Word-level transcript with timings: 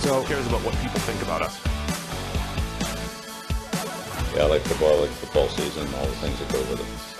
So 0.00 0.20
Who 0.20 0.26
cares 0.28 0.46
about 0.46 0.62
what 0.62 0.74
people 0.76 1.00
think 1.00 1.22
about 1.22 1.42
us? 1.42 1.58
Yeah, 4.36 4.42
I 4.42 4.46
like 4.46 4.62
football, 4.62 4.98
I 4.98 5.00
like 5.00 5.10
football 5.10 5.48
season, 5.48 5.86
all 5.94 6.06
the 6.06 6.12
things 6.16 6.38
that 6.38 6.52
go 6.52 6.58
with 6.70 6.80
it. 6.80 7.15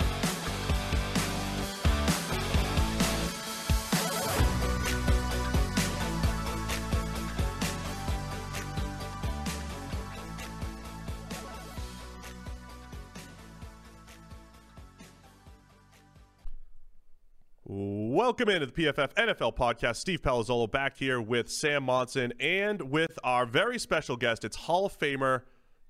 Welcome 18.37 18.53
into 18.53 18.67
the 18.67 18.83
PFF 18.83 19.15
NFL 19.15 19.55
podcast. 19.55 19.95
Steve 19.95 20.21
Palazzolo 20.21 20.69
back 20.69 20.95
here 20.95 21.19
with 21.19 21.49
Sam 21.49 21.85
Monson 21.85 22.33
and 22.39 22.79
with 22.83 23.17
our 23.23 23.47
very 23.47 23.79
special 23.79 24.15
guest. 24.15 24.45
It's 24.45 24.55
Hall 24.55 24.85
of 24.85 24.95
Famer 24.95 25.41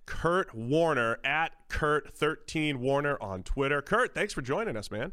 Kurt 0.06 0.56
Warner 0.56 1.20
at 1.26 1.52
Kurt13 1.68 2.78
Warner 2.78 3.18
on 3.20 3.44
Twitter. 3.44 3.82
Kurt, 3.82 4.16
thanks 4.16 4.34
for 4.34 4.42
joining 4.42 4.78
us, 4.78 4.90
man. 4.90 5.12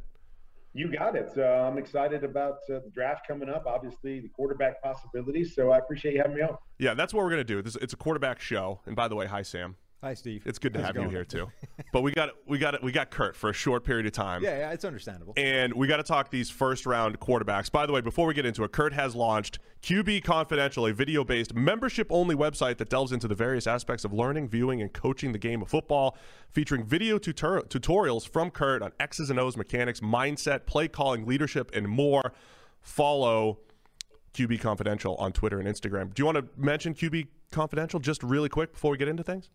You 0.74 0.96
got 0.96 1.16
it. 1.16 1.32
Uh, 1.36 1.42
I'm 1.42 1.76
excited 1.76 2.22
about 2.22 2.58
uh, 2.70 2.78
the 2.78 2.90
draft 2.94 3.26
coming 3.26 3.48
up. 3.48 3.66
Obviously, 3.66 4.20
the 4.20 4.28
quarterback 4.28 4.80
possibilities. 4.80 5.56
So 5.56 5.72
I 5.72 5.78
appreciate 5.78 6.14
you 6.14 6.22
having 6.22 6.36
me 6.36 6.42
on. 6.42 6.56
Yeah, 6.78 6.94
that's 6.94 7.12
what 7.12 7.24
we're 7.24 7.30
gonna 7.30 7.42
do. 7.42 7.62
This, 7.62 7.74
it's 7.74 7.94
a 7.94 7.96
quarterback 7.96 8.40
show. 8.40 8.78
And 8.86 8.94
by 8.94 9.08
the 9.08 9.16
way, 9.16 9.26
hi 9.26 9.42
Sam. 9.42 9.74
Hi, 10.04 10.14
Steve. 10.14 10.42
It's 10.46 10.58
good 10.58 10.74
to 10.74 10.80
How's 10.80 10.88
have 10.88 10.96
you 10.96 11.02
going? 11.02 11.10
here 11.10 11.24
too. 11.24 11.50
but 11.92 12.02
we 12.02 12.12
got 12.12 12.30
we 12.46 12.58
got 12.58 12.80
we 12.82 12.92
got 12.92 13.10
Kurt 13.10 13.34
for 13.34 13.48
a 13.50 13.52
short 13.52 13.84
period 13.84 14.04
of 14.06 14.12
time. 14.12 14.42
Yeah, 14.42 14.58
yeah, 14.58 14.72
it's 14.72 14.84
understandable. 14.84 15.32
And 15.36 15.72
we 15.72 15.86
got 15.86 15.96
to 15.96 16.02
talk 16.02 16.30
these 16.30 16.50
first 16.50 16.84
round 16.84 17.18
quarterbacks. 17.20 17.72
By 17.72 17.86
the 17.86 17.92
way, 17.92 18.02
before 18.02 18.26
we 18.26 18.34
get 18.34 18.44
into 18.44 18.62
it, 18.64 18.72
Kurt 18.72 18.92
has 18.92 19.16
launched 19.16 19.58
QB 19.82 20.22
Confidential, 20.22 20.86
a 20.86 20.92
video 20.92 21.24
based 21.24 21.54
membership 21.54 22.06
only 22.10 22.36
website 22.36 22.76
that 22.78 22.90
delves 22.90 23.12
into 23.12 23.26
the 23.26 23.34
various 23.34 23.66
aspects 23.66 24.04
of 24.04 24.12
learning, 24.12 24.48
viewing, 24.48 24.82
and 24.82 24.92
coaching 24.92 25.32
the 25.32 25.38
game 25.38 25.62
of 25.62 25.68
football, 25.68 26.16
featuring 26.50 26.84
video 26.84 27.18
tutor- 27.18 27.62
tutorials 27.62 28.28
from 28.28 28.50
Kurt 28.50 28.82
on 28.82 28.92
X's 29.00 29.30
and 29.30 29.40
O's 29.40 29.56
mechanics, 29.56 30.00
mindset, 30.00 30.66
play 30.66 30.86
calling, 30.86 31.24
leadership, 31.24 31.70
and 31.74 31.88
more. 31.88 32.32
Follow 32.82 33.60
QB 34.34 34.60
Confidential 34.60 35.14
on 35.16 35.32
Twitter 35.32 35.60
and 35.60 35.68
Instagram. 35.68 36.12
Do 36.12 36.20
you 36.20 36.26
want 36.26 36.38
to 36.38 36.44
mention 36.56 36.92
QB 36.92 37.28
Confidential 37.52 38.00
just 38.00 38.22
really 38.22 38.48
quick 38.48 38.72
before 38.72 38.90
we 38.90 38.98
get 38.98 39.06
into 39.06 39.22
things? 39.22 39.48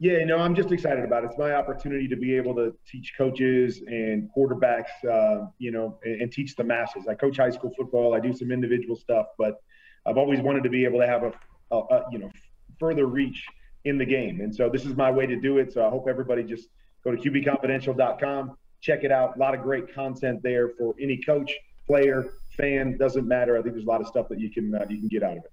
Yeah, 0.00 0.24
no, 0.24 0.38
I'm 0.38 0.54
just 0.56 0.72
excited 0.72 1.04
about 1.04 1.22
it. 1.22 1.28
It's 1.28 1.38
my 1.38 1.52
opportunity 1.52 2.08
to 2.08 2.16
be 2.16 2.36
able 2.36 2.54
to 2.56 2.74
teach 2.86 3.14
coaches 3.16 3.80
and 3.86 4.28
quarterbacks, 4.36 4.90
uh, 5.08 5.46
you 5.58 5.70
know, 5.70 5.98
and, 6.04 6.22
and 6.22 6.32
teach 6.32 6.56
the 6.56 6.64
masses. 6.64 7.06
I 7.08 7.14
coach 7.14 7.36
high 7.36 7.50
school 7.50 7.72
football. 7.76 8.12
I 8.12 8.20
do 8.20 8.32
some 8.32 8.50
individual 8.50 8.96
stuff, 8.96 9.26
but 9.38 9.62
I've 10.04 10.18
always 10.18 10.40
wanted 10.40 10.64
to 10.64 10.68
be 10.68 10.84
able 10.84 10.98
to 10.98 11.06
have 11.06 11.22
a, 11.22 11.32
a, 11.70 11.78
a 11.78 12.04
you 12.10 12.18
know, 12.18 12.30
further 12.78 13.06
reach 13.06 13.46
in 13.84 13.98
the 13.98 14.04
game. 14.04 14.40
And 14.40 14.54
so 14.54 14.68
this 14.68 14.84
is 14.84 14.96
my 14.96 15.10
way 15.10 15.26
to 15.26 15.36
do 15.36 15.58
it. 15.58 15.72
So 15.72 15.86
I 15.86 15.90
hope 15.90 16.06
everybody 16.08 16.42
just 16.42 16.68
go 17.04 17.14
to 17.14 17.16
qbconfidential.com, 17.16 18.56
check 18.80 19.04
it 19.04 19.12
out. 19.12 19.36
A 19.36 19.38
lot 19.38 19.54
of 19.54 19.62
great 19.62 19.94
content 19.94 20.42
there 20.42 20.70
for 20.76 20.94
any 21.00 21.18
coach, 21.18 21.54
player, 21.86 22.24
fan, 22.56 22.96
doesn't 22.96 23.26
matter. 23.26 23.58
I 23.58 23.62
think 23.62 23.74
there's 23.74 23.86
a 23.86 23.88
lot 23.88 24.00
of 24.00 24.06
stuff 24.06 24.28
that 24.28 24.40
you 24.40 24.50
can 24.50 24.74
uh, 24.74 24.86
you 24.88 24.98
can 24.98 25.08
get 25.08 25.22
out 25.22 25.38
of 25.38 25.44
it. 25.44 25.52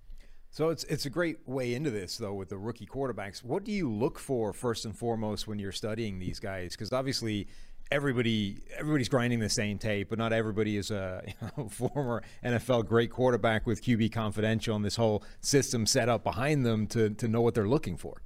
So 0.49 0.69
it's 0.69 0.83
it's 0.85 1.05
a 1.05 1.09
great 1.09 1.37
way 1.47 1.73
into 1.75 1.91
this 1.91 2.17
though 2.17 2.33
with 2.33 2.49
the 2.49 2.57
rookie 2.57 2.85
quarterbacks. 2.85 3.43
What 3.43 3.63
do 3.63 3.71
you 3.71 3.89
look 3.89 4.19
for 4.19 4.51
first 4.51 4.85
and 4.85 4.97
foremost 4.97 5.47
when 5.47 5.59
you're 5.59 5.71
studying 5.71 6.19
these 6.19 6.39
guys? 6.39 6.73
Because 6.73 6.91
obviously 6.91 7.47
everybody 7.89 8.57
everybody's 8.77 9.09
grinding 9.09 9.39
the 9.39 9.49
same 9.49 9.77
tape, 9.77 10.09
but 10.09 10.17
not 10.17 10.33
everybody 10.33 10.77
is 10.77 10.91
a 10.91 11.23
you 11.27 11.33
know, 11.57 11.69
former 11.69 12.21
NFL 12.43 12.85
great 12.85 13.11
quarterback 13.11 13.65
with 13.65 13.81
QB 13.81 14.11
Confidential 14.11 14.75
and 14.75 14.83
this 14.83 14.97
whole 14.97 15.23
system 15.39 15.85
set 15.85 16.09
up 16.09 16.23
behind 16.23 16.65
them 16.65 16.85
to 16.87 17.11
to 17.11 17.27
know 17.27 17.41
what 17.41 17.53
they're 17.53 17.69
looking 17.69 17.97
for. 17.97 18.21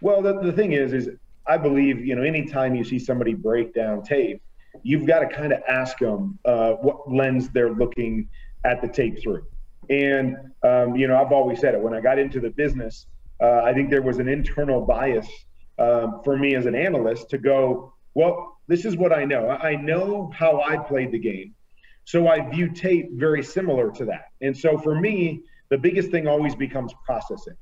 Well, 0.00 0.20
the, 0.22 0.38
the 0.40 0.52
thing 0.52 0.72
is, 0.72 0.92
is 0.92 1.10
I 1.46 1.58
believe 1.58 2.04
you 2.04 2.16
know 2.16 2.22
anytime 2.22 2.74
you 2.74 2.84
see 2.84 2.98
somebody 2.98 3.34
break 3.34 3.72
down 3.72 4.02
tape, 4.02 4.42
you've 4.82 5.06
got 5.06 5.20
to 5.20 5.26
kind 5.26 5.52
of 5.52 5.60
ask 5.68 5.98
them 5.98 6.38
uh, 6.44 6.72
what 6.72 7.10
lens 7.10 7.48
they're 7.50 7.72
looking 7.72 8.28
at 8.64 8.80
the 8.80 8.88
tape 8.88 9.20
through. 9.22 9.46
And 9.88 10.36
um, 10.62 10.96
you 10.96 11.06
know, 11.06 11.16
I've 11.16 11.32
always 11.32 11.60
said 11.60 11.74
it. 11.74 11.80
When 11.80 11.94
I 11.94 12.00
got 12.00 12.18
into 12.18 12.40
the 12.40 12.50
business, 12.50 13.06
uh, 13.40 13.62
I 13.62 13.72
think 13.72 13.90
there 13.90 14.02
was 14.02 14.18
an 14.18 14.28
internal 14.28 14.80
bias 14.80 15.28
um, 15.78 16.20
for 16.24 16.36
me 16.36 16.54
as 16.54 16.66
an 16.66 16.74
analyst 16.74 17.30
to 17.30 17.38
go, 17.38 17.92
well, 18.14 18.58
this 18.66 18.84
is 18.84 18.96
what 18.96 19.12
I 19.12 19.24
know. 19.24 19.48
I 19.50 19.76
know 19.76 20.30
how 20.34 20.62
I 20.62 20.76
played 20.76 21.12
the 21.12 21.18
game, 21.18 21.54
so 22.04 22.28
I 22.28 22.48
view 22.48 22.70
tape 22.70 23.10
very 23.12 23.44
similar 23.44 23.90
to 23.92 24.04
that. 24.06 24.26
And 24.40 24.56
so 24.56 24.78
for 24.78 24.98
me, 24.98 25.42
the 25.68 25.78
biggest 25.78 26.10
thing 26.10 26.26
always 26.26 26.54
becomes 26.54 26.92
processing 27.04 27.56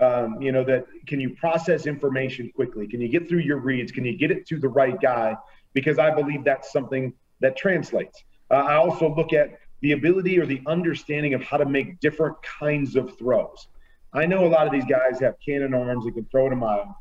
um, 0.00 0.40
you 0.40 0.52
know 0.52 0.64
that 0.64 0.86
can 1.06 1.20
you 1.20 1.30
process 1.30 1.86
information 1.86 2.50
quickly 2.54 2.86
can 2.86 3.00
you 3.00 3.08
get 3.08 3.28
through 3.28 3.40
your 3.40 3.58
reads 3.58 3.92
can 3.92 4.04
you 4.04 4.16
get 4.16 4.30
it 4.30 4.46
to 4.46 4.58
the 4.58 4.68
right 4.68 5.00
guy 5.00 5.36
because 5.74 5.98
i 5.98 6.10
believe 6.14 6.44
that's 6.44 6.72
something 6.72 7.12
that 7.40 7.56
translates. 7.56 8.24
Uh, 8.50 8.54
i 8.54 8.74
also 8.74 9.14
look 9.14 9.32
at 9.32 9.58
the 9.80 9.92
ability 9.92 10.38
or 10.38 10.46
the 10.46 10.60
understanding 10.66 11.34
of 11.34 11.42
how 11.42 11.56
to 11.56 11.66
make 11.66 12.00
different 12.00 12.36
kinds 12.42 12.96
of 12.96 13.16
throws. 13.16 13.68
I 14.12 14.26
know 14.26 14.44
a 14.44 14.48
lot 14.48 14.66
of 14.66 14.72
these 14.72 14.84
guys 14.84 15.20
have 15.20 15.36
cannon 15.44 15.72
arms 15.72 16.04
that 16.04 16.12
can 16.12 16.24
throw 16.24 16.46
it 16.46 16.52
a 16.52 16.56
mile. 16.56 17.00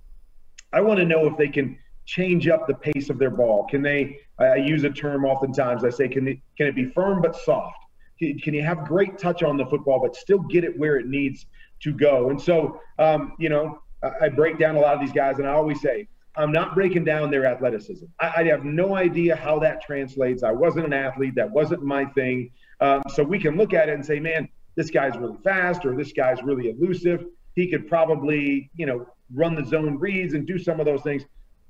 I 0.74 0.82
want 0.82 1.00
to 1.00 1.06
know 1.06 1.26
if 1.26 1.38
they 1.38 1.48
can 1.48 1.80
change 2.06 2.48
up 2.48 2.68
the 2.68 2.76
pace 2.76 3.10
of 3.10 3.18
their 3.18 3.32
ball. 3.32 3.66
Can 3.66 3.82
they 3.82 4.20
i 4.40 4.56
use 4.56 4.84
a 4.84 4.90
term 4.90 5.26
oftentimes 5.26 5.84
i 5.84 5.90
say 5.90 6.08
can 6.08 6.28
it, 6.28 6.40
can 6.58 6.68
it 6.68 6.76
be 6.76 6.86
firm 6.92 7.22
but 7.22 7.36
soft? 7.36 7.80
Can, 8.20 8.38
can 8.40 8.54
you 8.54 8.64
have 8.64 8.86
great 8.86 9.18
touch 9.18 9.42
on 9.44 9.58
the 9.58 9.66
football 9.66 10.00
but 10.00 10.16
still 10.16 10.40
get 10.40 10.64
it 10.64 10.78
where 10.78 10.98
it 10.98 11.08
needs 11.08 11.48
to 11.82 11.94
go. 11.94 12.30
And 12.30 12.42
so, 12.42 12.82
um, 13.00 13.34
you 13.40 13.50
know, 13.50 13.82
I 14.22 14.30
break 14.30 14.60
down 14.60 14.76
a 14.76 14.80
lot 14.80 14.94
of 14.94 15.00
these 15.00 15.12
guys, 15.12 15.40
and 15.40 15.48
I 15.48 15.52
always 15.52 15.82
say, 15.82 16.08
I'm 16.38 16.52
not 16.52 16.76
breaking 16.76 17.04
down 17.04 17.32
their 17.32 17.46
athleticism. 17.46 18.06
I, 18.20 18.32
I 18.38 18.44
have 18.46 18.64
no 18.64 18.96
idea 18.96 19.36
how 19.36 19.60
that 19.60 19.82
translates. 19.82 20.44
I 20.44 20.52
wasn't 20.52 20.86
an 20.86 20.94
athlete, 20.94 21.36
that 21.36 21.50
wasn't 21.50 21.84
my 21.84 22.06
thing. 22.06 22.52
Um, 22.80 23.02
so 23.14 23.24
we 23.24 23.40
can 23.40 23.58
look 23.58 23.74
at 23.74 23.90
it 23.90 23.96
and 23.96 24.06
say, 24.06 24.20
man, 24.20 24.48
this 24.76 24.92
guy's 24.92 25.18
really 25.18 25.38
fast, 25.44 25.86
or 25.86 25.96
this 25.96 26.14
guy's 26.14 26.42
really 26.44 26.70
elusive. 26.70 27.26
He 27.56 27.68
could 27.70 27.88
probably, 27.88 28.70
you 28.76 28.86
know, 28.86 29.08
run 29.34 29.56
the 29.56 29.66
zone 29.66 29.98
reads 29.98 30.36
and 30.36 30.46
do 30.46 30.60
some 30.60 30.80
of 30.80 30.86
those 30.86 31.02
things. 31.02 31.26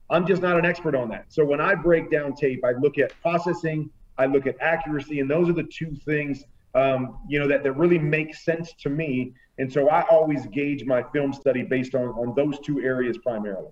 I'm 0.10 0.28
just 0.28 0.42
not 0.42 0.58
an 0.58 0.66
expert 0.66 0.96
on 0.96 1.10
that. 1.10 1.26
So 1.30 1.46
when 1.46 1.62
I 1.62 1.76
break 1.76 2.12
down 2.12 2.36
tape, 2.36 2.64
I 2.66 2.72
look 2.72 2.98
at 2.98 3.14
processing, 3.22 3.90
I 4.18 4.26
look 4.26 4.48
at 4.48 4.56
accuracy, 4.62 5.20
and 5.22 5.30
those 5.30 5.50
are 5.50 5.54
the 5.54 5.64
two 5.64 5.96
things 6.06 6.44
um, 6.76 7.20
you 7.28 7.40
know 7.40 7.48
that, 7.48 7.64
that 7.64 7.72
really 7.74 7.98
make 7.98 8.36
sense 8.36 8.74
to 8.80 8.90
me. 8.90 9.34
And 9.58 9.72
so 9.72 9.90
I 9.90 10.02
always 10.10 10.46
gauge 10.48 10.86
my 10.86 11.04
film 11.12 11.34
study 11.34 11.64
based 11.64 11.96
on 11.96 12.10
on 12.10 12.36
those 12.36 12.60
two 12.60 12.82
areas 12.82 13.18
primarily. 13.18 13.72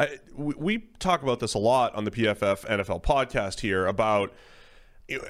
I, 0.00 0.18
we, 0.34 0.54
we 0.56 0.78
talk 0.98 1.22
about 1.22 1.40
this 1.40 1.52
a 1.52 1.58
lot 1.58 1.94
on 1.94 2.04
the 2.04 2.10
PFF 2.10 2.66
NFL 2.66 3.02
podcast 3.02 3.60
here 3.60 3.86
about. 3.86 4.32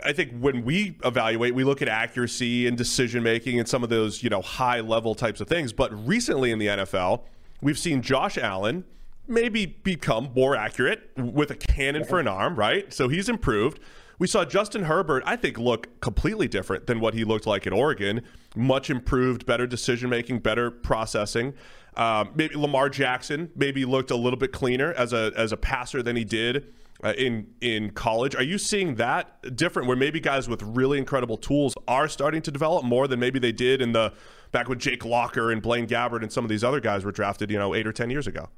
I 0.04 0.12
think 0.12 0.38
when 0.38 0.62
we 0.66 0.98
evaluate, 1.06 1.54
we 1.54 1.64
look 1.64 1.80
at 1.80 1.88
accuracy 1.88 2.66
and 2.66 2.76
decision 2.76 3.22
making 3.22 3.58
and 3.58 3.66
some 3.66 3.82
of 3.82 3.88
those, 3.88 4.22
you 4.22 4.28
know, 4.28 4.42
high 4.42 4.80
level 4.80 5.14
types 5.14 5.40
of 5.40 5.48
things. 5.48 5.72
But 5.72 5.90
recently 6.06 6.50
in 6.50 6.58
the 6.58 6.66
NFL, 6.66 7.22
we've 7.62 7.78
seen 7.78 8.02
Josh 8.02 8.36
Allen 8.36 8.84
maybe 9.26 9.64
become 9.64 10.32
more 10.36 10.54
accurate 10.54 11.08
with 11.16 11.50
a 11.50 11.54
cannon 11.54 12.04
for 12.04 12.20
an 12.20 12.28
arm, 12.28 12.56
right? 12.56 12.92
So 12.92 13.08
he's 13.08 13.30
improved. 13.30 13.80
We 14.18 14.26
saw 14.26 14.44
Justin 14.44 14.82
Herbert, 14.82 15.22
I 15.24 15.36
think, 15.36 15.56
look 15.56 15.98
completely 16.02 16.46
different 16.46 16.86
than 16.86 17.00
what 17.00 17.14
he 17.14 17.24
looked 17.24 17.46
like 17.46 17.66
at 17.66 17.72
Oregon. 17.72 18.20
Much 18.54 18.90
improved, 18.90 19.46
better 19.46 19.66
decision 19.66 20.10
making, 20.10 20.40
better 20.40 20.70
processing. 20.70 21.54
Um, 21.96 22.30
maybe 22.34 22.54
Lamar 22.54 22.88
Jackson 22.88 23.50
maybe 23.56 23.84
looked 23.84 24.10
a 24.10 24.16
little 24.16 24.38
bit 24.38 24.52
cleaner 24.52 24.92
as 24.94 25.12
a 25.12 25.32
as 25.36 25.52
a 25.52 25.56
passer 25.56 26.02
than 26.02 26.16
he 26.16 26.24
did 26.24 26.72
uh, 27.02 27.12
in 27.16 27.46
in 27.60 27.90
college. 27.90 28.34
Are 28.34 28.42
you 28.42 28.58
seeing 28.58 28.96
that 28.96 29.56
different, 29.56 29.88
where 29.88 29.96
maybe 29.96 30.20
guys 30.20 30.48
with 30.48 30.62
really 30.62 30.98
incredible 30.98 31.36
tools 31.36 31.74
are 31.88 32.08
starting 32.08 32.42
to 32.42 32.50
develop 32.50 32.84
more 32.84 33.08
than 33.08 33.20
maybe 33.20 33.38
they 33.38 33.52
did 33.52 33.82
in 33.82 33.92
the 33.92 34.12
back 34.52 34.68
when 34.68 34.78
Jake 34.78 35.04
Locker 35.04 35.50
and 35.50 35.62
Blaine 35.62 35.86
Gabbert 35.86 36.22
and 36.22 36.32
some 36.32 36.44
of 36.44 36.48
these 36.48 36.64
other 36.64 36.80
guys 36.80 37.04
were 37.04 37.12
drafted, 37.12 37.50
you 37.50 37.58
know, 37.58 37.74
eight 37.74 37.86
or 37.86 37.92
ten 37.92 38.10
years 38.10 38.26
ago? 38.26 38.48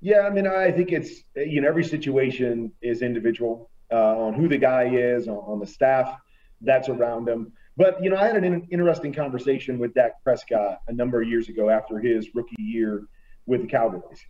Yeah, 0.00 0.20
I 0.20 0.30
mean, 0.30 0.46
I 0.46 0.70
think 0.70 0.92
it's 0.92 1.22
you 1.36 1.60
know 1.60 1.68
every 1.68 1.84
situation 1.84 2.72
is 2.82 3.02
individual 3.02 3.70
uh, 3.90 4.16
on 4.18 4.34
who 4.34 4.48
the 4.48 4.58
guy 4.58 4.84
is, 4.84 5.28
on, 5.28 5.36
on 5.36 5.60
the 5.60 5.66
staff 5.66 6.16
that's 6.62 6.88
around 6.88 7.28
him. 7.28 7.52
But 7.76 8.02
you 8.02 8.10
know, 8.10 8.16
I 8.16 8.26
had 8.26 8.36
an 8.36 8.44
in- 8.44 8.68
interesting 8.70 9.12
conversation 9.12 9.78
with 9.78 9.94
Dak 9.94 10.22
Prescott 10.22 10.80
a 10.88 10.92
number 10.92 11.22
of 11.22 11.28
years 11.28 11.48
ago 11.48 11.70
after 11.70 11.98
his 11.98 12.34
rookie 12.34 12.54
year 12.58 13.04
with 13.46 13.62
the 13.62 13.66
Cowboys, 13.66 14.20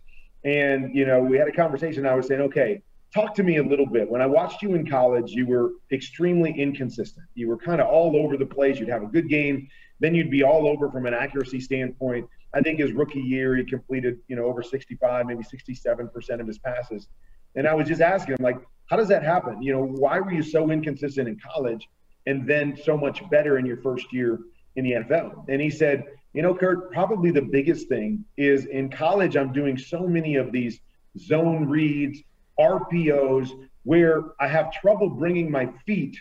and 0.43 0.95
you 0.95 1.05
know, 1.05 1.21
we 1.21 1.37
had 1.37 1.47
a 1.47 1.51
conversation. 1.51 2.05
I 2.05 2.15
was 2.15 2.27
saying, 2.27 2.41
okay, 2.41 2.81
talk 3.13 3.35
to 3.35 3.43
me 3.43 3.57
a 3.57 3.63
little 3.63 3.85
bit. 3.85 4.09
When 4.09 4.21
I 4.21 4.25
watched 4.25 4.61
you 4.61 4.75
in 4.75 4.89
college, 4.89 5.31
you 5.31 5.45
were 5.45 5.71
extremely 5.91 6.51
inconsistent. 6.51 7.25
You 7.35 7.47
were 7.47 7.57
kind 7.57 7.79
of 7.79 7.87
all 7.87 8.15
over 8.15 8.37
the 8.37 8.45
place. 8.45 8.79
You'd 8.79 8.89
have 8.89 9.03
a 9.03 9.07
good 9.07 9.29
game, 9.29 9.67
then 9.99 10.15
you'd 10.15 10.31
be 10.31 10.43
all 10.43 10.67
over 10.67 10.89
from 10.89 11.05
an 11.05 11.13
accuracy 11.13 11.59
standpoint. 11.59 12.27
I 12.53 12.61
think 12.61 12.79
his 12.79 12.91
rookie 12.91 13.21
year, 13.21 13.55
he 13.55 13.63
completed, 13.63 14.19
you 14.27 14.35
know, 14.35 14.45
over 14.45 14.61
65, 14.61 15.25
maybe 15.25 15.43
67% 15.43 16.39
of 16.39 16.47
his 16.47 16.59
passes. 16.59 17.07
And 17.55 17.67
I 17.67 17.73
was 17.73 17.87
just 17.87 18.01
asking 18.01 18.35
him, 18.35 18.43
like, 18.43 18.57
how 18.87 18.95
does 18.95 19.07
that 19.07 19.23
happen? 19.23 19.61
You 19.61 19.73
know, 19.73 19.83
why 19.83 20.19
were 20.19 20.31
you 20.31 20.43
so 20.43 20.69
inconsistent 20.69 21.27
in 21.27 21.39
college 21.39 21.87
and 22.25 22.47
then 22.47 22.77
so 22.83 22.97
much 22.97 23.27
better 23.29 23.57
in 23.57 23.65
your 23.65 23.77
first 23.77 24.11
year 24.13 24.39
in 24.75 24.83
the 24.83 24.91
NFL? 24.91 25.45
And 25.49 25.61
he 25.61 25.69
said, 25.69 26.05
you 26.33 26.41
know, 26.41 26.55
Kurt, 26.55 26.91
probably 26.91 27.31
the 27.31 27.41
biggest 27.41 27.87
thing 27.87 28.25
is 28.37 28.65
in 28.65 28.89
college, 28.89 29.37
I'm 29.37 29.53
doing 29.53 29.77
so 29.77 30.07
many 30.07 30.35
of 30.35 30.51
these 30.51 30.79
zone 31.17 31.69
reads, 31.69 32.19
RPOs, 32.59 33.51
where 33.83 34.23
I 34.39 34.47
have 34.47 34.71
trouble 34.71 35.09
bringing 35.09 35.51
my 35.51 35.67
feet 35.85 36.17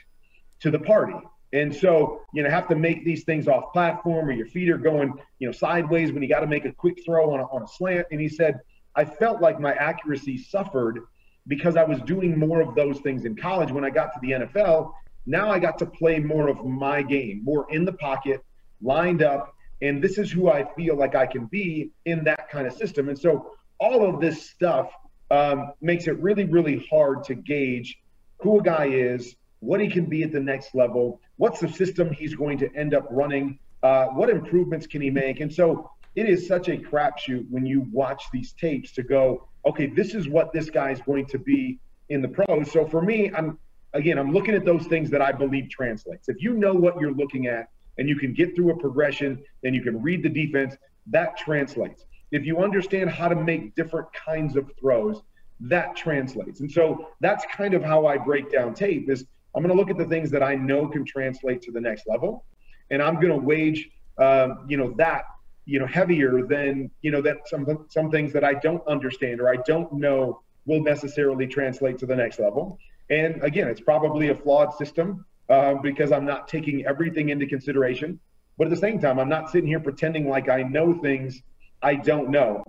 to 0.61 0.71
the 0.71 0.79
party. 0.79 1.15
And 1.55 1.75
so, 1.75 2.23
you 2.33 2.43
know, 2.43 2.51
have 2.51 2.69
to 2.69 2.75
make 2.75 3.05
these 3.05 3.25
things 3.25 3.47
off 3.47 3.73
platform 3.73 4.29
or 4.29 4.33
your 4.33 4.47
feet 4.47 4.71
are 4.71 4.79
going, 4.79 5.13
you 5.39 5.47
know, 5.47 5.53
sideways 5.53 6.13
when 6.13 6.23
you 6.23 6.29
got 6.29 6.41
to 6.41 6.47
make 6.47 6.65
a 6.65 6.73
quick 6.73 7.05
throw 7.05 7.33
on 7.33 7.41
a, 7.41 7.45
on 7.45 7.63
a 7.63 7.69
slant. 7.69 8.07
And 8.11 8.21
he 8.21 8.29
said, 8.29 8.61
I 8.95 9.05
felt 9.05 9.41
like 9.41 9.61
my 9.61 9.73
accuracy 9.75 10.39
suffered 10.39 11.01
because 11.47 11.77
I 11.77 11.85
was 11.85 12.01
doing 12.03 12.39
more 12.39 12.61
of 12.61 12.75
those 12.75 13.01
things 13.01 13.25
in 13.25 13.37
college. 13.37 13.71
When 13.71 13.85
I 13.85 13.91
got 13.91 14.13
to 14.15 14.21
the 14.21 14.31
NFL, 14.31 14.93
now 15.27 15.51
I 15.51 15.59
got 15.59 15.79
to 15.79 15.87
play 15.87 16.19
more 16.19 16.49
of 16.49 16.65
my 16.65 17.03
game, 17.03 17.43
more 17.45 17.67
in 17.71 17.85
the 17.85 17.93
pocket, 17.93 18.45
lined 18.81 19.23
up. 19.23 19.55
And 19.81 20.03
this 20.03 20.19
is 20.19 20.31
who 20.31 20.49
I 20.49 20.65
feel 20.75 20.97
like 20.97 21.15
I 21.15 21.27
can 21.27 21.47
be 21.47 21.91
in 22.05 22.25
that 22.25 22.49
kind 22.51 22.67
of 22.67 22.73
system. 22.73 23.09
And 23.09 23.19
so 23.19 23.53
all 23.79 24.09
of 24.09 24.21
this 24.21 24.49
stuff 24.51 24.93
um, 25.31 25.73
makes 25.81 26.07
it 26.07 26.19
really, 26.21 26.45
really 26.45 26.87
hard 26.91 27.25
to 27.25 27.35
gauge 27.35 27.99
who 28.39 28.61
a 28.61 28.63
guy 28.63 28.87
is, 28.87 29.35
what 29.61 29.81
he 29.81 29.89
can 29.89 30.07
be 30.07 30.23
at 30.25 30.33
the 30.33 30.41
next 30.41 30.75
level, 30.75 31.21
what's 31.37 31.61
the 31.61 31.69
system 31.69 32.13
he's 32.13 32.35
going 32.35 32.59
to 32.59 32.75
end 32.75 32.95
up 32.95 33.07
running, 33.11 33.59
uh, 33.83 34.07
what 34.07 34.29
improvements 34.29 34.87
can 34.87 35.01
he 35.01 35.11
make. 35.11 35.41
And 35.41 35.53
so 35.53 35.91
it 36.15 36.29
is 36.29 36.47
such 36.47 36.69
a 36.69 36.77
crapshoot 36.77 37.47
when 37.51 37.65
you 37.65 37.87
watch 37.93 38.25
these 38.33 38.53
tapes 38.53 38.93
to 38.93 39.03
go, 39.03 39.49
okay, 39.65 39.87
this 39.87 40.15
is 40.15 40.29
what 40.29 40.53
this 40.53 40.71
guy 40.71 40.91
is 40.91 41.01
going 41.01 41.27
to 41.27 41.39
be 41.39 41.79
in 42.09 42.21
the 42.21 42.29
pros. 42.29 42.71
So 42.71 42.87
for 42.87 43.01
me, 43.01 43.31
I'm 43.33 43.59
again, 43.95 44.19
I'm 44.19 44.33
looking 44.33 44.55
at 44.55 44.65
those 44.65 44.87
things 44.87 45.11
that 45.11 45.23
I 45.23 45.33
believe 45.33 45.69
translates. 45.71 46.29
If 46.29 46.43
you 46.43 46.55
know 46.55 46.75
what 46.75 47.01
you're 47.01 47.15
looking 47.15 47.47
at 47.47 47.69
and 47.99 48.09
you 48.09 48.17
can 48.17 48.33
get 48.33 48.55
through 48.55 48.71
a 48.71 48.77
progression 48.77 49.43
and 49.65 49.75
you 49.75 49.83
can 49.83 50.01
read 50.01 50.23
the 50.23 50.29
defense, 50.29 50.77
that 51.09 51.37
translates. 51.37 52.05
If 52.31 52.47
you 52.47 52.59
understand 52.59 53.11
how 53.11 53.29
to 53.29 53.35
make 53.35 53.75
different 53.75 54.09
kinds 54.13 54.57
of 54.57 54.71
throws, 54.81 55.21
that 55.61 55.95
translates. 55.95 56.61
And 56.61 56.71
so 56.71 57.09
that's 57.21 57.45
kind 57.53 57.75
of 57.75 57.85
how 57.85 58.07
I 58.07 58.17
break 58.19 58.51
down 58.51 58.75
tape 58.75 59.11
is 59.11 59.27
I'm 59.55 59.63
going 59.63 59.75
to 59.75 59.79
look 59.79 59.91
at 59.91 59.99
the 59.99 60.07
things 60.07 60.31
that 60.31 60.43
I 60.43 60.55
know 60.55 60.89
can 60.89 61.05
translate 61.05 61.61
to 61.63 61.73
the 61.73 61.81
next 61.81 62.07
level, 62.07 62.45
and 62.91 63.03
I'm 63.03 63.17
going 63.17 63.29
to 63.29 63.37
wage, 63.37 63.91
um, 64.19 64.65
you 64.69 64.77
know, 64.77 64.95
that 64.97 65.25
you 65.65 65.79
know 65.79 65.87
heavier 65.87 66.45
than 66.45 66.91
you 67.03 67.11
know 67.11 67.23
that 67.23 67.49
some 67.49 67.87
some 67.89 68.11
things 68.11 68.33
that 68.33 68.45
I 68.45 68.55
don't 68.55 68.85
understand 68.89 69.41
or 69.41 69.49
I 69.49 69.57
don't 69.57 69.93
know 69.93 70.43
will 70.67 70.83
necessarily 70.83 71.47
translate 71.47 71.99
to 71.99 72.07
the 72.07 72.17
next 72.17 72.39
level. 72.39 72.79
And 73.13 73.43
again, 73.45 73.69
it's 73.69 73.81
probably 73.81 74.31
a 74.31 74.35
flawed 74.35 74.75
system 74.75 75.27
uh, 75.51 75.75
because 75.75 76.13
I'm 76.13 76.25
not 76.25 76.49
taking 76.49 76.87
everything 76.87 77.29
into 77.29 77.47
consideration. 77.47 78.19
But 78.57 78.69
at 78.69 78.71
the 78.71 78.77
same 78.77 78.99
time, 79.01 79.19
I'm 79.19 79.29
not 79.29 79.51
sitting 79.51 79.69
here 79.69 79.81
pretending 79.81 80.29
like 80.29 80.49
I 80.49 80.63
know 80.63 80.95
things 80.95 81.43
I 81.83 81.97
don't 81.97 82.31
know. 82.31 82.65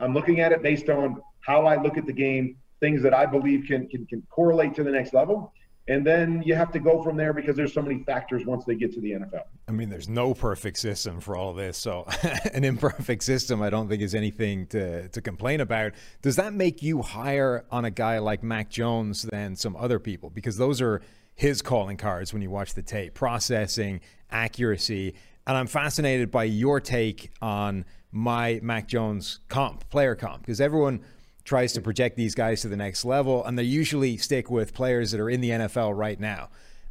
I'm 0.00 0.14
looking 0.14 0.40
at 0.40 0.52
it 0.52 0.62
based 0.62 0.88
on 0.88 1.20
how 1.40 1.66
I 1.66 1.80
look 1.82 1.98
at 1.98 2.06
the 2.06 2.12
game, 2.14 2.56
things 2.80 3.02
that 3.02 3.12
I 3.12 3.26
believe 3.26 3.66
can 3.66 3.86
can, 3.88 4.06
can 4.06 4.22
correlate 4.30 4.74
to 4.76 4.84
the 4.84 4.90
next 4.90 5.12
level. 5.12 5.52
And 5.88 6.06
then 6.06 6.42
you 6.44 6.54
have 6.54 6.70
to 6.72 6.78
go 6.78 7.02
from 7.02 7.16
there 7.16 7.32
because 7.32 7.56
there's 7.56 7.72
so 7.72 7.80
many 7.80 8.02
factors 8.04 8.44
once 8.44 8.64
they 8.66 8.74
get 8.74 8.92
to 8.92 9.00
the 9.00 9.12
NFL. 9.12 9.44
I 9.66 9.72
mean, 9.72 9.88
there's 9.88 10.08
no 10.08 10.34
perfect 10.34 10.78
system 10.78 11.18
for 11.20 11.34
all 11.34 11.54
this. 11.54 11.78
So, 11.78 12.06
an 12.52 12.62
imperfect 12.62 13.22
system, 13.22 13.62
I 13.62 13.70
don't 13.70 13.88
think 13.88 14.02
is 14.02 14.14
anything 14.14 14.66
to, 14.66 15.08
to 15.08 15.20
complain 15.22 15.60
about. 15.62 15.92
Does 16.20 16.36
that 16.36 16.52
make 16.52 16.82
you 16.82 17.00
higher 17.00 17.64
on 17.70 17.86
a 17.86 17.90
guy 17.90 18.18
like 18.18 18.42
Mac 18.42 18.68
Jones 18.68 19.22
than 19.22 19.56
some 19.56 19.76
other 19.76 19.98
people? 19.98 20.28
Because 20.28 20.58
those 20.58 20.82
are 20.82 21.00
his 21.34 21.62
calling 21.62 21.96
cards 21.96 22.34
when 22.34 22.42
you 22.42 22.50
watch 22.50 22.74
the 22.74 22.82
tape 22.82 23.14
processing, 23.14 24.00
accuracy. 24.30 25.14
And 25.46 25.56
I'm 25.56 25.66
fascinated 25.66 26.30
by 26.30 26.44
your 26.44 26.80
take 26.80 27.30
on 27.40 27.86
my 28.12 28.60
Mac 28.62 28.88
Jones 28.88 29.40
comp, 29.48 29.88
player 29.88 30.14
comp, 30.14 30.42
because 30.42 30.60
everyone 30.60 31.00
tries 31.48 31.72
to 31.72 31.80
project 31.80 32.14
these 32.14 32.34
guys 32.34 32.60
to 32.60 32.68
the 32.68 32.76
next 32.76 33.06
level, 33.06 33.42
and 33.44 33.58
they 33.58 33.62
usually 33.62 34.18
stick 34.18 34.50
with 34.50 34.74
players 34.74 35.12
that 35.12 35.20
are 35.20 35.30
in 35.30 35.40
the 35.40 35.48
NFL 35.48 35.96
right 35.96 36.20
now. 36.20 36.50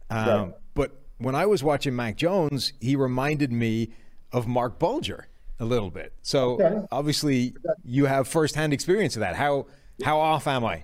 Um, 0.10 0.28
right. 0.28 0.54
But 0.74 1.00
when 1.20 1.36
I 1.36 1.46
was 1.46 1.64
watching 1.64 1.96
Mac 1.96 2.18
Jones, 2.18 2.74
he 2.82 2.96
reminded 2.96 3.52
me 3.52 3.92
of 4.32 4.48
Marc 4.48 4.80
Bulger 4.80 5.28
a 5.60 5.66
little 5.66 5.92
bit. 5.92 6.12
So 6.24 6.60
okay. 6.60 6.88
obviously, 6.92 7.54
you 7.86 8.06
have 8.06 8.28
firsthand 8.28 8.74
experience 8.74 9.16
of 9.16 9.20
that. 9.20 9.36
How 9.36 9.68
how 10.04 10.20
off 10.20 10.48
am 10.48 10.66
I? 10.66 10.84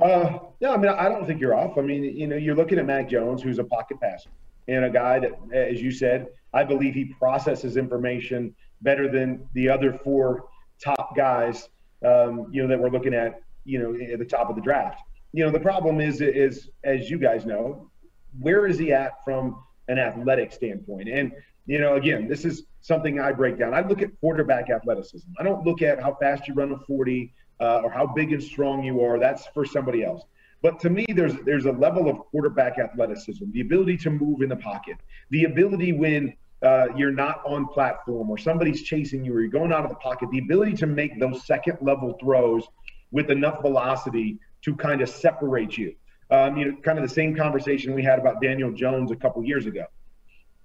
Uh, 0.00 0.38
yeah, 0.60 0.70
I 0.70 0.76
mean, 0.76 0.88
I 0.88 1.08
don't 1.08 1.26
think 1.26 1.40
you're 1.40 1.54
off. 1.54 1.76
I 1.76 1.80
mean, 1.82 2.04
you 2.04 2.28
know, 2.28 2.36
you're 2.36 2.56
looking 2.56 2.78
at 2.78 2.86
Mac 2.86 3.08
Jones, 3.08 3.42
who's 3.42 3.58
a 3.58 3.64
pocket 3.64 4.00
passer, 4.00 4.30
and 4.68 4.84
a 4.84 4.90
guy 4.90 5.18
that, 5.18 5.32
as 5.52 5.82
you 5.82 5.90
said, 5.90 6.28
I 6.52 6.62
believe 6.62 6.94
he 6.94 7.06
processes 7.06 7.76
information 7.76 8.54
better 8.82 9.08
than 9.08 9.48
the 9.54 9.68
other 9.68 9.92
four 9.92 10.44
top 10.80 11.16
guys 11.16 11.68
um, 12.04 12.48
you 12.50 12.62
know, 12.62 12.68
that 12.68 12.78
we're 12.78 12.90
looking 12.90 13.14
at, 13.14 13.40
you 13.64 13.78
know, 13.78 14.12
at 14.12 14.18
the 14.18 14.24
top 14.24 14.50
of 14.50 14.56
the 14.56 14.62
draft. 14.62 15.00
You 15.32 15.44
know, 15.44 15.50
the 15.50 15.60
problem 15.60 16.00
is, 16.00 16.20
is 16.20 16.70
as 16.84 17.10
you 17.10 17.18
guys 17.18 17.44
know, 17.44 17.90
where 18.38 18.66
is 18.66 18.78
he 18.78 18.92
at 18.92 19.24
from 19.24 19.62
an 19.88 19.98
athletic 19.98 20.52
standpoint? 20.52 21.08
And 21.08 21.32
you 21.66 21.78
know, 21.78 21.94
again, 21.94 22.28
this 22.28 22.44
is 22.44 22.64
something 22.82 23.18
I 23.18 23.32
break 23.32 23.58
down. 23.58 23.72
I 23.72 23.80
look 23.80 24.02
at 24.02 24.10
quarterback 24.20 24.68
athleticism. 24.68 25.28
I 25.38 25.42
don't 25.42 25.64
look 25.64 25.80
at 25.80 26.02
how 26.02 26.14
fast 26.20 26.46
you 26.46 26.54
run 26.54 26.72
a 26.72 26.78
40 26.78 27.32
uh, 27.60 27.80
or 27.82 27.90
how 27.90 28.06
big 28.06 28.32
and 28.32 28.42
strong 28.42 28.84
you 28.84 29.00
are. 29.02 29.18
That's 29.18 29.46
for 29.48 29.64
somebody 29.64 30.04
else. 30.04 30.22
But 30.62 30.80
to 30.80 30.90
me, 30.90 31.04
there's 31.08 31.34
there's 31.44 31.66
a 31.66 31.72
level 31.72 32.08
of 32.08 32.18
quarterback 32.30 32.78
athleticism, 32.78 33.44
the 33.52 33.60
ability 33.60 33.96
to 33.98 34.10
move 34.10 34.40
in 34.42 34.48
the 34.48 34.56
pocket, 34.56 34.96
the 35.30 35.44
ability 35.44 35.92
when 35.92 36.34
uh, 36.64 36.86
you're 36.96 37.12
not 37.12 37.42
on 37.44 37.66
platform 37.66 38.30
or 38.30 38.38
somebody's 38.38 38.82
chasing 38.82 39.24
you 39.24 39.34
or 39.34 39.40
you're 39.40 39.50
going 39.50 39.72
out 39.72 39.84
of 39.84 39.90
the 39.90 39.96
pocket, 39.96 40.30
the 40.30 40.38
ability 40.38 40.72
to 40.72 40.86
make 40.86 41.20
those 41.20 41.46
second 41.46 41.76
level 41.82 42.16
throws 42.20 42.64
with 43.10 43.30
enough 43.30 43.60
velocity 43.60 44.38
to 44.62 44.74
kind 44.74 45.02
of 45.02 45.08
separate 45.08 45.76
you. 45.76 45.94
Um, 46.30 46.56
you 46.56 46.64
know, 46.64 46.76
kind 46.82 46.98
of 46.98 47.06
the 47.06 47.14
same 47.14 47.36
conversation 47.36 47.92
we 47.92 48.02
had 48.02 48.18
about 48.18 48.40
Daniel 48.40 48.72
Jones 48.72 49.10
a 49.10 49.16
couple 49.16 49.44
years 49.44 49.66
ago. 49.66 49.84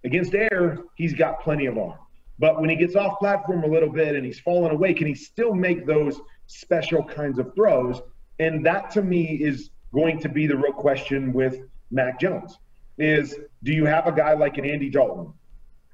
Against 0.05 0.33
air, 0.33 0.79
he's 0.95 1.13
got 1.13 1.41
plenty 1.41 1.65
of 1.65 1.77
arm. 1.77 1.99
But 2.39 2.61
when 2.61 2.69
he 2.69 2.77
gets 2.77 2.95
off 2.95 3.19
platform 3.19 3.65
a 3.65 3.67
little 3.67 3.89
bit 3.89 4.15
and 4.15 4.25
he's 4.25 4.39
falling 4.39 4.71
away, 4.71 4.93
can 4.93 5.05
he 5.07 5.15
still 5.15 5.53
make 5.53 5.85
those 5.85 6.21
special 6.47 7.03
kinds 7.03 7.37
of 7.37 7.53
throws? 7.53 8.01
And 8.39 8.65
that 8.65 8.89
to 8.91 9.01
me 9.01 9.25
is 9.43 9.71
going 9.93 10.19
to 10.21 10.29
be 10.29 10.47
the 10.47 10.55
real 10.55 10.71
question 10.71 11.33
with 11.33 11.59
Mac 11.91 12.19
Jones 12.19 12.57
is 12.97 13.35
do 13.63 13.73
you 13.73 13.85
have 13.85 14.07
a 14.07 14.11
guy 14.11 14.33
like 14.33 14.57
an 14.57 14.65
Andy 14.65 14.89
Dalton 14.89 15.33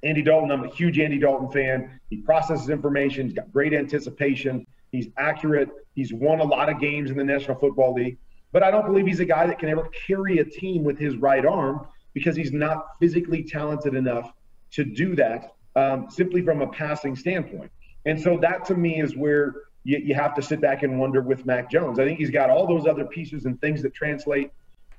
Andy 0.05 0.21
Dalton, 0.21 0.51
I'm 0.51 0.63
a 0.63 0.69
huge 0.69 1.00
Andy 1.00 1.17
Dalton 1.17 1.50
fan. 1.50 2.00
He 2.12 2.17
processes 2.17 2.69
information. 2.69 3.25
He's 3.25 3.33
got 3.33 3.51
great 3.51 3.74
anticipation. 3.74 4.65
He's 4.91 5.07
accurate. 5.17 5.69
He's 5.95 6.13
won 6.13 6.39
a 6.39 6.43
lot 6.43 6.69
of 6.69 6.79
games 6.79 7.09
in 7.09 7.17
the 7.17 7.24
National 7.24 7.57
Football 7.57 7.95
League. 7.95 8.17
But 8.51 8.62
I 8.62 8.69
don't 8.69 8.85
believe 8.85 9.07
he's 9.07 9.19
a 9.19 9.25
guy 9.25 9.47
that 9.47 9.57
can 9.57 9.67
ever 9.67 9.89
carry 10.07 10.38
a 10.38 10.45
team 10.45 10.83
with 10.83 11.00
his 11.00 11.17
right 11.17 11.43
arm 11.43 11.88
because 12.13 12.35
he's 12.35 12.53
not 12.53 12.85
physically 13.00 13.43
talented 13.43 13.95
enough 13.95 14.31
to 14.71 14.85
do 14.85 15.15
that 15.15 15.55
um, 15.75 16.07
simply 16.09 16.41
from 16.41 16.62
a 16.62 16.67
passing 16.67 17.15
standpoint. 17.15 17.71
And 18.05 18.21
so 18.21 18.38
that 18.38 18.63
to 18.65 18.75
me 18.75 19.01
is 19.01 19.15
where 19.15 19.55
you, 19.83 19.97
you 19.97 20.15
have 20.15 20.35
to 20.35 20.41
sit 20.41 20.62
back 20.62 20.83
and 20.83 21.00
wonder 21.00 21.21
with 21.21 21.45
Mac 21.47 21.69
Jones. 21.71 22.00
I 22.00 22.05
think 22.05 22.19
he's 22.19 22.29
got 22.29 22.51
all 22.51 22.67
those 22.67 22.85
other 22.85 23.05
pieces 23.05 23.45
and 23.45 23.59
things 23.59 23.81
that 23.81 23.95
translate. 23.95 24.51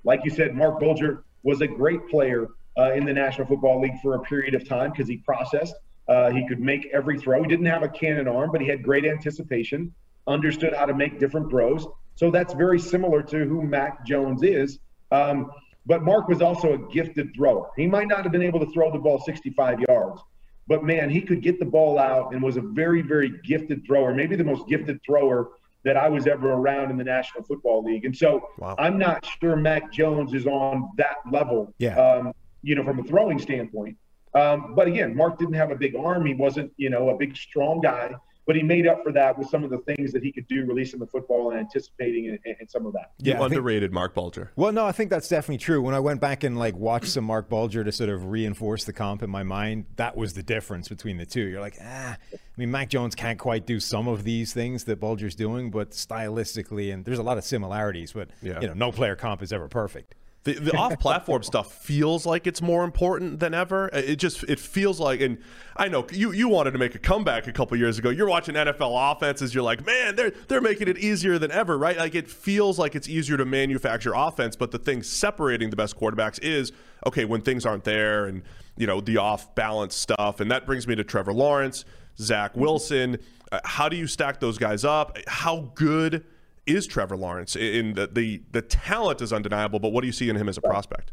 Like 0.02 0.20
you 0.25 0.30
said, 0.30 0.54
Marc 0.54 0.80
Bulger 0.80 1.22
was 1.44 1.60
a 1.60 1.66
great 1.66 2.08
player 2.08 2.48
uh, 2.78 2.92
in 2.92 3.04
the 3.04 3.12
National 3.12 3.47
Football 3.47 3.80
League 3.80 4.00
for 4.02 4.14
a 4.14 4.21
period 4.21 4.54
of 4.54 4.68
time 4.68 4.90
because 4.90 5.09
he 5.09 5.18
processed. 5.18 5.75
Uh, 6.09 6.30
he 6.30 6.47
could 6.47 6.61
make 6.61 6.88
every 6.92 7.18
throw. 7.18 7.42
He 7.42 7.49
didn't 7.49 7.66
have 7.66 7.83
a 7.83 7.88
cannon 7.88 8.28
arm, 8.28 8.50
but 8.52 8.61
he 8.61 8.68
had 8.68 8.83
great 8.83 9.04
anticipation, 9.04 9.92
understood 10.26 10.75
how 10.75 10.87
to 10.87 10.95
make 10.95 11.18
different 11.18 11.50
throws. 11.50 11.87
So 12.14 12.30
that's 12.30 12.54
very 12.54 12.78
similar 12.78 13.23
to 13.23 13.45
who 13.45 13.62
Mac 13.62 14.06
Jones 14.06 14.42
is. 14.42 14.78
Um, 15.11 15.50
but 15.85 16.02
Marc 16.02 16.28
was 16.28 16.42
also 16.42 16.75
a 16.75 16.78
gifted 16.92 17.35
thrower. 17.35 17.71
He 17.76 17.87
might 17.87 18.09
not 18.09 18.23
have 18.23 18.33
been 18.33 18.42
able 18.42 18.61
to 18.61 18.71
throw 18.73 18.92
the 18.92 18.99
ball 18.99 19.21
65 19.21 19.80
yards, 19.88 20.21
but 20.66 20.85
man, 20.85 21.11
he 21.11 21.21
could 21.21 21.42
get 21.42 21.59
the 21.59 21.64
ball 21.64 21.99
out 21.99 22.33
and 22.33 22.42
was 22.42 22.56
a 22.56 22.61
very, 22.61 23.02
very 23.02 23.33
gifted 23.45 23.85
thrower, 23.87 24.12
maybe 24.12 24.35
the 24.37 24.45
most 24.45 24.68
gifted 24.68 25.00
thrower 25.04 25.50
that 25.85 25.97
I 25.97 26.09
was 26.09 26.26
ever 26.26 26.52
around 26.52 26.90
in 26.90 26.97
the 26.97 27.04
National 27.04 27.45
Football 27.45 27.85
League. 27.85 28.04
And 28.04 28.16
so 28.16 28.49
wow. 28.59 28.75
I'm 28.76 28.99
not 28.99 29.25
sure 29.40 29.54
Mac 29.54 29.92
Jones 29.92 30.35
is 30.35 30.47
on 30.47 30.90
that 30.97 31.18
level. 31.30 31.73
Yeah. 31.78 31.97
Um, 31.97 32.33
you 32.66 32.75
know, 32.75 32.82
from 32.85 32.99
a 32.99 33.02
throwing 33.04 33.38
standpoint. 33.38 33.96
Um, 34.35 34.75
but 34.75 34.88
again, 34.88 35.16
Marc 35.16 35.38
didn't 35.38 35.54
have 35.54 35.70
a 35.70 35.76
big 35.76 35.94
arm. 35.96 36.26
He 36.26 36.35
wasn't, 36.35 36.73
you 36.76 36.90
know, 36.90 37.08
a 37.11 37.16
big 37.16 37.37
strong 37.37 37.80
guy, 37.80 38.14
but 38.44 38.54
he 38.56 38.62
made 38.62 38.87
up 38.87 39.02
for 39.02 39.12
that 39.12 39.38
with 39.38 39.49
some 39.49 39.64
of 39.64 39.70
the 39.70 39.78
things 39.78 40.12
that 40.12 40.23
he 40.23 40.30
could 40.32 40.46
do, 40.49 40.66
releasing 40.66 40.99
the 41.00 41.06
football 41.06 41.50
and 41.52 41.61
anticipating 41.61 42.28
and, 42.28 42.56
and 42.61 42.68
some 42.70 42.85
of 42.87 42.92
that. 42.92 43.12
You 43.18 43.32
I 43.35 43.37
think- 43.38 43.52
underrated 43.52 43.92
Marc 43.92 44.14
Bulger. 44.14 44.50
Well, 44.56 44.73
no, 44.73 44.85
I 44.85 44.92
think 44.92 45.08
that's 45.11 45.28
definitely 45.28 45.58
true. 45.58 45.80
When 45.80 45.94
I 45.94 46.00
went 46.00 46.20
back 46.20 46.42
and 46.44 46.58
like 46.58 46.75
watched 46.76 47.08
some 47.08 47.25
Marc 47.25 47.49
Bulger 47.49 47.82
to 47.85 47.92
sort 47.92 48.11
of 48.11 48.26
reinforce 48.26 48.85
the 48.85 48.92
comp 48.92 49.23
in 49.23 49.30
my 49.30 49.42
mind, 49.44 49.87
that 49.96 50.16
was 50.16 50.35
the 50.35 50.42
difference 50.42 50.88
between 50.88 51.16
the 51.18 51.25
two. 51.26 51.42
You're 51.46 51.61
like, 51.62 51.78
ah, 51.82 52.16
I 52.35 52.38
mean, 52.58 52.70
Mac 52.70 52.90
Jones 52.90 53.14
can't 53.14 53.38
quite 53.38 53.64
do 53.64 53.78
some 53.80 54.06
of 54.08 54.25
these 54.25 54.52
things 54.52 54.85
that 54.85 55.00
Bulger's 55.00 55.35
doing, 55.37 55.70
but 55.70 55.92
stylistically, 55.92 56.92
and 56.92 57.04
there's 57.04 57.18
a 57.20 57.23
lot 57.23 57.38
of 57.38 57.44
similarities. 57.44 58.12
But 58.12 58.28
Yeah. 58.42 58.61
you 58.61 58.66
know, 58.66 58.75
no 58.75 58.92
player 58.92 59.16
comp 59.16 59.40
is 59.42 59.52
ever 59.52 59.68
perfect. 59.68 60.14
The, 60.46 60.54
the 60.54 60.76
off-platform 60.76 61.42
stuff 61.42 61.72
feels 61.72 62.24
like 62.24 62.46
it's 62.46 62.62
more 62.62 62.84
important 62.84 63.40
than 63.40 63.52
ever. 63.52 63.90
It 63.92 64.16
just 64.16 64.44
it 64.44 64.60
feels 64.60 65.00
like, 65.00 65.20
and 65.20 65.38
I 65.76 65.88
know 65.88 66.06
you 66.12 66.30
you 66.30 66.48
wanted 66.48 66.70
to 66.70 66.78
make 66.78 66.94
a 66.94 67.00
comeback 67.00 67.48
a 67.48 67.52
couple 67.52 67.76
years 67.76 67.98
ago. 67.98 68.10
You're 68.10 68.28
watching 68.28 68.54
NFL 68.54 69.12
offenses. 69.12 69.52
You're 69.52 69.64
like, 69.64 69.84
man, 69.84 70.14
they're 70.14 70.30
they're 70.46 70.60
making 70.60 70.86
it 70.86 70.98
easier 70.98 71.36
than 71.36 71.50
ever, 71.50 71.76
right? 71.76 71.96
Like 71.96 72.14
it 72.14 72.30
feels 72.30 72.78
like 72.78 72.94
it's 72.94 73.08
easier 73.08 73.36
to 73.36 73.44
manufacture 73.44 74.12
offense. 74.14 74.54
But 74.54 74.70
the 74.70 74.78
thing 74.78 75.02
separating 75.02 75.70
the 75.70 75.76
best 75.76 75.98
quarterbacks 75.98 76.38
is 76.40 76.70
okay 77.04 77.24
when 77.24 77.40
things 77.40 77.66
aren't 77.66 77.84
there, 77.84 78.26
and 78.26 78.42
you 78.76 78.86
know 78.86 79.00
the 79.00 79.16
off-balance 79.16 79.96
stuff. 79.96 80.38
And 80.38 80.48
that 80.52 80.64
brings 80.64 80.86
me 80.86 80.94
to 80.94 81.02
Trevor 81.02 81.32
Lawrence, 81.32 81.84
Zach 82.18 82.56
Wilson. 82.56 83.18
Uh, 83.50 83.58
how 83.64 83.88
do 83.88 83.96
you 83.96 84.06
stack 84.06 84.38
those 84.38 84.58
guys 84.58 84.84
up? 84.84 85.18
How 85.26 85.72
good? 85.74 86.24
Is 86.66 86.87
Trevor 86.87 87.16
Lawrence 87.16 87.54
in 87.54 87.94
the, 87.94 88.08
the 88.08 88.42
the 88.50 88.62
talent 88.62 89.20
is 89.20 89.32
undeniable, 89.32 89.78
but 89.78 89.90
what 89.90 90.00
do 90.00 90.08
you 90.08 90.12
see 90.12 90.28
in 90.28 90.37
him 90.37 90.49
as 90.49 90.58
a 90.58 90.61
prospect? 90.61 91.12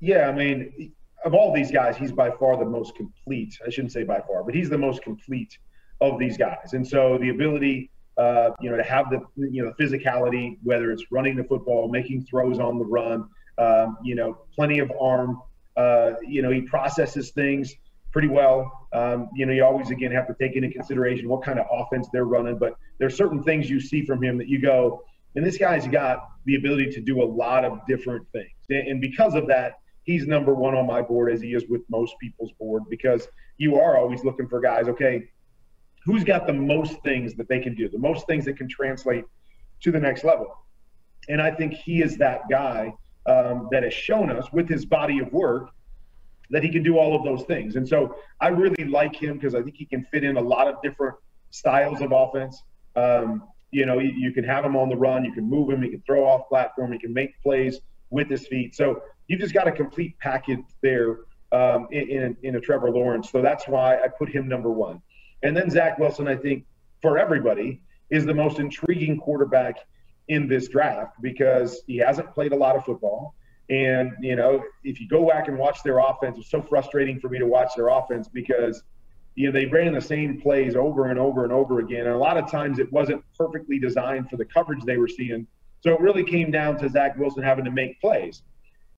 Yeah, 0.00 0.28
I 0.28 0.32
mean, 0.32 0.92
of 1.24 1.34
all 1.34 1.52
these 1.52 1.70
guys, 1.70 1.96
he's 1.96 2.12
by 2.12 2.30
far 2.30 2.56
the 2.56 2.64
most 2.64 2.94
complete. 2.94 3.58
I 3.66 3.70
shouldn't 3.70 3.92
say 3.92 4.04
by 4.04 4.20
far, 4.20 4.42
but 4.42 4.54
he's 4.54 4.70
the 4.70 4.78
most 4.78 5.02
complete 5.02 5.58
of 6.00 6.18
these 6.18 6.36
guys. 6.38 6.72
And 6.72 6.86
so 6.86 7.18
the 7.18 7.30
ability, 7.30 7.90
uh, 8.16 8.50
you 8.60 8.70
know, 8.70 8.76
to 8.76 8.82
have 8.82 9.10
the 9.10 9.20
you 9.36 9.64
know 9.64 9.72
physicality, 9.78 10.56
whether 10.62 10.90
it's 10.90 11.04
running 11.10 11.36
the 11.36 11.44
football, 11.44 11.88
making 11.88 12.24
throws 12.24 12.58
on 12.58 12.78
the 12.78 12.84
run, 12.84 13.28
um, 13.58 13.98
you 14.02 14.14
know, 14.14 14.38
plenty 14.54 14.78
of 14.78 14.90
arm. 15.00 15.42
Uh, 15.76 16.12
you 16.26 16.40
know, 16.40 16.50
he 16.50 16.62
processes 16.62 17.32
things 17.32 17.74
pretty 18.16 18.28
well. 18.28 18.88
Um, 18.94 19.28
you 19.34 19.44
know, 19.44 19.52
you 19.52 19.62
always 19.62 19.90
again 19.90 20.10
have 20.10 20.26
to 20.28 20.34
take 20.40 20.56
into 20.56 20.70
consideration 20.70 21.28
what 21.28 21.42
kind 21.42 21.58
of 21.58 21.66
offense 21.70 22.08
they're 22.14 22.24
running, 22.24 22.56
but 22.56 22.78
there's 22.96 23.14
certain 23.14 23.42
things 23.42 23.68
you 23.68 23.78
see 23.78 24.06
from 24.06 24.24
him 24.24 24.38
that 24.38 24.48
you 24.48 24.58
go, 24.58 25.02
and 25.34 25.44
this 25.44 25.58
guy's 25.58 25.86
got 25.86 26.26
the 26.46 26.54
ability 26.54 26.90
to 26.92 27.02
do 27.02 27.22
a 27.22 27.26
lot 27.26 27.62
of 27.62 27.78
different 27.86 28.26
things. 28.32 28.48
And 28.70 29.02
because 29.02 29.34
of 29.34 29.46
that, 29.48 29.80
he's 30.04 30.26
number 30.26 30.54
one 30.54 30.74
on 30.74 30.86
my 30.86 31.02
board 31.02 31.30
as 31.30 31.42
he 31.42 31.52
is 31.52 31.64
with 31.68 31.82
most 31.90 32.14
people's 32.18 32.52
board 32.52 32.84
because 32.88 33.28
you 33.58 33.78
are 33.78 33.98
always 33.98 34.24
looking 34.24 34.48
for 34.48 34.62
guys, 34.62 34.88
okay, 34.88 35.28
who's 36.06 36.24
got 36.24 36.46
the 36.46 36.54
most 36.54 37.02
things 37.02 37.34
that 37.34 37.50
they 37.50 37.60
can 37.60 37.74
do, 37.74 37.86
the 37.86 37.98
most 37.98 38.26
things 38.26 38.46
that 38.46 38.56
can 38.56 38.66
translate 38.66 39.26
to 39.82 39.92
the 39.92 40.00
next 40.00 40.24
level. 40.24 40.56
And 41.28 41.42
I 41.42 41.50
think 41.50 41.74
he 41.74 42.00
is 42.00 42.16
that 42.16 42.48
guy 42.50 42.94
um, 43.26 43.68
that 43.72 43.82
has 43.82 43.92
shown 43.92 44.30
us 44.30 44.50
with 44.54 44.70
his 44.70 44.86
body 44.86 45.18
of 45.18 45.30
work 45.34 45.68
that 46.50 46.62
he 46.62 46.70
can 46.70 46.82
do 46.82 46.98
all 46.98 47.16
of 47.16 47.24
those 47.24 47.44
things. 47.46 47.76
And 47.76 47.88
so 47.88 48.16
I 48.40 48.48
really 48.48 48.84
like 48.84 49.14
him 49.14 49.34
because 49.34 49.54
I 49.54 49.62
think 49.62 49.76
he 49.76 49.84
can 49.84 50.06
fit 50.12 50.24
in 50.24 50.36
a 50.36 50.40
lot 50.40 50.68
of 50.68 50.80
different 50.82 51.16
styles 51.50 52.00
of 52.00 52.12
offense. 52.12 52.62
Um, 52.94 53.42
you 53.70 53.84
know, 53.84 53.98
you, 53.98 54.12
you 54.16 54.32
can 54.32 54.44
have 54.44 54.64
him 54.64 54.76
on 54.76 54.88
the 54.88 54.96
run, 54.96 55.24
you 55.24 55.32
can 55.32 55.48
move 55.48 55.70
him, 55.70 55.82
he 55.82 55.90
can 55.90 56.02
throw 56.06 56.24
off 56.24 56.48
platform, 56.48 56.92
he 56.92 56.98
can 56.98 57.12
make 57.12 57.40
plays 57.42 57.80
with 58.10 58.28
his 58.28 58.46
feet. 58.46 58.74
So 58.74 59.02
you've 59.26 59.40
just 59.40 59.54
got 59.54 59.66
a 59.66 59.72
complete 59.72 60.18
package 60.18 60.60
there 60.82 61.18
um, 61.52 61.88
in, 61.90 62.08
in, 62.08 62.36
in 62.42 62.56
a 62.56 62.60
Trevor 62.60 62.90
Lawrence. 62.90 63.30
So 63.30 63.42
that's 63.42 63.66
why 63.66 63.96
I 63.96 64.08
put 64.08 64.28
him 64.28 64.48
number 64.48 64.70
one. 64.70 65.02
And 65.42 65.56
then 65.56 65.68
Zach 65.70 65.98
Wilson, 65.98 66.28
I 66.28 66.36
think, 66.36 66.64
for 67.02 67.18
everybody, 67.18 67.82
is 68.10 68.24
the 68.24 68.34
most 68.34 68.58
intriguing 68.58 69.18
quarterback 69.18 69.76
in 70.28 70.48
this 70.48 70.68
draft 70.68 71.20
because 71.20 71.82
he 71.86 71.98
hasn't 71.98 72.32
played 72.34 72.52
a 72.52 72.56
lot 72.56 72.76
of 72.76 72.84
football. 72.84 73.34
And, 73.68 74.12
you 74.20 74.36
know, 74.36 74.62
if 74.84 75.00
you 75.00 75.08
go 75.08 75.28
back 75.28 75.48
and 75.48 75.58
watch 75.58 75.82
their 75.82 75.98
offense, 75.98 76.38
it's 76.38 76.50
so 76.50 76.62
frustrating 76.62 77.18
for 77.18 77.28
me 77.28 77.38
to 77.38 77.46
watch 77.46 77.72
their 77.76 77.88
offense 77.88 78.28
because, 78.28 78.82
you 79.34 79.46
know, 79.46 79.52
they 79.52 79.66
ran 79.66 79.92
the 79.92 80.00
same 80.00 80.40
plays 80.40 80.76
over 80.76 81.10
and 81.10 81.18
over 81.18 81.42
and 81.42 81.52
over 81.52 81.80
again. 81.80 82.06
And 82.06 82.14
a 82.14 82.18
lot 82.18 82.36
of 82.36 82.50
times 82.50 82.78
it 82.78 82.92
wasn't 82.92 83.24
perfectly 83.36 83.78
designed 83.78 84.30
for 84.30 84.36
the 84.36 84.44
coverage 84.44 84.84
they 84.84 84.98
were 84.98 85.08
seeing. 85.08 85.46
So 85.80 85.92
it 85.92 86.00
really 86.00 86.24
came 86.24 86.50
down 86.50 86.78
to 86.78 86.88
Zach 86.88 87.18
Wilson 87.18 87.42
having 87.42 87.64
to 87.64 87.70
make 87.70 88.00
plays. 88.00 88.42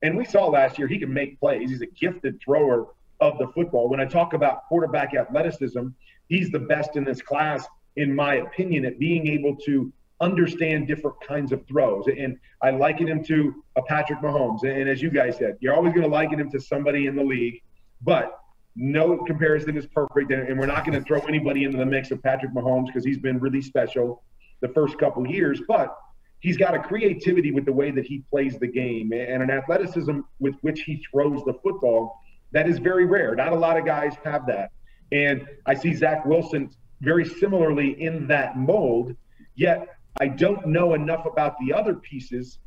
And 0.02 0.16
we 0.16 0.24
saw 0.24 0.46
last 0.46 0.78
year 0.78 0.86
he 0.86 0.98
can 0.98 1.12
make 1.12 1.40
plays. 1.40 1.70
He's 1.70 1.80
a 1.80 1.86
gifted 1.86 2.40
thrower 2.40 2.88
of 3.20 3.38
the 3.38 3.48
football. 3.48 3.88
When 3.88 4.00
I 4.00 4.04
talk 4.04 4.32
about 4.32 4.66
quarterback 4.68 5.14
athleticism, 5.14 5.88
he's 6.28 6.50
the 6.50 6.60
best 6.60 6.94
in 6.94 7.04
this 7.04 7.20
class, 7.20 7.66
in 7.96 8.14
my 8.14 8.36
opinion, 8.36 8.84
at 8.84 8.98
being 8.98 9.26
able 9.26 9.56
to 9.56 9.92
understand 10.20 10.86
different 10.86 11.16
kinds 11.26 11.52
of 11.52 11.66
throws. 11.66 12.06
And 12.06 12.38
I 12.62 12.70
liken 12.70 13.06
him 13.06 13.22
to 13.24 13.62
a 13.76 13.82
Patrick 13.82 14.20
Mahomes. 14.20 14.62
And 14.64 14.88
as 14.88 15.00
you 15.00 15.10
guys 15.10 15.36
said, 15.36 15.56
you're 15.60 15.74
always 15.74 15.92
going 15.92 16.04
to 16.04 16.12
liken 16.12 16.40
him 16.40 16.50
to 16.50 16.60
somebody 16.60 17.06
in 17.06 17.16
the 17.16 17.22
league, 17.22 17.62
but 18.02 18.38
no 18.76 19.18
comparison 19.24 19.76
is 19.76 19.86
perfect. 19.86 20.30
And 20.32 20.58
we're 20.58 20.66
not 20.66 20.84
going 20.84 20.98
to 20.98 21.04
throw 21.04 21.20
anybody 21.20 21.64
into 21.64 21.78
the 21.78 21.86
mix 21.86 22.10
of 22.10 22.22
Patrick 22.22 22.52
Mahomes 22.52 22.86
because 22.86 23.04
he's 23.04 23.18
been 23.18 23.38
really 23.38 23.62
special 23.62 24.22
the 24.60 24.68
first 24.68 24.98
couple 24.98 25.26
years. 25.26 25.60
But 25.66 25.96
he's 26.40 26.56
got 26.56 26.74
a 26.74 26.78
creativity 26.78 27.50
with 27.50 27.64
the 27.64 27.72
way 27.72 27.90
that 27.90 28.06
he 28.06 28.24
plays 28.30 28.58
the 28.58 28.68
game 28.68 29.12
and 29.12 29.42
an 29.42 29.50
athleticism 29.50 30.20
with 30.38 30.54
which 30.60 30.82
he 30.82 31.04
throws 31.10 31.44
the 31.44 31.54
football 31.62 32.20
that 32.52 32.68
is 32.68 32.78
very 32.78 33.04
rare. 33.04 33.34
Not 33.34 33.52
a 33.52 33.56
lot 33.56 33.76
of 33.76 33.84
guys 33.84 34.14
have 34.24 34.46
that. 34.46 34.70
And 35.12 35.46
I 35.66 35.74
see 35.74 35.94
Zach 35.94 36.24
Wilson 36.24 36.70
very 37.00 37.24
similarly 37.24 38.00
in 38.02 38.26
that 38.28 38.56
mold, 38.56 39.14
yet 39.54 39.86
I 40.20 40.28
don't 40.28 40.66
know 40.66 40.94
enough 40.94 41.26
about 41.26 41.56
the 41.60 41.72
other 41.72 41.94
pieces 41.94 42.58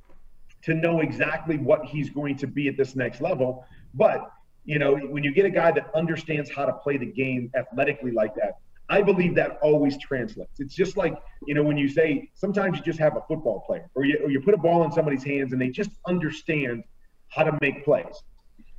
to 0.63 0.73
know 0.73 0.99
exactly 0.99 1.57
what 1.57 1.85
he's 1.85 2.09
going 2.09 2.37
to 2.37 2.47
be 2.47 2.67
at 2.67 2.77
this 2.77 2.95
next 2.95 3.21
level. 3.21 3.65
But, 3.93 4.31
you 4.63 4.79
know, 4.79 4.95
when 4.95 5.23
you 5.23 5.33
get 5.33 5.45
a 5.45 5.49
guy 5.49 5.71
that 5.71 5.93
understands 5.95 6.49
how 6.49 6.65
to 6.65 6.73
play 6.73 6.97
the 6.97 7.05
game 7.05 7.51
athletically 7.55 8.11
like 8.11 8.35
that, 8.35 8.57
I 8.89 9.01
believe 9.01 9.35
that 9.35 9.57
always 9.61 9.97
translates. 9.97 10.59
It's 10.59 10.75
just 10.75 10.97
like, 10.97 11.15
you 11.47 11.55
know, 11.55 11.63
when 11.63 11.77
you 11.77 11.87
say 11.87 12.29
sometimes 12.33 12.77
you 12.77 12.83
just 12.83 12.99
have 12.99 13.15
a 13.15 13.21
football 13.27 13.61
player 13.61 13.89
or 13.95 14.05
you, 14.05 14.19
or 14.23 14.29
you 14.29 14.41
put 14.41 14.53
a 14.53 14.57
ball 14.57 14.83
in 14.83 14.91
somebody's 14.91 15.23
hands 15.23 15.53
and 15.53 15.61
they 15.61 15.69
just 15.69 15.91
understand 16.05 16.83
how 17.29 17.43
to 17.43 17.57
make 17.61 17.85
plays. 17.85 18.21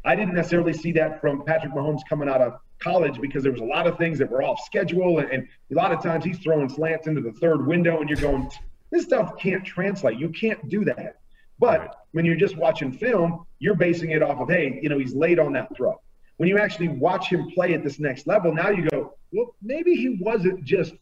I 0.05 0.17
didn't 0.17 0.35
necessarily 0.35 0.73
see 0.73 0.93
that 0.93 1.21
from 1.21 1.45
Patrick 1.45 1.73
Mahomes 1.73 2.01
coming 2.09 2.29
out 2.29 2.41
of 2.41 2.59
college 2.81 3.21
because 3.21 3.43
there 3.43 3.53
was 3.53 3.61
a 3.61 3.65
lot 3.65 3.87
of 3.87 3.97
things 3.99 4.19
that 4.19 4.31
were 4.31 4.43
off 4.43 4.61
schedule 4.65 5.21
and, 5.21 5.31
and 5.31 5.49
a 5.71 5.75
lot 5.75 5.93
of 5.93 6.03
times 6.03 6.25
he's 6.25 6.39
throwing 6.39 6.69
slants 6.69 7.07
into 7.07 7.21
the 7.21 7.33
third 7.33 7.67
window 7.67 8.01
and 8.01 8.09
you're 8.09 8.19
going, 8.19 8.51
this 8.91 9.05
stuff 9.05 9.39
can't 9.39 9.65
translate. 9.65 10.19
You 10.19 10.29
can't 10.31 10.69
do 10.69 10.85
that. 10.87 11.21
But 11.59 12.07
when 12.11 12.25
you're 12.25 12.37
just 12.37 12.57
watching 12.57 12.93
film, 12.93 13.47
you're 13.61 13.77
basing 13.77 14.11
it 14.11 14.23
off 14.23 14.41
of, 14.41 14.49
hey, 14.49 14.81
you 14.83 14.89
know, 14.89 14.99
he's 14.99 15.15
late 15.15 15.39
on 15.39 15.53
that 15.53 15.75
throw. 15.77 16.01
When 16.39 16.49
you 16.49 16.59
actually 16.59 16.89
watch 16.89 17.29
him 17.29 17.51
play 17.53 17.73
at 17.75 17.85
this 17.85 18.01
next 18.01 18.27
level, 18.27 18.53
now 18.53 18.71
you 18.71 18.89
go, 18.89 19.15
well, 19.33 19.55
maybe 19.63 19.95
he 19.95 20.19
wasn't 20.21 20.65
just 20.65 20.95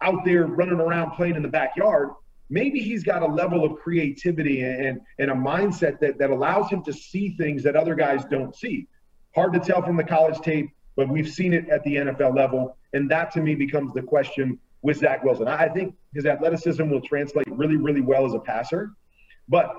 out 0.00 0.24
there 0.24 0.46
running 0.46 0.80
around 0.80 1.12
playing 1.12 1.34
in 1.34 1.42
the 1.42 1.48
backyard. 1.48 2.10
Maybe 2.48 2.80
he's 2.80 3.02
got 3.02 3.22
a 3.22 3.26
level 3.26 3.64
of 3.64 3.78
creativity 3.78 4.62
and, 4.62 5.00
and 5.18 5.30
a 5.30 5.34
mindset 5.34 5.98
that, 6.00 6.18
that 6.18 6.30
allows 6.30 6.70
him 6.70 6.82
to 6.84 6.92
see 6.92 7.36
things 7.36 7.62
that 7.64 7.74
other 7.76 7.94
guys 7.94 8.24
don't 8.30 8.54
see. 8.54 8.86
Hard 9.34 9.52
to 9.54 9.60
tell 9.60 9.82
from 9.82 9.96
the 9.96 10.04
college 10.04 10.40
tape, 10.40 10.70
but 10.96 11.08
we've 11.08 11.28
seen 11.28 11.52
it 11.52 11.68
at 11.68 11.82
the 11.84 11.96
NFL 11.96 12.36
level. 12.36 12.76
And 12.92 13.10
that 13.10 13.32
to 13.32 13.40
me 13.40 13.54
becomes 13.54 13.92
the 13.92 14.02
question 14.02 14.58
with 14.82 14.98
Zach 14.98 15.24
Wilson. 15.24 15.48
I 15.48 15.68
think 15.68 15.94
his 16.14 16.26
athleticism 16.26 16.88
will 16.88 17.00
translate 17.00 17.48
really, 17.50 17.76
really 17.76 18.00
well 18.00 18.24
as 18.24 18.34
a 18.34 18.38
passer. 18.38 18.92
But 19.48 19.74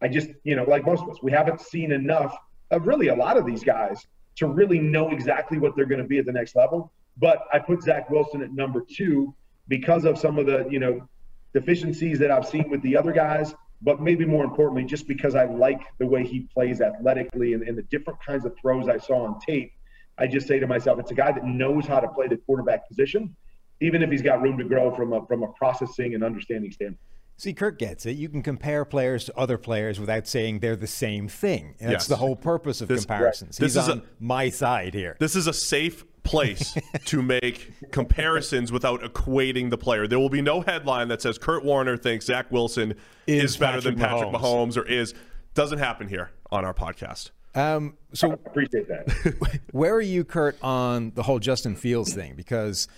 I 0.00 0.08
just, 0.08 0.28
you 0.44 0.56
know, 0.56 0.64
like 0.64 0.86
most 0.86 1.02
of 1.02 1.10
us, 1.10 1.16
we 1.22 1.32
haven't 1.32 1.60
seen 1.60 1.92
enough 1.92 2.36
of 2.70 2.86
really 2.86 3.08
a 3.08 3.14
lot 3.14 3.36
of 3.36 3.44
these 3.44 3.64
guys 3.64 4.06
to 4.36 4.46
really 4.46 4.78
know 4.78 5.10
exactly 5.10 5.58
what 5.58 5.76
they're 5.76 5.86
going 5.86 6.00
to 6.00 6.06
be 6.06 6.18
at 6.18 6.26
the 6.26 6.32
next 6.32 6.56
level. 6.56 6.92
But 7.18 7.44
I 7.52 7.58
put 7.58 7.82
Zach 7.82 8.08
Wilson 8.08 8.42
at 8.42 8.52
number 8.52 8.82
two 8.88 9.34
because 9.68 10.04
of 10.04 10.18
some 10.18 10.38
of 10.38 10.46
the, 10.46 10.66
you 10.70 10.78
know, 10.78 11.06
deficiencies 11.54 12.18
that 12.18 12.30
I've 12.30 12.46
seen 12.46 12.68
with 12.70 12.82
the 12.82 12.96
other 12.96 13.12
guys, 13.12 13.54
but 13.82 14.00
maybe 14.00 14.24
more 14.24 14.44
importantly, 14.44 14.84
just 14.84 15.06
because 15.06 15.34
I 15.34 15.44
like 15.44 15.80
the 15.98 16.06
way 16.06 16.24
he 16.24 16.40
plays 16.54 16.80
athletically 16.80 17.52
and, 17.54 17.62
and 17.62 17.76
the 17.76 17.82
different 17.82 18.18
kinds 18.24 18.44
of 18.44 18.54
throws 18.60 18.88
I 18.88 18.98
saw 18.98 19.24
on 19.24 19.40
tape. 19.40 19.72
I 20.18 20.26
just 20.26 20.46
say 20.46 20.58
to 20.58 20.66
myself, 20.66 20.98
it's 21.00 21.10
a 21.10 21.14
guy 21.14 21.32
that 21.32 21.44
knows 21.44 21.86
how 21.86 21.98
to 22.00 22.08
play 22.08 22.28
the 22.28 22.36
quarterback 22.36 22.86
position, 22.88 23.34
even 23.80 24.02
if 24.02 24.10
he's 24.10 24.22
got 24.22 24.42
room 24.42 24.58
to 24.58 24.64
grow 24.64 24.94
from 24.94 25.12
a 25.12 25.26
from 25.26 25.42
a 25.42 25.48
processing 25.52 26.14
and 26.14 26.22
understanding 26.22 26.70
standpoint. 26.70 27.00
See, 27.38 27.54
Kurt 27.54 27.78
gets 27.78 28.06
it. 28.06 28.12
You 28.12 28.28
can 28.28 28.42
compare 28.42 28.84
players 28.84 29.24
to 29.24 29.36
other 29.36 29.58
players 29.58 29.98
without 29.98 30.28
saying 30.28 30.60
they're 30.60 30.76
the 30.76 30.86
same 30.86 31.28
thing. 31.28 31.74
And 31.80 31.90
that's 31.90 32.04
Yes. 32.04 32.06
the 32.08 32.16
whole 32.16 32.36
purpose 32.36 32.80
of 32.82 32.88
This- 32.88 33.00
comparisons. 33.04 33.56
This 33.56 33.74
He's 33.74 33.82
is 33.82 33.88
a- 33.88 33.92
on 33.92 34.02
my 34.20 34.48
side 34.50 34.94
here. 34.94 35.16
This 35.18 35.34
is 35.34 35.46
a 35.46 35.52
safe 35.52 36.04
place 36.22 36.76
to 37.06 37.22
make 37.22 37.72
comparisons 37.90 38.72
without 38.72 39.02
equating 39.02 39.70
the 39.70 39.78
player. 39.78 40.06
There 40.06 40.18
will 40.18 40.28
be 40.28 40.42
no 40.42 40.60
headline 40.60 41.08
that 41.08 41.22
says 41.22 41.38
Kurt 41.38 41.64
Warner 41.64 41.96
thinks 41.96 42.26
Zach 42.26 42.50
Wilson 42.50 42.94
is, 43.26 43.52
Is 43.52 43.56
better 43.56 43.80
than 43.80 43.96
Patrick 43.96 44.30
Patrick 44.30 44.42
Mahomes. 44.42 44.74
Mahomes 44.74 44.76
or 44.76 44.86
is 44.86 45.14
doesn't 45.54 45.78
happen 45.78 46.08
here 46.08 46.30
on 46.50 46.64
our 46.64 46.74
podcast. 46.74 47.30
Um, 47.54 47.98
so 48.14 48.32
appreciate 48.32 48.88
that. 48.88 49.60
where 49.72 49.94
are 49.94 50.00
you, 50.00 50.24
Kurt, 50.24 50.56
on 50.62 51.12
the 51.14 51.22
whole 51.22 51.38
Justin 51.38 51.76
Fields 51.76 52.14
thing? 52.14 52.34
Because 52.34 52.88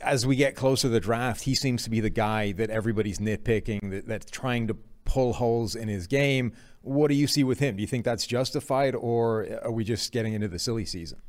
as 0.00 0.26
we 0.26 0.36
get 0.36 0.54
closer 0.54 0.82
to 0.82 0.88
the 0.88 1.00
draft, 1.00 1.42
he 1.42 1.54
seems 1.54 1.82
to 1.84 1.90
be 1.90 2.00
the 2.00 2.10
guy 2.10 2.52
that 2.52 2.70
everybody's 2.70 3.18
nitpicking, 3.18 3.90
that, 3.90 4.06
that's 4.06 4.30
trying 4.30 4.68
to 4.68 4.76
pull 5.04 5.32
holes 5.32 5.74
in 5.74 5.88
his 5.88 6.06
game. 6.06 6.52
What 6.82 7.08
do 7.08 7.14
you 7.14 7.26
see 7.26 7.44
with 7.44 7.58
him? 7.58 7.76
Do 7.76 7.80
you 7.80 7.86
think 7.86 8.04
that's 8.04 8.26
justified, 8.26 8.94
or 8.94 9.48
are 9.62 9.72
we 9.72 9.84
just 9.84 10.12
getting 10.12 10.32
into 10.32 10.48
the 10.48 10.58
silly 10.58 10.84
season? 10.84 11.20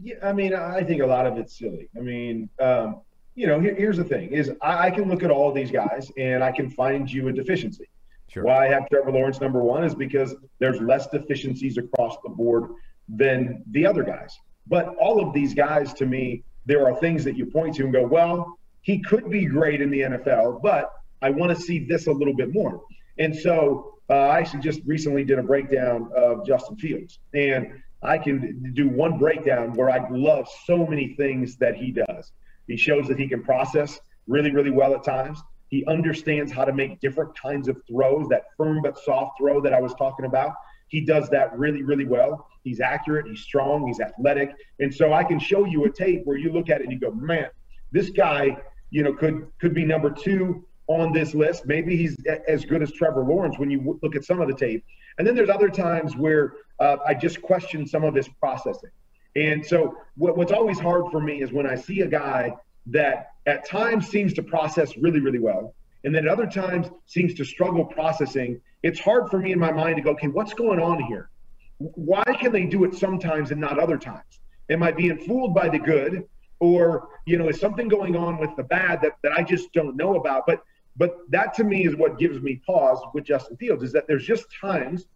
Yeah, 0.00 0.16
I 0.22 0.32
mean, 0.32 0.54
I 0.54 0.82
think 0.84 1.02
a 1.02 1.06
lot 1.06 1.26
of 1.26 1.38
it's 1.38 1.58
silly. 1.58 1.88
I 1.96 2.00
mean, 2.00 2.48
um, 2.60 3.00
you 3.34 3.46
know, 3.46 3.60
here, 3.60 3.74
here's 3.74 3.96
the 3.96 4.04
thing: 4.04 4.30
is 4.30 4.50
I, 4.62 4.86
I, 4.86 4.90
can 4.90 5.08
look 5.08 5.22
at 5.22 5.30
all 5.30 5.48
of 5.48 5.54
these 5.54 5.70
guys 5.70 6.10
and 6.16 6.42
I 6.42 6.52
can 6.52 6.70
find 6.70 7.10
you 7.10 7.28
a 7.28 7.32
deficiency. 7.32 7.88
Sure. 8.28 8.44
Why 8.44 8.66
I 8.66 8.68
have 8.68 8.88
Trevor 8.88 9.10
Lawrence 9.10 9.40
number 9.40 9.62
one 9.62 9.84
is 9.84 9.94
because 9.94 10.34
there's 10.58 10.80
less 10.80 11.06
deficiencies 11.08 11.78
across 11.78 12.16
the 12.22 12.28
board 12.28 12.70
than 13.08 13.62
the 13.70 13.86
other 13.86 14.02
guys. 14.02 14.38
But 14.66 14.94
all 14.96 15.26
of 15.26 15.32
these 15.32 15.54
guys, 15.54 15.94
to 15.94 16.06
me, 16.06 16.44
there 16.66 16.86
are 16.86 16.94
things 16.96 17.24
that 17.24 17.36
you 17.36 17.46
point 17.46 17.76
to 17.76 17.84
and 17.84 17.92
go, 17.92 18.06
well, 18.06 18.58
he 18.82 19.00
could 19.00 19.30
be 19.30 19.46
great 19.46 19.80
in 19.80 19.90
the 19.90 20.00
NFL, 20.00 20.62
but 20.62 20.92
I 21.22 21.30
want 21.30 21.56
to 21.56 21.60
see 21.60 21.78
this 21.78 22.06
a 22.06 22.12
little 22.12 22.34
bit 22.34 22.52
more. 22.52 22.82
And 23.18 23.34
so 23.34 23.94
uh, 24.10 24.14
I 24.14 24.38
actually 24.38 24.60
just 24.60 24.80
recently 24.84 25.24
did 25.24 25.38
a 25.38 25.42
breakdown 25.42 26.10
of 26.14 26.46
Justin 26.46 26.76
Fields, 26.76 27.18
and 27.34 27.82
I 28.02 28.18
can 28.18 28.72
do 28.74 28.88
one 28.88 29.18
breakdown 29.18 29.72
where 29.74 29.90
I 29.90 30.08
love 30.10 30.48
so 30.64 30.86
many 30.86 31.14
things 31.14 31.56
that 31.56 31.76
he 31.76 31.90
does. 31.90 32.32
He 32.66 32.76
shows 32.76 33.08
that 33.08 33.18
he 33.18 33.28
can 33.28 33.42
process 33.42 34.00
really, 34.26 34.50
really 34.50 34.70
well 34.70 34.94
at 34.94 35.02
times. 35.02 35.42
He 35.68 35.84
understands 35.86 36.52
how 36.52 36.64
to 36.64 36.72
make 36.72 37.00
different 37.00 37.38
kinds 37.38 37.68
of 37.68 37.76
throws, 37.86 38.28
that 38.28 38.44
firm 38.56 38.80
but 38.82 38.98
soft 38.98 39.38
throw 39.38 39.60
that 39.60 39.72
I 39.74 39.80
was 39.80 39.94
talking 39.94 40.26
about. 40.26 40.54
He 40.88 41.02
does 41.02 41.28
that 41.30 41.56
really, 41.58 41.82
really 41.82 42.06
well. 42.06 42.48
He's 42.64 42.80
accurate, 42.80 43.26
he's 43.26 43.40
strong, 43.40 43.86
he's 43.86 44.00
athletic. 44.00 44.54
And 44.80 44.94
so 44.94 45.12
I 45.12 45.24
can 45.24 45.38
show 45.38 45.64
you 45.64 45.84
a 45.84 45.90
tape 45.90 46.22
where 46.24 46.36
you 46.36 46.50
look 46.52 46.70
at 46.70 46.80
it 46.80 46.84
and 46.84 46.92
you 46.92 46.98
go, 46.98 47.10
man, 47.10 47.48
this 47.92 48.10
guy, 48.10 48.56
you 48.90 49.02
know, 49.02 49.12
could 49.12 49.46
could 49.60 49.74
be 49.74 49.84
number 49.84 50.10
two 50.10 50.64
on 50.86 51.12
this 51.12 51.34
list. 51.34 51.66
Maybe 51.66 51.96
he's 51.96 52.16
as 52.46 52.64
good 52.64 52.82
as 52.82 52.90
Trevor 52.92 53.22
Lawrence 53.22 53.58
when 53.58 53.70
you 53.70 53.98
look 54.02 54.16
at 54.16 54.24
some 54.24 54.40
of 54.40 54.48
the 54.48 54.54
tape. 54.54 54.84
And 55.18 55.26
then 55.26 55.34
there's 55.34 55.50
other 55.50 55.68
times 55.68 56.16
where 56.16 56.54
uh, 56.80 56.96
I 57.06 57.14
just 57.14 57.42
question 57.42 57.86
some 57.86 58.04
of 58.04 58.14
his 58.14 58.28
processing. 58.40 58.90
And 59.36 59.64
so 59.64 59.96
what, 60.16 60.36
what's 60.36 60.52
always 60.52 60.78
hard 60.78 61.10
for 61.10 61.20
me 61.20 61.42
is 61.42 61.52
when 61.52 61.66
I 61.66 61.74
see 61.74 62.00
a 62.00 62.06
guy 62.06 62.54
that 62.86 63.32
at 63.46 63.66
times 63.66 64.08
seems 64.08 64.34
to 64.34 64.42
process 64.42 64.96
really, 64.96 65.20
really 65.20 65.38
well, 65.38 65.74
and 66.04 66.14
then 66.14 66.26
at 66.26 66.32
other 66.32 66.46
times 66.46 66.88
seems 67.06 67.34
to 67.34 67.44
struggle 67.44 67.84
processing. 67.84 68.60
It's 68.82 69.00
hard 69.00 69.30
for 69.30 69.38
me 69.38 69.52
in 69.52 69.58
my 69.58 69.72
mind 69.72 69.96
to 69.96 70.02
go, 70.02 70.10
okay, 70.10 70.28
what's 70.28 70.54
going 70.54 70.80
on 70.80 71.02
here? 71.04 71.30
Why 71.78 72.24
can 72.24 72.52
they 72.52 72.64
do 72.64 72.84
it 72.84 72.94
sometimes 72.94 73.50
and 73.50 73.60
not 73.60 73.78
other 73.78 73.98
times? 73.98 74.40
Am 74.70 74.82
I 74.82 74.92
being 74.92 75.18
fooled 75.18 75.54
by 75.54 75.68
the 75.68 75.78
good? 75.78 76.24
Or, 76.60 77.08
you 77.24 77.38
know, 77.38 77.48
is 77.48 77.60
something 77.60 77.88
going 77.88 78.16
on 78.16 78.38
with 78.38 78.50
the 78.56 78.64
bad 78.64 79.00
that, 79.02 79.12
that 79.22 79.32
I 79.32 79.42
just 79.42 79.72
don't 79.72 79.96
know 79.96 80.16
about? 80.16 80.44
But 80.46 80.62
but 80.96 81.18
that 81.30 81.54
to 81.54 81.64
me 81.64 81.86
is 81.86 81.94
what 81.94 82.18
gives 82.18 82.40
me 82.40 82.60
pause 82.66 82.98
with 83.14 83.24
Justin 83.24 83.56
Fields 83.56 83.84
is 83.84 83.92
that 83.92 84.08
there's 84.08 84.26
just 84.26 84.46
times 84.60 85.06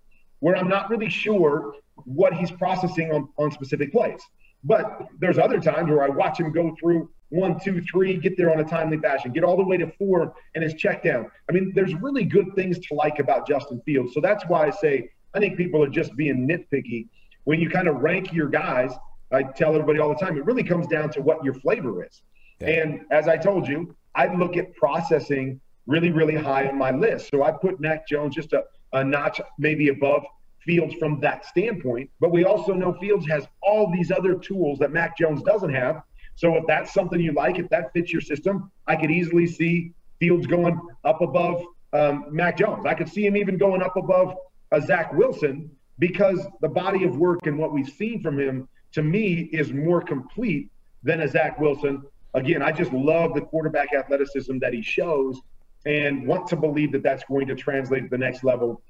where 0.42 0.56
I'm 0.56 0.68
not 0.68 0.90
really 0.90 1.08
sure 1.08 1.72
what 2.04 2.34
he's 2.34 2.50
processing 2.50 3.12
on, 3.12 3.28
on 3.38 3.52
specific 3.52 3.92
plays. 3.92 4.20
But 4.64 5.06
there's 5.20 5.38
other 5.38 5.60
times 5.60 5.88
where 5.88 6.02
I 6.02 6.08
watch 6.08 6.40
him 6.40 6.50
go 6.50 6.74
through 6.80 7.08
one, 7.28 7.60
two, 7.60 7.80
three, 7.80 8.16
get 8.16 8.36
there 8.36 8.52
on 8.52 8.58
a 8.58 8.64
timely 8.64 8.98
fashion, 8.98 9.30
get 9.30 9.44
all 9.44 9.56
the 9.56 9.62
way 9.62 9.76
to 9.76 9.86
four, 9.92 10.34
and 10.56 10.64
his 10.64 10.74
check 10.74 11.04
down. 11.04 11.30
I 11.48 11.52
mean, 11.52 11.72
there's 11.76 11.94
really 11.94 12.24
good 12.24 12.56
things 12.56 12.80
to 12.80 12.94
like 12.94 13.20
about 13.20 13.46
Justin 13.46 13.80
Fields. 13.86 14.14
So 14.14 14.20
that's 14.20 14.44
why 14.48 14.66
I 14.66 14.70
say 14.70 15.10
I 15.32 15.38
think 15.38 15.56
people 15.56 15.80
are 15.80 15.88
just 15.88 16.16
being 16.16 16.48
nitpicky. 16.48 17.06
When 17.44 17.60
you 17.60 17.70
kind 17.70 17.86
of 17.86 18.02
rank 18.02 18.32
your 18.32 18.48
guys, 18.48 18.90
I 19.30 19.44
tell 19.44 19.74
everybody 19.74 20.00
all 20.00 20.08
the 20.08 20.16
time, 20.16 20.36
it 20.36 20.44
really 20.44 20.64
comes 20.64 20.88
down 20.88 21.10
to 21.10 21.22
what 21.22 21.44
your 21.44 21.54
flavor 21.54 22.04
is. 22.04 22.20
Yeah. 22.60 22.68
And 22.68 23.00
as 23.12 23.28
I 23.28 23.36
told 23.36 23.68
you, 23.68 23.94
I 24.16 24.34
look 24.34 24.56
at 24.56 24.74
processing 24.74 25.60
really, 25.86 26.10
really 26.10 26.34
high 26.34 26.66
on 26.66 26.76
my 26.76 26.90
list. 26.90 27.30
So 27.30 27.44
I 27.44 27.52
put 27.52 27.78
Mac 27.78 28.08
Jones 28.08 28.34
just 28.34 28.52
a, 28.52 28.64
a 28.92 29.04
notch 29.04 29.40
maybe 29.58 29.88
above 29.88 30.24
Fields 30.64 30.94
from 30.94 31.18
that 31.20 31.44
standpoint. 31.44 32.08
But 32.20 32.30
we 32.30 32.44
also 32.44 32.72
know 32.72 32.92
Fields 32.94 33.26
has 33.26 33.46
all 33.62 33.90
these 33.90 34.10
other 34.10 34.34
tools 34.34 34.78
that 34.78 34.92
Mac 34.92 35.18
Jones 35.18 35.42
doesn't 35.42 35.72
have. 35.74 36.02
So 36.34 36.56
if 36.56 36.64
that's 36.66 36.94
something 36.94 37.20
you 37.20 37.32
like, 37.32 37.58
if 37.58 37.68
that 37.70 37.92
fits 37.92 38.12
your 38.12 38.22
system, 38.22 38.70
I 38.86 38.96
could 38.96 39.10
easily 39.10 39.46
see 39.46 39.92
Fields 40.20 40.46
going 40.46 40.80
up 41.04 41.20
above 41.20 41.64
um, 41.92 42.26
Mac 42.30 42.56
Jones. 42.56 42.86
I 42.86 42.94
could 42.94 43.08
see 43.08 43.26
him 43.26 43.36
even 43.36 43.58
going 43.58 43.82
up 43.82 43.96
above 43.96 44.36
uh, 44.70 44.80
Zach 44.80 45.12
Wilson 45.12 45.70
because 45.98 46.46
the 46.60 46.68
body 46.68 47.04
of 47.04 47.16
work 47.16 47.46
and 47.46 47.58
what 47.58 47.72
we've 47.72 47.88
seen 47.88 48.22
from 48.22 48.38
him 48.38 48.68
to 48.92 49.02
me 49.02 49.50
is 49.52 49.72
more 49.72 50.00
complete 50.00 50.70
than 51.02 51.20
a 51.20 51.28
Zach 51.28 51.58
Wilson. 51.58 52.02
Again, 52.34 52.62
I 52.62 52.72
just 52.72 52.92
love 52.92 53.34
the 53.34 53.42
quarterback 53.42 53.92
athleticism 53.92 54.58
that 54.58 54.72
he 54.72 54.80
shows 54.80 55.40
and 55.86 56.26
want 56.26 56.46
to 56.48 56.56
believe 56.56 56.92
that 56.92 57.02
that's 57.02 57.24
going 57.24 57.46
to 57.46 57.54
translate 57.54 58.04
to 58.04 58.08
the 58.08 58.18
next 58.18 58.44
level 58.44 58.82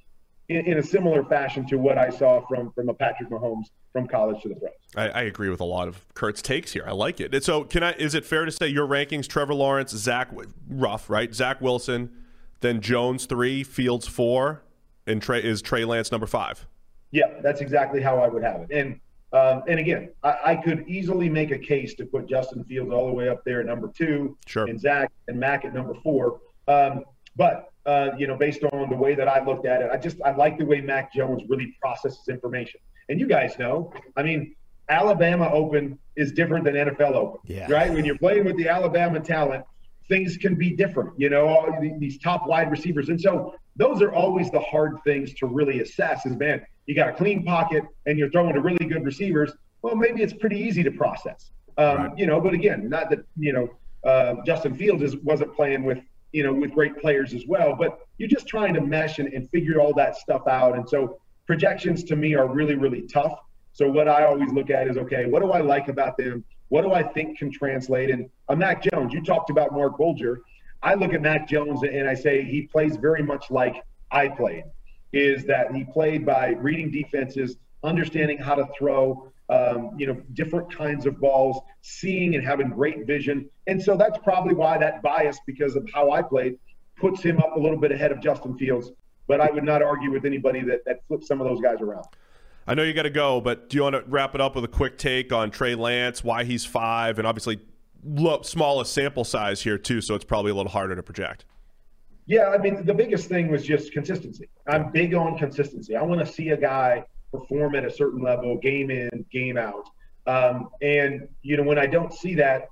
in, 0.49 0.67
in, 0.67 0.79
a 0.79 0.83
similar 0.83 1.25
fashion 1.25 1.67
to 1.69 1.77
what 1.77 1.99
I 1.99 2.11
saw 2.11 2.45
from 2.47 2.73
from 2.73 2.89
a 2.89 2.95
Patrick 2.95 3.31
Mahomes 3.31 3.67
from 3.93 4.09
college 4.09 4.43
to 4.43 4.49
the 4.49 4.57
pros. 4.57 4.73
I, 4.97 5.09
I, 5.09 5.23
agree 5.23 5.49
with 5.49 5.61
a 5.61 5.65
lot 5.65 5.89
of 5.89 6.05
Kurt's 6.15 6.43
takes 6.43 6.73
here. 6.73 6.85
I 6.87 6.93
like 6.93 7.21
it. 7.21 7.35
And 7.35 7.43
so, 7.43 7.65
can 7.65 7.83
I? 7.83 7.93
Is 7.93 8.15
it 8.15 8.25
fair 8.25 8.45
to 8.45 8.53
say 8.53 8.67
your 8.67 8.87
rankings: 8.87 9.27
Trevor 9.29 9.55
Lawrence, 9.55 9.93
Zach, 9.93 10.31
rough, 10.69 11.09
right? 11.09 11.33
Zach 11.35 11.61
Wilson, 11.61 12.11
then 12.61 12.81
Jones 12.81 13.27
three, 13.27 13.63
Fields 13.63 14.07
four, 14.07 14.63
and 15.07 15.23
Trey 15.23 15.43
is 15.43 15.63
Trey 15.63 15.85
Lance 15.85 16.11
number 16.11 16.27
five. 16.27 16.67
Yeah, 17.11 17.41
that's 17.43 17.61
exactly 17.61 18.01
how 18.01 18.19
I 18.19 18.29
would 18.29 18.43
have 18.43 18.63
it. 18.63 18.71
And 18.73 19.01
um, 19.33 19.63
and 19.67 19.79
again, 19.79 20.11
I, 20.23 20.39
I, 20.45 20.57
could 20.57 20.87
easily 20.87 21.31
make 21.31 21.53
a 21.53 21.59
case 21.59 21.95
to 21.95 22.05
put 22.05 22.29
Justin 22.29 22.65
Fields 22.65 22.93
all 22.93 23.07
the 23.07 23.13
way 23.13 23.31
up 23.31 23.43
there 23.47 23.61
at 23.61 23.67
number 23.67 23.89
two, 23.89 24.37
sure. 24.45 24.67
and 24.67 24.79
Zach 24.79 25.11
and 25.27 25.41
Mac 25.41 25.65
at 25.65 25.73
number 25.73 25.95
four. 26.03 26.41
Um, 26.69 27.05
but 27.37 27.69
uh, 27.85 28.11
you 28.17 28.27
know, 28.27 28.37
based 28.37 28.63
on 28.65 28.89
the 28.91 28.97
way 28.97 29.15
that 29.15 29.29
I 29.29 29.45
looked 29.45 29.67
at 29.67 29.83
it, 29.83 29.91
I 29.93 29.97
just 29.97 30.19
I 30.25 30.33
like 30.33 30.59
the 30.59 30.65
way 30.65 30.81
Mac 30.81 31.13
Jones 31.13 31.43
really 31.49 31.77
processes 31.81 32.29
information. 32.29 32.81
And 33.09 33.19
you 33.19 33.27
guys 33.27 33.59
know, 33.59 33.93
I 34.17 34.23
mean, 34.23 34.55
Alabama 34.89 35.51
Open 35.53 35.99
is 36.17 36.33
different 36.33 36.65
than 36.65 36.75
NFL 36.75 37.15
Open, 37.15 37.41
yeah. 37.45 37.71
right? 37.71 37.93
When 37.93 38.05
you're 38.05 38.19
playing 38.19 38.45
with 38.45 38.57
the 38.57 38.69
Alabama 38.69 39.21
talent, 39.21 39.65
things 40.09 40.37
can 40.37 40.55
be 40.55 40.71
different. 40.71 41.19
You 41.19 41.31
know, 41.31 41.49
all 41.49 41.77
these 41.99 42.19
top 42.19 42.47
wide 42.47 42.71
receivers, 42.71 43.09
and 43.09 43.21
so 43.21 43.55
those 43.77 44.03
are 44.03 44.13
always 44.13 44.51
the 44.51 44.61
hard 44.61 44.99
things 45.05 45.35
to 45.35 45.47
really 45.47 45.81
assess. 45.81 46.25
Is 46.25 46.37
man, 46.37 46.65
you 46.87 46.95
got 46.95 47.09
a 47.09 47.13
clean 47.13 47.45
pocket 47.45 47.85
and 48.07 48.19
you're 48.19 48.31
throwing 48.31 48.55
to 48.55 48.61
really 48.61 48.87
good 48.87 49.05
receivers. 49.05 49.53
Well, 49.83 49.97
maybe 49.97 50.23
it's 50.23 50.35
pretty 50.35 50.59
easy 50.59 50.83
to 50.85 50.93
process. 50.93 51.51
Um, 51.77 51.97
right. 51.97 52.19
You 52.19 52.27
know, 52.27 52.41
but 52.41 52.55
again, 52.55 52.89
not 52.89 53.11
that 53.11 53.21
you 53.37 53.53
know 53.53 53.69
uh, 54.09 54.37
Justin 54.47 54.77
Fields 54.77 55.03
is, 55.03 55.17
wasn't 55.17 55.55
playing 55.55 55.85
with 55.85 55.99
you 56.33 56.43
know, 56.43 56.53
with 56.53 56.73
great 56.73 56.99
players 56.99 57.35
as 57.35 57.47
well. 57.47 57.75
But 57.77 57.99
you're 58.19 58.29
just 58.29 58.47
trying 58.47 58.75
to 58.75 58.81
mesh 58.81 59.19
and, 59.19 59.33
and 59.33 59.49
figure 59.51 59.81
all 59.81 59.95
that 59.95 60.17
stuff 60.17 60.47
out. 60.47 60.77
And 60.77 60.89
so 60.89 61.21
projections 61.47 62.05
to 62.05 62.17
me 62.17 62.35
are 62.35 62.47
really, 62.47 62.75
really 62.75 63.03
tough. 63.03 63.39
So 63.73 63.89
what 63.89 64.09
I 64.09 64.25
always 64.25 64.53
look 64.53 64.71
at 64.71 64.89
is, 64.89 64.97
okay, 64.97 65.27
what 65.27 65.43
do 65.43 65.51
I 65.53 65.61
like 65.61 65.89
about 65.89 66.17
them? 66.17 66.45
What 66.69 66.83
do 66.83 66.93
I 66.93 67.03
think 67.03 67.39
can 67.39 67.51
translate? 67.51 68.11
And 68.11 68.29
uh, 68.49 68.55
Mac 68.55 68.83
Jones, 68.83 69.13
you 69.13 69.23
talked 69.23 69.51
about 69.51 69.73
Marc 69.73 69.99
Bulger. 69.99 70.41
I 70.83 70.95
look 70.95 71.15
at 71.15 71.23
Mac 71.23 71.49
Jones 71.49 71.83
and 71.83 72.09
I 72.09 72.15
say 72.15 72.43
he 72.43 72.63
plays 72.63 72.97
very 72.97 73.23
much 73.23 73.51
like 73.51 73.83
I 74.11 74.29
played, 74.29 74.65
is 75.13 75.45
that 75.45 75.75
he 75.75 75.85
played 75.85 76.27
by 76.27 76.49
reading 76.59 76.91
defenses, 76.91 77.57
understanding 77.85 78.39
how 78.39 78.55
to 78.55 78.67
throw, 78.79 79.32
um, 79.49 79.91
you 79.99 80.07
know, 80.07 80.21
different 80.35 80.75
kinds 80.75 81.07
of 81.07 81.21
balls, 81.21 81.61
seeing 81.83 82.35
and 82.35 82.45
having 82.45 82.71
great 82.71 83.07
vision. 83.07 83.49
And 83.67 83.83
so 83.83 83.97
that's 83.97 84.19
probably 84.19 84.55
why 84.55 84.79
that 84.79 85.03
bias, 85.03 85.39
because 85.47 85.77
of 85.77 85.89
how 85.93 86.11
I 86.11 86.23
played, 86.23 86.59
puts 86.97 87.23
him 87.23 87.39
up 87.39 87.57
a 87.57 87.59
little 87.59 87.79
bit 87.79 87.93
ahead 87.93 88.13
of 88.13 88.21
Justin 88.21 88.57
Fields. 88.57 88.91
But 89.27 89.41
I 89.41 89.51
would 89.51 89.65
not 89.65 89.83
argue 89.83 90.11
with 90.11 90.25
anybody 90.25 90.63
that, 90.63 90.85
that 90.87 91.07
flips 91.07 91.29
some 91.29 91.41
of 91.41 91.47
those 91.47 91.61
guys 91.61 91.81
around. 91.81 92.05
I 92.67 92.75
know 92.75 92.83
you 92.83 92.93
got 92.93 93.03
to 93.03 93.11
go, 93.11 93.41
but 93.41 93.69
do 93.69 93.77
you 93.77 93.83
want 93.83 93.97
to 93.97 94.05
wrap 94.07 94.35
it 94.35 94.41
up 94.41 94.55
with 94.55 94.65
a 94.65 94.69
quick 94.69 94.97
take 94.99 95.33
on 95.33 95.51
Trey 95.51 95.75
Lance, 95.75 96.23
why 96.23 96.45
he's 96.45 96.65
five, 96.65 97.19
and 97.19 97.27
obviously 97.27 97.61
look, 98.05 98.45
smallest 98.45 98.93
sample 98.93 99.25
size 99.25 99.63
here 99.63 99.79
too, 99.79 100.01
so 100.01 100.15
it's 100.15 100.25
probably 100.25 100.51
a 100.51 100.55
little 100.55 100.71
harder 100.71 100.95
to 100.95 101.03
project. 101.03 101.45
Yeah, 102.27 102.49
I 102.49 102.59
mean 102.59 102.85
the 102.85 102.95
biggest 102.95 103.29
thing 103.29 103.51
was 103.51 103.65
just 103.65 103.93
consistency. 103.93 104.49
I'm 104.67 104.93
big 104.93 105.15
on 105.15 105.37
consistency. 105.39 105.97
I 105.97 106.03
want 106.03 106.25
to 106.25 106.33
see 106.33 106.51
a 106.51 106.57
guy 106.57 107.05
perform 107.33 107.75
at 107.75 107.85
a 107.85 107.91
certain 107.91 108.23
level, 108.23 108.59
game 108.59 108.91
in, 108.91 109.25
game 109.33 109.57
out. 109.57 109.89
Um, 110.27 110.69
and 110.81 111.29
you 111.43 111.57
know, 111.57 111.65
when 111.65 111.79
I 111.79 111.87
don't 111.87 112.13
see 112.13 112.37
that, 112.37 112.69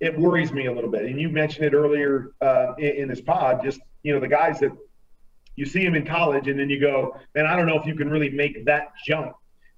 it 0.00 0.18
worries 0.18 0.52
me 0.52 0.66
a 0.66 0.72
little 0.72 0.90
bit. 0.90 1.04
And 1.04 1.20
you 1.20 1.28
mentioned 1.28 1.64
it 1.64 1.74
earlier 1.74 2.32
uh, 2.40 2.74
in, 2.76 2.96
in, 2.96 3.08
this 3.08 3.20
pod. 3.20 3.62
Just 3.62 3.80
you 4.02 4.12
know, 4.12 4.20
the 4.20 4.28
guys 4.28 4.60
that 4.60 4.72
you 5.56 5.64
see 5.64 5.84
them 5.84 5.94
in 5.94 6.04
college, 6.04 6.48
and 6.48 6.58
then 6.58 6.68
you 6.68 6.80
go, 6.80 7.16
and 7.34 7.46
I 7.46 7.56
don't 7.56 7.66
know 7.66 7.78
if 7.78 7.86
you 7.86 7.94
can 7.94 8.10
really 8.10 8.30
make 8.30 8.64
that 8.66 8.92
jump 9.06 9.32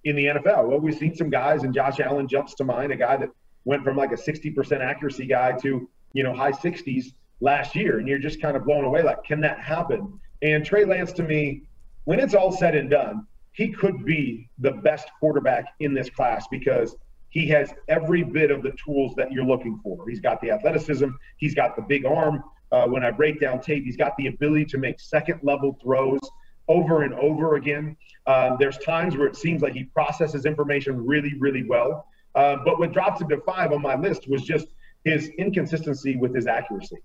in 0.04 0.16
the 0.16 0.24
NFL. 0.26 0.68
Well, 0.68 0.80
we've 0.80 0.96
seen 0.96 1.14
some 1.14 1.30
guys, 1.30 1.62
and 1.62 1.74
Josh 1.74 2.00
Allen 2.00 2.26
jumps 2.26 2.54
to 2.54 2.64
mind, 2.64 2.92
a 2.92 2.96
guy 2.96 3.16
that 3.18 3.28
went 3.64 3.84
from 3.84 3.96
like 3.96 4.12
a 4.12 4.16
60% 4.16 4.80
accuracy 4.80 5.26
guy 5.26 5.52
to 5.58 5.88
you 6.12 6.22
know 6.22 6.34
high 6.34 6.52
60s 6.52 7.12
last 7.40 7.74
year, 7.74 7.98
and 7.98 8.08
you're 8.08 8.18
just 8.18 8.40
kind 8.40 8.56
of 8.56 8.64
blown 8.64 8.84
away. 8.84 9.02
Like, 9.02 9.24
can 9.24 9.40
that 9.42 9.60
happen? 9.60 10.20
And 10.42 10.64
Trey 10.64 10.84
Lance, 10.84 11.12
to 11.12 11.22
me, 11.22 11.62
when 12.04 12.20
it's 12.20 12.34
all 12.34 12.52
said 12.52 12.74
and 12.74 12.90
done, 12.90 13.26
he 13.54 13.68
could 13.68 14.04
be 14.04 14.48
the 14.58 14.72
best 14.72 15.08
quarterback 15.18 15.66
in 15.80 15.94
this 15.94 16.10
class 16.10 16.46
because 16.50 16.96
he 17.30 17.48
has 17.48 17.72
every 17.88 18.22
bit 18.22 18.50
of 18.50 18.62
the 18.62 18.72
tools 18.84 19.14
that 19.16 19.32
you're 19.32 19.44
looking 19.44 19.80
for. 19.82 20.08
He's 20.08 20.20
got 20.20 20.40
the 20.40 20.50
athleticism, 20.50 21.08
he's 21.36 21.54
got 21.54 21.74
the 21.76 21.82
big 21.82 22.04
arm. 22.04 22.44
Uh, 22.72 22.86
when 22.86 23.04
I 23.04 23.10
break 23.12 23.40
down 23.40 23.60
tape, 23.60 23.84
he's 23.84 23.96
got 23.96 24.16
the 24.16 24.26
ability 24.26 24.66
to 24.66 24.78
make 24.78 24.98
second 24.98 25.40
level 25.42 25.78
throws 25.82 26.20
over 26.68 27.02
and 27.02 27.14
over 27.14 27.54
again. 27.54 27.96
Uh, 28.26 28.56
there's 28.56 28.78
times 28.78 29.16
where 29.16 29.26
it 29.26 29.36
seems 29.36 29.62
like 29.62 29.74
he 29.74 29.84
processes 29.84 30.46
information 30.46 31.04
really, 31.04 31.34
really 31.38 31.62
well. 31.62 32.06
Uh, 32.34 32.56
but 32.64 32.80
what 32.80 32.92
drops 32.92 33.20
him 33.20 33.28
to 33.28 33.40
five 33.42 33.72
on 33.72 33.80
my 33.80 33.94
list 33.94 34.28
was 34.28 34.42
just 34.42 34.66
his 35.04 35.28
inconsistency 35.38 36.16
with 36.16 36.34
his 36.34 36.46
accuracy. 36.46 36.96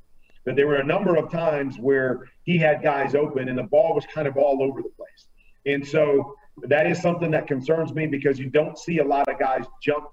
That 0.45 0.55
there 0.55 0.65
were 0.65 0.77
a 0.77 0.85
number 0.85 1.15
of 1.17 1.31
times 1.31 1.77
where 1.77 2.29
he 2.43 2.57
had 2.57 2.81
guys 2.81 3.13
open 3.13 3.49
and 3.49 3.57
the 3.57 3.63
ball 3.63 3.93
was 3.93 4.05
kind 4.12 4.27
of 4.27 4.38
all 4.38 4.63
over 4.63 4.81
the 4.81 4.89
place. 4.89 5.27
And 5.65 5.85
so 5.85 6.35
that 6.67 6.88
is 6.88 7.02
something 7.02 7.32
that 7.32 7.48
concerns 7.48 7.93
me 7.93 8.08
because 8.08 8.39
you 8.39 8.50
don't 8.50 8.78
see 8.78 9.00
a 9.00 9.04
lot 9.04 9.28
of 9.28 9.39
guys 9.39 9.65
jump 9.82 10.06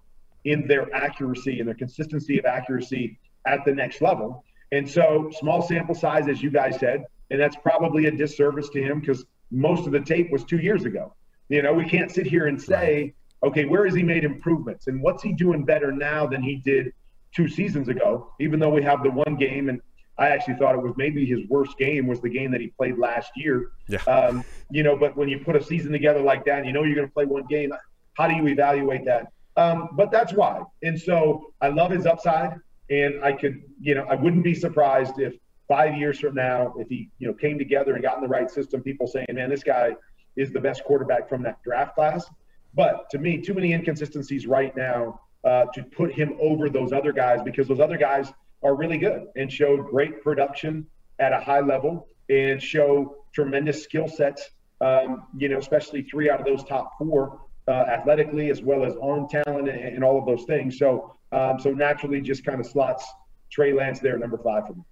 in 0.45 0.67
their 0.67 0.93
accuracy 0.95 1.59
and 1.59 1.69
their 1.69 1.75
consistency 1.75 2.39
of 2.39 2.45
accuracy 2.45 3.19
at 3.47 3.65
the 3.65 3.73
next 3.73 4.01
level. 4.01 4.45
And 4.73 4.89
so, 4.89 5.31
small 5.39 5.63
sample 5.63 5.95
size, 5.95 6.29
as 6.29 6.43
you 6.43 6.51
guys 6.51 6.79
said, 6.79 7.05
and 7.31 7.41
that's 7.41 7.57
probably 7.57 8.07
a 8.07 8.11
disservice 8.11 8.69
to 8.71 8.83
him 8.83 9.01
because 9.01 9.25
most 9.51 9.87
of 9.87 9.93
the 9.93 10.01
tape 10.01 10.31
was 10.31 10.45
two 10.45 10.59
years 10.59 10.85
ago. 10.85 11.15
You 11.49 11.63
know, 11.63 11.73
we 11.73 11.89
can't 11.89 12.11
sit 12.11 12.27
here 12.27 12.47
and 12.47 12.61
say, 12.61 13.15
okay, 13.45 13.65
where 13.65 13.85
has 13.85 13.95
he 13.95 14.03
made 14.03 14.25
improvements 14.25 14.87
and 14.89 15.01
what's 15.01 15.23
he 15.23 15.33
doing 15.33 15.65
better 15.65 15.93
now 15.93 16.27
than 16.27 16.43
he 16.43 16.57
did 16.57 16.93
two 17.35 17.49
seasons 17.49 17.89
ago, 17.89 18.33
even 18.41 18.59
though 18.59 18.71
we 18.71 18.83
have 18.83 19.03
the 19.03 19.11
one 19.11 19.37
game 19.37 19.69
and 19.69 19.81
I 20.19 20.29
actually 20.29 20.55
thought 20.55 20.75
it 20.75 20.83
was 20.83 20.95
maybe 20.97 21.27
his 21.27 21.41
worst 21.49 21.77
game 21.79 22.07
was 22.07 22.21
the 22.21 22.31
game 22.31 22.51
that 22.53 22.61
he 22.61 22.69
played 22.69 22.99
last 22.99 23.33
year. 23.37 23.73
Yeah. 23.89 24.03
Um, 24.05 24.45
you 24.71 24.83
know, 24.83 24.97
but 24.97 25.17
when 25.17 25.29
you 25.29 25.39
put 25.41 25.57
a 25.57 25.63
season 25.63 25.93
together 25.93 26.21
like 26.21 26.45
that, 26.47 26.59
and 26.59 26.67
you 26.67 26.73
know 26.73 26.83
you're 26.83 26.95
going 26.95 27.09
to 27.09 27.13
play 27.13 27.27
one 27.27 27.47
game. 27.47 27.73
How 28.15 28.27
do 28.27 28.35
you 28.35 28.47
evaluate 28.47 29.05
that? 29.05 29.31
Um, 29.57 29.91
but 29.93 30.11
that's 30.11 30.33
why. 30.33 30.63
And 30.83 30.99
so 30.99 31.53
I 31.61 31.69
love 31.69 31.91
his 31.91 32.07
upside, 32.07 32.55
and 32.89 33.23
I 33.23 33.33
could, 33.33 33.63
you 33.81 33.95
know, 33.95 34.07
I 34.09 34.15
wouldn't 34.15 34.45
be 34.45 34.55
surprised 34.55 35.19
if 35.19 35.35
five 35.69 35.97
years 35.97 36.21
from 36.21 36.35
now, 36.35 36.75
if 36.79 36.89
he, 36.89 37.11
you 37.19 37.27
know, 37.27 37.35
came 37.35 37.59
together 37.59 37.95
and 37.95 38.03
got 38.03 38.17
in 38.17 38.23
the 38.23 38.29
right 38.29 38.51
system, 38.51 38.83
people 38.83 39.07
saying, 39.07 39.27
"Man, 39.33 39.51
this 39.51 39.63
guy 39.63 39.97
is 40.37 40.51
the 40.51 40.61
best 40.61 40.85
quarterback 40.85 41.29
from 41.29 41.43
that 41.43 41.63
draft 41.63 41.95
class." 41.95 42.27
But 42.75 43.09
to 43.11 43.19
me, 43.19 43.41
too 43.41 43.55
many 43.55 43.73
inconsistencies 43.73 44.47
right 44.47 44.75
now 44.77 45.21
uh, 45.45 45.67
to 45.75 45.83
put 45.83 46.13
him 46.13 46.37
over 46.41 46.69
those 46.69 46.93
other 46.93 47.13
guys 47.13 47.41
because 47.43 47.69
those 47.69 47.81
other 47.81 47.97
guys 47.97 48.33
are 48.63 48.75
really 48.75 48.99
good 48.99 49.27
and 49.37 49.53
showed 49.53 49.87
great 49.87 50.23
production 50.23 50.87
at 51.19 51.33
a 51.33 51.41
high 51.41 51.61
level 51.61 52.09
and 52.29 52.63
show 52.63 53.17
tremendous 53.35 53.83
skill 53.83 54.09
sets. 54.09 54.51
Um, 54.81 55.27
you 55.37 55.49
know, 55.49 55.59
especially 55.59 56.03
three 56.03 56.29
out 56.29 56.41
of 56.41 56.47
those 56.47 56.63
top 56.65 56.99
four 56.99 57.41
uh, 57.69 57.85
athletically 57.89 58.51
as 58.51 58.63
well 58.63 58.85
as 58.85 58.95
arm 59.03 59.27
talent 59.29 59.69
and, 59.69 59.79
and 59.79 60.05
all 60.05 60.19
of 60.19 60.27
those 60.27 60.45
things. 60.45 60.79
So, 60.79 61.17
um, 61.33 61.59
so 61.59 61.73
naturally, 61.73 62.21
just 62.21 62.45
kind 62.45 62.61
of 62.61 62.67
slots 62.67 63.07
Trey 63.51 63.73
Lance 63.73 64.01
there, 64.01 64.19
number 64.19 64.39
five 64.39 64.67
for 64.67 64.75
me. 64.75 64.83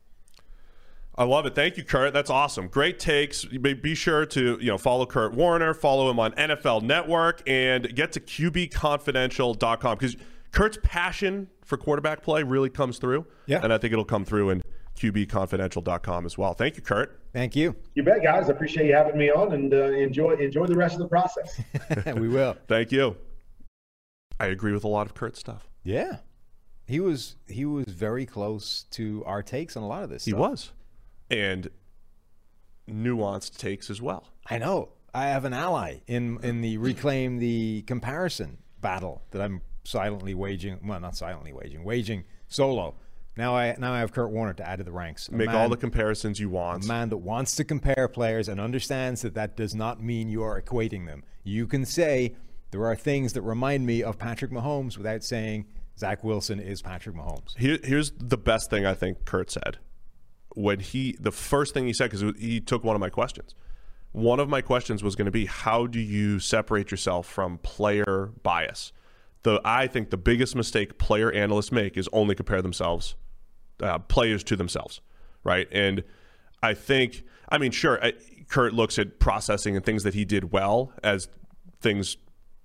I 1.16 1.24
love 1.24 1.46
it. 1.46 1.55
Thank 1.55 1.77
you, 1.77 1.85
Kurt. 1.85 2.12
That's 2.12 2.31
awesome. 2.31 2.66
Great 2.66 2.98
takes. 2.98 3.44
Be 3.44 3.94
sure 3.94 4.27
to 4.27 4.59
you 4.61 4.66
know 4.66 4.79
follow 4.79 5.07
Kurt 5.07 5.35
Warner, 5.35 5.72
follow 5.72 6.11
him 6.11 6.18
on 6.18 6.33
NFL 6.33 6.83
Network, 6.83 7.42
and 7.46 7.94
get 7.94 8.12
to 8.12 8.20
QBConfidential.com 8.20 9.96
because 9.96 10.16
Kurt's 10.50 10.79
passion 10.83 11.48
for 11.64 11.77
quarterback 11.77 12.22
play 12.22 12.42
really 12.42 12.70
comes 12.70 12.98
through. 12.98 13.27
Yeah. 13.46 13.61
And 13.62 13.72
I 13.72 13.79
think 13.79 13.92
it'll 13.92 14.05
come 14.05 14.24
through 14.24 14.50
in 14.50 14.62
QBConfidential.com 14.96 16.27
as 16.27 16.38
well. 16.38 16.55
Thank 16.55 16.77
you, 16.77 16.83
Kurt. 16.83 17.20
Thank 17.33 17.57
you. 17.57 17.74
You 17.94 18.03
bet, 18.03 18.22
guys. 18.22 18.48
I 18.48 18.53
appreciate 18.53 18.87
you 18.87 18.94
having 18.94 19.18
me 19.18 19.31
on, 19.31 19.53
and 19.53 19.74
uh, 19.74 19.90
enjoy 19.92 20.35
enjoy 20.35 20.66
the 20.66 20.77
rest 20.77 20.94
of 20.94 21.00
the 21.00 21.09
process. 21.09 21.61
we 22.16 22.29
will. 22.29 22.57
Thank 22.68 22.92
you. 22.92 23.16
I 24.38 24.46
agree 24.46 24.72
with 24.72 24.85
a 24.85 24.88
lot 24.88 25.07
of 25.07 25.14
Kurt's 25.14 25.40
stuff. 25.40 25.68
Yeah, 25.83 26.18
he 26.87 27.00
was 27.00 27.37
he 27.48 27.64
was 27.64 27.87
very 27.87 28.24
close 28.24 28.85
to 28.92 29.24
our 29.27 29.42
takes 29.42 29.77
on 29.77 29.83
a 29.83 29.87
lot 29.88 30.05
of 30.05 30.11
this. 30.11 30.24
He 30.24 30.31
stuff. 30.31 30.40
was, 30.40 30.72
and 31.31 31.68
nuanced 32.88 33.57
takes 33.57 33.90
as 33.90 34.00
well. 34.00 34.29
I 34.48 34.59
know. 34.59 34.90
I 35.12 35.27
have 35.27 35.44
an 35.44 35.53
ally 35.53 36.00
in 36.07 36.38
in 36.42 36.61
the 36.61 36.77
reclaim 36.79 37.38
the 37.38 37.83
comparison 37.83 38.59
battle 38.81 39.22
that 39.31 39.40
I'm 39.40 39.61
silently 39.85 40.35
waging. 40.35 40.81
Well, 40.85 41.01
not 41.01 41.16
silently 41.16 41.53
waging, 41.53 41.85
waging 41.85 42.25
solo. 42.49 42.94
Now 43.37 43.57
I 43.57 43.75
now 43.79 43.92
I 43.92 43.99
have 44.01 44.12
Kurt 44.12 44.31
Warner 44.31 44.55
to 44.55 44.68
add 44.68 44.79
to 44.79 44.85
the 44.85 44.92
ranks. 44.92 45.29
A 45.29 45.35
Make 45.35 45.47
man- 45.49 45.57
all 45.57 45.68
the 45.68 45.77
comparisons 45.77 46.38
you 46.40 46.49
want. 46.51 46.85
a 46.85 46.88
man 46.88 47.09
that 47.11 47.16
wants 47.18 47.57
to 47.57 47.64
compare 47.64 48.09
players 48.09 48.49
and 48.49 48.61
understands 48.61 49.23
that 49.23 49.35
that 49.35 49.57
does 49.57 49.75
not 49.75 50.03
mean 50.03 50.29
you 50.29 50.42
are 50.42 50.61
equating 50.61 51.07
them. 51.07 51.25
You 51.42 51.66
can 51.66 51.85
say 51.85 52.37
there 52.70 52.85
are 52.87 52.97
things 52.97 53.33
that 53.35 53.42
remind 53.42 53.87
me 53.87 54.03
of 54.03 54.18
Patrick 54.18 54.51
Mahomes 54.51 54.97
without 54.97 55.23
saying 55.25 55.66
Zach 55.99 56.23
Wilson 56.25 56.59
is 56.61 56.81
Patrick 56.83 57.14
Mahomes. 57.16 57.57
Here, 57.57 57.79
here's 57.85 58.12
the 58.12 58.38
best 58.38 58.70
thing 58.70 58.87
I 58.87 58.94
think 58.94 59.25
Kurt 59.25 59.51
said 59.51 59.79
when 60.57 60.79
he 60.79 61.16
the 61.18 61.33
first 61.33 61.75
thing 61.75 61.87
he 61.87 61.92
said 61.92 62.11
because 62.12 62.38
he 62.38 62.61
took 62.61 62.85
one 62.85 62.94
of 62.94 63.01
my 63.01 63.11
questions. 63.11 63.55
One 64.12 64.38
of 64.38 64.49
my 64.49 64.61
questions 64.61 65.03
was 65.03 65.16
going 65.16 65.25
to 65.27 65.33
be 65.33 65.47
how 65.47 65.88
do 65.88 65.99
you 65.99 66.38
separate 66.38 66.92
yourself 66.92 67.27
from 67.27 67.59
player 67.59 68.31
bias? 68.44 68.92
The 69.44 69.61
I 69.64 69.87
think 69.87 70.11
the 70.11 70.16
biggest 70.16 70.54
mistake 70.57 70.98
player 70.98 71.30
analysts 71.33 71.70
make 71.72 71.96
is 71.96 72.09
only 72.12 72.35
compare 72.35 72.61
themselves 72.61 73.14
uh, 73.80 73.98
players 74.00 74.42
to 74.44 74.57
themselves, 74.57 75.00
right? 75.44 75.68
And 75.72 76.02
I 76.62 76.74
think 76.74 77.22
I 77.48 77.59
mean 77.59 77.70
sure 77.70 78.04
I, 78.04 78.12
Kurt 78.48 78.74
looks 78.74 78.98
at 78.98 79.20
processing 79.20 79.76
and 79.76 79.85
things 79.85 80.02
that 80.02 80.14
he 80.14 80.24
did 80.24 80.52
well 80.52 80.92
as 81.02 81.28
things 81.80 82.16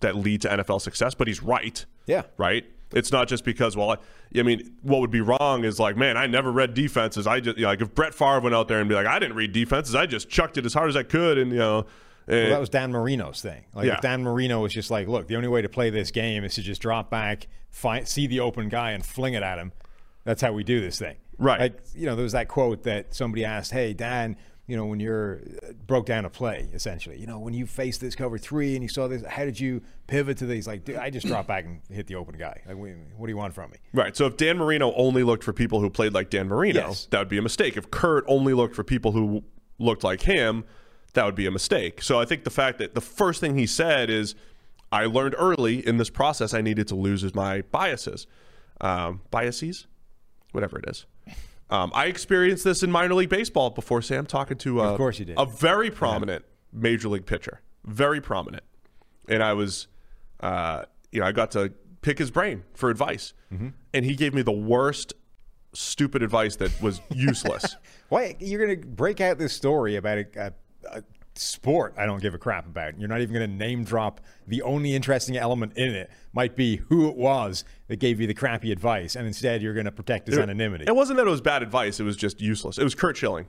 that 0.01 0.15
lead 0.15 0.41
to 0.41 0.49
NFL 0.49 0.81
success, 0.81 1.13
but 1.13 1.27
he's 1.27 1.43
right 1.43 1.85
Yeah. 2.07 2.23
right? 2.37 2.65
It's 2.91 3.11
not 3.11 3.27
just 3.27 3.43
because, 3.45 3.77
well, 3.77 3.91
I, 3.91 3.97
I 4.39 4.41
mean, 4.43 4.77
what 4.81 4.99
would 5.01 5.11
be 5.11 5.21
wrong 5.21 5.63
is 5.63 5.79
like, 5.79 5.95
man, 5.95 6.17
I 6.17 6.25
never 6.25 6.51
read 6.51 6.73
defenses. 6.73 7.27
I 7.27 7.39
just, 7.39 7.57
you 7.57 7.63
know, 7.63 7.69
like, 7.69 7.81
if 7.81 7.93
Brett 7.93 8.15
Favre 8.15 8.39
went 8.39 8.55
out 8.55 8.67
there 8.67 8.79
and 8.79 8.89
be 8.89 8.95
like, 8.95 9.05
I 9.05 9.19
didn't 9.19 9.35
read 9.35 9.51
defenses, 9.51 9.93
I 9.93 10.07
just 10.07 10.27
chucked 10.27 10.57
it 10.57 10.65
as 10.65 10.73
hard 10.73 10.89
as 10.89 10.95
I 10.95 11.03
could, 11.03 11.37
and 11.37 11.51
you 11.51 11.59
know, 11.59 11.85
Well, 12.29 12.49
that 12.49 12.59
was 12.59 12.69
Dan 12.69 12.91
Marino's 12.91 13.41
thing. 13.41 13.65
Like 13.73 13.87
Yeah. 13.87 13.95
if 13.95 14.01
Dan 14.01 14.23
Marino 14.23 14.61
was 14.61 14.73
just 14.73 14.91
like, 14.91 15.07
look, 15.07 15.27
the 15.27 15.35
only 15.35 15.47
way 15.49 15.61
to 15.61 15.69
play 15.69 15.89
this 15.89 16.11
game 16.11 16.43
is 16.43 16.55
to 16.55 16.61
just 16.61 16.81
drop 16.81 17.09
back, 17.09 17.47
find, 17.69 18.07
see 18.07 18.27
the 18.27 18.39
open 18.41 18.69
guy, 18.69 18.91
and 18.91 19.05
fling 19.05 19.33
it 19.33 19.43
at 19.43 19.57
him. 19.57 19.71
That's 20.25 20.41
how 20.41 20.53
we 20.53 20.63
do 20.63 20.79
this 20.79 20.99
thing. 20.99 21.15
Right. 21.37 21.59
Like 21.59 21.79
you 21.95 22.05
know, 22.05 22.15
there 22.15 22.23
was 22.23 22.33
that 22.33 22.47
quote 22.49 22.83
that 22.83 23.15
somebody 23.15 23.45
asked, 23.45 23.71
"Hey 23.71 23.93
Dan, 23.93 24.35
you 24.67 24.75
know, 24.75 24.85
when 24.85 24.99
you're 24.99 25.39
uh, 25.67 25.71
broke 25.87 26.05
down 26.05 26.25
a 26.25 26.29
play, 26.29 26.67
essentially, 26.73 27.17
you 27.17 27.25
know, 27.25 27.39
when 27.39 27.53
you 27.53 27.65
faced 27.65 28.01
this 28.01 28.13
cover 28.13 28.37
three 28.37 28.75
and 28.75 28.83
you 28.83 28.89
saw 28.89 29.07
this, 29.07 29.23
how 29.25 29.45
did 29.45 29.57
you 29.59 29.81
pivot 30.05 30.37
to 30.39 30.45
these? 30.45 30.67
Like, 30.67 30.83
dude, 30.83 30.97
I 30.97 31.09
just 31.09 31.25
dropped 31.25 31.47
back 31.47 31.63
and 31.65 31.79
hit 31.89 32.07
the 32.07 32.15
open 32.15 32.37
guy. 32.37 32.61
Like, 32.67 32.75
what 32.77 32.91
what 33.15 33.27
do 33.27 33.31
you 33.31 33.37
want 33.37 33.53
from 33.55 33.71
me? 33.71 33.77
right. 33.93 34.15
So 34.15 34.25
if 34.25 34.35
Dan 34.37 34.57
Marino 34.57 34.93
only 34.95 35.23
looked 35.23 35.43
for 35.45 35.53
people 35.53 35.79
who 35.79 35.89
played 35.89 36.13
like 36.13 36.29
Dan 36.29 36.47
Marino, 36.49 36.89
Yes. 36.89 37.07
that 37.11 37.19
would 37.19 37.29
be 37.29 37.37
a 37.37 37.41
mistake. 37.41 37.77
If 37.77 37.89
Kurt 37.89 38.25
only 38.27 38.53
looked 38.53 38.75
for 38.75 38.83
people 38.83 39.13
who 39.13 39.43
looked 39.79 40.03
like 40.03 40.21
him, 40.23 40.65
that 41.13 41.25
would 41.25 41.35
be 41.35 41.45
a 41.45 41.51
mistake. 41.51 42.01
So 42.01 42.19
I 42.19 42.25
think 42.25 42.43
the 42.43 42.49
fact 42.49 42.77
that 42.79 42.95
the 42.95 43.01
first 43.01 43.39
thing 43.39 43.57
he 43.57 43.65
said 43.65 44.09
is, 44.09 44.35
I 44.91 45.05
learned 45.05 45.35
early 45.37 45.85
in 45.85 45.97
this 45.97 46.09
process 46.09 46.53
I 46.53 46.61
needed 46.61 46.87
to 46.89 46.95
lose 46.95 47.33
my 47.35 47.61
biases, 47.61 48.27
um, 48.81 49.21
biases, 49.31 49.87
whatever 50.51 50.79
it 50.79 50.85
is. 50.87 51.05
Um, 51.69 51.91
I 51.93 52.05
experienced 52.05 52.63
this 52.63 52.81
in 52.81 52.91
minor 52.91 53.13
league 53.13 53.29
baseball 53.29 53.69
before, 53.69 54.01
Sam, 54.01 54.25
talking 54.25 54.57
to 54.59 54.81
a, 54.81 54.91
Of 54.91 54.97
course 54.97 55.19
you 55.19 55.25
did. 55.25 55.35
a 55.37 55.45
very 55.45 55.91
prominent 55.91 56.43
major 56.73 57.09
league 57.09 57.27
pitcher, 57.27 57.61
very 57.85 58.21
prominent. 58.21 58.63
And 59.27 59.43
I 59.43 59.53
was, 59.53 59.87
uh, 60.39 60.85
you 61.11 61.19
know, 61.19 61.27
I 61.27 61.31
got 61.31 61.51
to 61.51 61.71
pick 62.01 62.17
his 62.17 62.31
brain 62.31 62.63
for 62.73 62.89
advice. 62.89 63.33
Mm-hmm. 63.53 63.69
And 63.93 64.05
he 64.05 64.15
gave 64.15 64.33
me 64.33 64.41
the 64.41 64.51
worst, 64.51 65.13
stupid 65.73 66.23
advice 66.23 66.55
that 66.55 66.81
was 66.81 67.01
useless. 67.13 67.75
Why 68.09 68.35
you're 68.39 68.65
going 68.65 68.81
to 68.81 68.87
break 68.87 69.21
out 69.21 69.37
this 69.37 69.53
story 69.53 69.95
about 69.95 70.17
a, 70.17 70.25
a, 70.37 70.53
a 70.93 71.03
sport 71.35 71.93
I 71.97 72.05
don't 72.05 72.21
give 72.21 72.33
a 72.33 72.37
crap 72.37 72.65
about? 72.65 72.99
You're 72.99 73.07
not 73.09 73.21
even 73.21 73.33
going 73.33 73.49
to 73.49 73.55
name 73.55 73.83
drop 73.83 74.19
the 74.47 74.61
only 74.61 74.93
interesting 74.95 75.37
element 75.37 75.73
in 75.77 75.93
it 75.93 76.09
might 76.33 76.55
be 76.55 76.77
who 76.89 77.07
it 77.09 77.15
was 77.15 77.63
that 77.87 77.97
gave 77.97 78.19
you 78.19 78.27
the 78.27 78.33
crappy 78.33 78.71
advice, 78.71 79.15
and 79.15 79.25
instead 79.25 79.61
you're 79.61 79.73
going 79.73 79.85
to 79.85 79.91
protect 79.91 80.27
his 80.27 80.37
anonymity. 80.37 80.85
it 80.87 80.95
wasn't 80.95 81.17
that 81.17 81.27
it 81.27 81.29
was 81.29 81.41
bad 81.41 81.63
advice, 81.63 81.99
it 81.99 82.03
was 82.03 82.17
just 82.17 82.41
useless. 82.41 82.77
It 82.77 82.83
was 82.83 82.93
Curt 82.95 83.15
Schilling. 83.17 83.47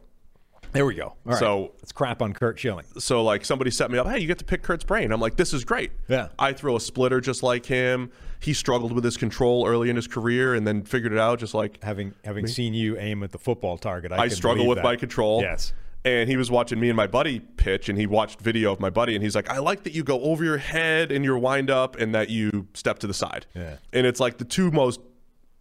There 0.72 0.87
we 0.87 0.94
go. 0.94 1.07
All 1.07 1.16
right. 1.26 1.38
So- 1.38 1.72
let's 1.81 1.90
crap 1.90 2.22
on 2.22 2.33
Curt 2.33 2.57
Schilling. 2.61 2.87
so 2.98 3.24
like 3.24 3.44
somebody 3.44 3.72
set 3.72 3.90
me 3.90 3.98
up 3.98 4.07
hey 4.07 4.20
you 4.20 4.29
get 4.29 4.38
to 4.38 4.44
pick 4.44 4.62
curt's 4.62 4.85
brain 4.85 5.11
i'm 5.11 5.20
like 5.20 5.35
this 5.37 5.53
is 5.53 5.64
great 5.64 5.90
Yeah. 6.07 6.29
i 6.38 6.53
throw 6.53 6.76
a 6.76 6.81
splitter 6.81 7.20
just 7.20 7.42
like 7.42 7.66
him 7.66 8.11
he 8.38 8.53
struggled 8.55 8.92
with 8.92 9.03
his 9.03 9.16
control 9.16 9.66
early 9.66 9.90
in 9.90 9.96
his 9.96 10.07
career 10.07 10.55
and 10.55 10.64
then 10.64 10.85
figured 10.85 11.12
it 11.12 11.18
out 11.18 11.40
just 11.40 11.55
like 11.55 11.83
Having 11.83 12.14
having 12.24 12.46
seen 12.46 12.72
you 12.72 12.96
aim 12.98 13.24
at 13.24 13.33
the 13.33 13.38
football 13.38 13.79
target, 13.79 14.12
I, 14.12 14.18
i 14.24 14.29
struggle 14.29 14.66
with 14.68 14.76
that. 14.76 14.85
my 14.85 14.94
control 14.94 15.40
Yes. 15.42 15.72
And 16.04 16.28
he 16.30 16.36
was 16.36 16.50
watching 16.50 16.80
me 16.80 16.88
and 16.88 16.96
my 16.96 17.06
buddy 17.06 17.40
pitch 17.40 17.88
and 17.88 17.98
he 17.98 18.06
watched 18.06 18.40
video 18.40 18.72
of 18.72 18.80
my 18.80 18.88
buddy 18.88 19.14
and 19.14 19.22
he's 19.22 19.34
like 19.34 19.50
i 19.50 19.58
like 19.58 19.82
that 19.82 19.92
you 19.92 20.02
go 20.02 20.20
over 20.22 20.42
your 20.42 20.56
head 20.58 21.12
and 21.12 21.24
your 21.24 21.38
wind 21.38 21.70
up 21.70 21.96
and 21.96 22.14
that 22.14 22.30
you 22.30 22.66
step 22.74 22.98
to 22.98 23.06
the 23.06 23.14
side. 23.14 23.46
Yeah. 23.54 23.76
and 23.92 24.06
it's 24.06 24.20
like 24.20 24.38
the 24.38 24.44
two 24.44 24.70
most 24.70 25.00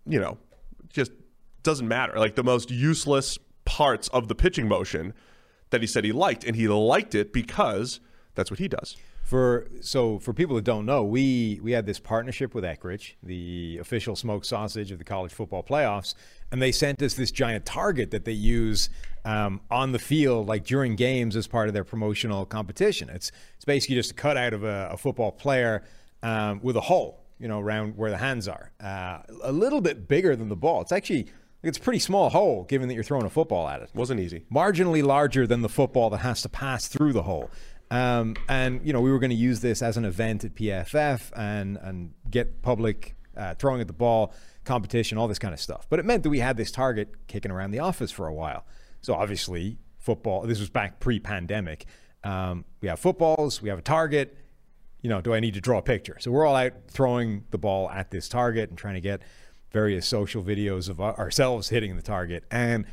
you 0.05 0.19
know 0.19 0.37
just 0.89 1.11
doesn't 1.63 1.87
matter. 1.87 2.17
Like 2.17 2.35
the 2.35 2.43
most 2.43 2.71
useless 2.71 3.37
parts 3.65 4.07
of 4.09 4.27
the 4.27 4.35
pitching 4.35 4.67
motion 4.67 5.13
that 5.69 5.81
he 5.81 5.87
said 5.87 6.03
he 6.03 6.11
liked 6.11 6.43
and 6.43 6.55
he 6.55 6.67
liked 6.67 7.15
it 7.15 7.31
because 7.31 7.99
that's 8.35 8.49
what 8.49 8.59
he 8.59 8.67
does. 8.67 8.97
For 9.23 9.67
so 9.81 10.17
for 10.17 10.33
people 10.33 10.55
that 10.55 10.65
don't 10.65 10.85
know, 10.85 11.03
we 11.03 11.59
we 11.61 11.73
had 11.73 11.85
this 11.85 11.99
partnership 11.99 12.55
with 12.55 12.63
Eckrich, 12.63 13.13
the 13.21 13.77
official 13.79 14.15
smoked 14.15 14.47
sausage 14.47 14.91
of 14.91 14.97
the 14.97 15.03
college 15.03 15.31
football 15.31 15.61
playoffs, 15.61 16.15
and 16.51 16.61
they 16.61 16.71
sent 16.71 17.01
us 17.01 17.13
this 17.13 17.31
giant 17.31 17.65
target 17.65 18.11
that 18.11 18.25
they 18.25 18.31
use 18.31 18.89
um, 19.25 19.61
on 19.69 19.91
the 19.91 19.99
field, 19.99 20.47
like 20.47 20.65
during 20.65 20.95
games, 20.95 21.35
as 21.35 21.47
part 21.47 21.67
of 21.67 21.73
their 21.73 21.83
promotional 21.83 22.45
competition. 22.45 23.09
It's 23.09 23.31
it's 23.55 23.65
basically 23.65 23.95
just 23.95 24.11
a 24.11 24.15
cutout 24.15 24.53
of 24.53 24.63
a, 24.63 24.89
a 24.91 24.97
football 24.97 25.31
player 25.31 25.83
um, 26.23 26.59
with 26.63 26.75
a 26.75 26.81
hole, 26.81 27.23
you 27.39 27.47
know, 27.47 27.59
around 27.59 27.95
where 27.97 28.09
the 28.09 28.17
hands 28.17 28.47
are, 28.47 28.71
uh, 28.81 29.19
a 29.43 29.51
little 29.51 29.81
bit 29.81 30.07
bigger 30.07 30.35
than 30.35 30.49
the 30.49 30.55
ball. 30.55 30.81
It's 30.81 30.91
actually 30.91 31.27
it's 31.61 31.77
a 31.77 31.81
pretty 31.81 31.99
small 31.99 32.29
hole, 32.29 32.63
given 32.63 32.87
that 32.87 32.93
you're 32.93 33.03
throwing 33.03 33.25
a 33.25 33.29
football 33.29 33.67
at 33.67 33.81
it 33.81 33.89
Wasn't 33.93 34.19
easy. 34.19 34.45
marginally 34.51 35.03
larger 35.03 35.45
than 35.45 35.61
the 35.61 35.69
football 35.69 36.09
that 36.11 36.19
has 36.19 36.41
to 36.43 36.49
pass 36.49 36.87
through 36.87 37.11
the 37.13 37.23
hole. 37.23 37.51
Um, 37.91 38.35
and 38.47 38.79
you 38.85 38.93
know, 38.93 39.01
we 39.01 39.11
were 39.11 39.19
going 39.19 39.31
to 39.31 39.35
use 39.35 39.59
this 39.59 39.81
as 39.81 39.97
an 39.97 40.05
event 40.05 40.45
at 40.45 40.55
PFF 40.55 41.31
and 41.35 41.77
and 41.77 42.13
get 42.29 42.61
public 42.61 43.15
uh, 43.39 43.55
throwing 43.55 43.81
at 43.81 43.87
the 43.87 43.93
ball 43.93 44.33
competition, 44.65 45.17
all 45.17 45.27
this 45.27 45.39
kind 45.39 45.53
of 45.53 45.59
stuff. 45.59 45.87
But 45.89 45.99
it 45.99 46.05
meant 46.05 46.23
that 46.23 46.29
we 46.29 46.39
had 46.39 46.57
this 46.57 46.71
target 46.71 47.27
kicking 47.27 47.51
around 47.51 47.71
the 47.71 47.79
office 47.79 48.11
for 48.11 48.27
a 48.27 48.33
while. 48.33 48.65
So 49.01 49.13
obviously, 49.13 49.77
football. 49.97 50.41
This 50.41 50.59
was 50.59 50.69
back 50.69 50.99
pre-pandemic. 50.99 51.85
Um, 52.23 52.65
we 52.81 52.89
have 52.89 52.99
footballs. 52.99 53.61
We 53.61 53.69
have 53.69 53.79
a 53.79 53.83
target. 53.83 54.37
You 55.01 55.09
know, 55.09 55.21
do 55.21 55.33
I 55.33 55.39
need 55.39 55.53
to 55.53 55.61
draw 55.61 55.77
a 55.77 55.81
picture? 55.81 56.17
So 56.19 56.31
we're 56.31 56.45
all 56.45 56.55
out 56.55 56.73
throwing 56.89 57.45
the 57.51 57.57
ball 57.57 57.89
at 57.89 58.11
this 58.11 58.27
target 58.27 58.69
and 58.69 58.77
trying 58.77 58.95
to 58.95 59.01
get 59.01 59.21
various 59.71 60.05
social 60.05 60.43
videos 60.43 60.89
of 60.89 60.99
ourselves 60.99 61.69
hitting 61.69 61.95
the 61.95 62.01
target. 62.01 62.43
And 62.51 62.85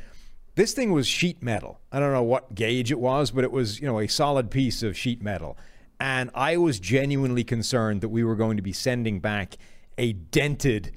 this 0.55 0.73
thing 0.73 0.91
was 0.91 1.07
sheet 1.07 1.43
metal. 1.43 1.81
I 1.91 1.99
don't 1.99 2.13
know 2.13 2.23
what 2.23 2.55
gauge 2.55 2.91
it 2.91 2.99
was, 2.99 3.31
but 3.31 3.43
it 3.43 3.51
was, 3.51 3.79
you 3.81 3.87
know, 3.87 3.99
a 3.99 4.07
solid 4.07 4.49
piece 4.49 4.83
of 4.83 4.97
sheet 4.97 5.21
metal. 5.21 5.57
And 5.99 6.29
I 6.33 6.57
was 6.57 6.79
genuinely 6.79 7.43
concerned 7.43 8.01
that 8.01 8.09
we 8.09 8.23
were 8.23 8.35
going 8.35 8.57
to 8.57 8.63
be 8.63 8.73
sending 8.73 9.19
back 9.19 9.57
a 9.97 10.13
dented 10.13 10.95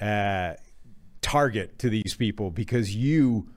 uh, 0.00 0.54
target 1.20 1.78
to 1.78 1.88
these 1.88 2.14
people 2.14 2.50
because 2.50 2.94
you 2.94 3.48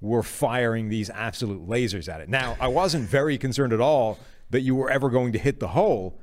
were 0.00 0.22
firing 0.22 0.88
these 0.88 1.10
absolute 1.10 1.66
lasers 1.66 2.08
at 2.12 2.20
it. 2.20 2.28
Now, 2.28 2.56
I 2.60 2.68
wasn't 2.68 3.08
very 3.08 3.38
concerned 3.38 3.72
at 3.72 3.80
all 3.80 4.18
that 4.50 4.60
you 4.60 4.74
were 4.74 4.90
ever 4.90 5.10
going 5.10 5.32
to 5.32 5.38
hit 5.38 5.58
the 5.58 5.68
hole, 5.68 6.20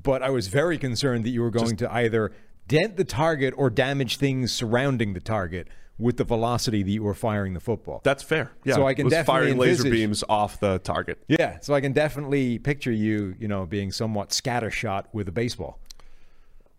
but 0.00 0.22
I 0.22 0.30
was 0.30 0.48
very 0.48 0.76
concerned 0.76 1.24
that 1.24 1.30
you 1.30 1.40
were 1.40 1.50
going 1.50 1.76
to 1.76 1.92
either 1.92 2.32
dent 2.68 2.96
the 2.96 3.04
target 3.04 3.54
or 3.56 3.70
damage 3.70 4.16
things 4.16 4.52
surrounding 4.52 5.14
the 5.14 5.20
target 5.20 5.68
with 5.98 6.16
the 6.16 6.24
velocity 6.24 6.82
that 6.82 6.90
you 6.90 7.02
were 7.02 7.14
firing 7.14 7.54
the 7.54 7.60
football. 7.60 8.00
That's 8.02 8.22
fair. 8.22 8.50
Yeah. 8.64 8.74
So 8.74 8.86
I 8.86 8.94
can 8.94 9.04
was 9.04 9.12
definitely 9.12 9.42
firing 9.42 9.58
laser 9.58 9.90
beams 9.90 10.24
off 10.28 10.58
the 10.58 10.78
target. 10.80 11.22
yeah, 11.28 11.58
so 11.60 11.74
I 11.74 11.80
can 11.80 11.92
definitely 11.92 12.58
picture 12.58 12.92
you, 12.92 13.36
you 13.38 13.46
know, 13.46 13.66
being 13.66 13.92
somewhat 13.92 14.30
scattershot 14.30 15.04
with 15.12 15.28
a 15.28 15.32
baseball. 15.32 15.78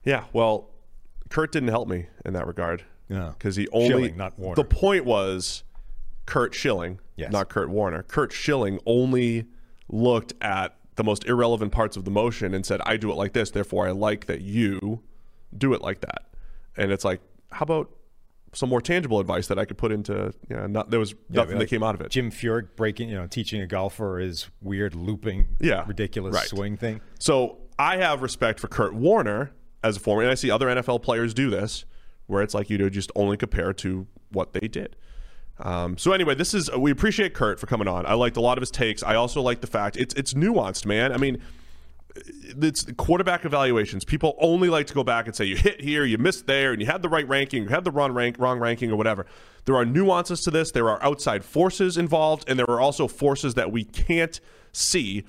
Yeah. 0.04 0.26
Well, 0.34 0.70
Kurt 1.34 1.52
didn't 1.52 1.70
help 1.70 1.88
me 1.88 2.06
in 2.26 2.34
that 2.34 2.46
regard. 2.48 2.84
Yeah. 3.10 3.34
Because 3.38 3.56
he 3.56 3.68
only 3.70 3.88
Schilling, 3.90 4.18
not 4.18 4.38
Warner. 4.38 4.56
The 4.56 4.68
point 4.68 5.04
was 5.04 5.64
Curt 6.28 6.54
Schilling, 6.54 7.00
Yes. 7.18 7.32
not 7.32 7.50
Kurt 7.50 7.70
Warner. 7.70 8.04
Curt 8.04 8.32
Schilling 8.32 8.80
only 8.86 9.48
looked 9.90 10.34
at 10.42 10.78
the 10.96 11.04
most 11.04 11.26
irrelevant 11.26 11.72
parts 11.72 11.98
of 11.98 12.06
the 12.06 12.12
motion 12.12 12.54
and 12.54 12.64
said, 12.66 12.80
"I 12.86 12.98
do 12.98 13.12
it 13.12 13.16
like 13.16 13.34
this, 13.34 13.50
therefore 13.50 13.88
I 13.88 13.92
like 13.92 14.28
that 14.28 14.42
you 14.42 15.02
do 15.58 15.74
it 15.74 15.82
like 15.82 16.02
that." 16.02 16.26
And 16.78 16.92
it's 16.92 17.04
like, 17.04 17.20
how 17.52 17.64
about 17.64 17.90
some 18.54 18.70
more 18.70 18.80
tangible 18.82 19.20
advice 19.20 19.48
that 19.48 19.58
I 19.58 19.66
could 19.66 19.78
put 19.80 19.92
into? 19.92 20.32
You 20.50 20.56
know, 20.56 20.68
not, 20.68 20.92
there 20.92 21.00
was 21.00 21.16
nothing 21.30 21.56
that 21.56 21.62
like 21.62 21.68
came 21.70 21.82
out 21.82 21.96
of 21.96 22.02
it. 22.02 22.12
Jim 22.12 22.30
Furyk 22.30 22.76
breaking, 22.76 23.10
you 23.10 23.16
know, 23.16 23.26
teaching 23.26 23.60
a 23.60 23.66
golfer 23.68 24.20
his 24.20 24.50
weird 24.62 24.94
looping, 24.94 25.48
Yeah, 25.60 25.84
ridiculous 25.88 26.36
right. 26.36 26.46
swing 26.48 26.78
thing. 26.78 27.02
So 27.20 27.58
I 27.80 27.98
have 27.98 28.22
respect 28.22 28.60
for 28.60 28.68
Kurt 28.68 28.94
Warner 28.94 29.52
as 29.84 29.98
a 29.98 30.00
former, 30.00 30.22
and 30.22 30.32
I 30.32 30.36
see 30.36 30.50
other 30.50 30.68
NFL 30.68 31.02
players 31.04 31.34
do 31.34 31.50
this, 31.50 31.86
where 32.28 32.42
it's 32.42 32.54
like 32.54 32.70
you 32.70 32.78
to 32.78 32.90
just 32.90 33.12
only 33.16 33.38
compare 33.38 33.74
to 33.74 34.08
what 34.32 34.54
they 34.54 34.68
did. 34.68 34.96
Um, 35.60 35.98
so 35.98 36.12
anyway, 36.12 36.36
this 36.36 36.54
is 36.54 36.72
we 36.72 36.92
appreciate 36.92 37.34
Kurt 37.34 37.60
for 37.60 37.68
coming 37.68 37.88
on. 37.88 38.06
I 38.06 38.14
liked 38.14 38.38
a 38.38 38.42
lot 38.42 38.58
of 38.58 38.62
his 38.62 38.72
takes. 38.72 39.04
I 39.04 39.16
also 39.16 39.42
like 39.42 39.62
the 39.62 39.68
fact 39.68 39.98
it's 39.98 40.14
it's 40.16 40.34
nuanced, 40.34 40.86
man. 40.86 41.12
I 41.12 41.18
mean, 41.18 41.42
it's 42.16 42.86
quarterback 42.98 43.46
evaluations. 43.46 44.04
People 44.04 44.36
only 44.40 44.70
like 44.70 44.88
to 44.88 44.94
go 44.94 45.04
back 45.04 45.28
and 45.28 45.36
say 45.36 45.46
you 45.46 45.56
hit 45.56 45.82
here, 45.82 46.06
you 46.06 46.18
missed 46.18 46.48
there, 46.48 46.72
and 46.72 46.82
you 46.82 46.88
had 46.88 47.02
the 47.02 47.10
right 47.10 47.28
ranking, 47.28 47.64
you 47.64 47.70
had 47.70 47.84
the 47.84 47.92
wrong 47.92 48.12
rank, 48.12 48.38
wrong 48.40 48.60
ranking, 48.60 48.92
or 48.92 48.96
whatever. 48.96 49.26
There 49.66 49.76
are 49.76 49.86
nuances 49.86 50.42
to 50.42 50.52
this. 50.52 50.72
There 50.72 50.90
are 50.90 51.02
outside 51.04 51.44
forces 51.44 51.98
involved, 51.98 52.50
and 52.50 52.58
there 52.58 52.70
are 52.70 52.82
also 52.82 53.08
forces 53.08 53.54
that 53.54 53.72
we 53.72 53.84
can't 53.84 54.40
see. 54.72 55.24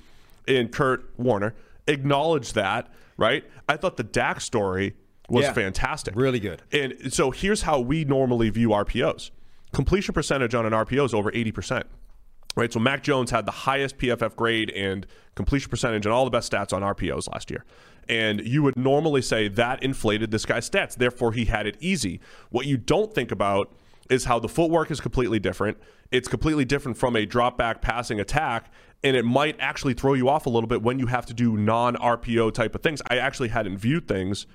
And 0.47 0.71
Kurt 0.71 1.11
Warner 1.17 1.55
acknowledged 1.87 2.55
that. 2.55 2.91
Right? 3.17 3.43
I 3.69 3.77
thought 3.77 3.97
the 3.97 4.03
Dak 4.03 4.41
story 4.41 4.95
was 5.29 5.45
Yeah. 5.45 5.53
fantastic, 5.53 6.15
Really 6.15 6.39
good. 6.39 6.61
And 6.71 7.11
so 7.13 7.31
here's 7.31 7.63
how 7.63 7.79
we 7.79 8.05
normally 8.05 8.49
view 8.49 8.69
RPOs: 8.73 9.31
completion 9.73 10.13
percentage 10.13 10.53
on 10.53 10.65
an 10.65 10.73
RPO 10.73 11.05
is 11.05 11.13
over 11.13 11.31
eighty 11.33 11.51
percent 11.51 11.85
right? 12.57 12.71
So 12.71 12.79
Mac 12.79 13.03
Jones 13.03 13.31
had 13.31 13.45
the 13.45 13.51
highest 13.51 13.97
PFF 13.97 14.33
grade 14.37 14.69
and 14.71 15.05
completion 15.35 15.69
percentage 15.69 16.05
and 16.05 16.13
all 16.13 16.23
the 16.23 16.31
best 16.31 16.49
stats 16.49 16.71
on 16.71 16.81
RPOs 16.83 17.29
last 17.33 17.51
year. 17.51 17.65
And 18.07 18.39
you 18.47 18.63
would 18.63 18.77
normally 18.77 19.21
say 19.21 19.49
that 19.49 19.83
inflated 19.83 20.31
this 20.31 20.45
guy's 20.45 20.69
stats, 20.69 20.95
therefore 20.95 21.33
he 21.33 21.45
had 21.45 21.67
it 21.67 21.75
easy. 21.81 22.21
What 22.51 22.65
you 22.65 22.77
don't 22.77 23.13
think 23.13 23.29
about 23.31 23.73
is 24.09 24.25
how 24.25 24.39
the 24.39 24.49
footwork 24.49 24.91
is 24.91 24.99
completely 25.01 25.39
different. 25.39 25.77
It's 26.11 26.27
completely 26.27 26.65
different 26.65 26.97
from 26.97 27.15
a 27.15 27.25
drop 27.25 27.57
back 27.57 27.81
passing 27.81 28.19
attack, 28.19 28.71
and 29.03 29.15
it 29.15 29.25
might 29.25 29.55
actually 29.59 29.93
throw 29.93 30.13
you 30.13 30.29
off 30.29 30.45
a 30.45 30.49
little 30.49 30.67
bit 30.67 30.81
when 30.81 30.99
you 30.99 31.07
have 31.07 31.25
to 31.27 31.33
do 31.33 31.57
non 31.57 31.95
RPO 31.95 32.53
type 32.53 32.75
of 32.75 32.81
things. 32.81 33.01
I 33.09 33.17
actually 33.17 33.49
hadn't 33.49 33.77
viewed 33.77 34.07
things 34.07 34.45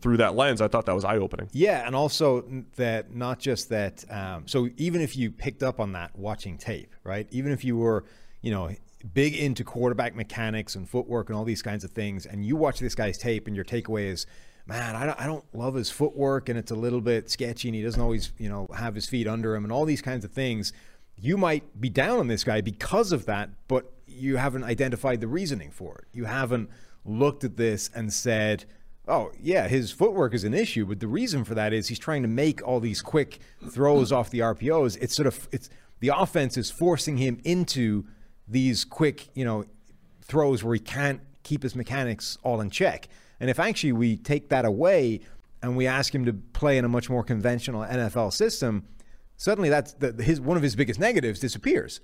through 0.00 0.16
that 0.18 0.34
lens. 0.34 0.60
I 0.60 0.68
thought 0.68 0.86
that 0.86 0.94
was 0.94 1.04
eye 1.04 1.18
opening. 1.18 1.48
Yeah, 1.52 1.86
and 1.86 1.94
also 1.94 2.44
that 2.76 3.14
not 3.14 3.38
just 3.38 3.68
that. 3.70 4.04
Um, 4.10 4.46
so 4.46 4.68
even 4.76 5.00
if 5.00 5.16
you 5.16 5.30
picked 5.30 5.62
up 5.62 5.80
on 5.80 5.92
that 5.92 6.16
watching 6.16 6.56
tape, 6.58 6.94
right? 7.04 7.26
Even 7.30 7.52
if 7.52 7.64
you 7.64 7.76
were, 7.76 8.04
you 8.40 8.50
know, 8.50 8.70
big 9.14 9.34
into 9.34 9.64
quarterback 9.64 10.14
mechanics 10.14 10.74
and 10.74 10.88
footwork 10.88 11.28
and 11.28 11.36
all 11.36 11.44
these 11.44 11.62
kinds 11.62 11.84
of 11.84 11.90
things, 11.90 12.26
and 12.26 12.44
you 12.44 12.56
watch 12.56 12.80
this 12.80 12.94
guy's 12.94 13.18
tape, 13.18 13.46
and 13.46 13.56
your 13.56 13.64
takeaway 13.64 14.06
is, 14.06 14.26
man, 14.66 14.96
I 14.96 15.06
don't, 15.06 15.20
I 15.20 15.26
don't 15.26 15.44
love 15.54 15.74
his 15.74 15.90
footwork, 15.90 16.48
and 16.48 16.58
it's 16.58 16.70
a 16.70 16.76
little 16.76 17.00
bit 17.00 17.30
sketchy, 17.30 17.68
and 17.68 17.74
he 17.74 17.82
doesn't 17.82 18.00
always, 18.00 18.32
you 18.38 18.48
know, 18.48 18.68
have 18.76 18.94
his 18.94 19.06
feet 19.06 19.26
under 19.26 19.54
him, 19.54 19.64
and 19.64 19.72
all 19.72 19.84
these 19.84 20.02
kinds 20.02 20.24
of 20.24 20.32
things. 20.32 20.72
You 21.16 21.36
might 21.36 21.80
be 21.80 21.90
down 21.90 22.18
on 22.18 22.28
this 22.28 22.44
guy 22.44 22.60
because 22.62 23.12
of 23.12 23.26
that, 23.26 23.50
but 23.68 23.92
you 24.06 24.36
haven't 24.36 24.64
identified 24.64 25.20
the 25.20 25.28
reasoning 25.28 25.70
for 25.70 25.98
it. 25.98 26.04
You 26.12 26.24
haven't 26.24 26.70
looked 27.04 27.44
at 27.44 27.56
this 27.56 27.90
and 27.94 28.12
said, 28.12 28.64
Oh, 29.08 29.32
yeah, 29.40 29.66
his 29.66 29.90
footwork 29.90 30.34
is 30.34 30.44
an 30.44 30.54
issue, 30.54 30.86
but 30.86 31.00
the 31.00 31.08
reason 31.08 31.44
for 31.44 31.54
that 31.54 31.72
is 31.72 31.88
he's 31.88 31.98
trying 31.98 32.22
to 32.22 32.28
make 32.28 32.66
all 32.66 32.80
these 32.80 33.02
quick 33.02 33.40
throws 33.68 34.12
off 34.12 34.30
the 34.30 34.38
RPOs. 34.38 34.96
It's 35.00 35.14
sort 35.14 35.26
of 35.26 35.48
it's 35.50 35.68
the 36.00 36.08
offense 36.08 36.56
is 36.56 36.70
forcing 36.70 37.16
him 37.16 37.40
into 37.44 38.04
these 38.46 38.84
quick, 38.84 39.28
you 39.34 39.44
know, 39.44 39.64
throws 40.22 40.62
where 40.62 40.74
he 40.74 40.80
can't 40.80 41.20
keep 41.42 41.62
his 41.62 41.74
mechanics 41.74 42.38
all 42.42 42.60
in 42.60 42.70
check. 42.70 43.08
And 43.40 43.48
if 43.50 43.58
actually 43.58 43.92
we 43.92 44.16
take 44.16 44.50
that 44.50 44.64
away 44.64 45.20
and 45.62 45.76
we 45.76 45.86
ask 45.86 46.14
him 46.14 46.24
to 46.26 46.32
play 46.32 46.78
in 46.78 46.84
a 46.84 46.88
much 46.88 47.08
more 47.10 47.24
conventional 47.24 47.82
NFL 47.82 48.32
system, 48.32 48.84
suddenly 49.36 49.68
that's 49.70 49.94
the, 49.94 50.12
his 50.22 50.40
one 50.40 50.56
of 50.56 50.62
his 50.62 50.76
biggest 50.76 51.00
negatives 51.00 51.40
disappears. 51.40 52.00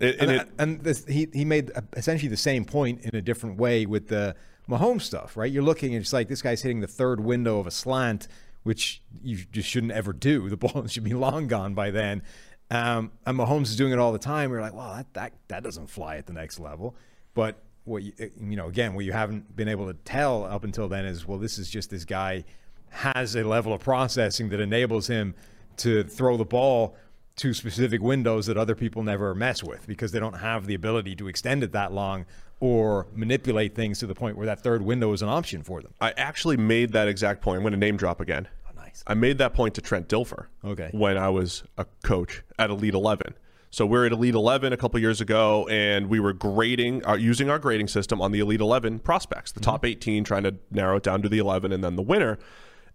It- 0.00 0.16
And, 0.20 0.30
and 0.30 0.40
that- 0.40 0.48
and 0.58 0.80
this, 0.84 1.04
he 1.06 1.28
he 1.32 1.44
made 1.44 1.70
essentially 1.96 2.28
the 2.28 2.36
same 2.36 2.64
point 2.64 3.02
in 3.02 3.14
a 3.16 3.22
different 3.22 3.58
way 3.58 3.86
with 3.86 4.08
the 4.08 4.36
Mahomes 4.68 5.02
stuff, 5.02 5.36
right? 5.36 5.50
You're 5.50 5.62
looking 5.62 5.94
and 5.94 6.02
it's 6.02 6.12
like 6.12 6.28
this 6.28 6.42
guy's 6.42 6.62
hitting 6.62 6.80
the 6.80 6.86
third 6.88 7.20
window 7.20 7.58
of 7.58 7.66
a 7.66 7.70
slant, 7.70 8.26
which 8.64 9.00
you 9.22 9.36
just 9.52 9.68
shouldn't 9.68 9.92
ever 9.92 10.12
do. 10.12 10.48
The 10.50 10.56
ball 10.56 10.86
should 10.86 11.04
be 11.04 11.14
long 11.14 11.46
gone 11.48 11.74
by 11.74 11.90
then. 11.90 12.22
Um, 12.70 13.12
and 13.24 13.38
Mahomes 13.38 13.64
is 13.64 13.76
doing 13.76 13.92
it 13.92 13.98
all 14.00 14.12
the 14.12 14.18
time. 14.18 14.50
You're 14.50 14.60
like, 14.60 14.74
well, 14.74 14.92
that, 14.96 15.14
that 15.14 15.32
that 15.48 15.62
doesn't 15.62 15.86
fly 15.88 16.16
at 16.16 16.26
the 16.26 16.32
next 16.32 16.58
level. 16.58 16.96
But 17.32 17.62
what 17.86 18.02
you 18.02 18.12
eh, 18.18 18.28
you 18.40 18.56
know, 18.56 18.68
again, 18.68 18.94
what 18.94 19.04
you 19.04 19.12
haven't 19.12 19.56
been 19.56 19.68
able 19.68 19.86
to 19.86 19.94
tell 20.04 20.44
up 20.44 20.64
until 20.64 20.88
then 20.88 21.04
is, 21.04 21.26
well, 21.26 21.38
this 21.38 21.58
is 21.58 21.70
just 21.70 21.90
this 21.90 22.04
guy 22.04 22.44
has 22.90 23.34
a 23.34 23.44
level 23.44 23.72
of 23.72 23.80
processing 23.80 24.48
that 24.50 24.60
enables 24.60 25.06
him 25.06 25.34
to 25.78 26.02
throw 26.04 26.36
the 26.36 26.44
ball 26.44 26.96
to 27.36 27.52
specific 27.52 28.00
windows 28.00 28.46
that 28.46 28.56
other 28.56 28.74
people 28.74 29.02
never 29.02 29.34
mess 29.34 29.62
with 29.62 29.86
because 29.86 30.12
they 30.12 30.18
don't 30.18 30.38
have 30.38 30.66
the 30.66 30.74
ability 30.74 31.14
to 31.14 31.28
extend 31.28 31.62
it 31.62 31.72
that 31.72 31.92
long 31.92 32.24
or 32.60 33.06
manipulate 33.14 33.74
things 33.74 33.98
to 33.98 34.06
the 34.06 34.14
point 34.14 34.36
where 34.36 34.46
that 34.46 34.62
third 34.62 34.80
window 34.80 35.12
is 35.12 35.20
an 35.20 35.28
option 35.28 35.62
for 35.62 35.82
them. 35.82 35.92
I 36.00 36.14
actually 36.16 36.56
made 36.56 36.92
that 36.92 37.08
exact 37.08 37.42
point. 37.42 37.56
I'm 37.56 37.62
going 37.62 37.72
to 37.72 37.78
name 37.78 37.98
drop 37.98 38.20
again. 38.20 38.48
Oh, 38.66 38.70
nice. 38.74 39.04
I 39.06 39.12
made 39.12 39.36
that 39.38 39.52
point 39.52 39.74
to 39.74 39.82
Trent 39.82 40.08
Dilfer. 40.08 40.46
Okay. 40.64 40.88
When 40.92 41.18
I 41.18 41.28
was 41.28 41.64
a 41.76 41.84
coach 42.02 42.42
at 42.58 42.70
Elite 42.70 42.94
11. 42.94 43.34
So 43.76 43.84
we're 43.84 44.06
at 44.06 44.12
Elite 44.12 44.34
11 44.34 44.72
a 44.72 44.76
couple 44.78 44.98
years 45.00 45.20
ago, 45.20 45.68
and 45.68 46.08
we 46.08 46.18
were 46.18 46.32
grading, 46.32 47.06
uh, 47.06 47.12
using 47.12 47.50
our 47.50 47.58
grading 47.58 47.88
system 47.88 48.22
on 48.22 48.32
the 48.32 48.40
Elite 48.40 48.62
11 48.62 49.00
prospects, 49.00 49.52
the 49.52 49.60
top 49.60 49.84
18, 49.84 50.24
trying 50.24 50.44
to 50.44 50.54
narrow 50.70 50.96
it 50.96 51.02
down 51.02 51.20
to 51.20 51.28
the 51.28 51.36
11 51.36 51.72
and 51.72 51.84
then 51.84 51.94
the 51.94 52.00
winner. 52.00 52.38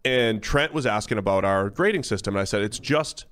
And 0.04 0.42
Trent 0.42 0.74
was 0.74 0.88
asking 0.88 1.20
about 1.20 1.46
our 1.46 1.70
grading 1.70 2.02
system, 2.02 2.34
and 2.34 2.42
I 2.42 2.46
said, 2.46 2.64
it's 2.64 2.80
just 2.80 3.28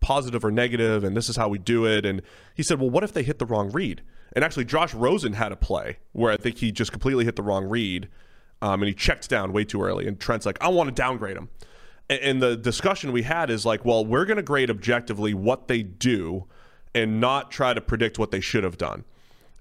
positive 0.00 0.42
or 0.42 0.50
negative, 0.50 1.04
and 1.04 1.14
this 1.14 1.28
is 1.28 1.36
how 1.36 1.50
we 1.50 1.58
do 1.58 1.84
it. 1.84 2.06
And 2.06 2.22
he 2.54 2.62
said, 2.62 2.80
well, 2.80 2.88
what 2.88 3.04
if 3.04 3.12
they 3.12 3.24
hit 3.24 3.38
the 3.38 3.44
wrong 3.44 3.70
read? 3.70 4.00
And 4.32 4.42
actually, 4.42 4.64
Josh 4.64 4.94
Rosen 4.94 5.34
had 5.34 5.52
a 5.52 5.56
play 5.56 5.98
where 6.12 6.32
I 6.32 6.38
think 6.38 6.56
he 6.56 6.72
just 6.72 6.92
completely 6.92 7.26
hit 7.26 7.36
the 7.36 7.42
wrong 7.42 7.66
read, 7.66 8.08
um, 8.62 8.80
and 8.80 8.88
he 8.88 8.94
checked 8.94 9.28
down 9.28 9.52
way 9.52 9.64
too 9.64 9.82
early. 9.82 10.08
And 10.08 10.18
Trent's 10.18 10.46
like, 10.46 10.56
"I 10.62 10.68
want 10.68 10.88
to 10.88 10.94
downgrade 10.94 11.36
him." 11.36 11.50
And, 12.08 12.20
and 12.20 12.42
the 12.42 12.56
discussion 12.56 13.12
we 13.12 13.24
had 13.24 13.50
is 13.50 13.66
like, 13.66 13.84
"Well, 13.84 14.02
we're 14.06 14.24
going 14.24 14.38
to 14.38 14.42
grade 14.42 14.70
objectively 14.70 15.34
what 15.34 15.68
they 15.68 15.82
do, 15.82 16.46
and 16.94 17.20
not 17.20 17.50
try 17.50 17.72
to 17.74 17.80
predict 17.80 18.18
what 18.18 18.30
they 18.30 18.40
should 18.40 18.64
have 18.64 18.78
done." 18.78 19.04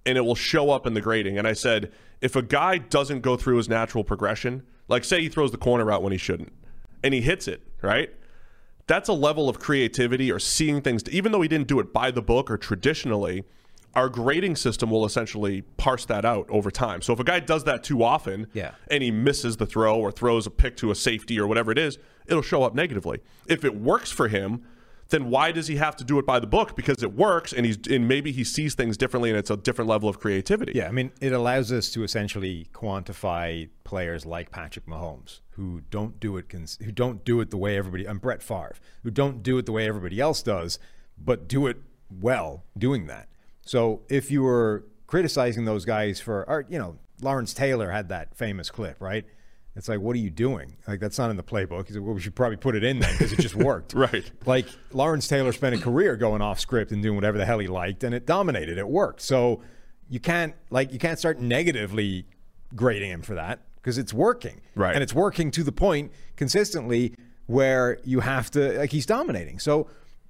and 0.06 0.18
it 0.18 0.22
will 0.22 0.34
show 0.34 0.72
up 0.72 0.88
in 0.88 0.94
the 0.94 1.02
grading. 1.02 1.38
And 1.38 1.46
I 1.46 1.52
said, 1.54 1.92
if 2.22 2.36
a 2.36 2.42
guy 2.42 2.78
doesn't 2.78 3.20
go 3.20 3.36
through 3.36 3.58
his 3.58 3.68
natural 3.68 4.04
progression, 4.04 4.64
like 4.88 5.04
say 5.04 5.22
he 5.22 5.28
throws 5.30 5.52
the 5.52 5.58
corner 5.58 5.92
out 5.92 6.02
when 6.02 6.14
he 6.14 6.18
shouldn't, 6.18 6.54
and 7.04 7.14
he 7.14 7.20
hits 7.22 7.50
it, 7.50 7.62
right? 7.82 8.10
That's 8.88 9.10
a 9.10 9.14
level 9.14 9.50
of 9.50 9.60
creativity 9.60 10.32
or 10.32 10.40
seeing 10.40 10.82
things, 10.82 11.04
even 11.10 11.32
though 11.34 11.42
he 11.42 11.50
didn't 11.50 11.68
do 11.68 11.80
it 11.82 11.92
by 11.94 12.12
the 12.12 12.22
book 12.22 12.50
or 12.50 12.58
traditionally, 12.58 13.44
our 13.94 14.08
grading 14.08 14.56
system 14.56 14.90
will 14.90 15.06
essentially 15.06 15.62
parse 15.78 16.06
that 16.06 16.24
out 16.24 16.48
over 16.50 16.72
time. 16.72 17.02
So 17.02 17.12
if 17.14 17.20
a 17.20 17.24
guy 17.26 17.42
does 17.42 17.66
that 17.66 17.84
too 17.84 18.02
often 18.02 18.48
Yeah. 18.54 18.72
and 18.90 19.04
he 19.04 19.12
misses 19.12 19.58
the 19.58 19.66
throw 19.66 19.96
or 20.00 20.12
throws 20.14 20.48
a 20.48 20.50
pick 20.50 20.78
to 20.78 20.92
a 20.92 20.96
safety 20.96 21.38
or 21.38 21.46
whatever 21.46 21.72
it 21.72 21.78
is, 21.78 22.00
it'll 22.26 22.42
show 22.42 22.64
up 22.64 22.74
negatively. 22.74 23.20
If 23.48 23.66
it 23.66 23.76
works 23.76 24.10
for 24.12 24.30
him, 24.30 24.64
then 25.10 25.30
why 25.30 25.52
does 25.52 25.68
he 25.68 25.76
have 25.78 25.96
to 25.98 26.04
do 26.04 26.20
it 26.20 26.26
by 26.26 26.40
the 26.40 26.48
book? 26.48 26.76
Because 26.76 27.04
it 27.04 27.14
works, 27.14 27.52
and 27.52 27.66
he's 27.66 27.78
and 27.90 28.08
maybe 28.08 28.32
he 28.32 28.44
sees 28.44 28.76
things 28.76 28.98
differently, 28.98 29.30
and 29.30 29.38
it's 29.38 29.50
a 29.50 29.58
different 29.58 29.90
level 29.90 30.08
of 30.08 30.20
creativity. 30.20 30.74
Yeah, 30.76 30.88
I 30.88 30.92
mean, 30.92 31.12
it 31.20 31.34
allows 31.34 31.72
us 31.72 31.90
to 31.92 32.04
essentially 32.04 32.68
quantify 32.74 33.70
players 33.84 34.26
like 34.26 34.52
Patrick 34.52 34.86
Mahomes 34.86 35.40
who 35.52 35.82
don't 35.90 36.20
do 36.20 36.38
it 36.38 36.46
who 36.52 36.92
don't 36.92 37.26
do 37.26 37.42
it 37.42 37.50
the 37.50 37.58
way 37.58 37.78
everybody 37.78 38.06
and 38.06 38.22
Brett 38.22 38.42
Favre 38.42 38.76
who 39.04 39.12
don't 39.12 39.44
do 39.44 39.58
it 39.58 39.66
the 39.66 39.72
way 39.72 39.88
everybody 39.88 40.20
else 40.20 40.42
does, 40.42 40.80
but 41.18 41.48
do 41.48 41.68
it 41.68 41.78
well 42.10 42.64
doing 42.78 43.08
that. 43.08 43.28
So 43.66 44.02
if 44.10 44.32
you 44.32 44.44
were 44.44 44.86
criticizing 45.08 45.66
those 45.66 45.86
guys 45.86 46.20
for, 46.20 46.48
or 46.48 46.66
you 46.70 46.80
know, 46.80 46.98
Lawrence 47.22 47.54
Taylor 47.54 47.92
had 47.92 48.10
that 48.10 48.36
famous 48.38 48.70
clip, 48.70 49.02
right? 49.02 49.26
It's 49.80 49.88
like, 49.88 50.02
what 50.02 50.14
are 50.16 50.20
you 50.20 50.30
doing? 50.30 50.76
Like 50.88 51.00
that's 51.00 51.18
not 51.18 51.32
in 51.32 51.38
the 51.38 51.44
playbook. 51.44 51.88
He 51.88 51.94
said, 51.94 52.02
well, 52.02 52.14
we 52.14 52.22
should 52.22 52.36
probably 52.36 52.58
put 52.58 52.76
it 52.76 52.84
in 52.84 53.00
then 53.00 53.12
because 53.14 53.32
it 53.32 53.40
just 53.40 53.56
worked. 53.56 53.94
Right. 54.00 54.30
Like 54.46 54.68
Lawrence 54.92 55.28
Taylor 55.28 55.52
spent 55.52 55.76
a 55.76 55.78
career 55.80 56.16
going 56.16 56.42
off 56.42 56.60
script 56.60 56.92
and 56.92 57.02
doing 57.02 57.16
whatever 57.16 57.38
the 57.38 57.46
hell 57.46 57.60
he 57.60 57.68
liked, 57.68 58.04
and 58.04 58.14
it 58.14 58.26
dominated. 58.26 58.78
It 58.78 58.88
worked. 58.88 59.22
So 59.22 59.62
you 60.10 60.20
can't 60.20 60.54
like 60.70 60.94
you 60.94 61.00
can't 61.00 61.18
start 61.18 61.40
negatively 61.40 62.26
grading 62.76 63.10
him 63.10 63.22
for 63.22 63.36
that 63.36 63.62
because 63.76 63.98
it's 63.98 64.14
working. 64.14 64.62
Right. 64.76 64.94
And 64.94 65.02
it's 65.02 65.14
working 65.14 65.52
to 65.52 65.64
the 65.64 65.72
point 65.72 66.12
consistently 66.36 67.16
where 67.48 68.00
you 68.04 68.20
have 68.20 68.52
to 68.52 68.78
like 68.78 68.92
he's 68.92 69.06
dominating. 69.06 69.60
So 69.60 69.88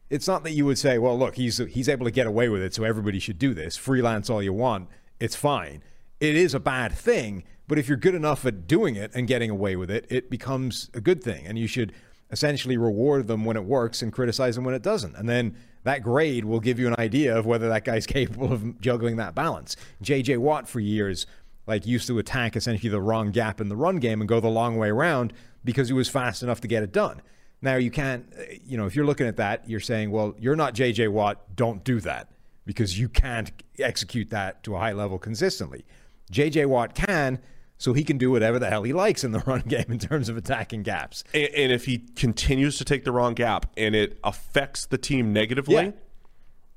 it's 0.10 0.28
not 0.28 0.44
that 0.44 0.52
you 0.52 0.66
would 0.66 0.78
say, 0.78 0.98
well, 0.98 1.18
look, 1.18 1.36
he's 1.36 1.58
he's 1.58 1.90
able 1.90 2.06
to 2.06 2.12
get 2.12 2.28
away 2.28 2.50
with 2.50 2.62
it, 2.62 2.74
so 2.74 2.84
everybody 2.84 3.20
should 3.20 3.40
do 3.40 3.54
this. 3.54 3.78
Freelance 3.78 4.30
all 4.30 4.42
you 4.42 4.54
want, 4.54 4.90
it's 5.20 5.36
fine. 5.36 5.84
It 6.20 6.36
is 6.36 6.54
a 6.54 6.60
bad 6.60 6.94
thing, 6.94 7.44
but 7.69 7.77
if 7.77 7.88
you're 7.88 7.97
good 7.97 8.15
enough 8.15 8.45
at 8.45 8.67
doing 8.67 8.95
it 8.95 9.12
and 9.13 9.27
getting 9.27 9.49
away 9.49 9.75
with 9.75 9.89
it, 9.89 10.05
it 10.10 10.29
becomes 10.29 10.89
a 10.93 10.99
good 10.99 11.23
thing, 11.23 11.45
and 11.45 11.58
you 11.58 11.67
should 11.67 11.93
essentially 12.32 12.77
reward 12.77 13.27
them 13.27 13.45
when 13.45 13.55
it 13.55 13.63
works 13.63 14.01
and 14.01 14.12
criticize 14.12 14.55
them 14.55 14.65
when 14.65 14.73
it 14.73 14.82
doesn't. 14.82 15.15
And 15.15 15.29
then 15.29 15.55
that 15.84 16.03
grade 16.03 16.45
will 16.45 16.60
give 16.60 16.79
you 16.79 16.88
an 16.88 16.95
idea 16.99 17.38
of 17.38 17.45
whether 17.45 17.69
that 17.69 17.86
guy's 17.86 18.05
capable 18.17 18.51
of 18.51 18.82
juggling 18.82 19.17
that 19.17 19.36
balance. 19.36 19.75
JJ 20.03 20.39
Watt 20.39 20.67
for 20.67 20.79
years 20.79 21.25
like 21.67 21.86
used 21.86 22.08
to 22.08 22.17
attack 22.17 22.55
essentially 22.55 22.89
the 22.89 22.99
wrong 22.99 23.29
gap 23.32 23.62
in 23.62 23.69
the 23.69 23.75
run 23.75 23.97
game 23.97 24.21
and 24.21 24.27
go 24.27 24.39
the 24.39 24.49
long 24.49 24.77
way 24.77 24.89
around 24.89 25.32
because 25.63 25.88
he 25.88 25.93
was 25.93 26.10
fast 26.10 26.41
enough 26.41 26.60
to 26.62 26.67
get 26.67 26.82
it 26.82 26.91
done. 26.91 27.21
Now 27.62 27.75
you 27.75 27.91
can't, 27.91 28.25
uh, 28.38 28.43
you 28.65 28.75
know, 28.75 28.88
if 28.88 28.95
you're 28.95 29.05
looking 29.05 29.27
at 29.27 29.38
that, 29.38 29.69
you're 29.69 29.79
saying, 29.79 30.10
well, 30.10 30.34
you're 30.39 30.55
not 30.55 30.73
JJ 30.73 31.10
Watt, 31.10 31.55
don't 31.55 31.84
do 31.84 31.99
that 32.01 32.32
because 32.65 32.97
you 32.97 33.08
can't 33.08 33.51
execute 33.77 34.32
that 34.32 34.63
to 34.63 34.75
a 34.75 34.79
high 34.79 34.93
level 34.93 35.19
consistently. 35.19 35.86
JJ 36.32 36.67
Watt 36.67 36.95
can, 36.95 37.39
so 37.80 37.94
he 37.94 38.04
can 38.04 38.18
do 38.20 38.30
whatever 38.30 38.60
the 38.60 38.70
hell 38.70 38.84
he 38.84 38.94
likes 38.94 39.24
in 39.24 39.32
the 39.32 39.39
run 39.48 39.62
game 39.62 39.86
in 39.89 39.98
terms 39.98 40.30
of 40.30 40.38
attacking 40.38 40.84
gaps. 40.84 41.24
And, 41.34 41.50
and 41.56 41.72
if 41.72 41.86
he 41.86 41.98
continues 42.15 42.78
to 42.78 42.86
take 42.86 43.06
the 43.06 43.12
wrong 43.12 43.34
gap 43.34 43.65
and 43.76 43.96
it 43.96 44.20
affects 44.24 44.86
the 44.86 44.98
team 45.00 45.34
negatively, 45.34 45.76
Yeah. 45.76 45.92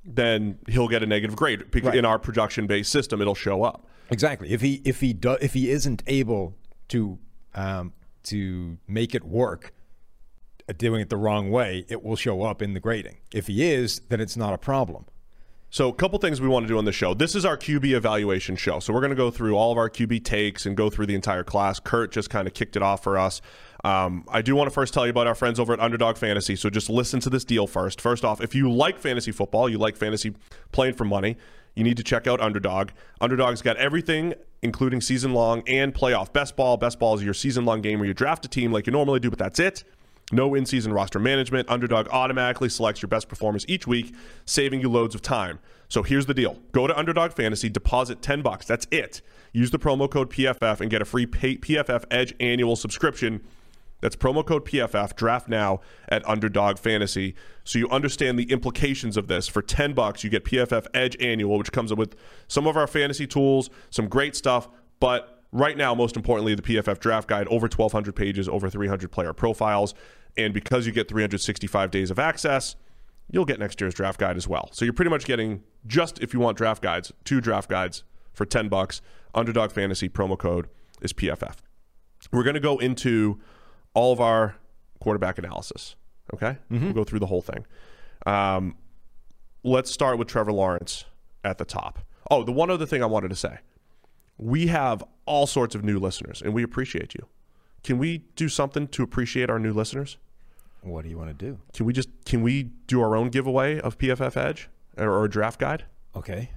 then 0.05 0.59
he'll 0.69 0.88
get 0.88 1.03
a 1.03 1.07
negative 1.07 1.37
grade. 1.37 1.71
Bec- 1.71 1.85
Right. 1.85 1.97
In 1.97 2.05
our 2.05 2.19
production 2.19 2.67
based 2.67 2.91
system, 2.91 3.21
it'll 3.21 3.35
show 3.35 3.62
up. 3.62 3.87
Exactly. 4.11 4.51
If 4.51 4.61
he 4.61 4.81
if 4.85 5.01
he 5.01 5.12
do, 5.12 5.33
if 5.41 5.55
he 5.55 5.71
isn't 5.71 6.03
able 6.07 6.57
to 6.88 7.19
um, 7.55 7.93
to 8.25 8.79
make 8.87 9.15
it 9.15 9.25
work, 9.25 9.73
uh, 10.69 10.73
doing 10.77 11.01
it 11.01 11.09
the 11.11 11.17
wrong 11.17 11.51
way, 11.51 11.85
it 11.88 12.03
will 12.05 12.17
show 12.17 12.43
up 12.43 12.62
in 12.62 12.75
the 12.75 12.81
grading. 12.81 13.17
If 13.33 13.47
he 13.49 13.65
is, 13.65 14.01
then 14.09 14.21
it's 14.21 14.37
not 14.37 14.53
a 14.55 14.59
problem. 14.59 15.07
So, 15.73 15.89
a 15.89 15.93
couple 15.95 16.19
things 16.19 16.39
we 16.39 16.49
want 16.49 16.65
to 16.65 16.69
do 16.69 16.77
on 16.77 16.85
the 16.85 16.93
show. 16.93 17.15
This 17.15 17.35
is 17.35 17.47
our 17.47 17.57
QB 17.57 17.95
evaluation 17.95 18.57
show. 18.57 18.79
So, 18.79 18.93
we're 18.93 19.01
going 19.01 19.09
to 19.09 19.17
go 19.17 19.31
through 19.31 19.57
all 19.57 19.73
of 19.73 19.79
our 19.79 19.89
QB 19.89 20.23
takes 20.23 20.67
and 20.67 20.77
go 20.77 20.91
through 20.91 21.07
the 21.07 21.15
entire 21.15 21.45
class. 21.45 21.81
Kurt 21.81 22.13
just 22.13 22.29
kind 22.29 22.47
of 22.47 22.53
kicked 22.53 22.77
it 22.77 22.83
off 22.83 23.03
for 23.03 23.17
us. 23.17 23.41
Um, 23.83 24.27
I 24.29 24.43
do 24.43 24.55
want 24.55 24.67
to 24.69 24.71
first 24.71 24.93
tell 24.93 25.07
you 25.07 25.11
about 25.11 25.27
our 25.27 25.35
friends 25.35 25.59
over 25.59 25.73
at 25.73 25.81
Underdog 25.81 26.19
Fantasy. 26.19 26.57
So, 26.57 26.69
just 26.69 26.91
listen 26.91 27.21
to 27.21 27.31
this 27.31 27.43
deal 27.43 27.67
first. 27.67 28.03
First 28.03 28.23
off, 28.23 28.43
if 28.43 28.55
you 28.55 28.71
like 28.71 28.99
fantasy 28.99 29.33
football, 29.33 29.67
you 29.67 29.79
like 29.79 29.97
fantasy 29.97 30.35
playing 30.73 30.93
for 30.93 31.07
money, 31.07 31.39
you 31.75 31.85
need 31.85 31.97
to 31.97 32.05
check 32.05 32.27
out 32.27 32.39
Underdog. 32.39 32.91
Underdog's 33.23 33.63
got 33.63 33.79
everything, 33.79 34.35
including 34.61 35.01
season 35.01 35.33
long 35.33 35.63
and 35.67 35.95
playoff. 35.95 36.35
Best 36.35 36.55
ball. 36.55 36.77
Best 36.77 36.99
ball 36.99 37.15
is 37.15 37.25
your 37.25 37.33
season 37.33 37.65
long 37.65 37.81
game 37.81 37.99
where 37.99 38.07
you 38.07 38.13
draft 38.13 38.45
a 38.45 38.49
team 38.49 38.73
like 38.73 38.87
you 38.87 38.93
normally 38.93 39.21
do, 39.21 39.31
but 39.31 39.39
that's 39.39 39.59
it. 39.59 39.85
No 40.33 40.55
in 40.55 40.64
season 40.64 40.92
roster 40.92 41.18
management. 41.18 41.68
Underdog 41.71 42.09
automatically 42.09 42.71
selects 42.71 43.03
your 43.03 43.09
best 43.09 43.29
performers 43.29 43.66
each 43.68 43.87
week, 43.87 44.14
saving 44.47 44.81
you 44.81 44.90
loads 44.90 45.14
of 45.14 45.21
time. 45.21 45.59
So 45.88 46.03
here's 46.03 46.25
the 46.25 46.35
deal 46.35 46.57
go 46.73 46.87
to 46.87 46.99
Underdog 46.99 47.33
Fantasy, 47.33 47.68
deposit 47.68 48.23
10 48.23 48.40
bucks. 48.40 48.66
That's 48.66 48.87
it. 48.90 49.21
Use 49.53 49.71
the 49.71 49.79
promo 49.79 50.11
code 50.11 50.31
PFF 50.31 50.81
and 50.81 50.90
get 50.90 51.03
a 51.03 51.05
free 51.05 51.27
PFF 51.27 52.05
Edge 52.11 52.35
annual 52.40 52.77
subscription. 52.77 53.42
That's 54.01 54.16
promo 54.16 54.45
code 54.45 54.64
PFF. 54.64 55.14
Draft 55.14 55.49
now 55.49 55.81
at 56.09 56.27
Underdog 56.27 56.79
Fantasy, 56.79 57.35
so 57.62 57.79
you 57.79 57.88
understand 57.90 58.38
the 58.38 58.51
implications 58.51 59.16
of 59.18 59.29
this. 59.29 59.47
For 59.49 59.61
ten 59.62 59.92
bucks, 59.92 60.25
you 60.25 60.31
get 60.31 60.45
PFF 60.45 60.87
Edge 60.95 61.16
Annual, 61.21 61.59
which 61.59 61.71
comes 61.73 61.92
with 61.95 62.16
some 62.49 62.66
of 62.66 62.77
our 62.77 62.87
fantasy 62.87 63.27
tools, 63.27 63.71
some 63.90 64.09
great 64.09 64.35
stuff. 64.35 64.68
But 64.99 65.45
right 65.53 65.77
now, 65.77 65.95
most 65.95 66.16
importantly, 66.16 66.55
the 66.55 66.62
PFF 66.62 66.99
Draft 66.99 67.29
Guide, 67.29 67.47
over 67.49 67.66
1,200 67.66 68.16
pages, 68.16 68.49
over 68.49 68.68
300 68.68 69.12
player 69.12 69.33
profiles, 69.33 69.95
and 70.37 70.55
because 70.55 70.87
you 70.87 70.92
get 70.92 71.09
365 71.09 71.90
days 71.90 72.11
of 72.11 72.18
access, 72.18 72.77
you'll 73.31 73.45
get 73.45 73.59
next 73.59 73.81
year's 73.81 73.95
draft 73.95 74.18
guide 74.18 74.37
as 74.37 74.49
well. 74.49 74.68
So 74.73 74.85
you're 74.85 74.95
pretty 74.95 75.11
much 75.11 75.25
getting 75.25 75.62
just 75.87 76.18
if 76.21 76.33
you 76.33 76.40
want 76.40 76.57
draft 76.57 76.83
guides, 76.83 77.12
two 77.25 77.40
draft 77.40 77.68
guides 77.68 78.05
for 78.33 78.45
10 78.45 78.68
bucks. 78.68 79.01
Underdog 79.35 79.73
Fantasy 79.73 80.09
promo 80.09 80.38
code 80.38 80.68
is 81.01 81.12
PFF. 81.12 81.57
We're 82.31 82.42
going 82.45 82.55
to 82.55 82.61
go 82.61 82.79
into 82.79 83.40
all 83.95 84.12
of 84.12 84.21
our 84.21 84.57
quarterback 85.01 85.38
analysis. 85.38 85.97
Okay, 86.35 86.57
we'll 86.71 86.92
go 86.92 87.05
through 87.05 87.18
the 87.18 87.27
whole 87.27 87.42
thing. 87.42 87.66
Um, 88.27 88.77
let's 89.64 89.90
start 89.90 90.18
with 90.18 90.29
Trevor 90.29 90.53
Lawrence 90.53 91.05
at 91.45 91.59
the 91.59 91.64
top. 91.64 91.99
Oh, 92.31 92.42
the 92.45 92.53
one 92.53 92.71
other 92.71 92.87
thing 92.87 93.03
I 93.03 93.07
wanted 93.07 93.29
to 93.29 93.37
say: 93.37 93.59
we 94.38 94.68
have 94.68 95.03
all 95.27 95.47
sorts 95.47 95.75
of 95.75 95.85
new 95.85 95.99
listeners, 95.99 96.40
and 96.40 96.55
we 96.55 96.62
appreciate 96.62 97.14
you. 97.14 97.27
Can 97.83 97.99
we 97.99 98.18
do 98.37 98.49
something 98.49 98.87
to 98.88 99.03
appreciate 99.03 99.51
our 99.51 99.59
new 99.59 99.73
listeners? 99.73 100.16
What 100.83 101.05
do 101.05 101.11
you 101.11 101.18
want 101.18 101.37
to 101.37 101.47
do? 101.47 101.59
Can 101.73 101.87
we 101.87 101.92
just 101.92 102.09
can 102.25 102.42
we 102.42 102.64
do 102.87 103.01
our 103.01 103.16
own 103.16 103.29
giveaway 103.29 103.81
of 103.81 103.99
PFF 103.99 104.37
Edge 104.37 104.68
or, 104.97 105.09
or 105.11 105.25
a 105.25 105.31
draft 105.31 105.61
guide? 105.61 105.85
Okay. 106.14 106.51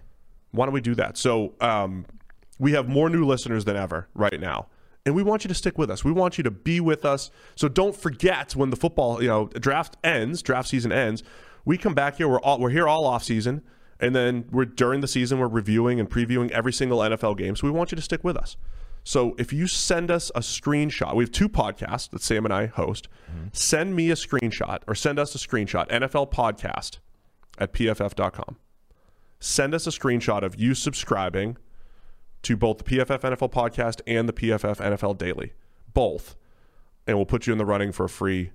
Why 0.51 0.65
don't 0.65 0.73
we 0.73 0.81
do 0.81 0.95
that? 0.95 1.17
So 1.17 1.53
um, 1.61 2.05
we 2.59 2.71
have 2.71 2.87
more 2.87 3.09
new 3.09 3.25
listeners 3.25 3.65
than 3.65 3.75
ever 3.75 4.07
right 4.13 4.39
now, 4.39 4.67
and 5.05 5.13
we 5.13 5.21
want 5.21 5.43
you 5.43 5.47
to 5.49 5.53
stick 5.53 5.77
with 5.77 5.91
us. 5.91 6.03
We 6.03 6.11
want 6.11 6.37
you 6.37 6.43
to 6.43 6.51
be 6.51 6.79
with 6.79 7.05
us. 7.05 7.29
So 7.55 7.67
don't 7.67 7.95
forget 7.95 8.55
when 8.55 8.71
the 8.71 8.75
football 8.75 9.21
you 9.21 9.27
know 9.27 9.47
draft 9.47 9.97
ends, 10.03 10.41
draft 10.41 10.69
season 10.69 10.91
ends. 10.91 11.23
We 11.63 11.77
come 11.77 11.93
back 11.93 12.17
here. 12.17 12.27
We're 12.27 12.39
all 12.41 12.59
we're 12.59 12.69
here 12.69 12.87
all 12.87 13.05
off 13.05 13.23
season, 13.23 13.61
and 13.99 14.15
then 14.15 14.45
we're 14.51 14.65
during 14.65 15.01
the 15.01 15.07
season. 15.07 15.39
We're 15.39 15.47
reviewing 15.47 15.99
and 15.99 16.09
previewing 16.09 16.49
every 16.51 16.73
single 16.73 16.99
NFL 16.99 17.37
game. 17.37 17.55
So 17.55 17.67
we 17.67 17.71
want 17.71 17.91
you 17.91 17.95
to 17.95 18.01
stick 18.01 18.23
with 18.23 18.37
us. 18.37 18.57
So 19.07 19.35
if 19.37 19.53
you 19.53 19.67
send 19.67 20.09
us 20.09 20.31
a 20.33 20.39
screenshot, 20.39 21.15
we 21.15 21.23
have 21.23 21.31
two 21.31 21.47
podcasts 21.47 22.09
that 22.09 22.23
Sam 22.23 22.43
and 22.43 22.53
I 22.53 22.65
host. 22.65 23.07
Mm-hmm. 23.31 23.49
Send 23.53 23.95
me 23.95 24.09
a 24.09 24.15
screenshot 24.15 24.79
or 24.87 24.95
send 24.95 25.19
us 25.19 25.35
a 25.35 25.37
screenshot, 25.37 25.87
NFL 25.89 26.31
podcast 26.31 26.97
at 27.59 27.71
pff.com. 27.71 28.57
Send 29.39 29.75
us 29.75 29.85
a 29.85 29.91
screenshot 29.91 30.41
of 30.41 30.59
you 30.59 30.73
subscribing 30.73 31.55
to 32.41 32.57
both 32.57 32.79
the 32.79 32.83
PFF 32.83 33.21
NFL 33.21 33.51
podcast 33.51 34.01
and 34.07 34.27
the 34.27 34.33
PFF 34.33 34.77
NFL 34.77 35.19
Daily, 35.19 35.53
both, 35.93 36.35
and 37.05 37.15
we'll 37.15 37.27
put 37.27 37.45
you 37.45 37.53
in 37.53 37.59
the 37.59 37.65
running 37.65 37.91
for 37.91 38.05
a 38.05 38.09
free 38.09 38.51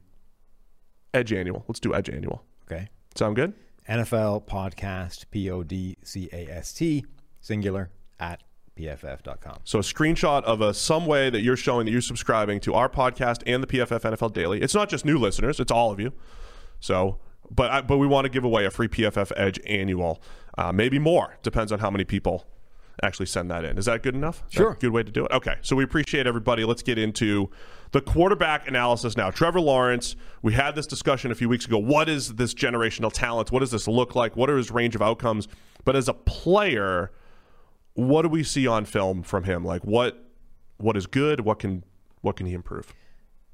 Edge 1.15 1.33
Annual. 1.33 1.65
Let's 1.69 1.81
do 1.81 1.95
Edge 1.95 2.11
Annual. 2.11 2.43
Okay. 2.65 2.89
Sound 3.15 3.37
good? 3.37 3.55
NFL 3.89 4.47
podcast, 4.47 5.27
P 5.31 5.49
O 5.49 5.63
D 5.63 5.97
C 6.03 6.29
A 6.33 6.49
S 6.49 6.73
T, 6.73 7.05
singular, 7.41 7.91
at 8.19 8.43
pff.com. 8.81 9.59
So 9.65 9.79
a 9.79 9.83
screenshot 9.83 10.43
of 10.45 10.61
a 10.61 10.73
some 10.75 11.07
way 11.07 11.31
that 11.31 11.43
you're 11.43 11.57
showing 11.57 11.87
that 11.87 11.93
you're 11.93 12.01
subscribing 12.01 12.61
to 12.61 12.75
our 12.75 12.89
podcast 12.89 13.43
and 13.47 13.63
the 13.63 13.67
PFF 13.67 14.01
NFL 14.01 14.33
Daily. 14.33 14.61
It's 14.61 14.75
not 14.75 14.89
just 14.89 15.05
new 15.05 15.19
listeners; 15.19 15.61
it's 15.61 15.73
all 15.73 15.91
of 15.91 16.01
you. 16.01 16.13
So 16.81 17.19
but 17.51 17.71
I, 17.71 17.81
but 17.83 17.99
we 17.99 18.07
want 18.07 18.25
to 18.27 18.29
give 18.29 18.45
away 18.45 18.65
a 18.65 18.71
free 18.71 18.89
PFF 18.89 19.33
Edge 19.37 19.59
annual, 19.67 20.23
uh, 20.57 20.73
maybe 20.73 20.99
more. 20.99 21.37
Depends 21.43 21.73
on 21.73 21.81
how 21.81 21.91
many 21.91 22.05
people 22.05 22.47
actually 23.03 23.27
send 23.27 23.51
that 23.51 23.65
in. 23.65 23.79
Is 23.79 23.87
that 23.87 24.03
good 24.03 24.15
enough? 24.15 24.43
Sure. 24.51 24.77
good 24.79 24.93
way 24.93 25.03
to 25.03 25.11
do 25.11 25.25
it. 25.25 25.33
Okay, 25.33 25.57
so 25.63 25.75
we 25.75 25.85
appreciate 25.85 26.27
everybody. 26.27 26.65
Let's 26.65 26.83
get 26.83 26.99
into 26.99 27.51
the 27.93 28.01
quarterback 28.01 28.69
analysis 28.69 29.17
now. 29.17 29.31
Trevor 29.31 29.61
Lawrence. 29.61 30.17
We 30.43 30.53
had 30.53 30.75
this 30.75 30.87
discussion 30.87 31.31
a 31.31 31.35
few 31.35 31.49
weeks 31.49 31.65
ago. 31.67 31.79
What 31.79 32.09
is 32.09 32.35
this 32.35 32.55
generational 32.55 33.13
talent? 33.13 33.51
What 33.51 33.61
does 33.61 33.71
this 33.71 33.89
look 33.89 34.15
like? 34.15 34.37
What 34.37 34.49
are 34.49 34.57
his 34.57 34.71
range 34.71 34.95
of 34.95 35.03
outcomes? 35.03 35.49
But 35.85 35.97
as 35.97 36.09
a 36.09 36.15
player, 36.15 37.11
what 38.07 38.23
do 38.23 38.29
we 38.29 38.43
see 38.43 38.67
on 38.67 38.85
film 38.85 39.23
from 39.23 39.45
him? 39.45 39.65
Like 39.65 39.83
what 39.85 40.25
what 40.79 40.97
is 40.97 41.07
good? 41.07 41.41
What 41.41 41.59
can 41.59 41.85
what 42.23 42.37
can 42.37 42.47
he 42.47 42.55
improve? 42.55 42.93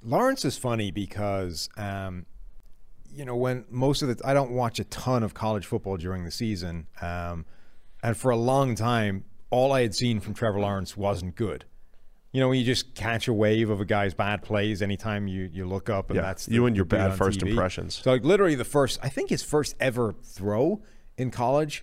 Lawrence 0.03 0.45
is 0.45 0.57
funny 0.57 0.91
because, 0.91 1.69
um, 1.77 2.27
you 3.13 3.25
know, 3.25 3.35
when 3.37 3.65
most 3.71 4.03
of 4.03 4.09
the 4.09 4.27
I 4.27 4.35
don't 4.35 4.53
watch 4.53 4.79
a 4.79 4.85
ton 4.85 5.23
of 5.23 5.35
college 5.35 5.67
football 5.67 5.97
during 5.97 6.25
the 6.25 6.31
season, 6.31 6.87
um, 7.01 7.45
and 8.03 8.17
for 8.17 8.31
a 8.31 8.37
long 8.37 8.75
time, 8.75 9.25
all 9.51 9.73
I 9.73 9.83
had 9.83 9.95
seen 9.95 10.21
from 10.21 10.35
Trevor 10.35 10.61
Lawrence 10.61 10.97
wasn't 10.97 11.35
good. 11.35 11.65
You 12.33 12.41
know, 12.41 12.51
when 12.51 12.59
you 12.59 12.65
just 12.67 12.95
catch 12.95 13.29
a 13.29 13.33
wave 13.33 13.71
of 13.71 13.81
a 13.81 13.85
guy's 13.87 14.13
bad 14.13 14.43
plays 14.43 14.83
anytime 14.83 15.27
you, 15.27 15.49
you 15.51 15.67
look 15.67 15.89
up, 15.89 16.11
and 16.11 16.17
Yeah, 16.17 16.23
that's 16.23 16.47
you 16.49 16.67
and 16.67 16.77
your 16.77 16.85
bad 16.85 17.15
first 17.17 17.41
TV. 17.41 17.51
impressions. 17.51 17.95
So, 18.05 18.11
like, 18.11 18.25
literally, 18.25 18.55
the 18.55 18.65
first, 18.65 19.01
I 19.03 19.09
think 19.09 19.31
his 19.31 19.43
first 19.43 19.75
ever 19.81 20.15
throw 20.23 20.83
in 21.17 21.31
college 21.31 21.83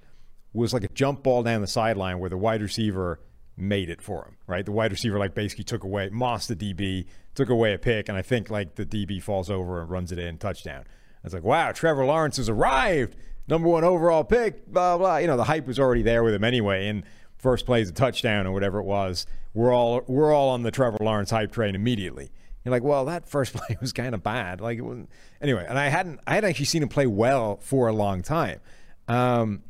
was 0.53 0.73
like 0.73 0.83
a 0.83 0.87
jump 0.89 1.23
ball 1.23 1.43
down 1.43 1.61
the 1.61 1.67
sideline 1.67 2.19
where 2.19 2.29
the 2.29 2.37
wide 2.37 2.61
receiver 2.61 3.19
made 3.57 3.89
it 3.89 4.01
for 4.01 4.25
him, 4.25 4.37
right? 4.47 4.65
The 4.65 4.71
wide 4.71 4.91
receiver, 4.91 5.19
like, 5.19 5.35
basically 5.35 5.63
took 5.63 5.83
away, 5.83 6.09
mossed 6.09 6.47
the 6.47 6.55
DB, 6.55 7.05
took 7.35 7.49
away 7.49 7.73
a 7.73 7.77
pick, 7.77 8.09
and 8.09 8.17
I 8.17 8.21
think, 8.21 8.49
like, 8.49 8.75
the 8.75 8.85
DB 8.85 9.21
falls 9.21 9.49
over 9.49 9.81
and 9.81 9.89
runs 9.89 10.11
it 10.11 10.19
in, 10.19 10.37
touchdown. 10.37 10.83
I 10.87 11.19
was 11.23 11.33
like, 11.33 11.43
wow, 11.43 11.71
Trevor 11.71 12.05
Lawrence 12.05 12.37
has 12.37 12.49
arrived, 12.49 13.15
number 13.47 13.67
one 13.67 13.83
overall 13.83 14.23
pick, 14.23 14.67
blah, 14.67 14.97
blah. 14.97 15.17
You 15.17 15.27
know, 15.27 15.37
the 15.37 15.43
hype 15.43 15.67
was 15.67 15.79
already 15.79 16.01
there 16.01 16.23
with 16.23 16.33
him 16.33 16.43
anyway, 16.43 16.87
and 16.87 17.03
first 17.37 17.65
play 17.65 17.81
is 17.81 17.89
a 17.89 17.93
touchdown 17.93 18.47
or 18.47 18.51
whatever 18.51 18.79
it 18.79 18.85
was. 18.85 19.25
We're 19.53 19.73
all, 19.73 20.01
we're 20.07 20.33
all 20.33 20.49
on 20.49 20.63
the 20.63 20.71
Trevor 20.71 20.97
Lawrence 21.01 21.29
hype 21.29 21.51
train 21.51 21.75
immediately. 21.75 22.31
You're 22.63 22.71
like, 22.71 22.83
well, 22.83 23.05
that 23.05 23.27
first 23.27 23.53
play 23.55 23.77
was 23.81 23.93
kind 23.93 24.15
of 24.15 24.23
bad. 24.23 24.61
Like, 24.61 24.77
it 24.77 24.81
wasn't, 24.81 25.09
anyway, 25.41 25.65
and 25.67 25.77
I 25.77 25.89
hadn't, 25.89 26.19
I 26.25 26.35
had 26.35 26.45
actually 26.45 26.65
seen 26.65 26.81
him 26.81 26.89
play 26.89 27.07
well 27.07 27.57
for 27.57 27.87
a 27.87 27.93
long 27.93 28.21
time. 28.21 28.59
Um, 29.07 29.63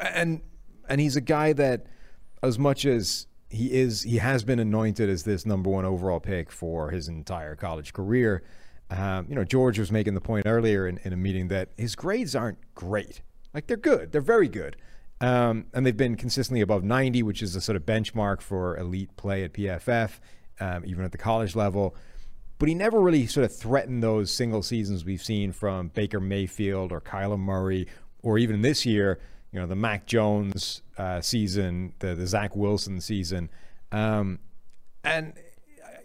and 0.00 0.40
and 0.88 1.00
he's 1.00 1.16
a 1.16 1.20
guy 1.20 1.52
that 1.52 1.86
as 2.42 2.58
much 2.58 2.84
as 2.84 3.26
he 3.50 3.72
is 3.72 4.02
he 4.02 4.18
has 4.18 4.44
been 4.44 4.58
anointed 4.58 5.08
as 5.08 5.24
this 5.24 5.46
number 5.46 5.70
one 5.70 5.84
overall 5.84 6.20
pick 6.20 6.50
for 6.50 6.90
his 6.90 7.08
entire 7.08 7.56
college 7.56 7.92
career 7.92 8.42
um, 8.90 9.26
you 9.28 9.34
know 9.34 9.44
george 9.44 9.78
was 9.78 9.90
making 9.90 10.14
the 10.14 10.20
point 10.20 10.46
earlier 10.46 10.86
in, 10.86 10.98
in 11.04 11.12
a 11.12 11.16
meeting 11.16 11.48
that 11.48 11.70
his 11.76 11.94
grades 11.94 12.34
aren't 12.34 12.58
great. 12.74 13.22
Like 13.54 13.66
they're 13.66 13.76
good. 13.76 14.12
They're 14.12 14.20
very 14.20 14.48
good. 14.48 14.76
Um, 15.20 15.66
and 15.74 15.84
they've 15.84 15.96
been 15.96 16.16
consistently 16.16 16.60
above 16.60 16.84
90 16.84 17.22
which 17.24 17.42
is 17.42 17.56
a 17.56 17.60
sort 17.60 17.74
of 17.74 17.84
benchmark 17.84 18.40
for 18.40 18.76
elite 18.76 19.16
play 19.16 19.42
at 19.42 19.52
pff 19.52 20.20
um, 20.60 20.84
even 20.84 21.04
at 21.04 21.12
the 21.12 21.18
college 21.18 21.56
level. 21.56 21.94
But 22.58 22.68
he 22.68 22.74
never 22.74 23.00
really 23.00 23.26
sort 23.26 23.44
of 23.44 23.54
threatened 23.54 24.02
those 24.02 24.32
single 24.32 24.62
seasons 24.62 25.04
we've 25.04 25.22
seen 25.22 25.52
from 25.52 25.88
Baker 25.88 26.20
Mayfield 26.20 26.90
or 26.90 27.00
Kyler 27.00 27.38
Murray, 27.38 27.86
or 28.22 28.36
even 28.38 28.62
this 28.62 28.84
year, 28.84 29.20
you 29.52 29.60
know, 29.60 29.66
the 29.66 29.76
Mac 29.76 30.06
Jones 30.06 30.82
uh, 30.96 31.20
season, 31.20 31.94
the, 32.00 32.14
the 32.14 32.26
Zach 32.26 32.54
Wilson 32.54 33.00
season. 33.00 33.50
Um, 33.92 34.40
and 35.04 35.34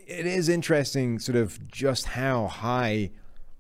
it 0.08 0.26
is 0.26 0.50
interesting, 0.50 1.20
sort 1.20 1.36
of, 1.36 1.68
just 1.68 2.08
how 2.08 2.48
high 2.48 3.12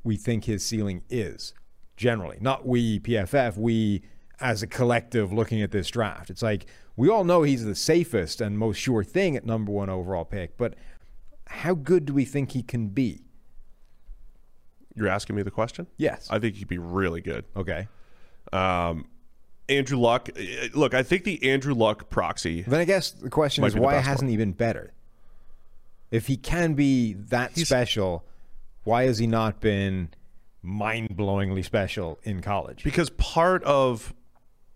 we 0.03 0.15
think 0.15 0.45
his 0.45 0.65
ceiling 0.65 1.03
is 1.09 1.53
generally. 1.97 2.37
Not 2.39 2.65
we, 2.65 2.99
PFF, 2.99 3.57
we 3.57 4.03
as 4.39 4.61
a 4.61 4.67
collective 4.67 5.31
looking 5.31 5.61
at 5.61 5.71
this 5.71 5.89
draft. 5.89 6.29
It's 6.29 6.41
like 6.41 6.65
we 6.95 7.09
all 7.09 7.23
know 7.23 7.43
he's 7.43 7.65
the 7.65 7.75
safest 7.75 8.41
and 8.41 8.57
most 8.57 8.77
sure 8.77 9.03
thing 9.03 9.35
at 9.35 9.45
number 9.45 9.71
one 9.71 9.89
overall 9.89 10.25
pick, 10.25 10.57
but 10.57 10.75
how 11.47 11.73
good 11.73 12.05
do 12.05 12.13
we 12.13 12.25
think 12.25 12.51
he 12.51 12.63
can 12.63 12.89
be? 12.89 13.25
You're 14.95 15.07
asking 15.07 15.35
me 15.35 15.43
the 15.43 15.51
question? 15.51 15.87
Yes. 15.97 16.27
I 16.29 16.39
think 16.39 16.55
he'd 16.55 16.67
be 16.67 16.77
really 16.77 17.21
good. 17.21 17.45
Okay. 17.55 17.87
Um, 18.51 19.05
Andrew 19.69 19.97
Luck. 19.97 20.29
eh, 20.35 20.69
Look, 20.73 20.93
I 20.93 21.03
think 21.03 21.23
the 21.23 21.49
Andrew 21.51 21.73
Luck 21.73 22.09
proxy. 22.09 22.61
Then 22.63 22.79
I 22.79 22.85
guess 22.85 23.11
the 23.11 23.29
question 23.29 23.63
is 23.63 23.73
be 23.73 23.79
why 23.79 23.95
hasn't 23.95 24.23
one. 24.23 24.29
he 24.29 24.37
been 24.37 24.51
better? 24.51 24.93
If 26.11 26.27
he 26.27 26.37
can 26.37 26.73
be 26.73 27.13
that 27.13 27.57
special, 27.57 28.23
why 28.83 29.03
has 29.03 29.17
he 29.17 29.25
not 29.27 29.59
been 29.61 30.09
mind-blowingly 30.61 31.63
special 31.65 32.19
in 32.23 32.41
college? 32.41 32.83
because 32.83 33.09
part 33.11 33.63
of 33.63 34.13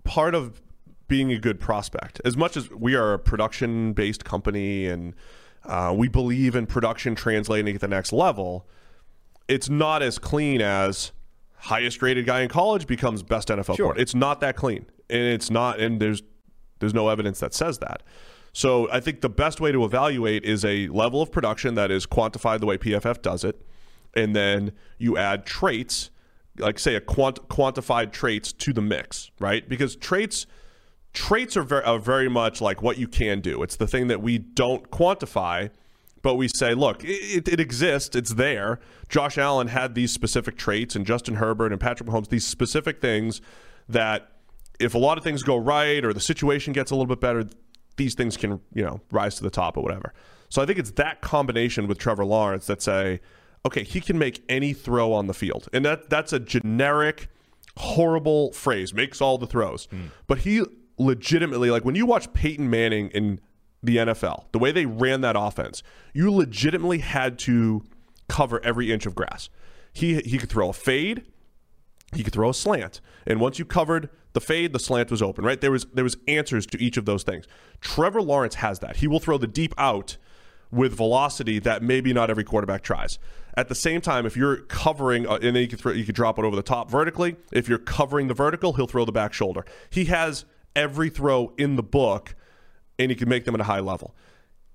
part 0.03 0.35
of 0.35 0.61
being 1.07 1.31
a 1.31 1.37
good 1.37 1.59
prospect 1.59 2.19
as 2.25 2.35
much 2.35 2.57
as 2.57 2.69
we 2.71 2.95
are 2.95 3.13
a 3.13 3.19
production 3.19 3.93
based 3.93 4.25
company 4.25 4.87
and 4.87 5.13
uh, 5.63 5.93
we 5.95 6.07
believe 6.09 6.55
in 6.55 6.65
production 6.65 7.15
translating 7.15 7.75
at 7.75 7.81
the 7.81 7.87
next 7.87 8.11
level 8.11 8.67
it's 9.47 9.69
not 9.69 10.01
as 10.01 10.19
clean 10.19 10.61
as 10.61 11.11
highest 11.57 12.01
rated 12.01 12.25
guy 12.25 12.41
in 12.41 12.49
college 12.49 12.87
becomes 12.87 13.23
best 13.23 13.49
NFL 13.49 13.75
Sure. 13.75 13.93
player. 13.93 14.01
It's 14.01 14.15
not 14.15 14.39
that 14.41 14.55
clean, 14.55 14.85
and 15.09 15.21
it's 15.21 15.49
not, 15.49 15.79
and 15.79 15.99
there's 15.99 16.21
there's 16.79 16.93
no 16.93 17.09
evidence 17.09 17.39
that 17.39 17.53
says 17.53 17.79
that. 17.79 18.03
So 18.53 18.89
I 18.91 18.99
think 18.99 19.21
the 19.21 19.29
best 19.29 19.59
way 19.59 19.71
to 19.71 19.83
evaluate 19.83 20.43
is 20.45 20.63
a 20.63 20.87
level 20.89 21.21
of 21.21 21.31
production 21.31 21.75
that 21.75 21.89
is 21.91 22.05
quantified 22.05 22.59
the 22.59 22.65
way 22.67 22.77
PFF 22.77 23.21
does 23.21 23.43
it, 23.43 23.61
and 24.13 24.35
then 24.35 24.71
you 24.99 25.17
add 25.17 25.45
traits, 25.45 26.11
like 26.57 26.77
say 26.79 26.95
a 26.95 27.01
quant- 27.01 27.47
quantified 27.49 28.11
traits 28.11 28.53
to 28.53 28.73
the 28.73 28.81
mix, 28.81 29.31
right? 29.39 29.67
Because 29.67 29.95
traits 29.95 30.45
traits 31.13 31.57
are 31.57 31.63
very, 31.63 31.83
are 31.83 31.97
very 31.99 32.29
much 32.29 32.61
like 32.61 32.83
what 32.83 32.97
you 32.99 33.07
can 33.07 33.41
do. 33.41 33.63
It's 33.63 33.75
the 33.75 33.87
thing 33.87 34.07
that 34.07 34.21
we 34.21 34.37
don't 34.37 34.91
quantify, 34.91 35.71
but 36.27 36.35
we 36.35 36.49
say, 36.49 36.73
look, 36.73 37.05
it, 37.05 37.47
it 37.47 37.57
exists, 37.61 38.13
it's 38.13 38.33
there. 38.33 38.81
Josh 39.07 39.37
Allen 39.37 39.69
had 39.69 39.95
these 39.95 40.11
specific 40.11 40.57
traits, 40.57 40.93
and 40.93 41.05
Justin 41.05 41.35
Herbert 41.35 41.71
and 41.71 41.79
Patrick 41.79 42.09
Mahomes, 42.09 42.27
these 42.27 42.45
specific 42.45 42.99
things 42.99 43.39
that 43.87 44.31
if 44.77 44.93
a 44.93 44.97
lot 44.97 45.17
of 45.17 45.23
things 45.23 45.41
go 45.41 45.55
right 45.55 46.03
or 46.03 46.11
the 46.11 46.19
situation 46.19 46.73
gets 46.73 46.91
a 46.91 46.95
little 46.95 47.07
bit 47.07 47.21
better, 47.21 47.45
these 47.95 48.13
things 48.13 48.35
can, 48.35 48.59
you 48.73 48.83
know, 48.83 48.99
rise 49.09 49.35
to 49.35 49.43
the 49.43 49.49
top 49.49 49.77
or 49.77 49.83
whatever. 49.83 50.13
So 50.49 50.61
I 50.61 50.65
think 50.65 50.79
it's 50.79 50.91
that 50.91 51.21
combination 51.21 51.87
with 51.87 51.97
Trevor 51.97 52.25
Lawrence 52.25 52.65
that 52.65 52.81
say, 52.81 53.21
okay, 53.65 53.83
he 53.83 54.01
can 54.01 54.19
make 54.19 54.43
any 54.49 54.73
throw 54.73 55.13
on 55.13 55.27
the 55.27 55.33
field. 55.33 55.69
And 55.71 55.85
that 55.85 56.09
that's 56.09 56.33
a 56.33 56.41
generic 56.41 57.29
horrible 57.77 58.51
phrase, 58.51 58.93
makes 58.93 59.21
all 59.21 59.37
the 59.37 59.47
throws. 59.47 59.85
Hmm. 59.85 60.07
But 60.27 60.39
he 60.39 60.65
legitimately 60.97 61.71
like 61.71 61.85
when 61.85 61.95
you 61.95 62.05
watch 62.05 62.33
Peyton 62.33 62.69
Manning 62.69 63.11
in 63.11 63.39
the 63.83 63.97
NFL, 63.97 64.45
the 64.51 64.59
way 64.59 64.71
they 64.71 64.85
ran 64.85 65.21
that 65.21 65.35
offense, 65.37 65.83
you 66.13 66.31
legitimately 66.31 66.99
had 66.99 67.37
to 67.39 67.83
cover 68.27 68.63
every 68.63 68.91
inch 68.91 69.05
of 69.05 69.15
grass. 69.15 69.49
He 69.93 70.19
he 70.21 70.37
could 70.37 70.49
throw 70.49 70.69
a 70.69 70.73
fade, 70.73 71.23
he 72.13 72.23
could 72.23 72.33
throw 72.33 72.49
a 72.49 72.53
slant. 72.53 73.01
And 73.25 73.39
once 73.39 73.59
you 73.59 73.65
covered 73.65 74.09
the 74.33 74.41
fade, 74.41 74.73
the 74.73 74.79
slant 74.79 75.11
was 75.11 75.21
open, 75.21 75.43
right? 75.43 75.59
There 75.59 75.71
was 75.71 75.85
there 75.93 76.03
was 76.03 76.17
answers 76.27 76.65
to 76.67 76.81
each 76.81 76.97
of 76.97 77.05
those 77.05 77.23
things. 77.23 77.45
Trevor 77.81 78.21
Lawrence 78.21 78.55
has 78.55 78.79
that. 78.79 78.97
He 78.97 79.07
will 79.07 79.19
throw 79.19 79.37
the 79.37 79.47
deep 79.47 79.73
out 79.77 80.17
with 80.71 80.93
velocity 80.93 81.59
that 81.59 81.81
maybe 81.81 82.13
not 82.13 82.29
every 82.29 82.43
quarterback 82.43 82.81
tries. 82.81 83.19
At 83.55 83.69
the 83.69 83.75
same 83.75 84.01
time, 84.01 84.25
if 84.25 84.37
you're 84.37 84.57
covering, 84.57 85.25
uh, 85.27 85.35
and 85.41 85.55
then 85.55 85.63
you 85.63 85.67
could 85.67 85.79
throw, 85.79 85.91
you 85.91 86.05
could 86.05 86.15
drop 86.15 86.37
it 86.37 86.45
over 86.45 86.55
the 86.55 86.61
top 86.61 86.91
vertically. 86.91 87.37
If 87.51 87.67
you're 87.67 87.79
covering 87.79 88.27
the 88.27 88.33
vertical, 88.33 88.73
he'll 88.73 88.87
throw 88.87 89.05
the 89.05 89.11
back 89.11 89.33
shoulder. 89.33 89.65
He 89.89 90.05
has 90.05 90.45
every 90.75 91.09
throw 91.09 91.53
in 91.57 91.75
the 91.75 91.83
book, 91.83 92.35
and 92.99 93.11
he 93.11 93.15
can 93.15 93.29
make 93.29 93.45
them 93.45 93.55
at 93.55 93.61
a 93.61 93.65
high 93.65 93.79
level. 93.79 94.15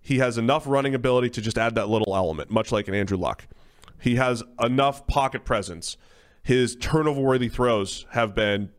He 0.01 0.19
has 0.19 0.39
enough 0.39 0.67
running 0.67 0.95
ability 0.95 1.31
to 1.31 1.41
just 1.41 1.57
add 1.57 1.75
that 1.77 1.89
little 1.89 2.17
element, 2.17 2.51
much 2.51 2.73
like 2.73 2.89
an 2.89 2.95
Andrew 2.95 3.17
Luck. 3.17 3.47
He 4.01 4.17
has 4.17 4.43
enough 4.61 5.07
pocket 5.07 5.45
presence. 5.45 5.97
His 6.43 6.77
turnover 6.77 7.21
worthy 7.21 7.49
throws 7.49 8.07
have 8.11 8.35
been 8.35 8.71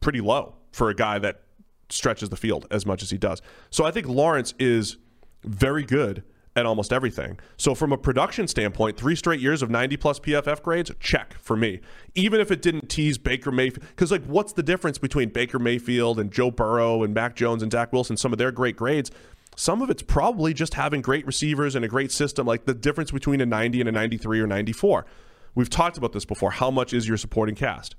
pretty 0.00 0.20
low 0.20 0.56
for 0.72 0.90
a 0.90 0.94
guy 0.94 1.18
that 1.18 1.40
stretches 1.88 2.28
the 2.28 2.36
field 2.36 2.66
as 2.70 2.84
much 2.84 3.02
as 3.02 3.10
he 3.10 3.16
does. 3.16 3.40
So 3.70 3.84
I 3.84 3.90
think 3.90 4.06
Lawrence 4.06 4.52
is 4.58 4.98
very 5.42 5.84
good 5.84 6.22
at 6.58 6.66
almost 6.66 6.92
everything. 6.92 7.38
So 7.56 7.74
from 7.74 7.92
a 7.92 7.96
production 7.96 8.48
standpoint, 8.48 8.96
three 8.96 9.16
straight 9.16 9.40
years 9.40 9.62
of 9.62 9.70
90 9.70 9.96
plus 9.96 10.20
PFF 10.20 10.62
grades, 10.62 10.90
check 11.00 11.34
for 11.40 11.56
me. 11.56 11.80
Even 12.14 12.40
if 12.40 12.50
it 12.50 12.60
didn't 12.60 12.88
tease 12.88 13.16
Baker 13.16 13.50
Mayfield, 13.50 13.86
because 13.88 14.10
like 14.10 14.24
what's 14.24 14.52
the 14.52 14.62
difference 14.62 14.98
between 14.98 15.30
Baker 15.30 15.58
Mayfield 15.58 16.18
and 16.18 16.30
Joe 16.30 16.50
Burrow 16.50 17.02
and 17.02 17.14
Mac 17.14 17.36
Jones 17.36 17.62
and 17.62 17.72
Zach 17.72 17.92
Wilson, 17.92 18.16
some 18.16 18.32
of 18.32 18.38
their 18.38 18.52
great 18.52 18.76
grades? 18.76 19.10
Some 19.56 19.82
of 19.82 19.90
it's 19.90 20.02
probably 20.02 20.54
just 20.54 20.74
having 20.74 21.00
great 21.00 21.26
receivers 21.26 21.74
and 21.74 21.84
a 21.84 21.88
great 21.88 22.12
system, 22.12 22.46
like 22.46 22.64
the 22.64 22.74
difference 22.74 23.10
between 23.10 23.40
a 23.40 23.46
90 23.46 23.80
and 23.80 23.88
a 23.88 23.92
93 23.92 24.40
or 24.40 24.46
94. 24.46 25.06
We've 25.54 25.70
talked 25.70 25.98
about 25.98 26.12
this 26.12 26.24
before. 26.24 26.52
How 26.52 26.70
much 26.70 26.92
is 26.92 27.08
your 27.08 27.16
supporting 27.16 27.56
cast? 27.56 27.96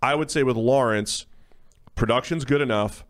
I 0.00 0.14
would 0.14 0.30
say 0.30 0.42
with 0.42 0.56
Lawrence, 0.56 1.26
production's 1.96 2.44
good 2.44 2.60
enough, 2.60 3.04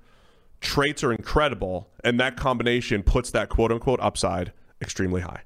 traits 0.61 1.05
are 1.05 1.12
incredible, 1.12 1.91
and 2.03 2.18
that 2.18 2.37
combination 2.37 3.03
puts 3.03 3.30
that 3.32 3.49
quote 3.49 3.70
unquote 3.70 4.01
upside 4.01 4.53
extremely 4.81 5.20
high. 5.20 5.43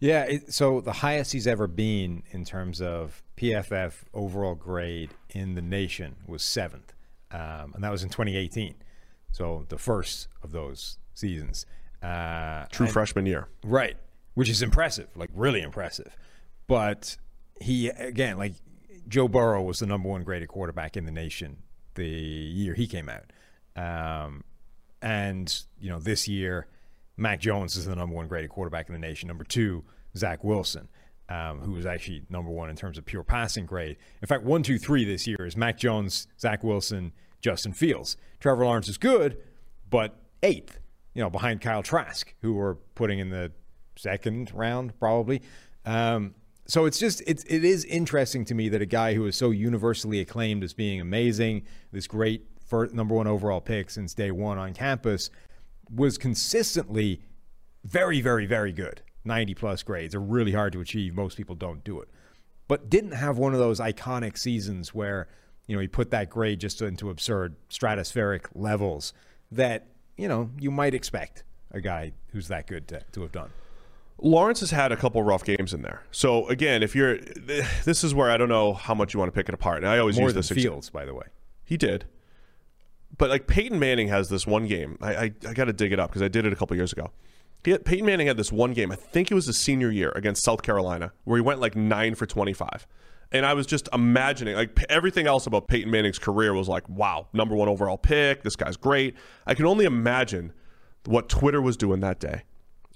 Yeah, 0.00 0.24
it, 0.24 0.52
so 0.52 0.80
the 0.80 0.92
highest 0.92 1.32
he's 1.32 1.46
ever 1.46 1.66
been 1.66 2.24
in 2.30 2.44
terms 2.44 2.82
of 2.82 3.22
PFF 3.36 3.94
overall 4.12 4.54
grade 4.54 5.10
in 5.30 5.54
the 5.54 5.62
nation 5.62 6.16
was 6.26 6.42
seventh, 6.42 6.92
um, 7.30 7.72
and 7.74 7.82
that 7.82 7.90
was 7.90 8.02
in 8.02 8.10
2018. 8.10 8.74
So 9.32 9.64
the 9.68 9.78
first 9.78 10.28
of 10.42 10.52
those 10.52 10.98
seasons. 11.14 11.66
Uh, 12.02 12.66
True 12.70 12.86
and- 12.86 12.92
freshman 12.92 13.26
year. 13.26 13.48
Right. 13.64 13.96
Which 14.34 14.48
is 14.48 14.62
impressive, 14.62 15.08
like 15.16 15.30
really 15.34 15.62
impressive. 15.62 16.16
But 16.66 17.16
he, 17.60 17.88
again, 17.88 18.36
like 18.36 18.54
Joe 19.08 19.28
Burrow 19.28 19.62
was 19.62 19.78
the 19.78 19.86
number 19.86 20.08
one 20.08 20.22
graded 20.22 20.48
quarterback 20.48 20.96
in 20.96 21.06
the 21.06 21.12
nation 21.12 21.58
the 21.94 22.04
year 22.06 22.74
he 22.74 22.86
came 22.86 23.08
out. 23.08 23.32
Um, 23.76 24.42
and, 25.00 25.56
you 25.78 25.88
know, 25.88 25.98
this 26.00 26.26
year, 26.26 26.66
Mac 27.16 27.40
Jones 27.40 27.76
is 27.76 27.86
the 27.86 27.94
number 27.94 28.14
one 28.14 28.28
graded 28.28 28.50
quarterback 28.50 28.88
in 28.88 28.92
the 28.92 28.98
nation. 28.98 29.28
Number 29.28 29.44
two, 29.44 29.84
Zach 30.16 30.42
Wilson, 30.42 30.88
um, 31.28 31.60
who 31.60 31.72
was 31.72 31.86
actually 31.86 32.22
number 32.28 32.50
one 32.50 32.70
in 32.70 32.76
terms 32.76 32.98
of 32.98 33.04
pure 33.04 33.22
passing 33.22 33.66
grade. 33.66 33.96
In 34.20 34.26
fact, 34.26 34.42
one, 34.44 34.62
two, 34.62 34.78
three 34.78 35.04
this 35.04 35.26
year 35.26 35.46
is 35.46 35.56
Mac 35.56 35.78
Jones, 35.78 36.26
Zach 36.40 36.64
Wilson, 36.64 37.12
Justin 37.40 37.72
Fields. 37.72 38.16
Trevor 38.40 38.64
Lawrence 38.64 38.88
is 38.88 38.98
good, 38.98 39.38
but 39.90 40.18
eighth, 40.42 40.80
you 41.14 41.22
know, 41.22 41.30
behind 41.30 41.60
Kyle 41.60 41.82
Trask, 41.82 42.34
who 42.42 42.54
we're 42.54 42.74
putting 42.94 43.18
in 43.18 43.30
the 43.30 43.52
second 43.96 44.50
round 44.52 44.98
probably. 44.98 45.42
Um, 45.84 46.34
so 46.66 46.86
it's 46.86 46.98
just 46.98 47.22
it's 47.26 47.44
it 47.44 47.64
is 47.64 47.84
interesting 47.84 48.44
to 48.46 48.54
me 48.54 48.68
that 48.70 48.80
a 48.80 48.86
guy 48.86 49.14
who 49.14 49.26
is 49.26 49.36
so 49.36 49.50
universally 49.50 50.20
acclaimed 50.20 50.64
as 50.64 50.72
being 50.72 51.00
amazing, 51.00 51.64
this 51.92 52.06
great 52.06 52.46
number 52.92 53.14
one 53.14 53.26
overall 53.26 53.60
pick 53.60 53.90
since 53.90 54.14
day 54.14 54.30
one 54.30 54.58
on 54.58 54.72
campus, 54.72 55.30
was 55.92 56.18
consistently 56.18 57.22
very, 57.84 58.20
very, 58.20 58.46
very 58.46 58.72
good. 58.72 59.02
90 59.24 59.54
plus 59.54 59.82
grades 59.82 60.14
are 60.14 60.20
really 60.20 60.52
hard 60.52 60.72
to 60.72 60.80
achieve. 60.80 61.14
Most 61.14 61.36
people 61.36 61.54
don't 61.54 61.82
do 61.84 62.00
it. 62.00 62.08
But 62.68 62.90
didn't 62.90 63.12
have 63.12 63.38
one 63.38 63.52
of 63.52 63.58
those 63.58 63.80
iconic 63.80 64.38
seasons 64.38 64.94
where, 64.94 65.28
you 65.66 65.76
know, 65.76 65.80
he 65.80 65.88
put 65.88 66.10
that 66.10 66.30
grade 66.30 66.60
just 66.60 66.80
into 66.82 67.10
absurd 67.10 67.56
stratospheric 67.68 68.46
levels 68.54 69.12
that, 69.50 69.86
you 70.16 70.28
know, 70.28 70.50
you 70.58 70.70
might 70.70 70.94
expect 70.94 71.44
a 71.70 71.80
guy 71.80 72.12
who's 72.28 72.48
that 72.48 72.66
good 72.66 72.88
to, 72.88 73.02
to 73.12 73.22
have 73.22 73.32
done. 73.32 73.50
Lawrence 74.18 74.60
has 74.60 74.70
had 74.70 74.92
a 74.92 74.96
couple 74.96 75.22
rough 75.22 75.44
games 75.44 75.74
in 75.74 75.82
there. 75.82 76.02
So 76.10 76.48
again, 76.48 76.82
if 76.82 76.94
you're, 76.94 77.18
this 77.84 78.04
is 78.04 78.14
where 78.14 78.30
I 78.30 78.36
don't 78.36 78.48
know 78.48 78.72
how 78.72 78.94
much 78.94 79.12
you 79.12 79.20
want 79.20 79.32
to 79.32 79.38
pick 79.38 79.48
it 79.48 79.54
apart. 79.54 79.78
And 79.78 79.88
I 79.88 79.98
always 79.98 80.16
More 80.16 80.28
use 80.28 80.34
this. 80.34 80.48
Fields, 80.48 80.90
by 80.90 81.04
the 81.04 81.14
way. 81.14 81.26
He 81.64 81.76
did. 81.76 82.06
But 83.16 83.30
like 83.30 83.46
Peyton 83.46 83.78
Manning 83.78 84.08
has 84.08 84.28
this 84.28 84.46
one 84.46 84.66
game. 84.66 84.98
I 85.00 85.14
I, 85.14 85.22
I 85.48 85.52
got 85.52 85.66
to 85.66 85.72
dig 85.72 85.92
it 85.92 86.00
up 86.00 86.10
because 86.10 86.22
I 86.22 86.28
did 86.28 86.46
it 86.46 86.52
a 86.52 86.56
couple 86.56 86.76
years 86.76 86.92
ago. 86.92 87.10
He 87.64 87.76
Peyton 87.78 88.06
Manning 88.06 88.26
had 88.26 88.36
this 88.36 88.52
one 88.52 88.72
game. 88.72 88.92
I 88.92 88.96
think 88.96 89.30
it 89.30 89.34
was 89.34 89.46
his 89.46 89.56
senior 89.56 89.90
year 89.90 90.12
against 90.14 90.42
South 90.42 90.62
Carolina 90.62 91.12
where 91.24 91.36
he 91.38 91.42
went 91.42 91.60
like 91.60 91.76
nine 91.76 92.14
for 92.14 92.26
twenty 92.26 92.52
five. 92.52 92.86
And 93.32 93.44
I 93.44 93.54
was 93.54 93.66
just 93.66 93.88
imagining 93.92 94.54
like 94.54 94.78
everything 94.88 95.26
else 95.26 95.46
about 95.46 95.66
Peyton 95.66 95.90
Manning's 95.90 96.18
career 96.18 96.54
was 96.54 96.68
like, 96.68 96.88
wow, 96.88 97.26
number 97.32 97.56
one 97.56 97.68
overall 97.68 97.98
pick. 97.98 98.42
This 98.42 98.54
guy's 98.54 98.76
great. 98.76 99.16
I 99.46 99.54
can 99.54 99.66
only 99.66 99.86
imagine 99.86 100.52
what 101.06 101.28
Twitter 101.28 101.60
was 101.60 101.76
doing 101.76 102.00
that 102.00 102.20
day 102.20 102.44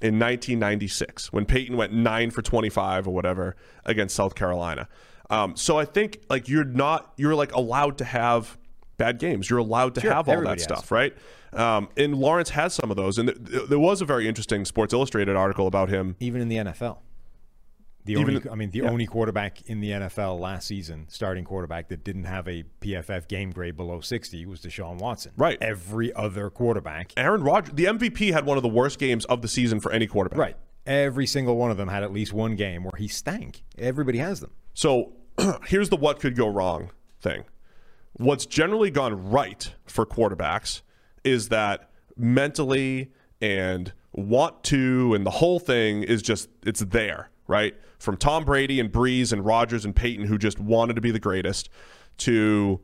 in 0.00 0.18
1996 0.18 1.32
when 1.32 1.44
Peyton 1.44 1.76
went 1.76 1.92
nine 1.92 2.30
for 2.30 2.42
25 2.42 3.08
or 3.08 3.10
whatever 3.14 3.56
against 3.84 4.14
South 4.14 4.34
Carolina. 4.34 4.88
Um, 5.30 5.56
so 5.56 5.78
I 5.78 5.84
think 5.84 6.20
like 6.30 6.48
you're 6.48 6.64
not 6.64 7.12
you're 7.16 7.34
like 7.34 7.52
allowed 7.52 7.98
to 7.98 8.04
have 8.04 8.56
bad 8.98 9.18
games. 9.18 9.48
You're 9.48 9.60
allowed 9.60 9.94
to 9.94 10.00
Sure, 10.02 10.12
have 10.12 10.28
all 10.28 10.42
that 10.42 10.58
has. 10.58 10.62
stuff, 10.62 10.90
right? 10.90 11.16
Um, 11.54 11.88
and 11.96 12.14
Lawrence 12.14 12.50
has 12.50 12.74
some 12.74 12.90
of 12.90 12.96
those. 12.98 13.16
And 13.16 13.28
th- 13.50 13.68
there 13.68 13.78
was 13.78 14.02
a 14.02 14.04
very 14.04 14.28
interesting 14.28 14.64
Sports 14.66 14.92
Illustrated 14.92 15.34
article 15.34 15.66
about 15.66 15.88
him. 15.88 16.16
Even 16.20 16.42
in 16.42 16.48
the 16.48 16.56
NFL. 16.56 16.98
The 18.04 18.14
Even- 18.14 18.36
only, 18.36 18.50
I 18.50 18.54
mean, 18.54 18.70
the 18.70 18.78
yeah. 18.80 18.90
only 18.90 19.06
quarterback 19.06 19.62
in 19.68 19.80
the 19.80 19.90
NFL 19.90 20.38
last 20.40 20.66
season, 20.66 21.06
starting 21.08 21.44
quarterback 21.44 21.88
that 21.88 22.04
didn't 22.04 22.24
have 22.24 22.48
a 22.48 22.64
PFF 22.80 23.28
game 23.28 23.50
grade 23.50 23.76
below 23.76 24.00
60 24.00 24.46
was 24.46 24.60
Deshaun 24.60 24.96
Watson. 24.98 25.32
Right. 25.36 25.58
Every 25.60 26.12
other 26.14 26.48
quarterback. 26.48 27.12
Aaron 27.18 27.42
Rodgers, 27.42 27.74
the 27.74 27.84
MVP, 27.84 28.32
had 28.32 28.46
one 28.46 28.56
of 28.56 28.62
the 28.62 28.68
worst 28.68 28.98
games 28.98 29.24
of 29.26 29.42
the 29.42 29.48
season 29.48 29.78
for 29.80 29.92
any 29.92 30.06
quarterback. 30.06 30.38
Right. 30.38 30.56
Every 30.86 31.26
single 31.26 31.56
one 31.56 31.70
of 31.70 31.76
them 31.76 31.88
had 31.88 32.02
at 32.02 32.10
least 32.12 32.32
one 32.32 32.56
game 32.56 32.82
where 32.82 32.92
he 32.96 33.08
stank. 33.08 33.62
Everybody 33.76 34.18
has 34.18 34.40
them. 34.40 34.52
So 34.72 35.12
here's 35.66 35.90
the 35.90 35.96
what 35.96 36.18
could 36.18 36.34
go 36.34 36.48
wrong 36.48 36.90
thing. 37.20 37.44
What's 38.18 38.46
generally 38.46 38.90
gone 38.90 39.30
right 39.30 39.72
for 39.86 40.04
quarterbacks 40.04 40.82
is 41.24 41.48
that 41.48 41.90
mentally 42.16 43.12
and 43.40 43.92
want 44.12 44.64
to 44.64 45.14
and 45.14 45.24
the 45.24 45.30
whole 45.30 45.60
thing 45.60 46.02
is 46.02 46.20
just 46.20 46.48
it's 46.64 46.80
there, 46.80 47.30
right? 47.46 47.74
From 47.98 48.16
Tom 48.16 48.44
Brady 48.44 48.80
and 48.80 48.92
Brees 48.92 49.32
and 49.32 49.44
Rodgers 49.44 49.84
and 49.84 49.94
Peyton 49.94 50.26
who 50.26 50.36
just 50.36 50.58
wanted 50.58 50.94
to 50.94 51.00
be 51.00 51.10
the 51.12 51.20
greatest 51.20 51.68
to 52.18 52.80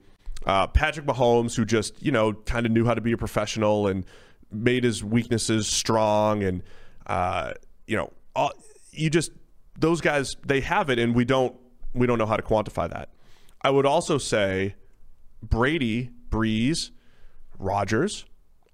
uh, 0.46 0.68
Patrick 0.68 1.06
Mahomes 1.06 1.56
who 1.56 1.64
just, 1.64 2.00
you 2.00 2.12
know, 2.12 2.32
kind 2.32 2.66
of 2.66 2.72
knew 2.72 2.84
how 2.84 2.94
to 2.94 3.00
be 3.00 3.12
a 3.12 3.16
professional 3.16 3.88
and 3.88 4.04
made 4.52 4.84
his 4.84 5.02
weaknesses 5.02 5.66
strong 5.66 6.44
and 6.44 6.62
uh, 7.06 7.52
you 7.86 7.96
know, 7.96 8.12
all, 8.36 8.52
you 8.92 9.10
just 9.10 9.32
those 9.78 10.00
guys 10.00 10.36
they 10.46 10.60
have 10.60 10.90
it 10.90 10.98
and 10.98 11.14
we 11.14 11.24
don't 11.24 11.56
we 11.92 12.06
don't 12.06 12.18
know 12.18 12.26
how 12.26 12.36
to 12.36 12.42
quantify 12.42 12.88
that. 12.88 13.08
I 13.62 13.70
would 13.70 13.86
also 13.86 14.18
say 14.18 14.74
Brady, 15.48 16.10
Brees, 16.30 16.90
Rodgers, 17.58 18.24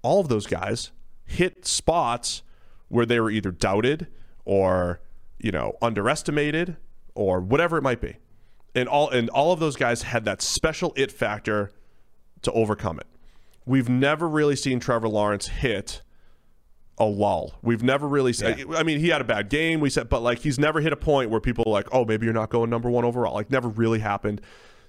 all 0.01 0.19
of 0.19 0.29
those 0.29 0.47
guys 0.47 0.91
hit 1.23 1.65
spots 1.65 2.43
where 2.87 3.05
they 3.05 3.19
were 3.19 3.29
either 3.29 3.51
doubted 3.51 4.07
or, 4.45 5.01
you 5.39 5.51
know, 5.51 5.77
underestimated 5.81 6.77
or 7.15 7.39
whatever 7.39 7.77
it 7.77 7.81
might 7.81 8.01
be. 8.01 8.17
And 8.73 8.87
all 8.87 9.09
and 9.09 9.29
all 9.29 9.51
of 9.51 9.59
those 9.59 9.75
guys 9.75 10.03
had 10.03 10.25
that 10.25 10.41
special 10.41 10.93
it 10.95 11.11
factor 11.11 11.71
to 12.41 12.51
overcome 12.51 12.99
it. 12.99 13.07
We've 13.65 13.89
never 13.89 14.27
really 14.27 14.55
seen 14.55 14.79
Trevor 14.79 15.09
Lawrence 15.09 15.47
hit 15.47 16.01
a 16.97 17.05
lull. 17.05 17.53
We've 17.61 17.83
never 17.83 18.07
really 18.07 18.33
seen. 18.33 18.73
I 18.73 18.83
mean, 18.83 18.99
he 18.99 19.09
had 19.09 19.21
a 19.21 19.25
bad 19.25 19.49
game. 19.49 19.79
We 19.79 19.89
said, 19.89 20.09
but 20.09 20.21
like 20.21 20.39
he's 20.39 20.57
never 20.57 20.79
hit 20.79 20.93
a 20.93 20.97
point 20.97 21.29
where 21.29 21.41
people 21.41 21.65
are 21.67 21.71
like, 21.71 21.87
oh, 21.91 22.05
maybe 22.05 22.25
you're 22.25 22.33
not 22.33 22.49
going 22.49 22.69
number 22.69 22.89
one 22.89 23.05
overall. 23.05 23.33
Like 23.33 23.51
never 23.51 23.69
really 23.69 23.99
happened. 23.99 24.41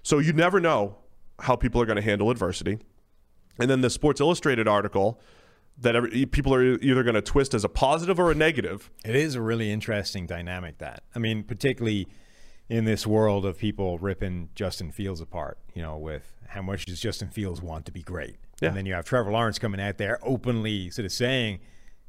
So 0.02 0.18
you 0.18 0.32
never 0.32 0.60
know 0.60 0.96
how 1.42 1.56
people 1.56 1.80
are 1.80 1.86
going 1.86 1.96
to 1.96 2.02
handle 2.02 2.30
adversity. 2.30 2.78
And 3.58 3.68
then 3.68 3.80
the 3.80 3.90
Sports 3.90 4.20
Illustrated 4.20 4.68
article 4.68 5.20
that 5.76 5.96
every, 5.96 6.24
people 6.26 6.54
are 6.54 6.62
either 6.62 7.02
going 7.02 7.16
to 7.16 7.22
twist 7.22 7.52
as 7.52 7.64
a 7.64 7.68
positive 7.68 8.20
or 8.20 8.30
a 8.30 8.34
negative. 8.34 8.90
It 9.04 9.16
is 9.16 9.34
a 9.34 9.40
really 9.40 9.72
interesting 9.72 10.26
dynamic 10.26 10.78
that. 10.78 11.02
I 11.14 11.18
mean, 11.18 11.42
particularly 11.42 12.06
in 12.68 12.84
this 12.84 13.06
world 13.06 13.44
of 13.44 13.58
people 13.58 13.98
ripping 13.98 14.50
Justin 14.54 14.92
Fields 14.92 15.20
apart, 15.20 15.58
you 15.74 15.82
know, 15.82 15.98
with 15.98 16.32
how 16.46 16.62
much 16.62 16.86
does 16.86 17.00
Justin 17.00 17.28
Fields 17.28 17.60
want 17.60 17.86
to 17.86 17.92
be 17.92 18.02
great? 18.02 18.36
Yeah. 18.60 18.68
And 18.68 18.76
then 18.76 18.86
you 18.86 18.94
have 18.94 19.04
Trevor 19.04 19.32
Lawrence 19.32 19.58
coming 19.58 19.80
out 19.80 19.98
there 19.98 20.20
openly 20.22 20.90
sort 20.90 21.06
of 21.06 21.12
saying, 21.12 21.58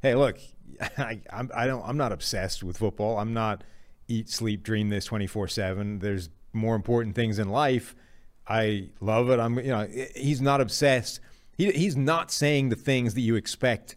"Hey, 0.00 0.14
look, 0.14 0.38
I, 0.96 1.20
I'm 1.30 1.50
I 1.52 1.66
don't 1.66 1.82
I'm 1.84 1.96
not 1.96 2.12
obsessed 2.12 2.62
with 2.62 2.78
football. 2.78 3.18
I'm 3.18 3.34
not 3.34 3.64
eat 4.06 4.30
sleep 4.30 4.62
dream 4.62 4.90
this 4.90 5.08
24/7. 5.08 6.00
There's 6.00 6.28
more 6.52 6.76
important 6.76 7.16
things 7.16 7.40
in 7.40 7.48
life. 7.48 7.96
I 8.46 8.88
love 9.00 9.30
it. 9.30 9.40
I'm 9.40 9.58
you 9.58 9.68
know, 9.68 9.88
he's 10.14 10.40
not 10.40 10.60
obsessed. 10.60 11.20
He, 11.56 11.70
he's 11.72 11.96
not 11.96 12.30
saying 12.30 12.68
the 12.68 12.76
things 12.76 13.14
that 13.14 13.20
you 13.20 13.36
expect 13.36 13.96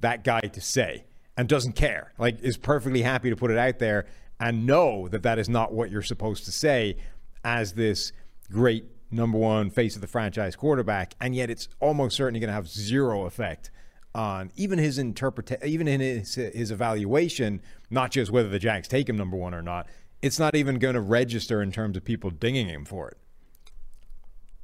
that 0.00 0.24
guy 0.24 0.40
to 0.40 0.60
say 0.60 1.04
and 1.36 1.48
doesn't 1.48 1.72
care. 1.72 2.12
Like 2.18 2.40
is 2.40 2.56
perfectly 2.56 3.02
happy 3.02 3.30
to 3.30 3.36
put 3.36 3.50
it 3.50 3.58
out 3.58 3.78
there 3.78 4.06
and 4.40 4.66
know 4.66 5.08
that 5.08 5.22
that 5.22 5.38
is 5.38 5.48
not 5.48 5.72
what 5.72 5.90
you're 5.90 6.02
supposed 6.02 6.44
to 6.44 6.52
say 6.52 6.96
as 7.44 7.72
this 7.72 8.12
great 8.50 8.84
number 9.10 9.38
one 9.38 9.70
face 9.70 9.94
of 9.94 10.00
the 10.00 10.06
franchise 10.06 10.54
quarterback, 10.54 11.14
and 11.20 11.34
yet 11.34 11.50
it's 11.50 11.68
almost 11.80 12.16
certainly 12.16 12.40
going 12.40 12.48
to 12.48 12.54
have 12.54 12.68
zero 12.68 13.24
effect 13.26 13.70
on 14.14 14.50
even 14.56 14.78
his 14.78 14.98
interpretation, 14.98 15.66
even 15.66 15.88
in 15.88 16.00
his 16.00 16.34
his 16.34 16.70
evaluation, 16.70 17.60
not 17.90 18.10
just 18.10 18.30
whether 18.30 18.48
the 18.48 18.58
Jags 18.58 18.88
take 18.88 19.08
him 19.08 19.16
number 19.16 19.36
one 19.36 19.54
or 19.54 19.62
not. 19.62 19.86
It's 20.20 20.38
not 20.38 20.54
even 20.54 20.78
going 20.78 20.94
to 20.94 21.00
register 21.00 21.62
in 21.62 21.70
terms 21.70 21.96
of 21.96 22.04
people 22.04 22.30
dinging 22.30 22.66
him 22.68 22.84
for 22.84 23.08
it. 23.08 23.18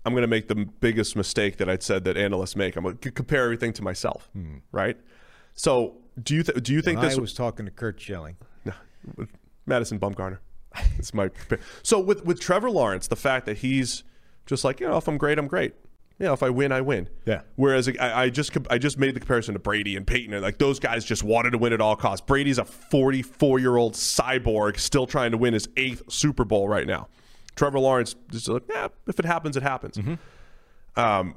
I'm 0.05 0.13
going 0.13 0.23
to 0.23 0.29
make 0.29 0.49
the 0.49 0.55
biggest 0.55 1.17
mistake 1.17 1.57
that 1.59 1.69
I'd 1.69 1.83
said 1.83 2.05
that 2.05 2.17
analysts 2.17 2.57
make. 2.57 2.77
I'm 2.77 2.85
going 2.85 2.99
to 2.99 3.11
compare 3.11 3.45
everything 3.45 3.73
to 3.75 3.83
myself, 3.83 4.29
hmm. 4.33 4.59
right? 4.71 4.99
So, 5.55 5.97
do 6.23 6.35
you 6.35 6.43
th- 6.43 6.63
do 6.63 6.73
you 6.73 6.83
think 6.83 6.99
When 6.99 7.09
this 7.09 7.19
I 7.19 7.21
was 7.21 7.33
talking 7.33 7.65
to 7.65 7.71
Curt 7.71 8.01
Schilling. 8.01 8.37
No, 8.65 8.73
Madison 9.67 9.99
Bumgarner. 9.99 10.39
It's 10.99 11.15
my 11.15 11.31
so 11.85 12.01
with 12.01 12.25
with 12.25 12.41
Trevor 12.41 12.69
Lawrence, 12.69 13.07
the 13.07 13.17
fact 13.17 13.47
that 13.47 13.59
he's 13.59 14.03
just 14.45 14.65
like 14.65 14.81
you 14.81 14.89
know, 14.89 14.97
if 14.97 15.07
I'm 15.07 15.19
great, 15.19 15.39
I'm 15.39 15.47
great. 15.47 15.75
You 16.19 16.27
know, 16.27 16.33
if 16.33 16.43
I 16.43 16.51
win, 16.51 16.71
I 16.71 16.81
win. 16.81 17.09
Yeah. 17.27 17.41
Whereas 17.57 17.89
I, 17.89 18.23
I 18.23 18.31
just 18.31 18.57
I 18.71 18.79
just 18.79 18.99
made 18.99 19.15
the 19.15 19.21
comparison 19.21 19.55
to 19.55 19.61
Brady 19.61 19.97
and 19.97 20.07
Peyton, 20.07 20.33
and 20.33 20.43
like 20.43 20.59
those 20.59 20.79
guys 20.79 21.05
just 21.05 21.23
wanted 21.23 21.51
to 21.51 21.59
win 21.59 21.73
at 21.73 21.81
all 21.81 21.97
costs. 21.97 22.25
Brady's 22.25 22.59
a 22.59 22.65
44 22.65 23.59
year 23.59 23.77
old 23.77 23.95
cyborg 23.95 24.79
still 24.79 25.07
trying 25.07 25.33
to 25.33 25.39
win 25.39 25.55
his 25.55 25.69
eighth 25.77 26.03
Super 26.11 26.45
Bowl 26.45 26.69
right 26.69 26.87
now. 26.87 27.09
Trevor 27.57 27.79
Lawrence 27.79 28.15
just 28.31 28.49
like, 28.49 28.63
yeah, 28.69 28.89
if 29.07 29.19
it 29.19 29.25
happens, 29.25 29.57
it 29.57 29.63
happens. 29.63 29.99
Um, 30.97 31.35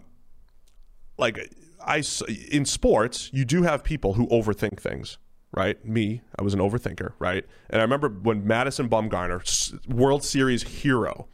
like 1.17 1.53
I 1.85 2.03
in 2.49 2.65
sports, 2.65 3.29
you 3.33 3.45
do 3.45 3.63
have 3.63 3.83
people 3.83 4.13
who 4.13 4.27
overthink 4.27 4.79
things, 4.79 5.17
right? 5.51 5.83
Me, 5.85 6.21
I 6.37 6.43
was 6.43 6.53
an 6.53 6.59
overthinker, 6.59 7.13
right? 7.19 7.45
And 7.69 7.81
I 7.81 7.83
remember 7.83 8.09
when 8.09 8.45
Madison 8.45 8.89
Bumgarner, 8.89 9.87
World 9.87 10.23
Series 10.23 10.63
hero, 10.63 11.27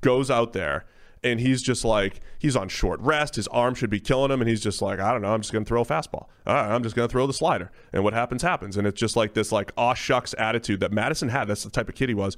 goes 0.00 0.30
out 0.30 0.52
there 0.52 0.86
and 1.24 1.40
he's 1.40 1.62
just 1.62 1.84
like 1.84 2.20
he's 2.38 2.56
on 2.56 2.68
short 2.68 3.00
rest. 3.00 3.36
His 3.36 3.46
arm 3.48 3.74
should 3.74 3.90
be 3.90 4.00
killing 4.00 4.30
him, 4.30 4.40
and 4.40 4.50
he's 4.50 4.60
just 4.60 4.82
like, 4.82 4.98
I 4.98 5.12
don't 5.12 5.22
know, 5.22 5.32
I'm 5.32 5.40
just 5.40 5.52
gonna 5.52 5.64
throw 5.64 5.82
a 5.82 5.84
fastball. 5.84 6.26
All 6.46 6.54
right, 6.54 6.70
I'm 6.70 6.82
just 6.82 6.96
gonna 6.96 7.08
throw 7.08 7.26
the 7.26 7.32
slider, 7.32 7.70
and 7.92 8.02
what 8.02 8.12
happens 8.12 8.42
happens. 8.42 8.76
And 8.76 8.86
it's 8.86 8.98
just 8.98 9.16
like 9.16 9.34
this 9.34 9.52
like 9.52 9.72
aw 9.76 9.94
shucks 9.94 10.34
attitude 10.38 10.80
that 10.80 10.92
Madison 10.92 11.28
had. 11.28 11.48
That's 11.48 11.64
the 11.64 11.70
type 11.70 11.88
of 11.88 11.94
kid 11.94 12.08
he 12.08 12.14
was. 12.14 12.36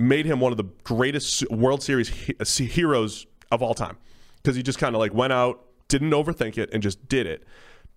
Made 0.00 0.24
him 0.26 0.38
one 0.40 0.52
of 0.52 0.56
the 0.56 0.70
greatest 0.84 1.50
World 1.50 1.82
Series 1.82 2.08
he- 2.08 2.34
uh, 2.38 2.44
heroes 2.44 3.26
of 3.50 3.62
all 3.62 3.74
time 3.74 3.96
because 4.36 4.56
he 4.56 4.62
just 4.62 4.78
kind 4.78 4.94
of 4.94 5.00
like 5.00 5.12
went 5.12 5.32
out, 5.32 5.66
didn't 5.88 6.10
overthink 6.10 6.56
it, 6.56 6.70
and 6.72 6.82
just 6.82 7.08
did 7.08 7.26
it. 7.26 7.44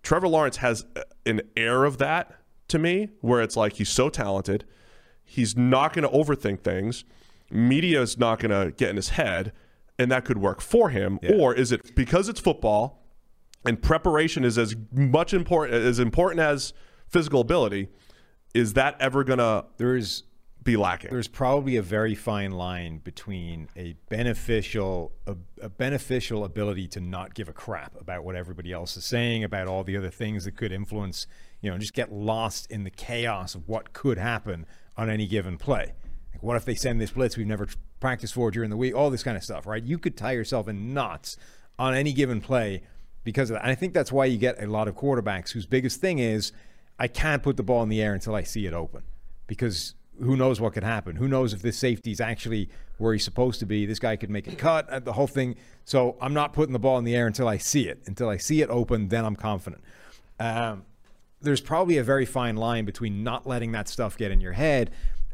Trevor 0.04 0.28
Lawrence 0.28 0.58
has 0.58 0.86
uh, 0.95 1.04
an 1.26 1.41
air 1.56 1.86
of 1.86 1.99
that 1.99 2.34
to 2.70 2.80
me, 2.80 3.10
where 3.22 3.41
it's 3.41 3.56
like 3.56 3.74
he's 3.74 3.89
so 3.89 4.10
talented, 4.10 4.66
he's 5.24 5.56
not 5.56 5.93
going 5.93 6.04
to 6.04 6.18
overthink 6.18 6.62
things. 6.62 7.04
Media 7.52 8.02
is 8.02 8.18
not 8.18 8.39
going 8.39 8.52
to 8.52 8.72
get 8.72 8.89
in 8.89 8.95
his 8.95 9.10
head, 9.10 9.52
and 9.99 10.10
that 10.12 10.26
could 10.26 10.38
work 10.38 10.62
for 10.62 10.89
him. 10.89 11.20
Or 11.36 11.54
is 11.54 11.72
it 11.72 11.95
because 11.95 12.30
it's 12.30 12.39
football 12.39 13.04
and 13.66 13.82
preparation 13.82 14.43
is 14.43 14.58
as 14.58 14.76
much 14.91 15.34
important 15.34 15.84
as 15.86 15.99
important 15.99 16.39
as 16.39 16.74
physical 17.08 17.41
ability? 17.41 17.89
Is 18.54 18.74
that 18.74 18.95
ever 18.99 19.24
going 19.24 19.39
to 19.39 19.66
There's 19.78 20.24
be 20.64 20.78
lacking? 20.78 21.09
there's 21.12 21.28
probably 21.28 21.78
a 21.78 21.82
very 21.82 22.16
fine 22.16 22.51
line 22.51 22.99
between 22.99 23.68
a 23.76 23.95
beneficial 24.09 25.12
a, 25.26 25.36
a 25.62 25.70
beneficial 25.70 26.43
ability 26.43 26.88
to 26.88 26.99
not 26.99 27.34
give 27.34 27.49
a 27.49 27.53
crap 27.53 27.99
about 27.99 28.24
what 28.24 28.36
everybody 28.36 28.72
else 28.72 28.95
is 28.95 29.05
saying 29.05 29.43
about 29.43 29.68
all 29.68 29.84
the 29.84 29.97
other 29.97 30.09
things 30.09 30.45
that 30.45 30.55
could 30.55 30.72
influence 30.72 31.26
you 31.62 31.70
know 31.70 31.78
just 31.78 31.93
get 31.93 32.12
lost 32.12 32.70
in 32.70 32.84
the 32.84 32.89
chaos 32.89 33.55
of 33.55 33.68
what 33.68 33.93
could 33.93 34.18
happen 34.18 34.66
on 34.97 35.09
any 35.09 35.26
given 35.26 35.57
play. 35.57 35.93
Like 36.34 36.43
what 36.43 36.57
if 36.57 36.66
they 36.66 36.76
send 36.76 36.99
this 36.99 37.12
blitz 37.12 37.38
we've 37.38 37.47
never 37.47 37.68
practiced 37.99 38.34
for 38.34 38.51
during 38.51 38.70
the 38.70 38.78
week? 38.78 38.95
All 38.95 39.09
this 39.09 39.24
kind 39.24 39.38
of 39.38 39.43
stuff 39.43 39.66
right? 39.66 39.84
You 39.84 39.97
could 39.97 40.18
tie 40.18 40.34
yourself 40.34 40.68
in 40.68 40.93
knots 40.93 41.38
on 41.80 41.93
any 41.93 42.14
given 42.14 42.41
play 42.41 42.84
because 43.24 43.49
of 43.49 43.55
that. 43.55 43.64
And 43.64 43.72
i 43.72 43.76
think 43.76 43.93
that's 43.93 44.12
why 44.12 44.26
you 44.26 44.38
get 44.38 44.62
a 44.62 44.68
lot 44.68 44.88
of 44.88 44.95
quarterbacks 44.95 45.51
whose 45.51 45.66
biggest 45.66 46.01
thing 46.01 46.20
is 46.20 46.51
i 46.99 47.07
can't 47.07 47.43
put 47.43 47.57
the 47.57 47.64
ball 47.64 47.84
in 47.84 47.89
the 47.89 48.01
air 48.01 48.14
until 48.14 48.36
i 48.36 48.43
see 48.43 48.66
it 48.66 48.74
open. 48.74 49.03
Because 49.47 49.95
who 50.22 50.36
knows 50.36 50.62
what 50.62 50.74
could 50.74 50.84
happen? 50.84 51.16
Who 51.16 51.28
knows 51.28 51.54
if 51.54 51.62
this 51.62 51.78
safety 51.78 52.12
is 52.12 52.22
actually 52.22 52.70
where 52.98 53.14
he's 53.14 53.24
supposed 53.24 53.60
to 53.60 53.66
be? 53.66 53.86
This 53.86 54.00
guy 54.00 54.16
could 54.16 54.30
make 54.30 54.48
a 54.48 54.56
cut, 54.56 54.88
uh, 54.90 55.00
the 55.00 55.14
whole 55.14 55.28
thing. 55.28 55.56
So 55.84 56.16
I'm 56.22 56.34
not 56.34 56.54
putting 56.54 56.74
the 56.74 56.80
ball 56.80 56.98
in 56.98 57.06
the 57.06 57.16
air 57.16 57.28
until 57.28 57.48
I 57.48 57.58
see 57.58 57.88
it. 57.88 58.04
Until 58.06 58.30
I 58.30 58.38
see 58.38 58.62
it 58.62 58.70
open, 58.70 59.08
then 59.08 59.26
I'm 59.26 59.36
confident. 59.36 59.84
Um, 60.40 60.86
there's 61.42 61.62
probably 61.62 61.98
a 61.98 62.04
very 62.04 62.26
fine 62.26 62.56
line 62.56 62.86
between 62.86 63.24
not 63.24 63.48
letting 63.48 63.72
that 63.72 63.88
stuff 63.88 64.16
get 64.16 64.32
in 64.32 64.42
your 64.42 64.54
head 64.54 64.92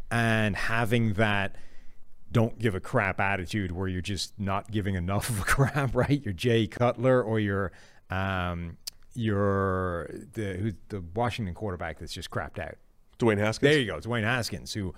and 0.10 0.56
having 0.56 1.14
that 1.14 1.56
don't 2.32 2.58
give 2.60 2.76
a 2.76 2.80
crap 2.80 3.20
attitude 3.20 3.72
where 3.72 3.88
you're 3.88 4.02
just 4.02 4.40
not 4.40 4.72
giving 4.72 4.96
enough 4.96 5.30
of 5.30 5.42
a 5.42 5.44
crap, 5.46 5.96
right? 5.96 6.22
You're 6.24 6.34
Jay 6.34 6.66
Cutler 6.66 7.22
or 7.22 7.40
you're 7.40 7.72
um, 8.10 8.78
you're 9.14 10.10
the 10.34 10.76
the 10.90 11.04
Washington 11.14 11.54
quarterback 11.54 12.00
that's 12.00 12.14
just 12.14 12.30
crapped 12.30 12.60
out. 12.60 12.78
Dwayne 13.20 13.38
Haskins. 13.38 13.72
There 13.72 13.80
you 13.80 13.88
go, 13.88 14.00
Dwayne 14.00 14.24
Haskins, 14.24 14.74
who 14.74 14.94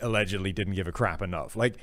allegedly 0.00 0.52
didn't 0.52 0.74
give 0.74 0.86
a 0.86 0.92
crap 0.92 1.22
enough. 1.22 1.56
Like, 1.56 1.76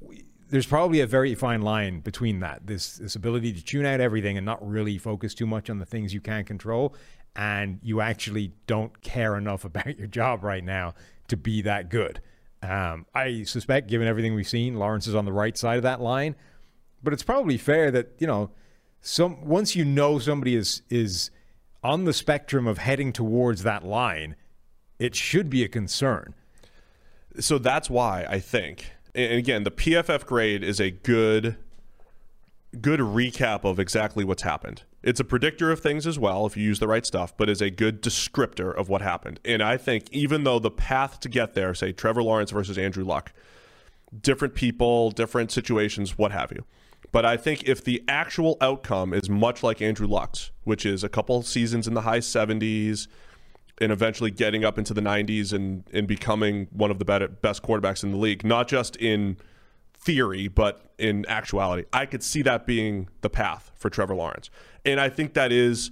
we, 0.00 0.24
there's 0.50 0.66
probably 0.66 1.00
a 1.00 1.06
very 1.06 1.34
fine 1.34 1.62
line 1.62 2.00
between 2.00 2.40
that 2.40 2.66
this 2.66 2.96
this 2.96 3.14
ability 3.14 3.52
to 3.52 3.64
tune 3.64 3.86
out 3.86 4.00
everything 4.00 4.36
and 4.36 4.44
not 4.44 4.66
really 4.66 4.98
focus 4.98 5.32
too 5.32 5.46
much 5.46 5.70
on 5.70 5.78
the 5.78 5.86
things 5.86 6.12
you 6.12 6.20
can't 6.20 6.46
control, 6.46 6.94
and 7.36 7.78
you 7.82 8.00
actually 8.00 8.52
don't 8.66 9.00
care 9.02 9.36
enough 9.36 9.64
about 9.70 9.98
your 9.98 10.08
job 10.08 10.42
right 10.42 10.64
now 10.64 10.94
to 11.28 11.36
be 11.36 11.62
that 11.62 11.88
good. 11.88 12.20
Um, 12.62 13.06
I 13.14 13.44
suspect, 13.44 13.88
given 13.88 14.06
everything 14.06 14.34
we've 14.34 14.48
seen, 14.48 14.74
Lawrence 14.74 15.06
is 15.06 15.14
on 15.14 15.24
the 15.24 15.32
right 15.32 15.56
side 15.56 15.76
of 15.76 15.82
that 15.84 16.00
line, 16.00 16.36
but 17.02 17.12
it's 17.12 17.22
probably 17.22 17.56
fair 17.56 17.90
that 17.90 18.12
you 18.18 18.26
know, 18.26 18.50
some 19.00 19.46
once 19.46 19.76
you 19.76 19.84
know 19.84 20.18
somebody 20.18 20.56
is 20.56 20.82
is 20.90 21.30
on 21.82 22.04
the 22.04 22.12
spectrum 22.12 22.66
of 22.66 22.78
heading 22.78 23.12
towards 23.12 23.62
that 23.62 23.84
line, 23.84 24.36
it 25.00 25.16
should 25.16 25.50
be 25.50 25.64
a 25.64 25.68
concern. 25.68 26.34
so 27.40 27.58
that's 27.58 27.88
why 27.88 28.26
I 28.28 28.38
think, 28.38 28.92
and 29.14 29.32
again, 29.32 29.64
the 29.64 29.70
PFF 29.70 30.26
grade 30.26 30.62
is 30.62 30.78
a 30.78 30.90
good, 30.90 31.56
good 32.80 33.00
recap 33.00 33.64
of 33.64 33.80
exactly 33.80 34.24
what's 34.24 34.42
happened. 34.42 34.82
It's 35.02 35.18
a 35.18 35.24
predictor 35.24 35.72
of 35.72 35.80
things 35.80 36.06
as 36.06 36.18
well 36.18 36.44
if 36.44 36.56
you 36.56 36.62
use 36.62 36.78
the 36.78 36.86
right 36.86 37.06
stuff, 37.06 37.34
but 37.34 37.48
is 37.48 37.62
a 37.62 37.70
good 37.70 38.02
descriptor 38.02 38.74
of 38.76 38.90
what 38.90 39.00
happened. 39.00 39.40
And 39.44 39.62
I 39.62 39.78
think 39.78 40.12
even 40.12 40.44
though 40.44 40.58
the 40.58 40.70
path 40.70 41.18
to 41.20 41.30
get 41.30 41.54
there, 41.54 41.72
say 41.72 41.92
Trevor 41.92 42.22
Lawrence 42.22 42.50
versus 42.50 42.76
Andrew 42.76 43.04
Luck, 43.04 43.32
different 44.20 44.54
people, 44.54 45.10
different 45.10 45.50
situations, 45.50 46.18
what 46.18 46.32
have 46.32 46.52
you. 46.52 46.64
But 47.12 47.24
I 47.24 47.38
think 47.38 47.64
if 47.64 47.82
the 47.82 48.04
actual 48.06 48.58
outcome 48.60 49.14
is 49.14 49.30
much 49.30 49.62
like 49.62 49.80
Andrew 49.80 50.06
Luck's, 50.06 50.50
which 50.64 50.84
is 50.84 51.02
a 51.02 51.08
couple 51.08 51.42
seasons 51.42 51.88
in 51.88 51.94
the 51.94 52.02
high 52.02 52.18
70s, 52.18 53.08
and 53.80 53.90
eventually 53.90 54.30
getting 54.30 54.64
up 54.64 54.78
into 54.78 54.92
the 54.92 55.00
90s 55.00 55.52
and, 55.52 55.84
and 55.92 56.06
becoming 56.06 56.68
one 56.70 56.90
of 56.90 56.98
the 56.98 57.04
best 57.40 57.62
quarterbacks 57.62 58.02
in 58.04 58.12
the 58.12 58.18
league, 58.18 58.44
not 58.44 58.68
just 58.68 58.96
in 58.96 59.36
theory, 59.94 60.48
but 60.48 60.92
in 60.98 61.24
actuality. 61.28 61.84
I 61.92 62.06
could 62.06 62.22
see 62.22 62.42
that 62.42 62.66
being 62.66 63.08
the 63.22 63.30
path 63.30 63.72
for 63.74 63.90
Trevor 63.90 64.14
Lawrence. 64.14 64.50
And 64.84 65.00
I 65.00 65.08
think 65.08 65.34
that 65.34 65.52
is 65.52 65.90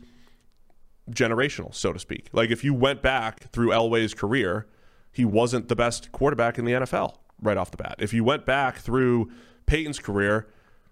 generational, 1.11 1.74
so 1.74 1.93
to 1.93 1.99
speak. 1.99 2.28
Like 2.32 2.51
if 2.51 2.62
you 2.62 2.74
went 2.74 3.03
back 3.03 3.51
through 3.53 3.70
Elway's 3.70 4.14
career, 4.14 4.66
he 5.11 5.24
wasn't 5.24 5.68
the 5.68 5.76
best 5.76 6.12
quarterback 6.12 6.59
in 6.59 6.64
the 6.64 6.72
NFL 6.72 7.16
right 7.41 7.57
off 7.57 7.70
the 7.70 7.76
bat. 7.76 7.97
If 7.99 8.12
you 8.12 8.24
went 8.24 8.45
back 8.45 8.78
through 8.78 9.30
Peyton's 9.66 9.99
career, 9.99 10.49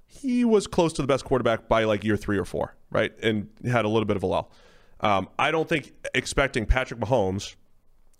he 0.06 0.44
was 0.44 0.66
close 0.66 0.92
to 0.94 1.02
the 1.02 1.08
best 1.08 1.24
quarterback 1.24 1.68
by 1.68 1.84
like 1.84 2.04
year 2.04 2.16
three 2.16 2.38
or 2.38 2.44
four, 2.44 2.74
right? 2.90 3.12
And 3.22 3.48
had 3.66 3.84
a 3.84 3.88
little 3.88 4.06
bit 4.06 4.16
of 4.16 4.22
a 4.22 4.26
lull. 4.26 4.52
Um, 5.00 5.28
I 5.38 5.50
don't 5.50 5.68
think 5.68 5.92
expecting 6.14 6.66
Patrick 6.66 7.00
Mahomes 7.00 7.54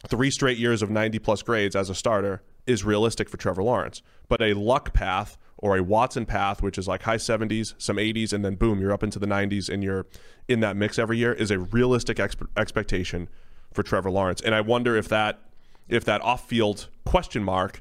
three 0.06 0.30
straight 0.30 0.58
years 0.58 0.82
of 0.82 0.90
90 0.90 1.18
plus 1.18 1.42
grades 1.42 1.74
as 1.74 1.90
a 1.90 1.94
starter 1.94 2.42
is 2.66 2.84
realistic 2.84 3.28
for 3.28 3.36
Trevor 3.36 3.62
Lawrence. 3.62 4.02
But 4.28 4.42
a 4.42 4.54
luck 4.54 4.92
path 4.92 5.38
or 5.58 5.76
a 5.76 5.82
Watson 5.82 6.26
path, 6.26 6.62
which 6.62 6.76
is 6.76 6.86
like 6.86 7.02
high 7.02 7.16
70s, 7.16 7.74
some 7.78 7.96
80s, 7.96 8.32
and 8.32 8.44
then 8.44 8.56
boom, 8.56 8.80
you're 8.80 8.92
up 8.92 9.02
into 9.02 9.18
the 9.18 9.26
90s 9.26 9.68
and 9.68 9.82
you're 9.82 10.06
in 10.48 10.60
that 10.60 10.76
mix 10.76 10.98
every 10.98 11.18
year, 11.18 11.32
is 11.32 11.50
a 11.50 11.58
realistic 11.58 12.18
expe- 12.18 12.48
expectation 12.56 13.28
for 13.72 13.82
Trevor 13.82 14.10
Lawrence. 14.10 14.40
And 14.40 14.54
I 14.54 14.60
wonder 14.60 14.96
if 14.96 15.08
that 15.08 15.40
if 15.88 16.04
that 16.04 16.20
off-field 16.22 16.88
question 17.04 17.44
mark 17.44 17.80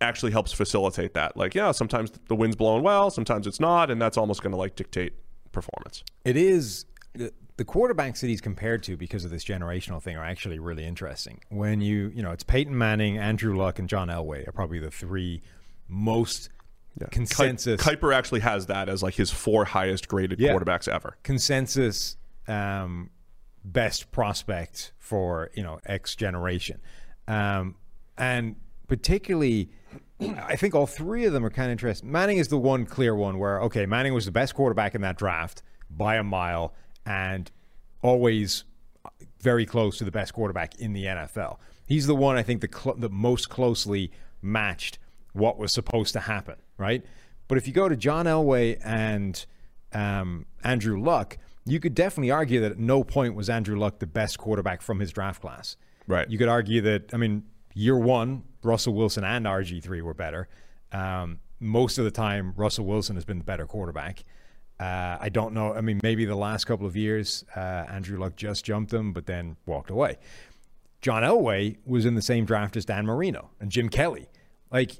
actually 0.00 0.30
helps 0.30 0.52
facilitate 0.52 1.12
that. 1.14 1.36
Like, 1.36 1.56
yeah, 1.56 1.72
sometimes 1.72 2.12
the 2.28 2.36
wind's 2.36 2.54
blowing 2.54 2.84
well, 2.84 3.10
sometimes 3.10 3.48
it's 3.48 3.58
not, 3.58 3.90
and 3.90 4.00
that's 4.00 4.16
almost 4.16 4.42
going 4.42 4.52
to 4.52 4.56
like 4.56 4.76
dictate 4.76 5.14
performance. 5.50 6.04
It 6.24 6.36
is 6.36 6.86
the, 7.60 7.64
quarterbacks 7.64 8.20
that 8.20 8.28
he's 8.28 8.40
compared 8.40 8.82
to 8.84 8.96
because 8.96 9.24
of 9.24 9.30
this 9.30 9.44
generational 9.44 10.02
thing 10.02 10.16
are 10.16 10.24
actually 10.24 10.58
really 10.58 10.84
interesting. 10.84 11.40
When 11.50 11.80
you 11.80 12.10
you 12.14 12.22
know 12.22 12.30
it's 12.32 12.42
Peyton 12.42 12.76
Manning, 12.76 13.18
Andrew 13.18 13.56
Luck, 13.56 13.78
and 13.78 13.88
John 13.88 14.08
Elway 14.08 14.46
are 14.48 14.52
probably 14.52 14.78
the 14.78 14.90
three 14.90 15.42
most 15.88 16.48
consensus 17.10 17.82
Ki- 17.82 17.90
Kiper 17.96 18.14
actually 18.14 18.40
has 18.40 18.66
that 18.66 18.88
as 18.88 19.02
like 19.02 19.14
his 19.14 19.30
four 19.30 19.64
highest 19.64 20.08
graded 20.08 20.40
Yeah. 20.40 20.52
quarterbacks 20.54 20.88
ever. 20.88 21.16
consensus 21.22 22.16
um, 22.48 23.10
best 23.64 24.10
prospect 24.10 24.92
for 24.98 25.50
you 25.54 25.62
know 25.62 25.80
X 25.86 26.16
generation, 26.16 26.80
um, 27.28 27.76
and 28.18 28.56
particularly, 28.88 29.70
I 30.20 30.56
think 30.56 30.74
all 30.74 30.86
three 30.86 31.24
of 31.26 31.32
them 31.32 31.44
are 31.44 31.50
kind 31.50 31.66
of 31.66 31.72
interesting. 31.72 32.10
Manning 32.10 32.38
is 32.38 32.48
the 32.48 32.58
one 32.58 32.86
clear 32.86 33.14
one 33.14 33.38
where 33.38 33.60
okay, 33.62 33.86
Manning 33.86 34.14
was 34.14 34.24
the 34.24 34.32
best 34.32 34.54
quarterback 34.54 34.94
in 34.94 35.00
that 35.02 35.16
draft 35.16 35.62
by 35.90 36.16
a 36.16 36.22
mile, 36.24 36.74
and 37.06 37.50
always 38.02 38.64
very 39.40 39.66
close 39.66 39.98
to 39.98 40.04
the 40.04 40.10
best 40.10 40.34
quarterback 40.34 40.78
in 40.78 40.92
the 40.92 41.04
NFL. 41.04 41.58
He's 41.86 42.06
the 42.06 42.14
one 42.14 42.36
I 42.36 42.42
think 42.42 42.60
the 42.60 42.68
cl- 42.72 42.96
the 42.96 43.08
most 43.08 43.48
closely 43.48 44.12
matched 44.42 44.98
what 45.32 45.58
was 45.58 45.72
supposed 45.72 46.12
to 46.14 46.20
happen, 46.20 46.56
right? 46.76 47.04
But 47.48 47.58
if 47.58 47.66
you 47.66 47.72
go 47.72 47.88
to 47.88 47.96
John 47.96 48.26
Elway 48.26 48.78
and 48.84 49.44
um, 49.92 50.46
Andrew 50.62 51.00
Luck, 51.00 51.36
you 51.64 51.80
could 51.80 51.94
definitely 51.94 52.30
argue 52.30 52.60
that 52.60 52.72
at 52.72 52.78
no 52.78 53.04
point 53.04 53.34
was 53.34 53.50
Andrew 53.50 53.78
Luck 53.78 53.98
the 53.98 54.06
best 54.06 54.38
quarterback 54.38 54.82
from 54.82 55.00
his 55.00 55.12
draft 55.12 55.40
class. 55.40 55.76
Right. 56.06 56.28
You 56.30 56.38
could 56.38 56.48
argue 56.48 56.80
that, 56.82 57.12
I 57.12 57.16
mean, 57.16 57.44
year 57.74 57.96
one, 57.96 58.44
Russell 58.62 58.94
Wilson 58.94 59.24
and 59.24 59.46
RG3 59.46 60.02
were 60.02 60.14
better. 60.14 60.48
Um, 60.92 61.40
most 61.60 61.98
of 61.98 62.04
the 62.04 62.10
time, 62.10 62.54
Russell 62.56 62.86
Wilson 62.86 63.16
has 63.16 63.24
been 63.24 63.38
the 63.38 63.44
better 63.44 63.66
quarterback. 63.66 64.24
Uh, 64.80 65.18
I 65.20 65.28
don't 65.28 65.52
know. 65.52 65.74
I 65.74 65.82
mean, 65.82 66.00
maybe 66.02 66.24
the 66.24 66.34
last 66.34 66.64
couple 66.64 66.86
of 66.86 66.96
years, 66.96 67.44
uh, 67.54 67.60
Andrew 67.60 68.18
Luck 68.18 68.34
just 68.34 68.64
jumped 68.64 68.92
him, 68.92 69.12
but 69.12 69.26
then 69.26 69.56
walked 69.66 69.90
away. 69.90 70.16
John 71.02 71.22
Elway 71.22 71.76
was 71.84 72.06
in 72.06 72.14
the 72.14 72.22
same 72.22 72.46
draft 72.46 72.76
as 72.76 72.86
Dan 72.86 73.04
Marino 73.04 73.50
and 73.60 73.70
Jim 73.70 73.90
Kelly. 73.90 74.28
Like, 74.70 74.92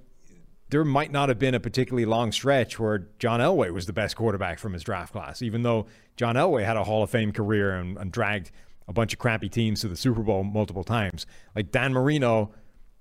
there 0.68 0.85
might 0.85 1.11
not 1.11 1.31
have 1.31 1.39
been 1.39 1.55
a 1.55 1.61
particularly 1.61 2.05
long 2.05 2.31
stretch 2.31 2.78
where 2.78 3.07
John 3.18 3.41
Elway 3.41 3.72
was 3.72 3.87
the 3.87 3.93
best 3.95 4.16
quarterback 4.16 4.59
from 4.59 4.74
his 4.74 4.83
draft 4.83 5.12
class, 5.12 5.41
even 5.41 5.62
though 5.62 5.87
John 6.16 6.37
Elway 6.37 6.64
had 6.64 6.76
a 6.76 6.85
Hall 6.85 7.03
of 7.03 7.09
Fame 7.11 7.33
career 7.33 7.74
and, 7.74 7.97
and 7.97 8.12
dragged 8.12 8.51
a 8.87 8.93
bunch 8.93 9.14
of 9.14 9.18
crappy 9.18 9.49
teams 9.49 9.81
to 9.81 9.89
the 9.89 9.97
Super 9.97 10.22
Bowl 10.22 10.45
multiple 10.45 10.85
times. 10.85 11.26
Like 11.57 11.70
Dan 11.70 11.95
Marino 11.95 12.53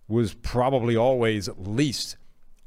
was 0.08 0.34
probably 0.34 0.96
always 0.96 1.50
at 1.50 1.62
least 1.62 2.16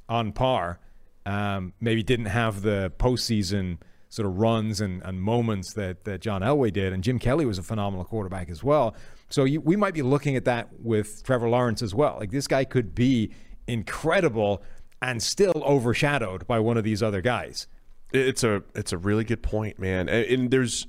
on 0.08 0.32
par. 0.32 0.80
Um, 1.24 1.72
maybe 1.80 2.02
didn't 2.02 2.26
have 2.26 2.62
the 2.62 2.92
postseason 2.98 3.78
sort 4.12 4.28
of 4.28 4.38
runs 4.38 4.82
and, 4.82 5.02
and 5.04 5.22
moments 5.22 5.72
that, 5.72 6.04
that 6.04 6.20
John 6.20 6.42
Elway 6.42 6.70
did. 6.70 6.92
And 6.92 7.02
Jim 7.02 7.18
Kelly 7.18 7.46
was 7.46 7.56
a 7.56 7.62
phenomenal 7.62 8.04
quarterback 8.04 8.50
as 8.50 8.62
well. 8.62 8.94
So 9.30 9.44
you, 9.44 9.58
we 9.62 9.74
might 9.74 9.94
be 9.94 10.02
looking 10.02 10.36
at 10.36 10.44
that 10.44 10.68
with 10.78 11.22
Trevor 11.24 11.48
Lawrence 11.48 11.80
as 11.80 11.94
well. 11.94 12.18
Like 12.20 12.30
this 12.30 12.46
guy 12.46 12.64
could 12.64 12.94
be 12.94 13.32
incredible 13.66 14.62
and 15.00 15.22
still 15.22 15.62
overshadowed 15.64 16.46
by 16.46 16.58
one 16.58 16.76
of 16.76 16.84
these 16.84 17.02
other 17.02 17.22
guys. 17.22 17.66
It's 18.12 18.44
a 18.44 18.62
it's 18.74 18.92
a 18.92 18.98
really 18.98 19.24
good 19.24 19.42
point, 19.42 19.78
man. 19.78 20.10
And, 20.10 20.26
and 20.26 20.50
there's 20.50 20.86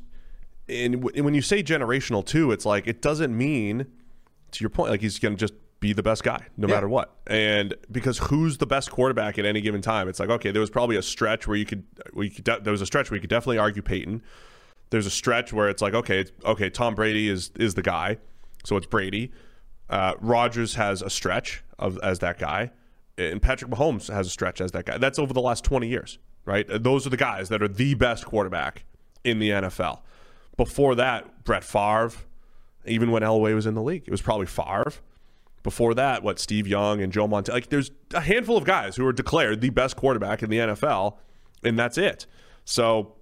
and 0.67 1.01
w- 1.01 1.23
when 1.23 1.33
you 1.33 1.41
say 1.41 1.63
generational 1.63 2.25
too, 2.25 2.51
it's 2.51 2.65
like 2.65 2.87
it 2.87 3.01
doesn't 3.01 3.35
mean 3.35 3.87
to 4.51 4.61
your 4.61 4.69
point 4.69 4.91
like 4.91 4.99
he's 4.99 5.17
going 5.17 5.37
to 5.37 5.39
just 5.39 5.53
be 5.83 5.93
the 5.93 6.01
best 6.01 6.23
guy 6.23 6.45
no 6.57 6.67
Yeah. 6.67 6.75
matter 6.75 6.87
what. 6.89 7.13
And 7.27 7.75
because 7.91 8.17
who's 8.17 8.57
the 8.57 8.65
best 8.65 8.89
quarterback 8.89 9.37
at 9.37 9.45
any 9.45 9.59
given 9.61 9.81
time? 9.81 10.07
It's 10.07 10.19
like 10.19 10.29
okay, 10.29 10.49
there 10.51 10.61
was 10.61 10.69
probably 10.71 10.95
a 10.95 11.01
stretch 11.01 11.47
where 11.47 11.57
you 11.57 11.65
could 11.65 11.83
where 12.13 12.23
you 12.25 12.31
could 12.31 12.45
de- 12.45 12.59
there 12.61 12.71
was 12.71 12.81
a 12.81 12.85
stretch 12.85 13.11
where 13.11 13.17
you 13.17 13.21
could 13.21 13.29
definitely 13.29 13.57
argue 13.59 13.81
Peyton. 13.81 14.21
There's 14.89 15.05
a 15.05 15.11
stretch 15.11 15.51
where 15.53 15.67
it's 15.69 15.81
like 15.81 15.93
okay, 15.93 16.25
okay, 16.45 16.69
Tom 16.69 16.95
Brady 16.95 17.27
is 17.29 17.51
is 17.59 17.73
the 17.75 17.81
guy, 17.81 18.17
so 18.63 18.77
it's 18.77 18.85
Brady. 18.87 19.31
Uh, 19.89 20.13
Rodgers 20.21 20.75
has 20.75 21.01
a 21.01 21.09
stretch 21.09 21.63
of 21.77 21.99
as 22.01 22.19
that 22.19 22.39
guy, 22.39 22.71
and 23.17 23.41
Patrick 23.41 23.69
Mahomes 23.69 24.11
has 24.11 24.25
a 24.27 24.29
stretch 24.29 24.61
as 24.61 24.71
that 24.71 24.85
guy. 24.85 24.97
That's 24.97 25.19
over 25.19 25.33
the 25.33 25.41
last 25.41 25.63
20 25.65 25.87
years, 25.87 26.17
right? 26.45 26.65
Those 26.69 27.05
are 27.05 27.09
the 27.09 27.17
guys 27.17 27.49
that 27.49 27.61
are 27.61 27.67
the 27.67 27.93
best 27.93 28.25
quarterback 28.25 28.85
in 29.25 29.39
the 29.39 29.49
NFL. 29.51 29.99
Before 30.55 30.95
that, 30.95 31.43
Brett 31.43 31.63
Favre, 31.63 32.11
even 32.85 33.11
when 33.11 33.21
Elway 33.23 33.53
was 33.53 33.65
in 33.65 33.73
the 33.75 33.81
league, 33.83 34.03
it 34.07 34.11
was 34.11 34.21
probably 34.21 34.45
Favre. 34.47 34.93
Before 35.63 35.93
that, 35.93 36.23
what 36.23 36.39
Steve 36.39 36.67
Young 36.67 37.01
and 37.01 37.11
Joe 37.11 37.27
Montana, 37.27 37.55
like 37.55 37.69
there's 37.69 37.89
a 38.13 38.19
handful 38.19 38.57
of 38.57 38.65
guys 38.65 38.97
who 38.97 39.07
are 39.07 39.13
declared 39.13 39.61
the 39.61 39.69
best 39.69 39.95
quarterback 39.95 40.43
in 40.43 40.49
the 40.49 40.57
NFL, 40.57 41.17
and 41.63 41.79
that's 41.79 41.97
it. 41.97 42.25
So 42.65 43.15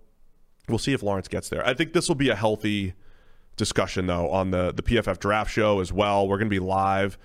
we'll 0.67 0.79
see 0.79 0.93
if 0.93 1.03
Lawrence 1.03 1.27
gets 1.27 1.49
there. 1.49 1.65
I 1.65 1.73
think 1.73 1.93
this 1.93 2.07
will 2.07 2.15
be 2.15 2.29
a 2.29 2.35
healthy 2.35 2.93
discussion 3.57 4.07
though 4.07 4.29
on 4.29 4.49
the 4.49 4.71
the 4.71 4.81
PFF 4.81 5.19
draft 5.19 5.51
show 5.51 5.79
as 5.79 5.93
well. 5.93 6.27
We're 6.27 6.37
going 6.37 6.49
to 6.49 6.55
be 6.55 6.59
live 6.59 7.17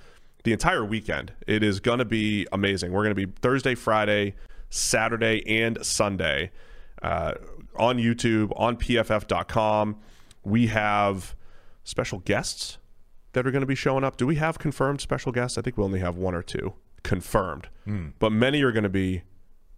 the 0.44 0.52
entire 0.52 0.84
weekend. 0.84 1.32
It 1.46 1.62
is 1.62 1.80
going 1.80 1.98
to 1.98 2.04
be 2.04 2.46
amazing. 2.52 2.92
We're 2.92 3.02
going 3.02 3.16
to 3.16 3.26
be 3.26 3.32
Thursday, 3.40 3.74
Friday, 3.74 4.34
Saturday, 4.70 5.42
and 5.46 5.84
Sunday 5.84 6.52
uh, 7.02 7.32
on 7.76 7.98
YouTube 7.98 8.52
on 8.56 8.76
PFF.com. 8.76 9.96
We 10.44 10.68
have 10.68 11.34
special 11.84 12.20
guests 12.20 12.78
that 13.36 13.46
are 13.46 13.50
going 13.50 13.60
to 13.60 13.66
be 13.66 13.74
showing 13.74 14.02
up. 14.02 14.16
Do 14.16 14.26
we 14.26 14.36
have 14.36 14.58
confirmed 14.58 15.02
special 15.02 15.30
guests? 15.30 15.58
I 15.58 15.60
think 15.60 15.76
we 15.76 15.84
only 15.84 16.00
have 16.00 16.16
one 16.16 16.34
or 16.34 16.42
two 16.42 16.72
confirmed, 17.02 17.68
but 18.18 18.32
many 18.32 18.62
are 18.62 18.72
going 18.72 18.82
to 18.84 18.88
be 18.88 19.24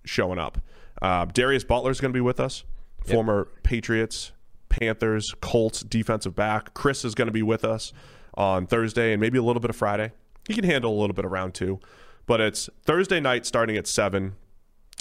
showing 0.04 0.38
up. 0.38 0.59
Uh, 1.02 1.24
Darius 1.24 1.64
Butler 1.64 1.90
is 1.90 2.00
going 2.00 2.12
to 2.12 2.16
be 2.16 2.20
with 2.20 2.38
us, 2.38 2.62
former 3.04 3.48
Patriots, 3.64 4.30
Panthers, 4.68 5.34
Colts 5.40 5.80
defensive 5.80 6.36
back. 6.36 6.72
Chris 6.72 7.04
is 7.04 7.16
going 7.16 7.26
to 7.26 7.32
be 7.32 7.42
with 7.42 7.64
us 7.64 7.92
on 8.34 8.68
Thursday 8.68 9.12
and 9.12 9.20
maybe 9.20 9.38
a 9.38 9.42
little 9.42 9.59
bit 9.61 9.70
of 9.70 9.76
Friday. 9.76 10.12
He 10.46 10.54
can 10.54 10.62
handle 10.62 10.96
a 10.96 10.98
little 11.00 11.14
bit 11.14 11.24
of 11.24 11.32
round 11.32 11.54
two, 11.54 11.80
but 12.26 12.40
it's 12.40 12.70
Thursday 12.84 13.18
night 13.18 13.44
starting 13.44 13.76
at 13.76 13.88
seven. 13.88 14.36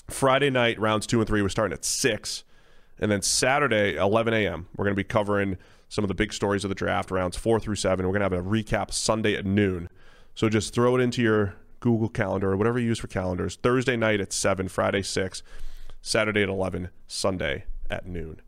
Friday 0.09 0.49
night 0.49 0.79
rounds 0.79 1.05
two 1.05 1.19
and 1.19 1.27
three 1.27 1.43
we're 1.43 1.49
starting 1.49 1.73
at 1.73 1.85
six, 1.85 2.43
and 2.99 3.11
then 3.11 3.21
Saturday 3.21 3.97
11 3.97 4.33
a.m. 4.33 4.65
we're 4.75 4.85
going 4.85 4.95
to 4.95 4.99
be 4.99 5.03
covering 5.03 5.57
some 5.89 6.03
of 6.03 6.07
the 6.07 6.15
big 6.15 6.33
stories 6.33 6.63
of 6.63 6.69
the 6.69 6.75
draft 6.75 7.11
rounds 7.11 7.37
four 7.37 7.59
through 7.59 7.75
seven. 7.75 8.05
We're 8.05 8.17
going 8.17 8.29
to 8.29 8.35
have 8.35 8.45
a 8.45 8.49
recap 8.49 8.91
Sunday 8.91 9.35
at 9.35 9.45
noon. 9.45 9.89
So 10.35 10.49
just 10.49 10.73
throw 10.73 10.95
it 10.95 11.01
into 11.01 11.21
your 11.21 11.55
Google 11.79 12.09
Calendar 12.09 12.51
or 12.51 12.57
whatever 12.57 12.79
you 12.79 12.87
use 12.87 12.99
for 12.99 13.07
calendars. 13.07 13.55
Thursday 13.55 13.95
night 13.95 14.19
at 14.19 14.33
seven, 14.33 14.67
Friday 14.67 15.01
six, 15.01 15.43
Saturday 16.01 16.43
at 16.43 16.49
11, 16.49 16.89
Sunday 17.07 17.65
at 17.89 18.05
noon. 18.05 18.41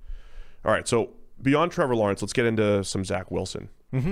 All 0.66 0.72
right, 0.72 0.88
so 0.88 1.12
beyond 1.42 1.72
Trevor 1.72 1.96
Lawrence, 1.96 2.22
let's 2.22 2.34
get 2.34 2.46
into 2.46 2.84
some 2.84 3.06
Zach 3.06 3.32
Wilson. 3.32 3.70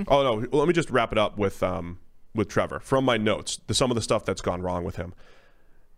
Oh 0.08 0.22
no, 0.22 0.46
well, 0.50 0.60
let 0.60 0.68
me 0.68 0.74
just 0.74 0.90
wrap 0.90 1.12
it 1.12 1.18
up 1.18 1.38
with 1.38 1.62
um, 1.62 1.98
with 2.34 2.48
Trevor 2.48 2.80
from 2.80 3.04
my 3.04 3.16
notes. 3.16 3.60
The, 3.66 3.74
some 3.74 3.90
of 3.90 3.94
the 3.94 4.02
stuff 4.02 4.24
that's 4.24 4.40
gone 4.40 4.62
wrong 4.62 4.82
with 4.84 4.96
him. 4.96 5.14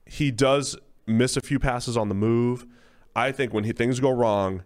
He 0.04 0.30
does 0.30 0.76
miss 1.06 1.36
a 1.36 1.40
few 1.40 1.58
passes 1.58 1.96
on 1.96 2.08
the 2.08 2.14
move. 2.14 2.66
I 3.16 3.32
think 3.32 3.54
when 3.54 3.64
he, 3.64 3.72
things 3.72 4.00
go 4.00 4.10
wrong, 4.10 4.64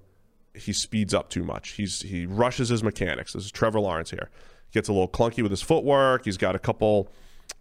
he 0.55 0.72
speeds 0.72 1.12
up 1.12 1.30
too 1.30 1.44
much. 1.44 1.70
He's 1.70 2.02
he 2.02 2.26
rushes 2.26 2.68
his 2.68 2.82
mechanics. 2.82 3.32
This 3.32 3.44
is 3.44 3.52
Trevor 3.52 3.80
Lawrence 3.80 4.11
here. 4.11 4.30
Gets 4.72 4.88
a 4.88 4.92
little 4.92 5.09
clunky 5.09 5.42
with 5.42 5.50
his 5.50 5.62
footwork. 5.62 6.24
He's 6.24 6.36
got 6.36 6.55
a 6.55 6.59
couple 6.59 7.12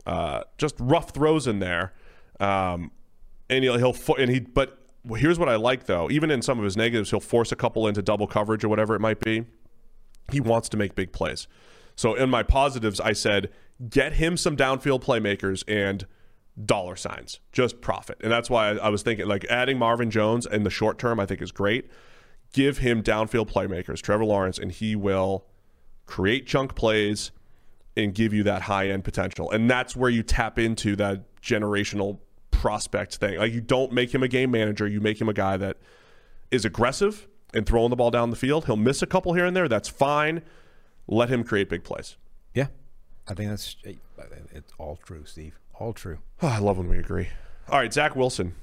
uh, 0.06 0.42
just 0.58 0.76
rough 0.80 1.12
throws 1.12 1.48
in 1.48 1.60
there, 1.60 1.94
um, 2.40 2.92
and 3.50 3.64
he'll, 3.64 3.78
he'll 3.78 3.94
fo- 3.94 4.16
and 4.16 4.30
he. 4.32 4.40
But 4.40 4.80
here's 5.16 5.40
what 5.40 5.50
I 5.50 5.56
like 5.56 5.86
though. 5.86 6.10
Even 6.10 6.32
in 6.32 6.42
some 6.42 6.58
of 6.58 6.64
his 6.64 6.78
negatives, 6.78 7.10
he'll 7.10 7.20
force 7.20 7.52
a 7.52 7.56
couple 7.56 7.88
into 7.88 8.02
double 8.02 8.28
coverage 8.28 8.64
or 8.64 8.70
whatever 8.70 8.96
it 8.96 9.00
might 9.00 9.20
be. 9.20 9.46
He 10.32 10.40
wants 10.40 10.70
to 10.70 10.78
make 10.78 10.96
big 10.96 11.12
plays. 11.12 11.48
So 11.96 12.16
in 12.16 12.30
my 12.30 12.44
positives, 12.44 13.00
I 13.00 13.14
said 13.14 13.50
get 13.90 14.14
him 14.14 14.38
some 14.38 14.56
downfield 14.56 15.04
playmakers 15.04 15.64
and 15.68 16.06
dollar 16.64 16.96
signs, 16.96 17.40
just 17.52 17.82
profit. 17.82 18.18
And 18.22 18.32
that's 18.32 18.50
why 18.50 18.70
I, 18.70 18.76
I 18.76 18.90
was 18.90 19.04
thinking 19.04 19.28
like 19.28 19.46
adding 19.46 19.78
Marvin 19.78 20.12
Jones 20.12 20.46
in 20.46 20.64
the 20.64 20.70
short 20.70 21.00
term, 21.00 21.20
I 21.20 21.26
think 21.26 21.42
is 21.42 21.52
great. 21.52 21.90
Give 22.54 22.78
him 22.78 23.04
downfield 23.04 23.52
playmakers, 23.52 24.02
Trevor 24.02 24.26
Lawrence, 24.26 24.58
and 24.58 24.72
he 24.72 24.96
will 24.96 25.46
create 26.06 26.48
chunk 26.48 26.76
plays 26.76 27.32
and 27.96 28.14
give 28.14 28.34
you 28.34 28.44
that 28.44 28.64
high 28.64 28.90
end 28.90 29.04
potential. 29.04 29.52
And 29.52 29.70
that's 29.70 29.96
where 29.96 30.10
you 30.10 30.24
tap 30.24 30.58
into 30.58 30.96
that 30.96 31.42
generational 31.42 32.20
prospect 32.52 33.18
thing. 33.18 33.38
Like 33.38 33.54
you 33.54 33.62
don't 33.62 33.92
make 33.92 34.14
him 34.14 34.24
a 34.24 34.28
game 34.28 34.52
manager, 34.52 34.88
you 34.88 35.02
make 35.02 35.20
him 35.20 35.30
a 35.30 35.34
guy 35.34 35.58
that 35.58 35.78
is 36.52 36.66
aggressive 36.66 37.28
and 37.54 37.66
throwing 37.66 37.90
the 37.90 37.96
ball 37.96 38.12
down 38.12 38.30
the 38.30 38.36
field. 38.36 38.66
He'll 38.66 38.78
miss 38.78 39.02
a 39.02 39.06
couple 39.06 39.34
here 39.34 39.46
and 39.46 39.56
there. 39.56 39.68
That's 39.68 39.90
fine. 39.90 40.42
Let 41.08 41.30
him 41.30 41.44
create 41.44 41.70
big 41.70 41.84
plays. 41.84 42.18
Yeah, 42.54 42.68
I 43.28 43.34
think 43.34 43.50
that's 43.50 43.76
it's 43.84 44.74
all 44.78 44.98
true, 45.04 45.26
Steve. 45.26 45.60
All 45.74 45.94
true. 45.94 46.20
Oh, 46.42 46.48
I 46.50 46.60
love 46.60 46.78
when 46.78 46.88
we 46.88 46.98
agree. 46.98 47.30
All 47.70 47.80
right, 47.80 47.92
Zach 47.92 48.16
Wilson. 48.16 48.56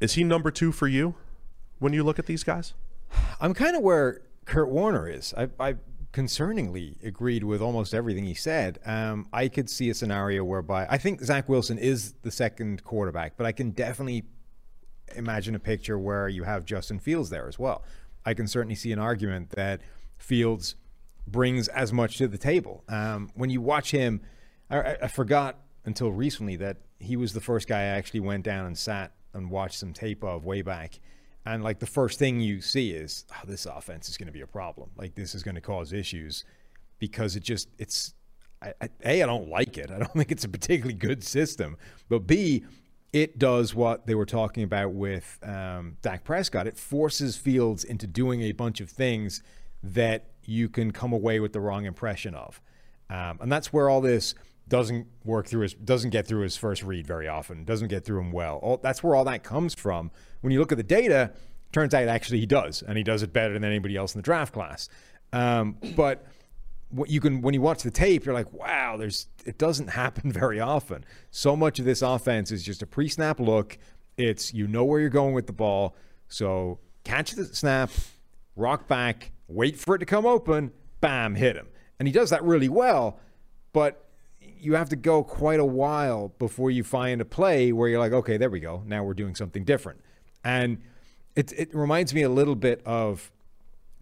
Is 0.00 0.14
he 0.14 0.24
number 0.24 0.50
two 0.50 0.72
for 0.72 0.88
you 0.88 1.14
when 1.84 1.92
you 1.92 2.02
look 2.02 2.18
at 2.18 2.24
these 2.24 2.42
guys? 2.42 2.72
I'm 3.42 3.52
kind 3.52 3.76
of 3.76 3.82
where 3.82 4.22
Kurt 4.46 4.70
Warner 4.70 5.06
is. 5.06 5.34
I, 5.36 5.50
I 5.60 5.74
concerningly 6.14 6.96
agreed 7.04 7.44
with 7.44 7.60
almost 7.60 7.92
everything 7.92 8.24
he 8.24 8.32
said. 8.32 8.78
Um, 8.86 9.28
I 9.34 9.48
could 9.48 9.68
see 9.68 9.90
a 9.90 9.94
scenario 9.94 10.44
whereby 10.44 10.86
I 10.88 10.96
think 10.96 11.20
Zach 11.20 11.46
Wilson 11.46 11.76
is 11.76 12.14
the 12.22 12.30
second 12.30 12.82
quarterback, 12.84 13.36
but 13.36 13.44
I 13.44 13.52
can 13.52 13.70
definitely 13.72 14.24
imagine 15.14 15.54
a 15.54 15.58
picture 15.58 15.98
where 15.98 16.26
you 16.26 16.44
have 16.44 16.64
Justin 16.64 16.98
Fields 16.98 17.28
there 17.28 17.46
as 17.46 17.58
well. 17.58 17.84
I 18.24 18.32
can 18.32 18.48
certainly 18.48 18.74
see 18.76 18.90
an 18.90 18.98
argument 18.98 19.50
that 19.50 19.82
Fields 20.16 20.76
brings 21.26 21.68
as 21.68 21.92
much 21.92 22.16
to 22.16 22.26
the 22.28 22.38
table. 22.38 22.82
Um, 22.88 23.28
when 23.34 23.50
you 23.50 23.60
watch 23.60 23.90
him, 23.90 24.22
I, 24.70 24.78
I- 24.80 24.96
I 25.02 25.08
forgot 25.08 25.58
until 25.84 26.10
recently 26.10 26.56
that 26.56 26.78
he 26.98 27.14
was 27.16 27.34
the 27.34 27.42
first 27.42 27.68
guy 27.68 27.80
I 27.80 27.84
actually 27.98 28.20
went 28.20 28.42
down 28.42 28.64
and 28.64 28.78
sat 28.78 29.12
and 29.34 29.50
watched 29.50 29.74
some 29.78 29.92
tape 29.92 30.24
of 30.24 30.46
way 30.46 30.62
back. 30.62 30.98
And 31.46 31.62
like 31.62 31.78
the 31.78 31.86
first 31.86 32.18
thing 32.18 32.40
you 32.40 32.60
see 32.60 32.92
is, 32.92 33.26
oh, 33.32 33.46
this 33.46 33.66
offense 33.66 34.08
is 34.08 34.16
going 34.16 34.26
to 34.26 34.32
be 34.32 34.40
a 34.40 34.46
problem. 34.46 34.90
Like 34.96 35.14
this 35.14 35.34
is 35.34 35.42
going 35.42 35.56
to 35.56 35.60
cause 35.60 35.92
issues 35.92 36.44
because 36.98 37.36
it 37.36 37.42
just 37.42 37.68
it's 37.78 38.14
I, 38.62 38.72
I, 38.80 38.88
a 39.04 39.22
I 39.22 39.26
don't 39.26 39.48
like 39.48 39.76
it. 39.76 39.90
I 39.90 39.98
don't 39.98 40.12
think 40.16 40.32
it's 40.32 40.44
a 40.44 40.48
particularly 40.48 40.94
good 40.94 41.22
system. 41.22 41.76
But 42.08 42.26
b 42.26 42.64
it 43.12 43.38
does 43.38 43.76
what 43.76 44.08
they 44.08 44.14
were 44.16 44.26
talking 44.26 44.64
about 44.64 44.92
with 44.92 45.38
um, 45.44 45.96
Dak 46.02 46.24
Prescott. 46.24 46.66
It 46.66 46.76
forces 46.76 47.36
Fields 47.36 47.84
into 47.84 48.08
doing 48.08 48.42
a 48.42 48.50
bunch 48.50 48.80
of 48.80 48.90
things 48.90 49.40
that 49.84 50.32
you 50.44 50.68
can 50.68 50.90
come 50.90 51.12
away 51.12 51.38
with 51.38 51.52
the 51.52 51.60
wrong 51.60 51.84
impression 51.84 52.34
of, 52.34 52.60
um, 53.08 53.38
and 53.40 53.52
that's 53.52 53.72
where 53.72 53.88
all 53.88 54.00
this 54.00 54.34
doesn't 54.68 55.06
work 55.24 55.46
through 55.46 55.62
his 55.62 55.74
doesn't 55.74 56.10
get 56.10 56.26
through 56.26 56.42
his 56.42 56.56
first 56.56 56.82
read 56.82 57.06
very 57.06 57.28
often. 57.28 57.64
Doesn't 57.64 57.88
get 57.88 58.04
through 58.04 58.20
him 58.20 58.32
well. 58.32 58.58
All, 58.62 58.76
that's 58.78 59.02
where 59.02 59.14
all 59.14 59.24
that 59.24 59.42
comes 59.42 59.74
from. 59.74 60.10
When 60.40 60.52
you 60.52 60.58
look 60.58 60.72
at 60.72 60.78
the 60.78 60.84
data, 60.84 61.32
turns 61.72 61.92
out 61.92 62.08
actually 62.08 62.40
he 62.40 62.46
does, 62.46 62.82
and 62.82 62.96
he 62.96 63.04
does 63.04 63.22
it 63.22 63.32
better 63.32 63.52
than 63.52 63.64
anybody 63.64 63.96
else 63.96 64.14
in 64.14 64.18
the 64.18 64.22
draft 64.22 64.54
class. 64.54 64.88
Um, 65.32 65.76
but 65.96 66.26
what 66.88 67.10
you 67.10 67.20
can 67.20 67.42
when 67.42 67.54
you 67.54 67.60
watch 67.60 67.82
the 67.82 67.90
tape, 67.90 68.24
you're 68.24 68.34
like, 68.34 68.52
wow, 68.52 68.96
there's 68.96 69.26
it 69.44 69.58
doesn't 69.58 69.88
happen 70.02 70.32
very 70.32 70.60
often. 70.60 71.04
So 71.30 71.56
much 71.56 71.78
of 71.78 71.84
this 71.84 72.02
offense 72.02 72.50
is 72.50 72.62
just 72.62 72.82
a 72.82 72.86
pre-snap 72.86 73.40
look. 73.40 73.76
It's 74.16 74.54
you 74.54 74.66
know 74.66 74.84
where 74.84 75.00
you're 75.00 75.10
going 75.10 75.34
with 75.34 75.46
the 75.46 75.52
ball, 75.52 75.96
so 76.28 76.78
catch 77.02 77.32
the 77.32 77.44
snap, 77.44 77.90
rock 78.56 78.86
back, 78.88 79.32
wait 79.48 79.76
for 79.76 79.96
it 79.96 79.98
to 79.98 80.06
come 80.06 80.24
open, 80.24 80.72
bam, 81.00 81.34
hit 81.34 81.56
him, 81.56 81.66
and 81.98 82.08
he 82.08 82.12
does 82.12 82.30
that 82.30 82.42
really 82.44 82.68
well. 82.68 83.18
But 83.72 84.03
you 84.64 84.74
have 84.74 84.88
to 84.88 84.96
go 84.96 85.22
quite 85.22 85.60
a 85.60 85.64
while 85.64 86.28
before 86.38 86.70
you 86.70 86.82
find 86.82 87.20
a 87.20 87.24
play 87.24 87.72
where 87.72 87.88
you're 87.88 87.98
like, 87.98 88.12
okay, 88.12 88.36
there 88.36 88.50
we 88.50 88.60
go. 88.60 88.82
Now 88.86 89.04
we're 89.04 89.14
doing 89.14 89.34
something 89.34 89.64
different, 89.64 90.00
and 90.42 90.78
it 91.36 91.52
it 91.52 91.74
reminds 91.74 92.14
me 92.14 92.22
a 92.22 92.28
little 92.28 92.56
bit 92.56 92.82
of 92.86 93.30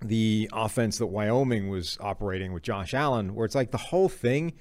the 0.01 0.49
offense 0.53 0.99
that 0.99 1.07
Wyoming 1.07 1.69
was 1.69 1.97
operating 2.01 2.53
with 2.53 2.63
Josh 2.63 2.95
Allen, 2.95 3.35
where 3.35 3.45
it's 3.45 3.55
like 3.55 3.71
the 3.71 3.79
whole 3.79 4.09
thing 4.09 4.53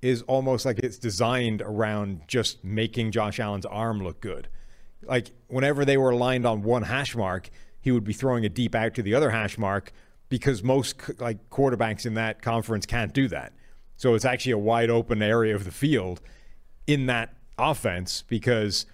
is 0.00 0.22
almost 0.22 0.66
like 0.66 0.78
it's 0.80 0.98
designed 0.98 1.62
around 1.62 2.22
just 2.26 2.62
making 2.64 3.12
Josh 3.12 3.38
Allen's 3.38 3.66
arm 3.66 4.02
look 4.02 4.20
good. 4.20 4.48
Like 5.04 5.30
whenever 5.48 5.84
they 5.84 5.96
were 5.96 6.10
aligned 6.10 6.44
on 6.44 6.62
one 6.62 6.82
hash 6.82 7.14
mark, 7.14 7.50
he 7.80 7.90
would 7.92 8.04
be 8.04 8.12
throwing 8.12 8.44
a 8.44 8.48
deep 8.48 8.74
out 8.74 8.94
to 8.94 9.02
the 9.02 9.14
other 9.14 9.30
hash 9.30 9.56
mark 9.58 9.92
because 10.28 10.62
most 10.62 11.20
like 11.20 11.50
quarterbacks 11.50 12.04
in 12.04 12.14
that 12.14 12.42
conference 12.42 12.86
can't 12.86 13.12
do 13.12 13.28
that. 13.28 13.52
So 14.02 14.14
it's 14.14 14.24
actually 14.24 14.50
a 14.50 14.58
wide 14.58 14.90
open 14.90 15.22
area 15.22 15.54
of 15.54 15.64
the 15.64 15.70
field 15.70 16.20
in 16.88 17.06
that 17.06 17.36
offense 17.56 18.24
because 18.26 18.84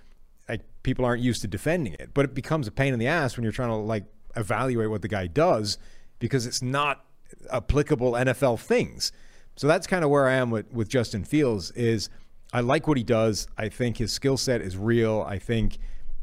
like 0.51 0.61
people 0.83 1.07
aren't 1.07 1.23
used 1.23 1.41
to 1.41 1.49
defending 1.49 1.95
it. 1.95 2.11
But 2.13 2.27
it 2.27 2.35
becomes 2.35 2.67
a 2.67 2.71
pain 2.71 2.93
in 2.93 2.99
the 2.99 3.07
ass 3.07 3.35
when 3.35 3.43
you're 3.43 3.51
trying 3.51 3.71
to 3.71 3.77
like 3.77 4.05
evaluate 4.37 4.91
what 4.91 5.01
the 5.01 5.09
guy 5.09 5.27
does 5.27 5.79
because 6.19 6.45
it's 6.45 6.61
not 6.61 7.07
applicable 7.51 8.13
NFL 8.13 8.61
things. 8.61 9.11
So 9.57 9.67
that's 9.67 9.87
kind 9.87 10.05
of 10.05 10.11
where 10.11 10.29
I 10.29 10.35
am 10.35 10.51
with, 10.51 10.71
with 10.75 10.91
Justin 10.91 11.25
Fields 11.25 11.71
is 11.71 12.11
I 12.53 12.61
like 12.61 12.87
what 12.87 12.99
he 12.99 13.03
does. 13.03 13.49
I 13.57 13.71
think 13.71 13.97
his 13.97 14.13
skill 14.13 14.37
set 14.37 14.61
is 14.61 14.77
real. 14.77 15.25
I 15.27 15.39
think 15.39 15.79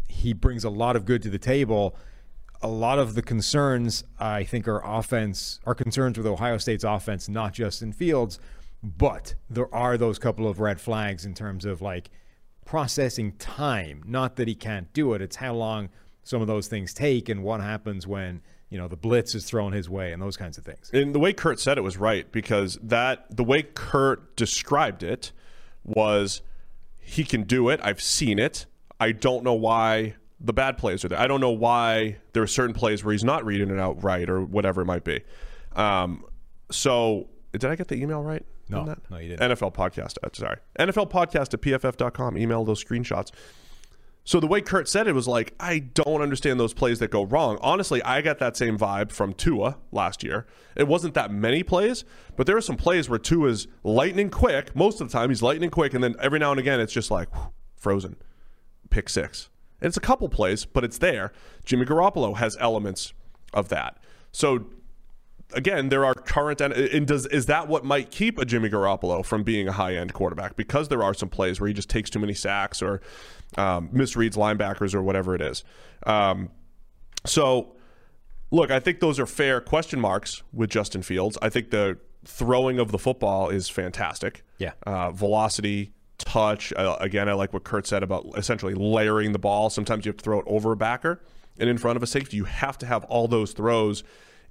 he 0.07 0.31
brings 0.31 0.63
a 0.63 0.69
lot 0.69 0.95
of 0.95 1.05
good 1.05 1.23
to 1.23 1.31
the 1.31 1.39
table. 1.39 1.95
A 2.61 2.67
lot 2.67 2.99
of 2.99 3.15
the 3.15 3.23
concerns 3.23 4.03
I 4.19 4.43
think 4.43 4.67
are 4.67 4.83
offense 4.85 5.59
are 5.65 5.73
concerns 5.73 6.19
with 6.19 6.27
Ohio 6.27 6.59
State's 6.59 6.83
offense, 6.83 7.27
not 7.27 7.53
Justin 7.53 7.91
Fields, 7.91 8.39
but 8.85 9.33
there 9.49 9.73
are 9.73 9.97
those 9.97 10.19
couple 10.19 10.47
of 10.47 10.59
red 10.59 10.79
flags 10.79 11.25
in 11.25 11.33
terms 11.33 11.65
of 11.65 11.81
like 11.81 12.11
processing 12.65 13.33
time. 13.33 14.03
Not 14.05 14.35
that 14.35 14.47
he 14.47 14.53
can't 14.53 14.91
do 14.93 15.13
it, 15.13 15.21
it's 15.21 15.37
how 15.37 15.55
long 15.55 15.89
some 16.23 16.41
of 16.41 16.47
those 16.47 16.67
things 16.67 16.93
take 16.93 17.27
and 17.27 17.43
what 17.43 17.61
happens 17.61 18.05
when 18.05 18.41
you 18.69 18.77
know 18.77 18.87
the 18.87 18.95
blitz 18.95 19.33
is 19.33 19.45
thrown 19.45 19.73
his 19.73 19.89
way 19.89 20.11
and 20.11 20.21
those 20.21 20.37
kinds 20.37 20.57
of 20.57 20.65
things. 20.65 20.91
And 20.93 21.15
the 21.15 21.19
way 21.19 21.33
Kurt 21.33 21.59
said 21.59 21.77
it 21.79 21.81
was 21.81 21.97
right 21.97 22.31
because 22.31 22.77
that 22.83 23.35
the 23.35 23.43
way 23.43 23.63
Kurt 23.63 24.35
described 24.35 25.01
it 25.01 25.31
was 25.83 26.41
he 26.99 27.23
can 27.23 27.43
do 27.43 27.69
it. 27.69 27.79
I've 27.83 28.01
seen 28.01 28.37
it. 28.37 28.67
I 28.99 29.11
don't 29.11 29.43
know 29.43 29.53
why 29.53 30.15
the 30.39 30.53
bad 30.53 30.77
plays 30.77 31.03
are 31.03 31.07
there. 31.07 31.19
I 31.19 31.27
don't 31.27 31.41
know 31.41 31.51
why 31.51 32.17
there 32.33 32.43
are 32.43 32.47
certain 32.47 32.73
plays 32.73 33.03
where 33.03 33.13
he's 33.13 33.23
not 33.23 33.45
reading 33.45 33.69
it 33.69 33.79
out 33.79 34.03
right 34.03 34.29
or 34.29 34.41
whatever 34.41 34.81
it 34.81 34.85
might 34.85 35.03
be. 35.03 35.21
Um, 35.75 36.23
so 36.71 37.29
did 37.51 37.65
I 37.65 37.75
get 37.75 37.87
the 37.87 37.95
email 37.95 38.21
right? 38.21 38.45
No, 38.69 38.85
that? 38.85 38.99
no, 39.09 39.17
you 39.17 39.29
didn't. 39.29 39.51
NFL 39.51 39.73
podcast. 39.73 40.17
Uh, 40.23 40.29
sorry, 40.33 40.57
NFL 40.79 41.09
podcast 41.11 41.53
at 41.53 41.61
pff.com. 41.61 42.37
Email 42.37 42.63
those 42.63 42.83
screenshots. 42.83 43.31
So 44.27 44.39
the 44.39 44.47
way 44.47 44.59
Kurt 44.59 44.89
said 44.89 45.07
it 45.07 45.13
was 45.13 45.27
like, 45.27 45.53
I 45.59 45.77
don't 45.77 46.23
understand 46.23 46.59
those 46.59 46.73
plays 46.73 46.97
that 46.97 47.11
go 47.11 47.23
wrong. 47.23 47.59
Honestly, 47.61 48.01
I 48.01 48.21
got 48.21 48.39
that 48.39 48.57
same 48.57 48.75
vibe 48.75 49.11
from 49.11 49.33
Tua 49.33 49.77
last 49.91 50.23
year. 50.23 50.47
It 50.75 50.87
wasn't 50.87 51.13
that 51.13 51.31
many 51.31 51.61
plays, 51.61 52.03
but 52.35 52.47
there 52.47 52.57
are 52.57 52.61
some 52.61 52.75
plays 52.75 53.07
where 53.07 53.19
Tua's 53.19 53.67
lightning 53.83 54.31
quick. 54.31 54.75
Most 54.75 54.99
of 54.99 55.07
the 55.07 55.13
time, 55.15 55.29
he's 55.29 55.43
lightning 55.43 55.69
quick, 55.69 55.93
and 55.93 56.03
then 56.03 56.15
every 56.19 56.39
now 56.39 56.49
and 56.49 56.59
again, 56.59 56.79
it's 56.79 56.91
just 56.91 57.11
like 57.11 57.31
whew, 57.35 57.51
frozen, 57.75 58.15
pick 58.89 59.09
six. 59.09 59.49
And 59.79 59.89
it's 59.89 59.97
a 59.97 60.01
couple 60.01 60.27
plays, 60.27 60.65
but 60.65 60.83
it's 60.83 60.97
there. 60.97 61.31
Jimmy 61.63 61.85
Garoppolo 61.85 62.37
has 62.37 62.57
elements 62.59 63.13
of 63.53 63.69
that. 63.69 63.99
So 64.31 64.65
again, 65.53 65.89
there 65.89 66.05
are 66.05 66.13
current 66.13 66.61
and, 66.61 66.73
and 66.73 67.07
does 67.07 67.25
is 67.27 67.45
that 67.47 67.67
what 67.67 67.83
might 67.83 68.11
keep 68.11 68.37
a 68.37 68.45
Jimmy 68.45 68.69
Garoppolo 68.69 69.25
from 69.25 69.43
being 69.43 69.67
a 69.67 69.71
high 69.71 69.95
end 69.95 70.13
quarterback 70.13 70.55
because 70.55 70.87
there 70.89 71.03
are 71.03 71.13
some 71.13 71.29
plays 71.29 71.59
where 71.59 71.67
he 71.67 71.73
just 71.73 71.89
takes 71.89 72.09
too 72.09 72.19
many 72.19 72.33
sacks 72.33 72.81
or 72.81 73.01
um, 73.57 73.89
misreads 73.89 74.35
linebackers 74.35 74.93
or 74.93 75.01
whatever 75.01 75.35
it 75.35 75.41
is. 75.41 75.63
Um, 76.05 76.49
so, 77.25 77.75
look, 78.51 78.71
I 78.71 78.79
think 78.79 78.99
those 78.99 79.19
are 79.19 79.25
fair 79.25 79.61
question 79.61 79.99
marks 79.99 80.43
with 80.53 80.69
Justin 80.69 81.01
Fields. 81.01 81.37
I 81.41 81.49
think 81.49 81.71
the 81.71 81.97
throwing 82.25 82.79
of 82.79 82.91
the 82.91 82.99
football 82.99 83.49
is 83.49 83.69
fantastic. 83.69 84.43
Yeah. 84.57 84.71
Uh, 84.85 85.11
velocity, 85.11 85.91
touch. 86.17 86.73
Uh, 86.73 86.97
again, 86.99 87.29
I 87.29 87.33
like 87.33 87.53
what 87.53 87.63
Kurt 87.63 87.87
said 87.87 88.03
about 88.03 88.25
essentially 88.35 88.73
layering 88.73 89.31
the 89.31 89.39
ball. 89.39 89.69
Sometimes 89.69 90.05
you 90.05 90.09
have 90.09 90.17
to 90.17 90.23
throw 90.23 90.39
it 90.39 90.45
over 90.47 90.71
a 90.71 90.77
backer 90.77 91.21
and 91.57 91.69
in 91.69 91.77
front 91.77 91.97
of 91.97 92.03
a 92.03 92.07
safety. 92.07 92.37
You 92.37 92.45
have 92.45 92.77
to 92.79 92.85
have 92.85 93.03
all 93.05 93.27
those 93.27 93.53
throws 93.53 94.03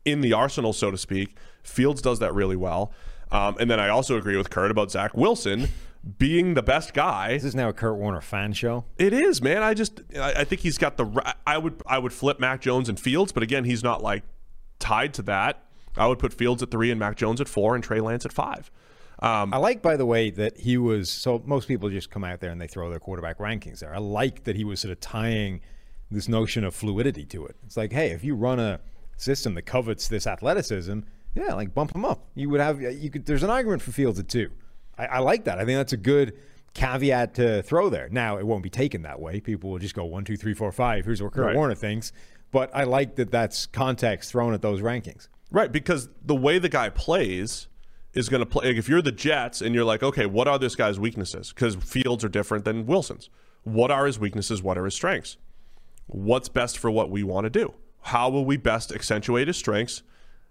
in 0.04 0.20
the 0.20 0.32
arsenal, 0.32 0.72
so 0.72 0.90
to 0.90 0.98
speak. 0.98 1.36
Fields 1.62 2.02
does 2.02 2.18
that 2.18 2.34
really 2.34 2.56
well. 2.56 2.92
Um, 3.30 3.56
and 3.58 3.70
then 3.70 3.80
I 3.80 3.88
also 3.88 4.16
agree 4.16 4.36
with 4.36 4.50
Kurt 4.50 4.70
about 4.70 4.90
Zach 4.90 5.16
Wilson 5.16 5.68
being 6.18 6.54
the 6.54 6.62
best 6.62 6.94
guy. 6.94 7.32
This 7.32 7.44
is 7.44 7.54
now 7.54 7.70
a 7.70 7.72
Kurt 7.72 7.96
Warner 7.96 8.20
fan 8.20 8.52
show. 8.52 8.84
It 8.98 9.12
is, 9.12 9.40
man. 9.40 9.62
I 9.62 9.74
just 9.74 10.02
I, 10.16 10.32
I 10.40 10.44
think 10.44 10.60
he's 10.60 10.78
got 10.78 10.96
the. 10.96 11.34
I 11.46 11.58
would 11.58 11.82
I 11.86 11.98
would 11.98 12.12
flip 12.12 12.38
Mac 12.38 12.60
Jones 12.60 12.88
and 12.88 13.00
Fields, 13.00 13.32
but 13.32 13.42
again, 13.42 13.64
he's 13.64 13.82
not 13.82 14.02
like 14.02 14.22
tied 14.78 15.14
to 15.14 15.22
that. 15.22 15.62
I 15.96 16.06
would 16.06 16.18
put 16.18 16.32
Fields 16.32 16.62
at 16.62 16.70
three 16.70 16.90
and 16.90 16.98
Mac 16.98 17.16
Jones 17.16 17.40
at 17.40 17.48
four 17.48 17.74
and 17.74 17.82
Trey 17.82 18.00
Lance 18.00 18.26
at 18.26 18.32
five. 18.32 18.70
Um, 19.20 19.54
I 19.54 19.58
like, 19.58 19.80
by 19.80 19.96
the 19.96 20.04
way, 20.04 20.30
that 20.30 20.58
he 20.58 20.76
was. 20.76 21.08
So 21.08 21.42
most 21.46 21.68
people 21.68 21.88
just 21.88 22.10
come 22.10 22.24
out 22.24 22.40
there 22.40 22.50
and 22.50 22.60
they 22.60 22.66
throw 22.66 22.90
their 22.90 22.98
quarterback 22.98 23.38
rankings 23.38 23.78
there. 23.78 23.94
I 23.94 23.98
like 23.98 24.44
that 24.44 24.56
he 24.56 24.64
was 24.64 24.80
sort 24.80 24.92
of 24.92 25.00
tying 25.00 25.60
this 26.10 26.28
notion 26.28 26.64
of 26.64 26.74
fluidity 26.74 27.24
to 27.26 27.46
it. 27.46 27.56
It's 27.64 27.76
like, 27.76 27.92
hey, 27.92 28.10
if 28.10 28.22
you 28.24 28.34
run 28.34 28.60
a 28.60 28.80
system 29.16 29.54
that 29.54 29.62
covets 29.62 30.08
this 30.08 30.26
athleticism, 30.26 31.00
yeah, 31.34 31.54
like 31.54 31.74
bump 31.74 31.94
him 31.94 32.04
up. 32.04 32.26
You 32.34 32.50
would 32.50 32.60
have 32.60 32.80
you 32.80 33.10
could. 33.10 33.26
There's 33.26 33.42
an 33.42 33.50
argument 33.50 33.82
for 33.82 33.92
Fields 33.92 34.18
at 34.18 34.28
two. 34.28 34.50
I, 34.96 35.06
I 35.06 35.18
like 35.18 35.44
that. 35.44 35.58
I 35.58 35.64
think 35.64 35.76
that's 35.78 35.92
a 35.92 35.98
good 35.98 36.36
caveat 36.74 37.34
to 37.34 37.62
throw 37.62 37.88
there. 37.88 38.08
Now 38.10 38.36
it 38.38 38.46
won't 38.46 38.62
be 38.62 38.70
taken 38.70 39.02
that 39.02 39.20
way. 39.20 39.40
People 39.40 39.70
will 39.70 39.78
just 39.78 39.94
go 39.94 40.04
one, 40.04 40.24
two, 40.24 40.36
three, 40.36 40.54
four, 40.54 40.70
five. 40.72 41.04
Here's 41.04 41.22
what 41.22 41.32
Kurt 41.32 41.46
Right. 41.46 41.56
Warner 41.56 41.74
thinks. 41.74 42.12
But 42.50 42.70
I 42.74 42.84
like 42.84 43.16
that 43.16 43.30
that's 43.30 43.66
context 43.66 44.30
thrown 44.30 44.54
at 44.54 44.62
those 44.62 44.80
rankings. 44.80 45.28
Right, 45.50 45.70
because 45.70 46.08
the 46.24 46.34
way 46.34 46.58
the 46.58 46.68
guy 46.68 46.88
plays 46.88 47.68
is 48.12 48.28
going 48.28 48.40
to 48.40 48.46
play. 48.46 48.68
Like 48.68 48.76
if 48.76 48.88
you're 48.88 49.02
the 49.02 49.12
Jets 49.12 49.60
and 49.60 49.74
you're 49.74 49.84
like, 49.84 50.02
okay, 50.02 50.26
what 50.26 50.48
are 50.48 50.58
this 50.58 50.76
guy's 50.76 50.98
weaknesses? 50.98 51.52
Because 51.52 51.74
Fields 51.76 52.24
are 52.24 52.28
different 52.28 52.64
than 52.64 52.86
Wilson's. 52.86 53.28
What 53.64 53.90
are 53.90 54.06
his 54.06 54.18
weaknesses? 54.18 54.62
What 54.62 54.78
are 54.78 54.84
his 54.84 54.94
strengths? 54.94 55.36
What's 56.06 56.48
best 56.48 56.78
for 56.78 56.90
what 56.90 57.10
we 57.10 57.22
want 57.22 57.44
to 57.44 57.50
do? 57.50 57.74
How 58.04 58.28
will 58.28 58.44
we 58.44 58.56
best 58.56 58.92
accentuate 58.92 59.48
his 59.48 59.56
strengths 59.56 60.02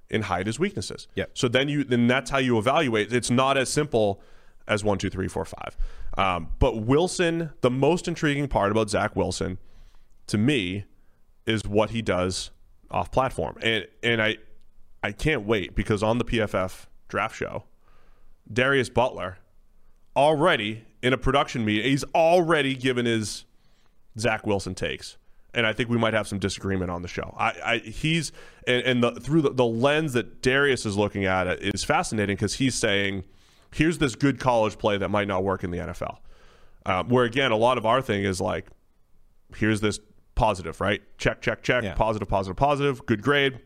and 0.09 0.25
hide 0.25 0.47
his 0.47 0.59
weaknesses? 0.59 1.07
Yeah. 1.15 1.25
So 1.33 1.47
then 1.47 1.69
you 1.69 1.83
then 1.83 2.07
that's 2.07 2.31
how 2.31 2.39
you 2.39 2.57
evaluate. 2.57 3.13
It's 3.13 3.29
not 3.29 3.57
as 3.57 3.69
simple 3.69 4.21
as 4.67 4.83
one, 4.83 4.97
two, 4.97 5.09
three, 5.09 5.27
four, 5.27 5.45
five. 5.45 5.77
Um, 6.17 6.49
but 6.59 6.77
Wilson, 6.77 7.51
the 7.61 7.69
most 7.69 8.07
intriguing 8.07 8.47
part 8.47 8.71
about 8.71 8.89
Zach 8.89 9.15
Wilson, 9.15 9.57
to 10.27 10.37
me, 10.37 10.85
is 11.45 11.63
what 11.65 11.89
he 11.91 12.01
does 12.01 12.51
off 12.89 13.11
platform. 13.11 13.57
And 13.61 13.87
and 14.01 14.21
I 14.21 14.37
I 15.03 15.11
can't 15.11 15.45
wait 15.45 15.75
because 15.75 16.01
on 16.01 16.17
the 16.17 16.25
PFF 16.25 16.85
draft 17.07 17.35
show, 17.35 17.65
Darius 18.51 18.89
Butler 18.89 19.37
already 20.15 20.85
in 21.01 21.13
a 21.13 21.17
production 21.17 21.65
meeting, 21.65 21.89
he's 21.91 22.03
already 22.15 22.75
given 22.75 23.05
his 23.05 23.45
Zach 24.17 24.45
Wilson 24.45 24.75
takes. 24.75 25.17
And 25.55 25.67
I 25.67 25.73
think 25.73 25.89
we 25.89 25.97
might 25.97 26.13
have 26.13 26.27
some 26.27 26.39
disagreement 26.39 26.89
on 26.89 27.01
the 27.03 27.07
show. 27.07 27.35
I, 27.37 27.53
I 27.63 27.77
he's 27.77 28.31
and, 28.65 28.83
and 28.83 29.03
the, 29.03 29.11
through 29.11 29.43
the, 29.43 29.51
the 29.51 29.65
lens 29.65 30.13
that 30.13 30.41
Darius 30.41 30.85
is 30.85 30.97
looking 30.97 31.25
at 31.25 31.45
it 31.47 31.61
is 31.75 31.83
fascinating 31.83 32.35
because 32.35 32.55
he's 32.55 32.75
saying, 32.75 33.23
here's 33.73 33.99
this 33.99 34.15
good 34.15 34.39
college 34.39 34.77
play 34.77 34.97
that 34.97 35.09
might 35.09 35.27
not 35.27 35.43
work 35.43 35.63
in 35.63 35.71
the 35.71 35.77
NFL. 35.77 36.17
Um, 36.85 37.07
where 37.09 37.23
again, 37.25 37.51
a 37.51 37.55
lot 37.55 37.77
of 37.77 37.85
our 37.85 38.01
thing 38.01 38.23
is 38.23 38.41
like, 38.41 38.67
here's 39.55 39.79
this 39.79 39.99
positive, 40.35 40.81
right? 40.81 41.01
Check, 41.17 41.41
check, 41.41 41.61
check, 41.61 41.83
Yeah. 41.83 41.93
positive, 41.93 42.27
positive, 42.27 42.57
positive, 42.57 43.05
good 43.05 43.21
grade. 43.21 43.59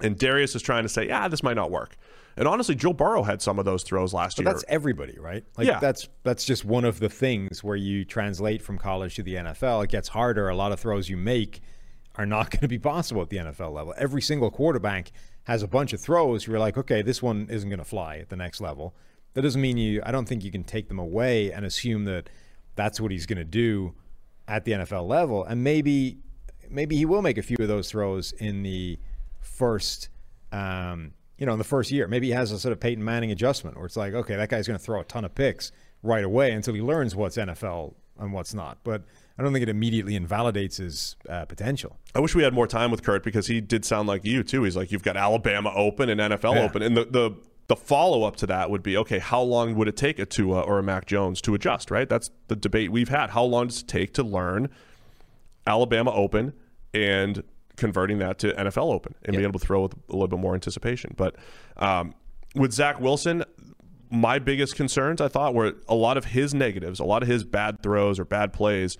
And 0.00 0.18
Darius 0.18 0.56
is 0.56 0.62
trying 0.62 0.84
to 0.84 0.88
say, 0.88 1.06
yeah, 1.08 1.28
this 1.28 1.42
might 1.42 1.56
not 1.56 1.70
work. 1.70 1.96
And 2.40 2.48
honestly, 2.48 2.74
Joe 2.74 2.94
Burrow 2.94 3.22
had 3.22 3.42
some 3.42 3.58
of 3.58 3.66
those 3.66 3.82
throws 3.82 4.14
last 4.14 4.38
But 4.38 4.46
year. 4.46 4.52
that's 4.54 4.64
everybody, 4.66 5.18
right? 5.18 5.44
Like 5.58 5.66
Yeah. 5.66 5.78
that's 5.78 6.08
that's 6.22 6.46
just 6.46 6.64
one 6.64 6.86
of 6.86 6.98
the 6.98 7.10
things 7.10 7.62
where 7.62 7.76
you 7.76 8.02
translate 8.06 8.62
from 8.62 8.78
college 8.78 9.14
to 9.16 9.22
the 9.22 9.34
NFL. 9.34 9.84
It 9.84 9.90
gets 9.90 10.08
harder. 10.08 10.48
A 10.48 10.56
lot 10.56 10.72
of 10.72 10.80
throws 10.80 11.10
you 11.10 11.18
make 11.18 11.60
are 12.16 12.24
not 12.24 12.50
going 12.50 12.62
to 12.62 12.68
be 12.68 12.78
possible 12.78 13.20
at 13.20 13.28
the 13.28 13.36
NFL 13.36 13.74
level. 13.74 13.92
Every 13.98 14.22
single 14.22 14.50
quarterback 14.50 15.12
has 15.44 15.62
a 15.62 15.68
bunch 15.68 15.92
of 15.92 16.00
throws. 16.00 16.46
You're 16.46 16.58
like, 16.58 16.78
okay, 16.78 17.02
this 17.02 17.22
one 17.22 17.46
isn't 17.50 17.68
going 17.68 17.78
to 17.78 17.84
fly 17.84 18.16
at 18.16 18.30
the 18.30 18.36
next 18.36 18.62
level. 18.62 18.94
That 19.34 19.42
doesn't 19.42 19.60
mean 19.60 19.76
you. 19.76 20.00
I 20.06 20.10
don't 20.10 20.26
think 20.26 20.42
you 20.42 20.50
can 20.50 20.64
take 20.64 20.88
them 20.88 20.98
away 20.98 21.52
and 21.52 21.66
assume 21.66 22.06
that 22.06 22.30
that's 22.74 23.02
what 23.02 23.10
he's 23.10 23.26
going 23.26 23.36
to 23.36 23.44
do 23.44 23.94
at 24.48 24.64
the 24.64 24.72
NFL 24.72 25.06
level. 25.06 25.44
And 25.44 25.62
maybe 25.62 26.16
maybe 26.70 26.96
he 26.96 27.04
will 27.04 27.20
make 27.20 27.36
a 27.36 27.42
few 27.42 27.58
of 27.60 27.68
those 27.68 27.90
throws 27.90 28.32
in 28.32 28.62
the 28.62 28.98
first. 29.40 30.08
Um, 30.52 31.12
you 31.40 31.46
know, 31.46 31.52
in 31.52 31.58
the 31.58 31.64
first 31.64 31.90
year, 31.90 32.06
maybe 32.06 32.28
he 32.28 32.32
has 32.34 32.52
a 32.52 32.58
sort 32.60 32.70
of 32.72 32.78
Peyton 32.78 33.02
Manning 33.04 33.32
adjustment 33.32 33.76
where 33.76 33.86
it's 33.86 33.96
like, 33.96 34.14
okay, 34.14 34.36
that 34.36 34.48
guy's 34.48 34.68
going 34.68 34.78
to 34.78 34.84
throw 34.84 35.00
a 35.00 35.04
ton 35.04 35.24
of 35.24 35.34
picks 35.34 35.72
right 36.02 36.22
away 36.22 36.52
until 36.52 36.74
he 36.74 36.80
learns 36.80 37.16
what's 37.16 37.36
NFL 37.36 37.94
and 38.18 38.32
what's 38.32 38.54
not. 38.54 38.78
But 38.84 39.02
I 39.38 39.42
don't 39.42 39.52
think 39.52 39.62
it 39.64 39.68
immediately 39.68 40.14
invalidates 40.14 40.76
his 40.76 41.16
uh, 41.28 41.46
potential. 41.46 41.98
I 42.14 42.20
wish 42.20 42.34
we 42.36 42.42
had 42.44 42.52
more 42.54 42.66
time 42.68 42.90
with 42.92 43.02
Kurt 43.02 43.24
because 43.24 43.46
he 43.48 43.60
did 43.60 43.84
sound 43.84 44.06
like 44.06 44.24
you 44.24 44.42
too. 44.42 44.62
He's 44.64 44.76
like, 44.76 44.92
you've 44.92 45.02
got 45.02 45.16
Alabama 45.16 45.72
open 45.74 46.08
and 46.10 46.20
NFL 46.20 46.54
Yeah. 46.54 46.62
open, 46.62 46.82
and 46.82 46.96
the 46.96 47.04
the 47.06 47.30
the 47.68 47.76
follow 47.76 48.24
up 48.24 48.34
to 48.36 48.46
that 48.48 48.68
would 48.68 48.82
be, 48.82 48.96
okay, 48.96 49.20
how 49.20 49.40
long 49.40 49.76
would 49.76 49.86
it 49.88 49.96
take 49.96 50.18
a 50.18 50.26
Tua 50.26 50.60
or 50.60 50.78
a 50.80 50.82
Mac 50.82 51.06
Jones 51.06 51.40
to 51.42 51.54
adjust? 51.54 51.90
Right, 51.90 52.08
that's 52.08 52.30
the 52.48 52.56
debate 52.56 52.92
we've 52.92 53.08
had. 53.08 53.30
How 53.30 53.44
long 53.44 53.68
does 53.68 53.80
it 53.82 53.88
take 53.88 54.12
to 54.14 54.22
learn 54.22 54.68
Alabama 55.66 56.12
open 56.12 56.52
and 56.92 57.42
converting 57.80 58.18
that 58.18 58.38
to 58.38 58.52
NFL 58.52 58.92
Open 58.92 59.14
and 59.24 59.34
being 59.34 59.48
able 59.48 59.58
to 59.58 59.66
throw 59.66 59.82
with 59.82 59.94
a 59.94 60.12
little 60.12 60.28
bit 60.28 60.38
more 60.38 60.54
anticipation. 60.54 61.14
But 61.16 61.34
um, 61.78 62.14
with 62.54 62.72
Zach 62.72 63.00
Wilson, 63.00 63.44
my 64.10 64.38
biggest 64.38 64.76
concerns 64.76 65.20
I 65.20 65.28
thought 65.28 65.54
were 65.54 65.74
a 65.88 65.94
lot 65.94 66.16
of 66.16 66.26
his 66.26 66.54
negatives, 66.54 67.00
a 67.00 67.04
lot 67.04 67.22
of 67.22 67.28
his 67.28 67.42
bad 67.42 67.82
throws 67.82 68.20
or 68.20 68.24
bad 68.24 68.52
plays 68.52 68.98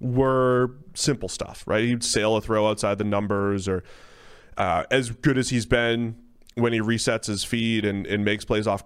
were 0.00 0.72
simple 0.94 1.28
stuff, 1.28 1.62
right? 1.66 1.84
He'd 1.84 2.02
sail 2.02 2.36
a 2.36 2.40
throw 2.40 2.68
outside 2.68 2.98
the 2.98 3.04
numbers, 3.04 3.68
or 3.68 3.84
uh, 4.56 4.84
as 4.90 5.10
good 5.10 5.38
as 5.38 5.50
he's 5.50 5.66
been 5.66 6.16
when 6.54 6.72
he 6.72 6.80
resets 6.80 7.26
his 7.26 7.44
feed 7.44 7.84
and, 7.84 8.06
and 8.06 8.24
makes 8.24 8.44
plays 8.44 8.66
off, 8.66 8.82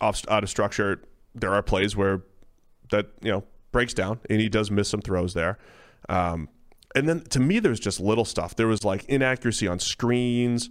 off 0.00 0.22
out 0.28 0.42
of 0.42 0.50
structure. 0.50 1.02
There 1.34 1.52
are 1.52 1.62
plays 1.62 1.96
where 1.96 2.22
that 2.90 3.06
you 3.22 3.32
know 3.32 3.44
breaks 3.70 3.94
down, 3.94 4.20
and 4.30 4.40
he 4.40 4.48
does 4.48 4.70
miss 4.70 4.88
some 4.88 5.00
throws 5.00 5.34
there. 5.34 5.58
Um, 6.08 6.48
and 6.94 7.08
then 7.08 7.20
to 7.30 7.40
me, 7.40 7.58
there's 7.58 7.80
just 7.80 8.00
little 8.00 8.24
stuff. 8.24 8.56
There 8.56 8.66
was 8.66 8.84
like 8.84 9.04
inaccuracy 9.04 9.66
on 9.66 9.78
screens 9.78 10.68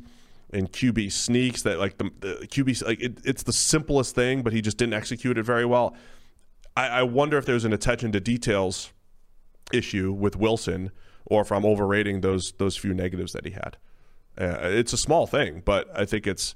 and 0.53 0.71
QB 0.71 1.11
sneaks 1.11 1.63
that 1.63 1.79
like 1.79 1.97
the, 1.97 2.11
the 2.19 2.47
QB 2.47 2.85
like 2.85 3.01
it, 3.01 3.19
it's 3.23 3.43
the 3.43 3.53
simplest 3.53 4.15
thing, 4.15 4.43
but 4.43 4.53
he 4.53 4.61
just 4.61 4.77
didn't 4.77 4.93
execute 4.93 5.37
it 5.37 5.43
very 5.43 5.65
well. 5.65 5.95
I, 6.75 6.87
I 6.87 7.03
wonder 7.03 7.37
if 7.37 7.45
there's 7.45 7.65
an 7.65 7.73
attention 7.73 8.11
to 8.11 8.19
details 8.19 8.91
issue 9.73 10.11
with 10.11 10.35
Wilson, 10.35 10.91
or 11.25 11.41
if 11.41 11.51
I'm 11.51 11.65
overrating 11.65 12.21
those 12.21 12.53
those 12.57 12.77
few 12.77 12.93
negatives 12.93 13.33
that 13.33 13.45
he 13.45 13.51
had. 13.51 13.77
Uh, 14.37 14.59
it's 14.63 14.93
a 14.93 14.97
small 14.97 15.27
thing, 15.27 15.61
but 15.65 15.89
I 15.97 16.05
think 16.05 16.27
it's 16.27 16.55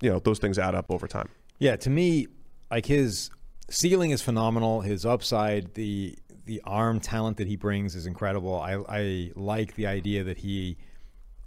you 0.00 0.10
know 0.10 0.18
those 0.18 0.38
things 0.38 0.58
add 0.58 0.74
up 0.74 0.86
over 0.90 1.06
time. 1.06 1.28
Yeah, 1.58 1.76
to 1.76 1.90
me, 1.90 2.26
like 2.70 2.86
his 2.86 3.30
ceiling 3.68 4.10
is 4.10 4.22
phenomenal. 4.22 4.80
His 4.80 5.04
upside, 5.04 5.74
the 5.74 6.16
the 6.50 6.60
arm 6.64 6.98
talent 6.98 7.36
that 7.36 7.46
he 7.46 7.54
brings 7.54 7.94
is 7.94 8.06
incredible. 8.06 8.60
I, 8.60 8.74
I 8.88 9.30
like 9.36 9.76
the 9.76 9.86
idea 9.86 10.24
that 10.24 10.38
he 10.38 10.78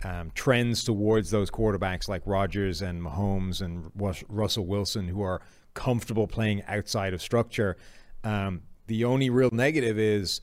um, 0.01 0.31
trends 0.33 0.81
towards 0.85 1.29
those 1.29 1.51
quarterbacks 1.51 2.07
like 2.07 2.21
Rodgers 2.25 2.81
and 2.81 3.01
Mahomes 3.01 3.61
and 3.61 3.91
Rus- 3.95 4.23
Russell 4.29 4.65
Wilson 4.65 5.09
who 5.09 5.21
are 5.21 5.41
comfortable 5.73 6.25
playing 6.25 6.63
outside 6.69 7.13
of 7.13 7.21
structure. 7.21 7.75
Um, 8.23 8.61
the 8.87 9.03
only 9.03 9.29
real 9.29 9.49
negative 9.51 9.99
is 9.99 10.39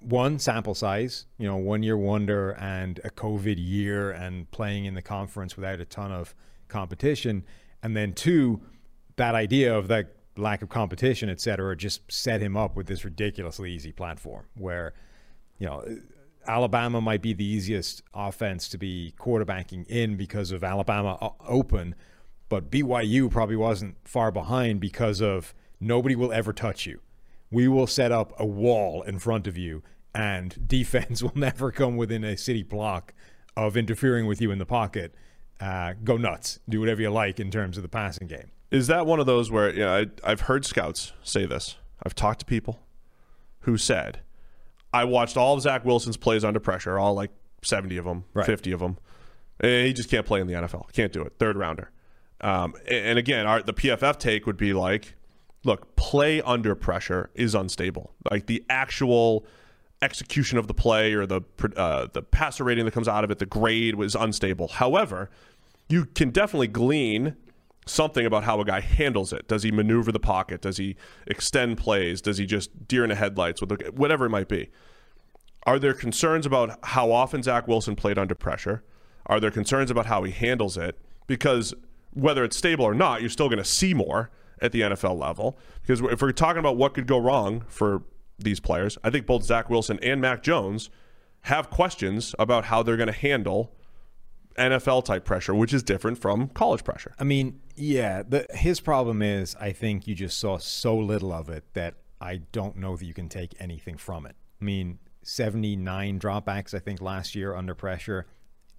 one 0.00 0.38
sample 0.38 0.74
size, 0.74 1.26
you 1.36 1.46
know, 1.46 1.56
one 1.56 1.82
year 1.82 1.98
wonder 1.98 2.52
and 2.52 3.00
a 3.04 3.10
COVID 3.10 3.56
year 3.58 4.12
and 4.12 4.50
playing 4.50 4.86
in 4.86 4.94
the 4.94 5.02
conference 5.02 5.56
without 5.56 5.78
a 5.78 5.84
ton 5.84 6.10
of 6.10 6.34
competition, 6.68 7.44
and 7.82 7.94
then 7.94 8.14
two, 8.14 8.62
that 9.16 9.34
idea 9.34 9.76
of 9.76 9.88
that 9.88 10.16
lack 10.36 10.62
of 10.62 10.68
competition, 10.68 11.28
et 11.28 11.40
cetera, 11.40 11.76
just 11.76 12.10
set 12.10 12.40
him 12.40 12.56
up 12.56 12.76
with 12.76 12.86
this 12.86 13.04
ridiculously 13.04 13.72
easy 13.72 13.92
platform 13.92 14.46
where, 14.54 14.94
you 15.58 15.66
know, 15.66 15.84
Alabama 16.46 17.00
might 17.00 17.22
be 17.22 17.32
the 17.32 17.44
easiest 17.44 18.02
offense 18.14 18.68
to 18.68 18.78
be 18.78 19.14
quarterbacking 19.18 19.86
in 19.86 20.16
because 20.16 20.50
of 20.50 20.64
Alabama 20.64 21.34
open, 21.46 21.94
but 22.48 22.70
BYU 22.70 23.30
probably 23.30 23.56
wasn't 23.56 23.96
far 24.04 24.32
behind 24.32 24.80
because 24.80 25.20
of 25.20 25.54
nobody 25.80 26.16
will 26.16 26.32
ever 26.32 26.52
touch 26.52 26.86
you. 26.86 27.00
We 27.50 27.68
will 27.68 27.86
set 27.86 28.12
up 28.12 28.32
a 28.38 28.46
wall 28.46 29.02
in 29.02 29.18
front 29.18 29.46
of 29.46 29.56
you, 29.56 29.82
and 30.14 30.56
defense 30.66 31.22
will 31.22 31.32
never 31.34 31.70
come 31.70 31.96
within 31.96 32.24
a 32.24 32.36
city 32.36 32.62
block 32.62 33.14
of 33.56 33.76
interfering 33.76 34.26
with 34.26 34.40
you 34.40 34.50
in 34.50 34.58
the 34.58 34.66
pocket. 34.66 35.14
Uh, 35.60 35.94
go 36.02 36.16
nuts, 36.16 36.58
do 36.68 36.80
whatever 36.80 37.02
you 37.02 37.10
like 37.10 37.38
in 37.38 37.50
terms 37.50 37.76
of 37.76 37.82
the 37.82 37.88
passing 37.88 38.26
game. 38.26 38.50
Is 38.72 38.86
that 38.86 39.06
one 39.06 39.20
of 39.20 39.26
those 39.26 39.50
where 39.50 39.70
you 39.72 39.80
know, 39.80 39.98
I, 39.98 40.06
I've 40.24 40.40
heard 40.42 40.64
scouts 40.64 41.12
say 41.22 41.44
this? 41.46 41.76
I've 42.02 42.14
talked 42.14 42.40
to 42.40 42.46
people 42.46 42.80
who 43.60 43.76
said, 43.76 44.20
I 44.92 45.04
watched 45.04 45.36
all 45.36 45.54
of 45.54 45.60
Zach 45.60 45.84
Wilson's 45.84 46.16
plays 46.16 46.42
under 46.42 46.58
pressure, 46.58 46.98
all 46.98 47.14
like 47.14 47.30
70 47.62 47.96
of 47.98 48.06
them, 48.06 48.24
Right. 48.34 48.46
50 48.46 48.72
of 48.72 48.80
them. 48.80 48.98
And 49.60 49.86
he 49.86 49.92
just 49.92 50.10
can't 50.10 50.26
play 50.26 50.40
in 50.40 50.46
the 50.46 50.54
NFL. 50.54 50.90
Can't 50.92 51.12
do 51.12 51.22
it. 51.22 51.34
Third 51.38 51.56
rounder. 51.56 51.90
Um, 52.40 52.74
and, 52.88 53.06
and 53.06 53.18
again, 53.18 53.46
our, 53.46 53.62
the 53.62 53.74
PFF 53.74 54.18
take 54.18 54.46
would 54.46 54.56
be 54.56 54.72
like, 54.72 55.14
look, 55.64 55.94
play 55.94 56.40
under 56.40 56.74
pressure 56.74 57.30
is 57.34 57.54
unstable. 57.54 58.14
Like 58.30 58.46
the 58.46 58.64
actual 58.68 59.46
execution 60.00 60.58
of 60.58 60.66
the 60.66 60.74
play 60.74 61.12
or 61.12 61.26
the 61.26 61.42
uh, 61.76 62.08
the 62.12 62.22
passer 62.22 62.64
rating 62.64 62.86
that 62.86 62.90
comes 62.90 63.06
out 63.06 63.22
of 63.22 63.30
it, 63.30 63.38
the 63.38 63.46
grade 63.46 63.94
was 63.94 64.16
unstable. 64.16 64.66
However, 64.66 65.30
you 65.88 66.06
can 66.06 66.30
definitely 66.30 66.66
glean 66.66 67.36
something 67.86 68.24
about 68.24 68.44
how 68.44 68.60
a 68.60 68.64
guy 68.64 68.80
handles 68.80 69.32
it. 69.32 69.48
Does 69.48 69.62
he 69.62 69.70
maneuver 69.70 70.12
the 70.12 70.20
pocket? 70.20 70.62
Does 70.62 70.76
he 70.76 70.96
extend 71.26 71.78
plays? 71.78 72.20
Does 72.20 72.38
he 72.38 72.46
just 72.46 72.86
deer 72.86 73.02
in 73.02 73.10
the 73.10 73.16
headlights 73.16 73.60
with 73.60 73.70
the, 73.70 73.92
whatever 73.92 74.26
it 74.26 74.30
might 74.30 74.48
be? 74.48 74.70
Are 75.64 75.78
there 75.78 75.94
concerns 75.94 76.46
about 76.46 76.78
how 76.84 77.10
often 77.12 77.42
Zach 77.42 77.68
Wilson 77.68 77.96
played 77.96 78.18
under 78.18 78.34
pressure? 78.34 78.84
Are 79.26 79.40
there 79.40 79.50
concerns 79.50 79.90
about 79.90 80.06
how 80.06 80.22
he 80.24 80.32
handles 80.32 80.76
it? 80.76 80.98
Because 81.26 81.74
whether 82.12 82.44
it's 82.44 82.56
stable 82.56 82.84
or 82.84 82.94
not, 82.94 83.20
you're 83.20 83.30
still 83.30 83.48
going 83.48 83.58
to 83.58 83.64
see 83.64 83.94
more 83.94 84.30
at 84.60 84.72
the 84.72 84.82
NFL 84.82 85.18
level. 85.18 85.58
Because 85.80 86.00
if 86.00 86.20
we're 86.20 86.32
talking 86.32 86.58
about 86.58 86.76
what 86.76 86.94
could 86.94 87.06
go 87.06 87.18
wrong 87.18 87.64
for 87.68 88.02
these 88.38 88.60
players, 88.60 88.98
I 89.04 89.10
think 89.10 89.26
both 89.26 89.44
Zach 89.44 89.70
Wilson 89.70 89.98
and 90.02 90.20
Mac 90.20 90.42
Jones 90.42 90.90
have 91.42 91.70
questions 91.70 92.34
about 92.38 92.66
how 92.66 92.82
they're 92.82 92.96
going 92.96 93.08
to 93.08 93.12
handle 93.12 93.74
NFL 94.56 95.04
type 95.04 95.24
pressure, 95.24 95.54
which 95.54 95.72
is 95.72 95.82
different 95.82 96.18
from 96.18 96.48
college 96.48 96.84
pressure. 96.84 97.14
I 97.18 97.24
mean, 97.24 97.60
yeah, 97.76 98.22
the, 98.26 98.46
his 98.50 98.80
problem 98.80 99.22
is 99.22 99.56
I 99.60 99.72
think 99.72 100.06
you 100.06 100.14
just 100.14 100.38
saw 100.38 100.58
so 100.58 100.96
little 100.96 101.32
of 101.32 101.48
it 101.48 101.64
that 101.74 101.94
I 102.20 102.42
don't 102.52 102.76
know 102.76 102.96
that 102.96 103.04
you 103.04 103.14
can 103.14 103.28
take 103.28 103.54
anything 103.58 103.96
from 103.96 104.26
it. 104.26 104.36
I 104.60 104.64
mean, 104.64 104.98
79 105.22 106.18
dropbacks, 106.18 106.74
I 106.74 106.78
think, 106.78 107.00
last 107.00 107.34
year 107.34 107.54
under 107.54 107.74
pressure. 107.74 108.26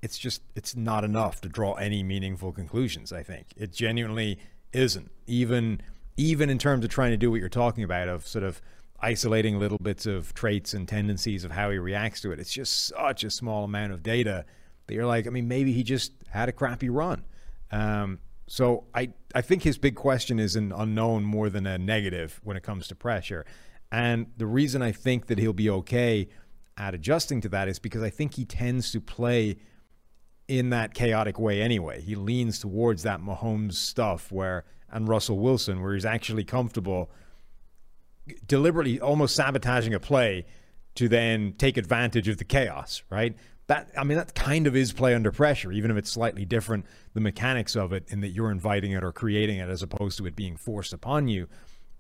It's 0.02 0.18
just, 0.18 0.42
it's 0.56 0.76
not 0.76 1.04
enough 1.04 1.42
to 1.42 1.50
draw 1.50 1.74
any 1.74 2.04
meaningful 2.04 2.52
conclusions, 2.52 3.12
I 3.12 3.24
think. 3.24 3.48
It 3.56 3.72
genuinely 3.72 4.38
isn't. 4.74 5.12
Even, 5.28 5.82
even 6.18 6.50
in 6.50 6.58
terms 6.58 6.84
of 6.84 6.92
trying 6.92 7.12
to 7.12 7.18
do 7.18 7.32
what 7.32 7.40
you're 7.40 7.50
talking 7.50 7.84
about, 7.84 8.10
of 8.10 8.28
sort 8.28 8.44
of 8.44 8.62
isolating 9.04 9.60
little 9.60 9.78
bits 9.78 10.06
of 10.06 10.34
traits 10.34 10.74
and 10.74 10.88
tendencies 10.88 11.44
of 11.44 11.52
how 11.52 11.70
he 11.70 11.78
reacts 11.78 12.22
to 12.22 12.32
it. 12.32 12.40
It's 12.40 12.52
just 12.52 12.88
such 12.88 13.26
a 13.26 13.30
small 13.30 13.66
amount 13.66 13.92
of 13.92 14.02
data 14.02 14.46
that 14.88 14.94
you're 14.94 15.06
like, 15.06 15.28
I 15.28 15.30
mean, 15.30 15.48
maybe 15.48 15.74
he 15.74 15.84
just 15.84 16.12
had 16.30 16.50
a 16.50 16.52
crappy 16.52 16.90
run. 16.90 17.24
Um, 17.72 18.20
so 18.48 18.86
I, 18.94 19.10
I 19.34 19.42
think 19.42 19.64
his 19.64 19.78
big 19.78 19.96
question 19.96 20.40
is 20.40 20.56
an 20.56 20.72
unknown 20.72 21.24
more 21.24 21.50
than 21.50 21.66
a 21.66 21.78
negative 21.78 22.40
when 22.44 22.58
it 22.58 22.64
comes 22.64 22.88
to 22.90 22.96
pressure. 22.96 23.46
And 23.92 24.28
the 24.38 24.46
reason 24.46 24.82
I 24.82 24.92
think 24.92 25.28
that 25.28 25.38
he'll 25.38 25.54
be 25.54 25.70
okay 25.70 26.30
at 26.78 26.94
adjusting 26.94 27.42
to 27.42 27.50
that 27.50 27.68
is 27.68 27.80
because 27.80 28.02
I 28.02 28.10
think 28.10 28.34
he 28.34 28.46
tends 28.46 28.92
to 28.92 29.00
play 29.00 29.58
in 30.48 30.72
that 30.72 30.94
chaotic 30.94 31.40
way 31.40 31.62
anyway. 31.62 32.02
He 32.02 32.16
leans 32.16 32.60
towards 32.60 33.04
that 33.04 33.22
Mahomes 33.22 33.74
stuff 33.74 34.32
where 34.32 34.66
and 34.92 35.08
Russell 35.08 35.40
Wilson 35.40 35.82
where 35.82 35.94
he's 35.94 36.06
actually 36.06 36.44
comfortable 36.44 37.10
deliberately 38.46 39.00
almost 39.00 39.36
sabotaging 39.36 39.94
a 39.94 40.00
play 40.00 40.46
to 40.96 41.10
then 41.10 41.54
take 41.58 41.78
advantage 41.78 42.28
of 42.28 42.38
the 42.38 42.44
chaos, 42.44 43.04
right? 43.10 43.36
That 43.68 43.90
I 43.98 44.04
mean 44.04 44.18
that 44.18 44.36
kind 44.36 44.68
of 44.68 44.76
is 44.76 44.92
play 44.92 45.16
under 45.16 45.32
pressure, 45.32 45.72
even 45.72 45.90
if 45.90 45.98
it's 45.98 46.12
slightly 46.12 46.46
different 46.46 46.86
the 47.14 47.22
mechanics 47.22 47.76
of 47.76 47.94
it 47.94 48.06
in 48.10 48.22
that 48.22 48.30
you're 48.30 48.52
inviting 48.52 48.92
it 48.92 49.04
or 49.04 49.12
creating 49.12 49.60
it 49.60 49.70
as 49.70 49.82
opposed 49.82 50.18
to 50.18 50.26
it 50.26 50.36
being 50.36 50.58
forced 50.58 50.94
upon 50.94 51.28
you. 51.28 51.48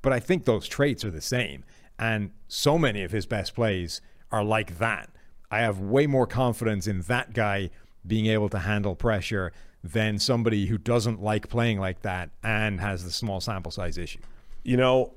But 0.01 0.13
I 0.13 0.19
think 0.19 0.45
those 0.45 0.67
traits 0.67 1.05
are 1.05 1.11
the 1.11 1.21
same. 1.21 1.63
And 1.97 2.31
so 2.47 2.77
many 2.77 3.03
of 3.03 3.11
his 3.11 3.25
best 3.25 3.55
plays 3.55 4.01
are 4.31 4.43
like 4.43 4.77
that. 4.79 5.09
I 5.49 5.59
have 5.59 5.79
way 5.79 6.07
more 6.07 6.27
confidence 6.27 6.87
in 6.87 7.01
that 7.01 7.33
guy 7.33 7.69
being 8.05 8.25
able 8.25 8.49
to 8.49 8.59
handle 8.59 8.95
pressure 8.95 9.53
than 9.83 10.17
somebody 10.17 10.65
who 10.65 10.77
doesn't 10.77 11.21
like 11.21 11.49
playing 11.49 11.79
like 11.79 12.01
that 12.01 12.29
and 12.43 12.79
has 12.81 13.03
the 13.03 13.11
small 13.11 13.39
sample 13.39 13.71
size 13.71 13.97
issue. 13.97 14.19
You 14.63 14.77
know, 14.77 15.13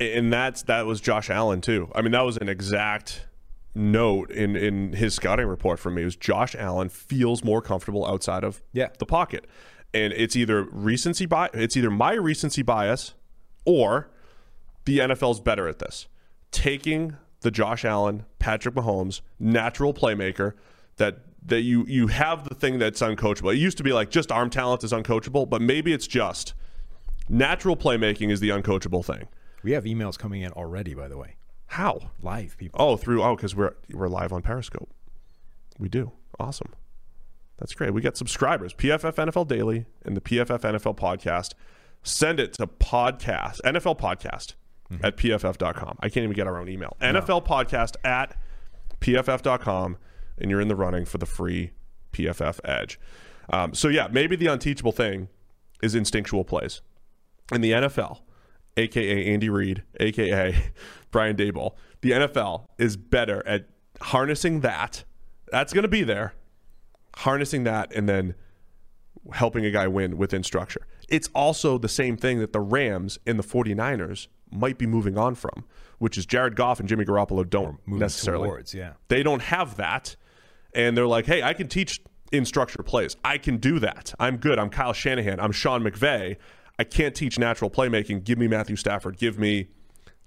and 0.00 0.32
that's 0.32 0.62
that 0.62 0.86
was 0.86 1.00
Josh 1.00 1.30
Allen 1.30 1.60
too. 1.60 1.90
I 1.94 2.02
mean, 2.02 2.12
that 2.12 2.22
was 2.22 2.36
an 2.36 2.48
exact 2.48 3.26
note 3.74 4.30
in 4.30 4.56
in 4.56 4.92
his 4.92 5.14
scouting 5.14 5.46
report 5.46 5.78
from 5.78 5.94
me. 5.94 6.04
Was 6.04 6.16
Josh 6.16 6.54
Allen 6.54 6.88
feels 6.88 7.42
more 7.44 7.60
comfortable 7.62 8.06
outside 8.06 8.44
of 8.44 8.62
Yeah. 8.72 8.88
the 8.98 9.06
pocket, 9.06 9.46
and 9.92 10.12
it's 10.12 10.36
either 10.36 10.64
recency 10.70 11.26
bias, 11.26 11.50
it's 11.54 11.76
either 11.76 11.90
my 11.90 12.12
recency 12.14 12.62
bias, 12.62 13.14
or 13.64 14.10
the 14.84 14.98
NFL's 15.00 15.40
better 15.40 15.66
at 15.68 15.78
this, 15.78 16.06
taking 16.50 17.16
the 17.40 17.50
Josh 17.50 17.84
Allen, 17.84 18.24
Patrick 18.38 18.74
Mahomes, 18.74 19.20
natural 19.38 19.92
playmaker 19.94 20.52
that 20.96 21.18
that 21.46 21.60
you 21.62 21.84
you 21.86 22.06
have 22.06 22.48
the 22.48 22.54
thing 22.54 22.78
that's 22.78 23.00
uncoachable. 23.02 23.52
It 23.52 23.58
used 23.58 23.76
to 23.78 23.82
be 23.82 23.92
like 23.92 24.08
just 24.10 24.30
arm 24.32 24.50
talent 24.50 24.82
is 24.84 24.92
uncoachable, 24.92 25.48
but 25.50 25.60
maybe 25.60 25.92
it's 25.92 26.06
just 26.06 26.54
natural 27.28 27.76
playmaking 27.76 28.30
is 28.30 28.40
the 28.40 28.50
uncoachable 28.50 29.04
thing. 29.04 29.28
We 29.62 29.72
have 29.72 29.84
emails 29.84 30.18
coming 30.18 30.42
in 30.42 30.52
already, 30.52 30.94
by 30.94 31.08
the 31.08 31.16
way. 31.18 31.36
How? 31.66 32.10
Live 32.22 32.56
people. 32.56 32.80
Oh, 32.80 32.96
through 32.96 33.22
oh, 33.22 33.36
because 33.36 33.54
we're 33.54 33.74
we're 33.92 34.08
live 34.08 34.32
on 34.32 34.42
Periscope. 34.42 34.90
We 35.78 35.88
do. 35.88 36.12
Awesome. 36.38 36.72
That's 37.58 37.74
great. 37.74 37.92
We 37.94 38.00
got 38.00 38.16
subscribers. 38.16 38.74
PFF 38.74 39.14
NFL 39.14 39.48
Daily 39.48 39.86
and 40.04 40.16
the 40.16 40.20
PFF 40.20 40.60
NFL 40.60 40.96
Podcast. 40.96 41.52
Send 42.02 42.38
it 42.38 42.52
to 42.54 42.66
podcast 42.66 43.60
NFL 43.64 43.98
Podcast 43.98 44.54
at 45.02 45.16
pff.com. 45.16 45.96
I 46.00 46.08
can't 46.08 46.24
even 46.24 46.34
get 46.34 46.46
our 46.46 46.58
own 46.58 46.68
email. 46.68 46.96
NFL 47.00 47.46
Podcast 47.46 47.96
at 48.04 48.36
pff.com. 49.00 49.96
and 50.38 50.50
you're 50.50 50.60
in 50.60 50.68
the 50.68 50.76
running 50.76 51.04
for 51.04 51.18
the 51.18 51.26
free 51.26 51.72
PFF 52.12 52.60
edge. 52.64 52.98
Um, 53.50 53.74
so 53.74 53.88
yeah, 53.88 54.08
maybe 54.10 54.36
the 54.36 54.46
unteachable 54.46 54.92
thing 54.92 55.28
is 55.82 55.94
instinctual 55.94 56.44
plays. 56.44 56.80
In 57.52 57.60
the 57.60 57.72
NFL, 57.72 58.20
aka 58.76 59.32
Andy 59.32 59.48
Reid, 59.48 59.82
aka 60.00 60.54
Brian 61.10 61.36
Daboll, 61.36 61.74
the 62.00 62.12
NFL 62.12 62.66
is 62.78 62.96
better 62.96 63.46
at 63.46 63.66
harnessing 64.00 64.60
that. 64.60 65.04
That's 65.50 65.72
going 65.72 65.82
to 65.82 65.88
be 65.88 66.02
there. 66.02 66.34
Harnessing 67.16 67.64
that 67.64 67.92
and 67.94 68.08
then 68.08 68.34
helping 69.32 69.64
a 69.64 69.70
guy 69.70 69.86
win 69.86 70.16
within 70.16 70.42
structure. 70.42 70.86
It's 71.08 71.28
also 71.34 71.78
the 71.78 71.88
same 71.88 72.16
thing 72.16 72.40
that 72.40 72.52
the 72.52 72.60
Rams 72.60 73.18
and 73.26 73.38
the 73.38 73.42
49ers 73.44 74.26
might 74.50 74.78
be 74.78 74.86
moving 74.86 75.16
on 75.18 75.34
from, 75.34 75.64
which 75.98 76.18
is 76.18 76.26
Jared 76.26 76.56
Goff 76.56 76.80
and 76.80 76.88
Jimmy 76.88 77.04
Garoppolo 77.04 77.48
don't 77.48 77.78
necessarily. 77.86 78.48
towards, 78.48 78.74
yeah. 78.74 78.94
They 79.08 79.22
don't 79.22 79.42
have 79.42 79.76
that. 79.76 80.16
And 80.74 80.96
they're 80.96 81.06
like, 81.06 81.26
hey, 81.26 81.42
I 81.42 81.54
can 81.54 81.68
teach 81.68 82.00
in 82.32 82.44
structure 82.44 82.82
plays. 82.82 83.16
I 83.24 83.38
can 83.38 83.58
do 83.58 83.78
that. 83.78 84.12
I'm 84.18 84.36
good. 84.38 84.58
I'm 84.58 84.70
Kyle 84.70 84.92
Shanahan. 84.92 85.38
I'm 85.40 85.52
Sean 85.52 85.82
McVay. 85.82 86.36
I 86.78 86.84
can't 86.84 87.14
teach 87.14 87.38
natural 87.38 87.70
playmaking. 87.70 88.24
Give 88.24 88.38
me 88.38 88.48
Matthew 88.48 88.76
Stafford. 88.76 89.16
Give 89.16 89.38
me 89.38 89.68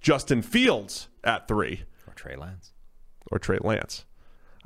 Justin 0.02 0.42
Fields 0.42 1.10
at 1.24 1.48
three 1.48 1.84
Or 2.08 2.14
Trey 2.14 2.36
Lance. 2.36 2.72
or 3.32 3.40
Trey 3.40 3.58
Lance. 3.62 4.06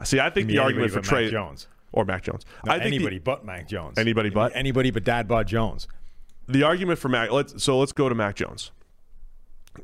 See, 0.03 0.19
I 0.19 0.29
think 0.29 0.47
the 0.47 0.57
argument 0.59 0.91
for 0.91 0.95
but 0.99 1.03
Mac 1.05 1.09
Trey 1.09 1.31
Jones. 1.31 1.67
or 1.91 2.05
Mac 2.05 2.23
Jones. 2.23 2.45
No, 2.65 2.71
I 2.73 2.79
think 2.79 2.89
the- 2.91 2.95
anybody 2.97 3.19
but 3.19 3.45
Mac 3.45 3.67
Jones. 3.67 3.97
Anybody 3.97 4.29
but? 4.29 4.55
anybody 4.55 4.91
but 4.91 5.03
Dad 5.03 5.27
Bod 5.27 5.47
Jones. 5.47 5.87
the 6.47 6.63
argument 6.63 6.99
for 6.99 7.07
Mac. 7.09 7.31
Let's 7.31 7.63
so 7.63 7.77
let's 7.79 7.91
go 7.93 8.09
to 8.09 8.15
Mac 8.15 8.35
Jones. 8.35 8.71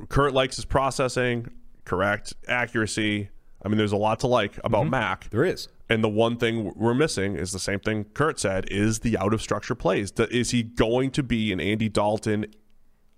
Kurt 0.09 0.33
likes 0.33 0.55
his 0.57 0.65
processing, 0.65 1.47
correct 1.85 2.33
accuracy. 2.47 3.29
I 3.63 3.69
mean, 3.69 3.77
there's 3.77 3.91
a 3.93 3.97
lot 3.97 4.19
to 4.21 4.27
like 4.27 4.57
about 4.63 4.81
Mm-hmm. 4.83 4.91
Mac. 4.91 5.29
There 5.29 5.45
is. 5.45 5.67
And 5.89 6.03
the 6.03 6.09
one 6.09 6.37
thing 6.37 6.73
we're 6.75 6.93
missing 6.93 7.35
is 7.35 7.51
the 7.51 7.59
same 7.59 7.79
thing 7.79 8.05
Kurt 8.13 8.39
said: 8.39 8.67
is 8.69 8.99
the 8.99 9.17
out 9.17 9.33
of 9.33 9.41
structure 9.41 9.75
plays. 9.75 10.11
Is 10.11 10.51
he 10.51 10.63
going 10.63 11.11
to 11.11 11.23
be 11.23 11.51
an 11.53 11.59
Andy 11.59 11.89
Dalton 11.89 12.47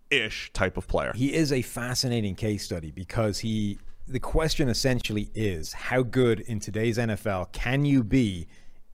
ish 0.09 0.51
type 0.53 0.78
of 0.78 0.88
player? 0.88 1.11
He 1.15 1.34
is 1.34 1.51
a 1.51 1.61
fascinating 1.61 2.36
case 2.36 2.63
study 2.63 2.91
because 2.91 3.39
he. 3.39 3.80
The 4.07 4.20
question 4.20 4.70
essentially 4.70 5.30
is 5.36 5.72
how 5.72 6.01
good 6.01 6.39
in 6.39 6.59
today's 6.59 6.97
NFL 6.97 7.51
can 7.51 7.86
you 7.86 8.03
be 8.03 8.47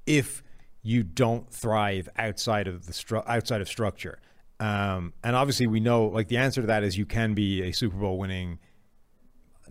if 0.05 0.43
you 0.81 1.03
don't 1.03 1.49
thrive 1.49 2.09
outside 2.17 2.67
of 2.67 2.85
the 2.85 2.91
stru- 2.91 3.23
outside 3.25 3.61
of 3.61 3.69
structure? 3.69 4.19
Um, 4.59 5.13
and 5.23 5.35
obviously, 5.35 5.67
we 5.67 5.79
know 5.79 6.07
like 6.07 6.27
the 6.27 6.37
answer 6.37 6.61
to 6.61 6.67
that 6.67 6.83
is 6.83 6.97
you 6.97 7.05
can 7.05 7.33
be 7.33 7.63
a 7.63 7.71
Super 7.71 7.97
Bowl 7.97 8.17
winning 8.17 8.59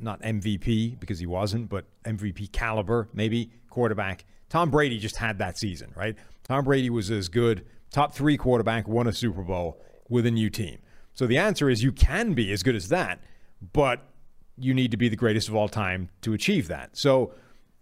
not 0.01 0.21
MVP 0.23 0.99
because 1.01 1.19
he 1.19 1.27
wasn't, 1.27 1.69
but 1.69 1.85
MVP 2.05 2.53
caliber, 2.53 3.09
maybe 3.13 3.51
quarterback. 3.71 4.25
Tom 4.49 4.71
Brady 4.71 4.99
just 4.99 5.17
had 5.17 5.39
that 5.39 5.59
season, 5.59 5.93
right? 5.97 6.17
Tom 6.45 6.65
Brady 6.65 6.91
was 6.91 7.11
as 7.11 7.29
good, 7.29 7.65
top 7.91 8.15
three 8.15 8.37
quarterback, 8.37 8.87
won 8.87 9.07
a 9.07 9.13
Super 9.13 9.43
Bowl 9.43 9.81
with 10.09 10.27
a 10.27 10.31
new 10.31 10.51
team. 10.51 10.79
So 11.15 11.27
the 11.27 11.39
answer 11.39 11.71
is 11.71 11.83
you 11.83 11.93
can 11.93 12.35
be 12.35 12.53
as 12.53 12.63
good 12.63 12.75
as 12.77 12.89
that, 12.89 13.21
but 13.73 14.01
you 14.57 14.75
need 14.75 14.91
to 14.91 14.97
be 14.97 15.09
the 15.09 15.17
greatest 15.17 15.49
of 15.49 15.55
all 15.57 15.69
time 15.69 16.11
to 16.23 16.33
achieve 16.35 16.69
that. 16.69 16.97
So 16.97 17.33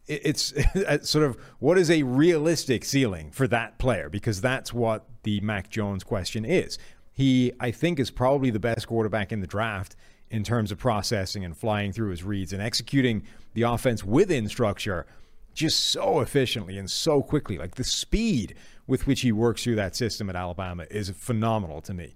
it- 0.07 0.23
it's 0.25 0.53
sort 1.11 1.25
of 1.25 1.37
what 1.59 1.79
is 1.79 1.91
a 1.91 2.03
realistic 2.03 2.85
ceiling 2.85 3.31
for 3.31 3.47
that 3.49 3.79
player 3.79 4.09
because 4.09 4.41
that's 4.41 4.73
what 4.73 5.07
the 5.25 5.41
Mac 5.41 5.69
Jones 5.71 6.05
question 6.05 6.45
is. 6.45 6.79
He, 7.13 7.53
I 7.61 7.71
think, 7.71 8.01
is 8.01 8.11
probably 8.11 8.51
the 8.51 8.59
best 8.61 8.87
quarterback 8.87 9.33
in 9.33 9.41
the 9.41 9.47
draft 9.47 9.95
in 10.33 10.43
terms 10.43 10.73
of 10.73 10.79
processing 10.79 11.45
and 11.45 11.57
flying 11.57 11.93
through 11.93 12.11
his 12.11 12.25
reads 12.25 12.53
and 12.53 12.61
executing 12.61 13.23
the 13.53 13.63
offense 13.63 14.03
within 14.03 14.49
structure 14.49 15.07
just 15.55 15.79
so 15.91 16.21
efficiently 16.21 16.79
and 16.79 16.91
so 16.91 17.23
quickly. 17.23 17.59
Like 17.59 17.75
the 17.75 17.85
speed 17.85 18.55
with 18.87 19.07
which 19.07 19.21
he 19.21 19.31
works 19.31 19.63
through 19.63 19.77
that 19.77 19.95
system 19.95 20.31
at 20.31 20.35
Alabama 20.35 20.87
is 20.91 21.11
phenomenal 21.11 21.83
to 21.83 21.93
me. 21.93 22.15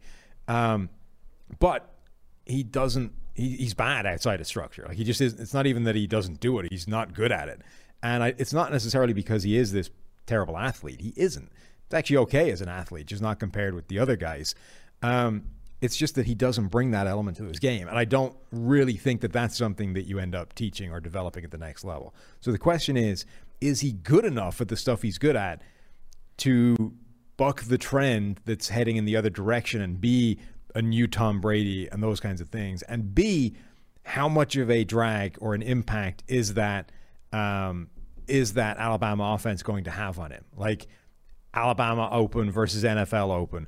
Um, 0.48 0.88
but 1.58 1.92
he 2.46 2.62
doesn't. 2.62 3.12
He, 3.34 3.50
he's 3.56 3.74
bad 3.74 4.06
outside 4.06 4.40
of 4.40 4.46
structure. 4.46 4.86
Like 4.88 4.96
he 4.96 5.04
just 5.04 5.20
is. 5.20 5.34
It's 5.34 5.52
not 5.52 5.66
even 5.66 5.84
that 5.84 5.94
he 5.94 6.06
doesn't 6.06 6.40
do 6.40 6.58
it. 6.58 6.66
He's 6.70 6.88
not 6.88 7.12
good 7.12 7.30
at 7.30 7.48
it, 7.48 7.60
and 8.02 8.22
I, 8.22 8.34
it's 8.38 8.54
not 8.54 8.72
necessarily 8.72 9.12
because 9.12 9.42
he 9.42 9.56
is 9.56 9.72
this 9.72 9.90
terrible 10.24 10.56
athlete. 10.56 11.00
He 11.02 11.12
isn't. 11.16 11.50
It's 11.84 11.94
actually 11.94 12.16
okay 12.18 12.50
as 12.50 12.62
an 12.62 12.68
athlete, 12.68 13.06
just 13.06 13.22
not 13.22 13.38
compared 13.38 13.74
with 13.74 13.88
the 13.88 13.98
other 13.98 14.16
guys. 14.16 14.54
Um, 15.02 15.44
it's 15.80 15.96
just 15.96 16.14
that 16.14 16.26
he 16.26 16.34
doesn't 16.34 16.68
bring 16.68 16.90
that 16.92 17.06
element 17.06 17.36
to 17.38 17.44
his 17.44 17.58
game, 17.58 17.88
and 17.88 17.98
I 17.98 18.04
don't 18.04 18.34
really 18.50 18.96
think 18.96 19.20
that 19.20 19.32
that's 19.32 19.56
something 19.56 19.92
that 19.92 20.06
you 20.06 20.18
end 20.18 20.34
up 20.34 20.54
teaching 20.54 20.90
or 20.90 21.00
developing 21.00 21.44
at 21.44 21.50
the 21.50 21.58
next 21.58 21.84
level. 21.84 22.14
So 22.40 22.50
the 22.50 22.58
question 22.58 22.96
is: 22.96 23.26
Is 23.60 23.80
he 23.80 23.92
good 23.92 24.24
enough 24.24 24.60
at 24.60 24.68
the 24.68 24.76
stuff 24.76 25.02
he's 25.02 25.18
good 25.18 25.36
at 25.36 25.62
to 26.38 26.94
buck 27.36 27.62
the 27.62 27.78
trend 27.78 28.40
that's 28.44 28.70
heading 28.70 28.96
in 28.96 29.04
the 29.04 29.16
other 29.16 29.30
direction 29.30 29.82
and 29.82 30.00
be 30.00 30.38
a 30.74 30.80
new 30.80 31.06
Tom 31.06 31.40
Brady 31.40 31.88
and 31.90 32.02
those 32.02 32.20
kinds 32.20 32.40
of 32.40 32.48
things? 32.48 32.82
And 32.82 33.14
B, 33.14 33.54
how 34.04 34.28
much 34.28 34.56
of 34.56 34.70
a 34.70 34.84
drag 34.84 35.36
or 35.40 35.54
an 35.54 35.62
impact 35.62 36.22
is 36.26 36.54
that 36.54 36.90
um, 37.32 37.88
is 38.26 38.54
that 38.54 38.78
Alabama 38.78 39.34
offense 39.34 39.62
going 39.62 39.84
to 39.84 39.90
have 39.90 40.18
on 40.18 40.30
him? 40.30 40.44
Like 40.56 40.86
Alabama 41.52 42.08
Open 42.12 42.50
versus 42.50 42.84
NFL 42.84 43.30
Open. 43.30 43.66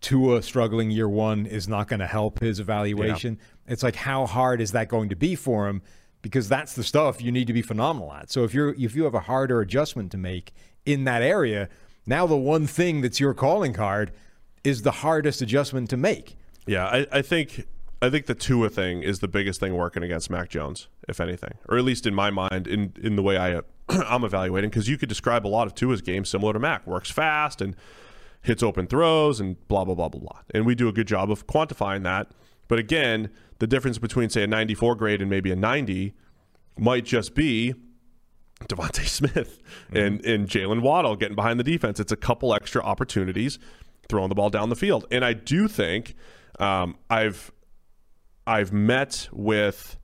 Tua 0.00 0.42
struggling 0.42 0.90
year 0.90 1.08
one 1.08 1.46
is 1.46 1.68
not 1.68 1.88
going 1.88 2.00
to 2.00 2.06
help 2.06 2.40
his 2.40 2.60
evaluation. 2.60 3.38
It's 3.66 3.82
like 3.82 3.96
how 3.96 4.26
hard 4.26 4.60
is 4.60 4.72
that 4.72 4.88
going 4.88 5.08
to 5.08 5.16
be 5.16 5.34
for 5.34 5.68
him? 5.68 5.82
Because 6.22 6.48
that's 6.48 6.74
the 6.74 6.84
stuff 6.84 7.22
you 7.22 7.30
need 7.32 7.46
to 7.46 7.52
be 7.52 7.62
phenomenal 7.62 8.12
at. 8.12 8.30
So 8.30 8.44
if 8.44 8.52
you're 8.52 8.74
if 8.74 8.94
you 8.94 9.04
have 9.04 9.14
a 9.14 9.20
harder 9.20 9.60
adjustment 9.60 10.10
to 10.12 10.18
make 10.18 10.52
in 10.84 11.04
that 11.04 11.22
area, 11.22 11.68
now 12.06 12.26
the 12.26 12.36
one 12.36 12.66
thing 12.66 13.00
that's 13.00 13.20
your 13.20 13.34
calling 13.34 13.72
card 13.72 14.12
is 14.64 14.82
the 14.82 14.90
hardest 14.90 15.40
adjustment 15.42 15.90
to 15.90 15.96
make. 15.96 16.36
Yeah, 16.66 16.86
I, 16.86 17.06
I 17.12 17.22
think 17.22 17.66
I 18.00 18.10
think 18.10 18.26
the 18.26 18.34
Tua 18.34 18.68
thing 18.68 19.02
is 19.02 19.20
the 19.20 19.28
biggest 19.28 19.60
thing 19.60 19.74
working 19.74 20.02
against 20.02 20.30
Mac 20.30 20.48
Jones, 20.48 20.88
if 21.08 21.20
anything, 21.20 21.54
or 21.68 21.78
at 21.78 21.84
least 21.84 22.06
in 22.06 22.14
my 22.14 22.30
mind, 22.30 22.66
in 22.66 22.92
in 23.00 23.16
the 23.16 23.22
way 23.22 23.38
I 23.38 23.60
I'm 23.88 24.24
evaluating, 24.24 24.70
because 24.70 24.88
you 24.88 24.98
could 24.98 25.08
describe 25.08 25.46
a 25.46 25.48
lot 25.48 25.66
of 25.66 25.74
Tua's 25.74 26.02
game 26.02 26.24
similar 26.24 26.52
to 26.52 26.58
Mac, 26.58 26.86
works 26.86 27.10
fast 27.10 27.60
and 27.60 27.74
hits 28.42 28.62
open 28.62 28.86
throws 28.86 29.40
and 29.40 29.56
blah 29.68 29.84
blah 29.84 29.94
blah 29.94 30.08
blah 30.08 30.20
blah, 30.20 30.40
and 30.54 30.66
we 30.66 30.74
do 30.74 30.88
a 30.88 30.92
good 30.92 31.06
job 31.06 31.30
of 31.30 31.46
quantifying 31.46 32.02
that. 32.04 32.30
But 32.68 32.78
again, 32.78 33.30
the 33.58 33.66
difference 33.66 33.98
between 33.98 34.28
say 34.30 34.42
a 34.42 34.46
94 34.46 34.94
grade 34.96 35.20
and 35.20 35.30
maybe 35.30 35.50
a 35.50 35.56
90 35.56 36.14
might 36.78 37.04
just 37.04 37.34
be 37.34 37.74
DeVonta 38.66 39.06
Smith 39.08 39.60
and, 39.92 40.24
and 40.24 40.48
Jalen 40.48 40.82
Waddle 40.82 41.16
getting 41.16 41.34
behind 41.34 41.58
the 41.58 41.64
defense. 41.64 41.98
It's 41.98 42.12
a 42.12 42.16
couple 42.16 42.54
extra 42.54 42.82
opportunities 42.82 43.58
throwing 44.08 44.28
the 44.28 44.34
ball 44.34 44.50
down 44.50 44.68
the 44.68 44.76
field. 44.76 45.06
And 45.10 45.24
I 45.24 45.32
do 45.32 45.68
think 45.68 46.14
um, 46.58 46.96
I've 47.10 47.52
I've 48.46 48.72
met 48.72 49.28
with 49.32 49.98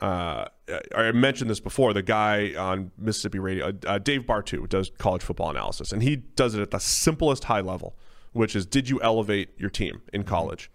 uh, 0.00 0.46
I 0.94 1.12
mentioned 1.12 1.50
this 1.50 1.60
before. 1.60 1.92
The 1.92 2.02
guy 2.02 2.54
on 2.58 2.90
Mississippi 2.96 3.38
radio, 3.38 3.72
uh, 3.86 3.98
Dave 3.98 4.22
Bartu, 4.22 4.68
does 4.68 4.90
college 4.98 5.22
football 5.22 5.50
analysis, 5.50 5.92
and 5.92 6.02
he 6.02 6.16
does 6.16 6.54
it 6.54 6.62
at 6.62 6.70
the 6.70 6.80
simplest 6.80 7.44
high 7.44 7.60
level, 7.60 7.96
which 8.32 8.56
is 8.56 8.66
did 8.66 8.88
you 8.88 9.00
elevate 9.02 9.50
your 9.58 9.70
team 9.70 10.02
in 10.12 10.24
college? 10.24 10.70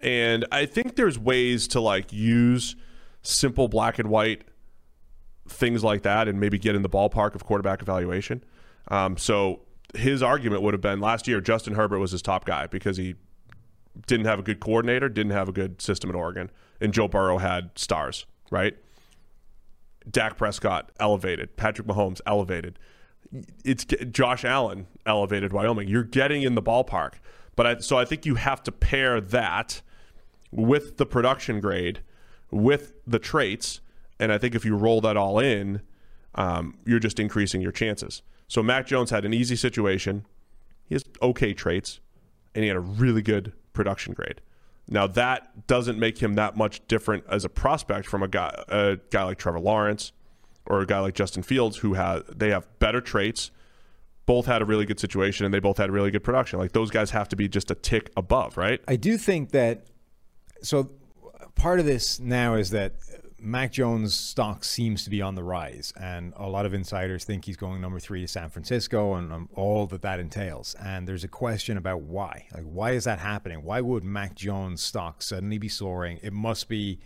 And 0.00 0.46
I 0.50 0.66
think 0.66 0.96
there's 0.96 1.18
ways 1.18 1.68
to 1.68 1.80
like 1.80 2.12
use 2.12 2.76
simple 3.22 3.68
black 3.68 3.98
and 3.98 4.08
white 4.08 4.44
things 5.48 5.84
like 5.84 6.02
that 6.02 6.28
and 6.28 6.40
maybe 6.40 6.58
get 6.58 6.74
in 6.74 6.82
the 6.82 6.88
ballpark 6.88 7.34
of 7.34 7.44
quarterback 7.44 7.82
evaluation. 7.82 8.42
Um, 8.88 9.16
so 9.16 9.60
his 9.94 10.22
argument 10.22 10.62
would 10.62 10.74
have 10.74 10.80
been 10.80 11.00
last 11.00 11.28
year 11.28 11.40
Justin 11.40 11.74
Herbert 11.74 11.98
was 11.98 12.12
his 12.12 12.22
top 12.22 12.44
guy 12.44 12.66
because 12.66 12.96
he 12.96 13.14
didn't 14.06 14.26
have 14.26 14.38
a 14.38 14.42
good 14.42 14.60
coordinator, 14.60 15.08
didn't 15.08 15.32
have 15.32 15.48
a 15.48 15.52
good 15.52 15.82
system 15.82 16.10
at 16.10 16.16
Oregon, 16.16 16.50
and 16.80 16.92
Joe 16.92 17.08
Burrow 17.08 17.38
had 17.38 17.70
stars, 17.76 18.26
right? 18.52 18.76
Dak 20.08 20.36
Prescott 20.36 20.92
elevated, 21.00 21.56
Patrick 21.56 21.88
Mahomes 21.88 22.20
elevated. 22.26 22.78
It's 23.64 23.84
Josh 23.84 24.44
Allen 24.44 24.86
elevated 25.06 25.52
Wyoming. 25.52 25.88
You're 25.88 26.04
getting 26.04 26.42
in 26.42 26.54
the 26.54 26.62
ballpark, 26.62 27.14
but 27.56 27.66
I, 27.66 27.78
so 27.78 27.96
I 27.98 28.04
think 28.04 28.26
you 28.26 28.34
have 28.34 28.62
to 28.64 28.72
pair 28.72 29.20
that 29.20 29.80
with 30.50 30.98
the 30.98 31.06
production 31.06 31.60
grade, 31.60 32.00
with 32.50 32.92
the 33.06 33.18
traits, 33.18 33.80
and 34.20 34.30
I 34.30 34.38
think 34.38 34.54
if 34.54 34.64
you 34.64 34.76
roll 34.76 35.00
that 35.00 35.16
all 35.16 35.38
in, 35.38 35.80
um, 36.34 36.76
you're 36.84 36.98
just 36.98 37.18
increasing 37.18 37.62
your 37.62 37.72
chances. 37.72 38.22
So 38.48 38.62
Mac 38.62 38.86
Jones 38.86 39.10
had 39.10 39.24
an 39.24 39.32
easy 39.32 39.56
situation. 39.56 40.26
He 40.84 40.94
has 40.94 41.04
okay 41.22 41.54
traits, 41.54 42.00
and 42.54 42.62
he 42.62 42.68
had 42.68 42.76
a 42.76 42.80
really 42.80 43.22
good 43.22 43.54
production 43.72 44.12
grade. 44.12 44.42
Now 44.88 45.06
that 45.06 45.66
doesn't 45.66 45.98
make 45.98 46.18
him 46.18 46.34
that 46.34 46.56
much 46.56 46.86
different 46.88 47.24
as 47.28 47.44
a 47.44 47.48
prospect 47.48 48.06
from 48.06 48.22
a 48.22 48.28
guy 48.28 48.54
a 48.68 48.98
guy 49.10 49.24
like 49.24 49.38
Trevor 49.38 49.60
Lawrence 49.60 50.12
or 50.66 50.80
a 50.80 50.86
guy 50.86 50.98
like 50.98 51.14
Justin 51.14 51.42
Fields 51.42 51.78
who 51.78 51.94
have 51.94 52.24
they 52.38 52.50
have 52.50 52.66
better 52.78 53.00
traits. 53.00 53.50
Both 54.24 54.46
had 54.46 54.62
a 54.62 54.64
really 54.64 54.86
good 54.86 55.00
situation 55.00 55.44
and 55.44 55.52
they 55.52 55.58
both 55.58 55.78
had 55.78 55.90
really 55.90 56.10
good 56.10 56.22
production. 56.22 56.58
Like 56.58 56.72
those 56.72 56.90
guys 56.90 57.10
have 57.10 57.28
to 57.30 57.36
be 57.36 57.48
just 57.48 57.70
a 57.70 57.74
tick 57.74 58.10
above, 58.16 58.56
right? 58.56 58.80
I 58.86 58.96
do 58.96 59.18
think 59.18 59.50
that. 59.50 59.86
So 60.62 60.90
part 61.54 61.80
of 61.80 61.86
this 61.86 62.20
now 62.20 62.54
is 62.54 62.70
that 62.70 62.94
Mac 63.44 63.72
Jones' 63.72 64.14
stock 64.14 64.62
seems 64.62 65.02
to 65.02 65.10
be 65.10 65.20
on 65.20 65.34
the 65.34 65.42
rise, 65.42 65.92
and 66.00 66.32
a 66.36 66.48
lot 66.48 66.64
of 66.64 66.74
insiders 66.74 67.24
think 67.24 67.44
he's 67.44 67.56
going 67.56 67.80
number 67.80 67.98
three 67.98 68.20
to 68.20 68.28
San 68.28 68.48
Francisco 68.48 69.14
and 69.14 69.32
um, 69.32 69.48
all 69.54 69.86
that 69.88 70.02
that 70.02 70.20
entails. 70.20 70.76
And 70.80 71.08
there's 71.08 71.24
a 71.24 71.28
question 71.28 71.76
about 71.76 72.02
why. 72.02 72.46
Like, 72.54 72.62
why 72.62 72.92
is 72.92 73.02
that 73.04 73.18
happening? 73.18 73.64
Why 73.64 73.80
would 73.80 74.04
Mac 74.04 74.36
Jones' 74.36 74.80
stock 74.80 75.22
suddenly 75.22 75.58
be 75.58 75.68
soaring? 75.68 76.20
It 76.22 76.32
must 76.32 76.68
be 76.68 77.00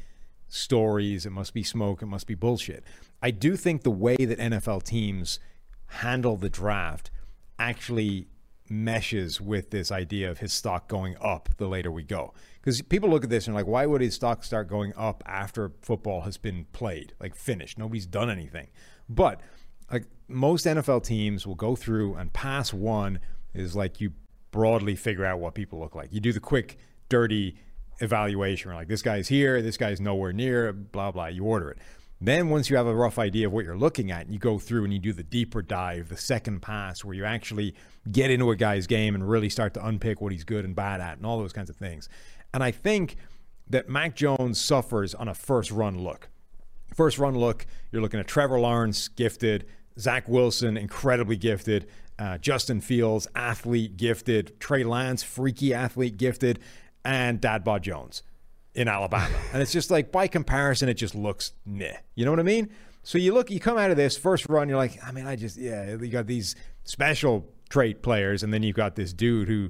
stories, 0.47 1.25
it 1.25 1.31
must 1.31 1.55
be 1.55 1.63
smoke, 1.63 2.03
it 2.03 2.07
must 2.07 2.27
be 2.27 2.35
bullshit. 2.35 2.85
I 3.23 3.31
do 3.31 3.57
think 3.57 3.83
the 3.83 3.91
way 3.91 4.17
that 4.17 4.39
NFL 4.39 4.83
teams 4.83 5.39
handle 5.87 6.37
the 6.37 6.51
draft 6.51 7.11
actually 7.59 8.29
meshes 8.69 9.41
with 9.41 9.71
this 9.71 9.91
idea 9.91 10.31
of 10.31 10.39
his 10.39 10.53
stock 10.53 10.89
going 10.89 11.17
up 11.21 11.49
the 11.57 11.69
later 11.69 11.91
we 11.91 12.03
go. 12.03 12.35
Because 12.67 12.83
people 12.83 13.09
look 13.09 13.23
at 13.23 13.31
this 13.31 13.47
and 13.47 13.55
like, 13.55 13.69
why 13.69 13.87
would 13.87 14.01
his 14.01 14.17
stock 14.17 14.43
start 14.43 14.67
going 14.67 14.93
up 14.97 15.23
after 15.25 15.71
football 15.83 16.23
has 16.23 16.37
been 16.37 16.67
played, 16.73 17.13
like 17.21 17.37
finished? 17.37 17.79
Nobody's 17.79 18.07
done 18.07 18.29
anything. 18.29 18.67
But 19.09 19.41
like 19.89 20.07
most 20.27 20.67
NFL 20.67 21.05
teams 21.05 21.47
will 21.47 21.55
go 21.55 21.77
through 21.77 22.17
and 22.17 22.33
pass 22.33 22.75
one 22.75 23.21
is 23.55 23.77
like 23.77 24.01
you 24.01 24.15
broadly 24.51 24.97
figure 24.97 25.25
out 25.25 25.39
what 25.39 25.55
people 25.55 25.79
look 25.79 25.95
like. 25.95 26.13
You 26.13 26.19
do 26.19 26.33
the 26.33 26.41
quick, 26.41 26.77
dirty 27.09 27.57
evaluation. 28.01 28.75
Like 28.75 28.89
this 28.89 29.01
guy's 29.01 29.29
here, 29.29 29.63
this 29.63 29.77
guy's 29.77 30.01
nowhere 30.01 30.33
near, 30.33 30.73
blah 30.73 31.13
blah. 31.13 31.27
You 31.27 31.45
order 31.45 31.71
it. 31.71 31.79
Then 32.21 32.49
once 32.49 32.71
you 32.71 32.77
have 32.77 32.87
a 32.87 32.95
rough 32.95 33.19
idea 33.19 33.47
of 33.47 33.53
what 33.53 33.65
you're 33.65 33.77
looking 33.77 34.11
at, 34.11 34.31
you 34.31 34.39
go 34.39 34.59
through 34.59 34.85
and 34.85 34.93
you 34.93 34.99
do 34.99 35.13
the 35.13 35.23
deeper 35.23 35.61
dive, 35.61 36.09
the 36.09 36.17
second 36.17 36.63
pass, 36.63 37.05
where 37.05 37.15
you 37.15 37.27
actually 37.27 37.75
get 38.11 38.31
into 38.31 38.51
a 38.51 38.57
guy's 38.57 38.87
game 38.87 39.15
and 39.15 39.29
really 39.29 39.51
start 39.51 39.75
to 39.75 39.87
unpick 39.87 40.21
what 40.23 40.33
he's 40.33 40.45
good 40.45 40.65
and 40.65 40.75
bad 40.75 41.03
at, 41.03 41.19
and 41.19 41.27
all 41.27 41.39
those 41.39 41.53
kinds 41.53 41.69
of 41.69 41.77
things. 41.77 42.09
And 42.57 42.65
I 42.65 42.71
think 42.71 43.17
that 43.69 43.87
Mac 43.87 44.17
Jones 44.17 44.59
suffers 44.59 45.15
on 45.15 45.29
a 45.29 45.35
first 45.35 45.71
run 45.71 45.99
look. 45.99 46.31
First 46.95 47.19
run 47.19 47.37
look, 47.37 47.67
you're 47.93 48.01
looking 48.01 48.19
at 48.19 48.27
Trevor 48.27 48.59
Lawrence, 48.59 49.09
gifted, 49.09 49.67
Zach 49.99 50.27
Wilson, 50.27 50.79
incredibly 50.79 51.37
gifted, 51.37 51.87
uh, 52.19 52.39
Justin 52.39 52.81
Fields, 52.81 53.29
athlete, 53.35 53.99
gifted, 53.99 54.59
Trey 54.59 54.85
Lance, 54.85 55.23
freaky 55.23 55.75
athlete, 55.75 56.17
gifted, 56.17 56.59
and 57.05 57.43
Dad 57.43 57.63
Bod 57.63 57.83
Jones 57.83 58.23
in 58.75 58.89
Alabama. 58.89 59.37
and 59.53 59.61
it's 59.61 59.73
just 59.73 59.91
like 59.91 60.11
by 60.11 60.27
comparison, 60.27 60.89
it 60.89 60.95
just 60.95 61.15
looks 61.15 61.53
meh. 61.67 61.99
You 62.15 62.25
know 62.25 62.31
what 62.31 62.41
I 62.41 62.45
mean? 62.45 62.71
So 63.03 63.19
you 63.19 63.35
look, 63.35 63.51
you 63.51 63.61
come 63.61 63.77
out 63.77 63.91
of 63.91 63.99
this 63.99 64.17
first 64.17 64.49
run, 64.49 64.71
you're 64.71 64.79
like, 64.79 64.99
I 65.07 65.13
mean, 65.13 65.27
I 65.27 65.37
just, 65.37 65.59
yeah, 65.59 65.91
you 65.91 66.09
got 66.09 66.27
these 66.27 66.57
special 66.85 67.53
trait 67.69 68.01
players, 68.01 68.43
and 68.43 68.51
then 68.51 68.63
you've 68.63 68.77
got 68.77 68.97
this 68.97 69.13
dude 69.13 69.47
who 69.47 69.69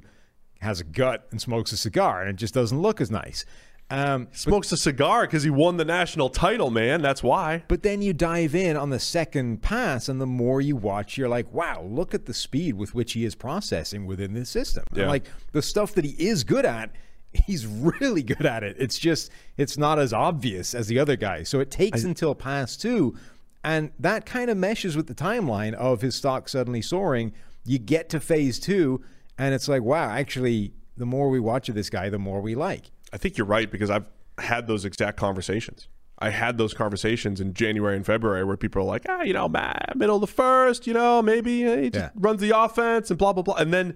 has 0.59 0.79
a 0.79 0.83
gut 0.83 1.27
and 1.31 1.41
smokes 1.41 1.71
a 1.71 1.77
cigar, 1.77 2.21
and 2.21 2.29
it 2.29 2.35
just 2.35 2.53
doesn't 2.53 2.79
look 2.81 2.99
as 3.01 3.11
nice. 3.11 3.45
Um, 3.89 4.27
Smokes 4.33 4.71
a 4.73 4.77
cigar 4.77 5.21
because 5.21 5.43
he 5.43 5.49
won 5.49 5.77
the 5.77 5.85
national 5.85 6.29
title, 6.29 6.69
man. 6.71 7.01
That's 7.01 7.23
why. 7.23 7.63
but 7.69 7.83
then 7.83 8.01
you 8.01 8.11
dive 8.11 8.53
in 8.53 8.75
on 8.75 8.89
the 8.89 8.99
second 8.99 9.61
pass, 9.61 10.09
and 10.09 10.19
the 10.19 10.25
more 10.25 10.59
you 10.59 10.75
watch, 10.75 11.17
you're 11.17 11.29
like, 11.29 11.53
wow, 11.53 11.81
look 11.83 12.13
at 12.13 12.25
the 12.25 12.33
speed 12.33 12.75
with 12.75 12.93
which 12.93 13.13
he 13.13 13.23
is 13.23 13.33
processing 13.33 14.05
within 14.05 14.33
this 14.33 14.49
system. 14.49 14.83
Yeah. 14.93 15.07
like 15.07 15.25
the 15.53 15.61
stuff 15.61 15.93
that 15.93 16.03
he 16.03 16.11
is 16.11 16.43
good 16.43 16.65
at, 16.65 16.91
he's 17.31 17.65
really 17.65 18.23
good 18.23 18.45
at 18.45 18.61
it. 18.63 18.75
It's 18.77 18.99
just, 18.99 19.31
it's 19.55 19.77
not 19.77 19.99
as 19.99 20.11
obvious 20.11 20.75
as 20.75 20.87
the 20.87 20.99
other 20.99 21.15
guys. 21.15 21.47
So 21.47 21.61
it 21.61 21.71
takes 21.71 22.03
until 22.03 22.35
pass 22.35 22.75
two. 22.75 23.15
And 23.63 23.91
that 23.99 24.25
kind 24.25 24.49
of 24.49 24.57
meshes 24.57 24.97
with 24.97 25.07
the 25.07 25.15
timeline 25.15 25.73
of 25.73 26.01
his 26.01 26.15
stock 26.15 26.49
suddenly 26.49 26.81
soaring. 26.81 27.31
You 27.65 27.79
get 27.79 28.09
to 28.09 28.19
phase 28.19 28.59
two, 28.59 29.03
and 29.37 29.53
it's 29.53 29.67
like, 29.67 29.81
wow, 29.83 30.09
actually, 30.09 30.73
the 30.95 31.05
more 31.05 31.29
we 31.29 31.39
watch 31.39 31.69
of 31.69 31.75
this 31.75 31.89
guy, 31.89 32.09
the 32.09 32.19
more 32.19 32.41
we 32.41 32.55
like. 32.55 32.91
I 33.13 33.17
think 33.17 33.37
you're 33.37 33.47
right 33.47 33.69
because 33.71 33.89
I've 33.89 34.05
had 34.39 34.67
those 34.67 34.85
exact 34.85 35.17
conversations. 35.17 35.87
I 36.19 36.31
had 36.31 36.57
those 36.57 36.73
conversations 36.73 37.39
in 37.39 37.53
January 37.53 37.95
and 37.95 38.03
February 38.05 38.43
where 38.43 38.57
people 38.57 38.81
are 38.81 38.85
like, 38.85 39.05
ah, 39.07 39.21
you 39.21 39.33
know, 39.33 39.47
middle 39.95 40.15
of 40.15 40.21
the 40.21 40.27
first, 40.27 40.87
you 40.87 40.93
know, 40.93 41.21
maybe 41.21 41.65
uh, 41.67 41.77
he 41.77 41.89
just 41.91 42.05
Yeah. 42.05 42.09
runs 42.15 42.41
the 42.41 42.57
offense 42.59 43.11
and 43.11 43.19
blah 43.19 43.33
blah 43.33 43.43
blah. 43.43 43.55
And 43.55 43.71
then 43.71 43.95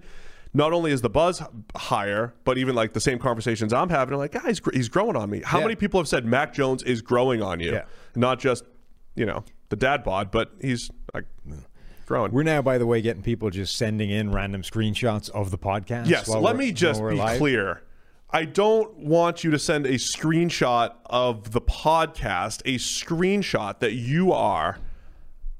not 0.54 0.72
only 0.72 0.92
is 0.92 1.00
the 1.00 1.10
buzz 1.10 1.42
higher, 1.74 2.32
but 2.44 2.58
even 2.58 2.74
like 2.76 2.92
the 2.92 3.00
same 3.00 3.18
conversations 3.18 3.72
I'm 3.72 3.88
having, 3.88 4.14
are 4.14 4.18
like, 4.18 4.36
ah, 4.36 4.46
he's, 4.46 4.60
he's 4.72 4.88
growing 4.88 5.16
on 5.16 5.30
me. 5.30 5.42
How 5.44 5.58
Yeah. 5.58 5.64
many 5.64 5.74
people 5.76 5.98
have 5.98 6.06
said 6.06 6.24
Mac 6.24 6.52
Jones 6.54 6.82
is 6.84 7.02
growing 7.02 7.42
on 7.42 7.58
you? 7.58 7.72
Yeah. 7.72 7.84
Not 8.14 8.38
just, 8.38 8.62
you 9.16 9.26
know, 9.26 9.44
the 9.70 9.76
dad 9.76 10.04
bod, 10.04 10.30
but 10.30 10.52
he's 10.60 10.90
like 11.14 11.24
growing. 12.12 12.30
We're 12.30 12.42
now, 12.42 12.60
by 12.60 12.76
the 12.76 12.84
way, 12.84 13.00
getting 13.00 13.22
people 13.22 13.48
just 13.48 13.74
sending 13.74 14.10
in 14.10 14.32
random 14.32 14.60
screenshots 14.60 15.30
of 15.30 15.50
the 15.50 15.56
podcast. 15.56 16.10
Yes, 16.10 16.28
let 16.28 16.56
me 16.56 16.70
just 16.70 17.00
be 17.00 17.14
live. 17.14 17.38
clear. 17.38 17.84
I 18.28 18.44
don't 18.44 18.94
want 18.98 19.44
you 19.44 19.50
to 19.50 19.58
send 19.58 19.86
a 19.86 19.94
screenshot 19.94 20.92
of 21.06 21.52
the 21.52 21.62
podcast, 21.62 22.60
a 22.66 22.76
screenshot 22.76 23.78
that 23.78 23.94
you 23.94 24.30
are 24.30 24.76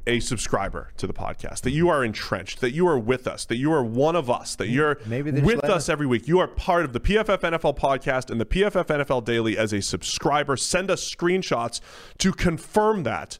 a 0.07 0.21
subscriber 0.21 0.91
to 0.99 1.07
the 1.07 1.15
podcast, 1.15 1.63
that 1.63 1.71
you 1.71 1.89
are 1.89 2.05
entrenched, 2.05 2.61
that 2.61 2.73
you 2.73 2.87
are 2.87 2.99
with 2.99 3.27
us, 3.27 3.47
that 3.47 3.57
you 3.57 3.73
are 3.73 3.83
one 3.83 4.15
of 4.15 4.29
us, 4.29 4.55
that 4.57 4.69
you're 4.69 5.01
Maybe 5.07 5.31
with 5.31 5.65
us 5.65 5.89
every 5.89 6.07
week. 6.07 6.29
You 6.29 6.39
are 6.41 6.49
part 6.49 6.85
of 6.85 6.93
the 6.93 7.01
PFF 7.01 7.39
NFL 7.39 7.79
podcast 7.79 8.31
and 8.31 8.39
the 8.39 8.45
PFF 8.45 8.89
NFL 8.89 9.25
Daily 9.25 9.57
as 9.57 9.73
a 9.73 9.81
subscriber. 9.81 10.59
Send 10.59 10.91
us 10.91 11.15
screenshots 11.15 11.81
to 12.19 12.31
confirm 12.31 13.05
that, 13.05 13.39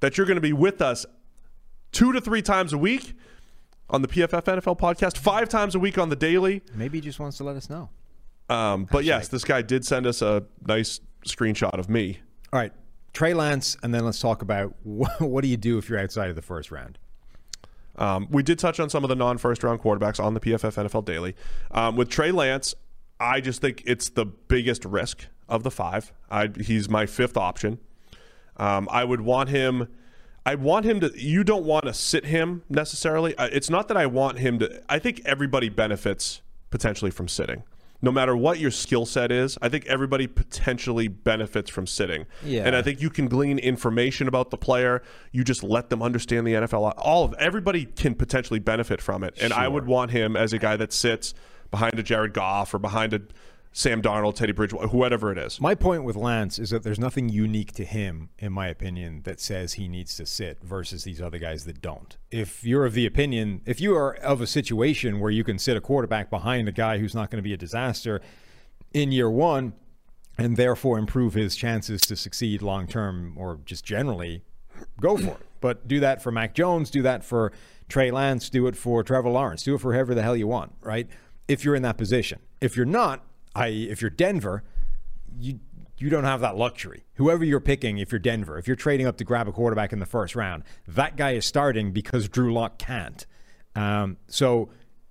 that 0.00 0.18
you're 0.18 0.26
going 0.26 0.34
to 0.34 0.42
be 0.42 0.52
with 0.52 0.82
us 0.82 1.06
two 1.92 2.12
to 2.12 2.20
three 2.20 2.42
times 2.42 2.72
a 2.72 2.78
week 2.78 3.14
on 3.90 4.02
the 4.02 4.08
PFF 4.08 4.44
NFL 4.44 4.78
podcast, 4.78 5.18
five 5.18 5.48
times 5.48 5.74
a 5.74 5.78
week 5.78 5.98
on 5.98 6.08
the 6.08 6.16
daily. 6.16 6.62
Maybe 6.74 6.98
he 6.98 7.02
just 7.02 7.20
wants 7.20 7.36
to 7.36 7.44
let 7.44 7.56
us 7.56 7.70
know. 7.70 7.90
Um, 8.48 8.88
but 8.90 9.04
yes, 9.04 9.28
this 9.28 9.44
guy 9.44 9.62
did 9.62 9.84
send 9.84 10.06
us 10.06 10.20
a 10.22 10.44
nice 10.66 11.00
screenshot 11.26 11.78
of 11.78 11.88
me. 11.88 12.20
All 12.52 12.58
right, 12.58 12.72
Trey 13.12 13.34
Lance, 13.34 13.76
and 13.82 13.94
then 13.94 14.04
let's 14.04 14.20
talk 14.20 14.42
about 14.42 14.74
what, 14.82 15.20
what 15.20 15.42
do 15.42 15.48
you 15.48 15.56
do 15.56 15.78
if 15.78 15.88
you're 15.88 15.98
outside 15.98 16.30
of 16.30 16.36
the 16.36 16.42
first 16.42 16.70
round? 16.70 16.98
Um, 17.96 18.26
we 18.30 18.42
did 18.42 18.58
touch 18.58 18.80
on 18.80 18.88
some 18.88 19.04
of 19.04 19.08
the 19.08 19.14
non 19.16 19.38
first 19.38 19.62
round 19.62 19.80
quarterbacks 19.80 20.22
on 20.22 20.34
the 20.34 20.40
PFF 20.40 20.88
NFL 20.88 21.04
Daily. 21.04 21.36
Um, 21.70 21.96
with 21.96 22.08
Trey 22.08 22.32
Lance, 22.32 22.74
I 23.20 23.40
just 23.40 23.60
think 23.60 23.82
it's 23.86 24.08
the 24.08 24.24
biggest 24.24 24.84
risk 24.84 25.26
of 25.48 25.62
the 25.62 25.70
five. 25.70 26.12
I, 26.30 26.48
he's 26.58 26.88
my 26.88 27.06
fifth 27.06 27.36
option. 27.36 27.78
Um, 28.56 28.88
I 28.90 29.04
would 29.04 29.20
want 29.20 29.50
him. 29.50 29.88
I 30.44 30.56
want 30.56 30.84
him 30.84 31.00
to. 31.00 31.12
You 31.14 31.44
don't 31.44 31.64
want 31.64 31.84
to 31.86 31.94
sit 31.94 32.24
him 32.24 32.62
necessarily. 32.68 33.34
It's 33.38 33.70
not 33.70 33.88
that 33.88 33.96
I 33.96 34.06
want 34.06 34.38
him 34.38 34.58
to. 34.58 34.82
I 34.88 34.98
think 34.98 35.22
everybody 35.24 35.68
benefits 35.68 36.42
potentially 36.70 37.10
from 37.10 37.28
sitting. 37.28 37.62
No 38.04 38.10
matter 38.10 38.36
what 38.36 38.58
your 38.58 38.72
skill 38.72 39.06
set 39.06 39.30
is, 39.30 39.56
I 39.62 39.68
think 39.68 39.86
everybody 39.86 40.26
potentially 40.26 41.06
benefits 41.06 41.70
from 41.70 41.86
sitting. 41.86 42.26
Yeah. 42.44 42.64
And 42.64 42.74
I 42.74 42.82
think 42.82 43.00
you 43.00 43.10
can 43.10 43.28
glean 43.28 43.60
information 43.60 44.26
about 44.26 44.50
the 44.50 44.56
player. 44.56 45.02
You 45.30 45.44
just 45.44 45.62
let 45.62 45.88
them 45.88 46.02
understand 46.02 46.44
the 46.44 46.54
NFL. 46.54 46.94
All 46.98 47.24
of 47.24 47.32
everybody 47.34 47.84
can 47.84 48.16
potentially 48.16 48.58
benefit 48.58 49.00
from 49.00 49.22
it. 49.22 49.34
And 49.40 49.52
I 49.52 49.68
would 49.68 49.86
want 49.86 50.10
him 50.10 50.36
as 50.36 50.52
a 50.52 50.58
guy 50.58 50.76
that 50.78 50.92
sits 50.92 51.32
behind 51.70 51.96
a 51.96 52.02
Jared 52.02 52.34
Goff 52.34 52.74
or 52.74 52.80
behind 52.80 53.14
a 53.14 53.22
Sam 53.74 54.02
Darnold, 54.02 54.34
Teddy 54.34 54.52
Bridgewater, 54.52 54.88
whoever 54.88 55.32
it 55.32 55.38
is. 55.38 55.58
My 55.60 55.74
point 55.74 56.04
with 56.04 56.14
Lance 56.14 56.58
is 56.58 56.70
that 56.70 56.82
there's 56.82 56.98
nothing 56.98 57.30
unique 57.30 57.72
to 57.72 57.84
him, 57.84 58.28
in 58.38 58.52
my 58.52 58.68
opinion, 58.68 59.22
that 59.24 59.40
says 59.40 59.74
he 59.74 59.88
needs 59.88 60.14
to 60.16 60.26
sit 60.26 60.62
versus 60.62 61.04
these 61.04 61.22
other 61.22 61.38
guys 61.38 61.64
that 61.64 61.80
don't. 61.80 62.18
If 62.30 62.64
you're 62.64 62.84
of 62.84 62.92
the 62.92 63.06
opinion, 63.06 63.62
if 63.64 63.80
you 63.80 63.96
are 63.96 64.14
of 64.16 64.42
a 64.42 64.46
situation 64.46 65.20
where 65.20 65.30
you 65.30 65.42
can 65.42 65.58
sit 65.58 65.76
a 65.76 65.80
quarterback 65.80 66.28
behind 66.28 66.68
a 66.68 66.72
guy 66.72 66.98
who's 66.98 67.14
not 67.14 67.30
going 67.30 67.38
to 67.38 67.42
be 67.42 67.54
a 67.54 67.58
disaster 67.58 68.20
in 68.92 69.10
year 69.10 69.30
one 69.30 69.72
and 70.36 70.56
therefore 70.58 70.98
improve 70.98 71.32
his 71.32 71.56
chances 71.56 72.02
to 72.02 72.16
succeed 72.16 72.60
long 72.60 72.86
term 72.86 73.34
or 73.36 73.60
just 73.64 73.84
generally, 73.84 74.42
go 75.00 75.16
for 75.16 75.32
it. 75.32 75.46
But 75.60 75.88
do 75.88 76.00
that 76.00 76.22
for 76.22 76.30
Mac 76.30 76.54
Jones, 76.54 76.90
do 76.90 77.00
that 77.02 77.24
for 77.24 77.52
Trey 77.88 78.10
Lance, 78.10 78.50
do 78.50 78.66
it 78.66 78.76
for 78.76 79.02
Trevor 79.02 79.30
Lawrence, 79.30 79.62
do 79.62 79.74
it 79.74 79.78
for 79.78 79.92
whoever 79.94 80.14
the 80.14 80.22
hell 80.22 80.36
you 80.36 80.46
want, 80.46 80.72
right? 80.82 81.08
If 81.48 81.64
you're 81.64 81.74
in 81.74 81.82
that 81.82 81.96
position. 81.96 82.40
If 82.60 82.76
you're 82.76 82.86
not, 82.86 83.24
if 83.56 84.00
you're 84.00 84.10
Denver, 84.10 84.64
you 85.38 85.60
you 85.98 86.10
don't 86.10 86.24
have 86.24 86.40
that 86.40 86.56
luxury. 86.56 87.04
Whoever 87.14 87.44
you're 87.44 87.60
picking, 87.60 87.98
if 87.98 88.10
you're 88.10 88.18
Denver, 88.18 88.58
if 88.58 88.66
you're 88.66 88.76
trading 88.76 89.06
up 89.06 89.18
to 89.18 89.24
grab 89.24 89.46
a 89.46 89.52
quarterback 89.52 89.92
in 89.92 90.00
the 90.00 90.06
first 90.06 90.34
round, 90.34 90.64
that 90.88 91.16
guy 91.16 91.32
is 91.32 91.46
starting 91.46 91.92
because 91.92 92.28
Drew 92.28 92.52
Lock 92.52 92.78
can't. 92.78 93.24
Um, 93.76 94.16
so 94.26 94.70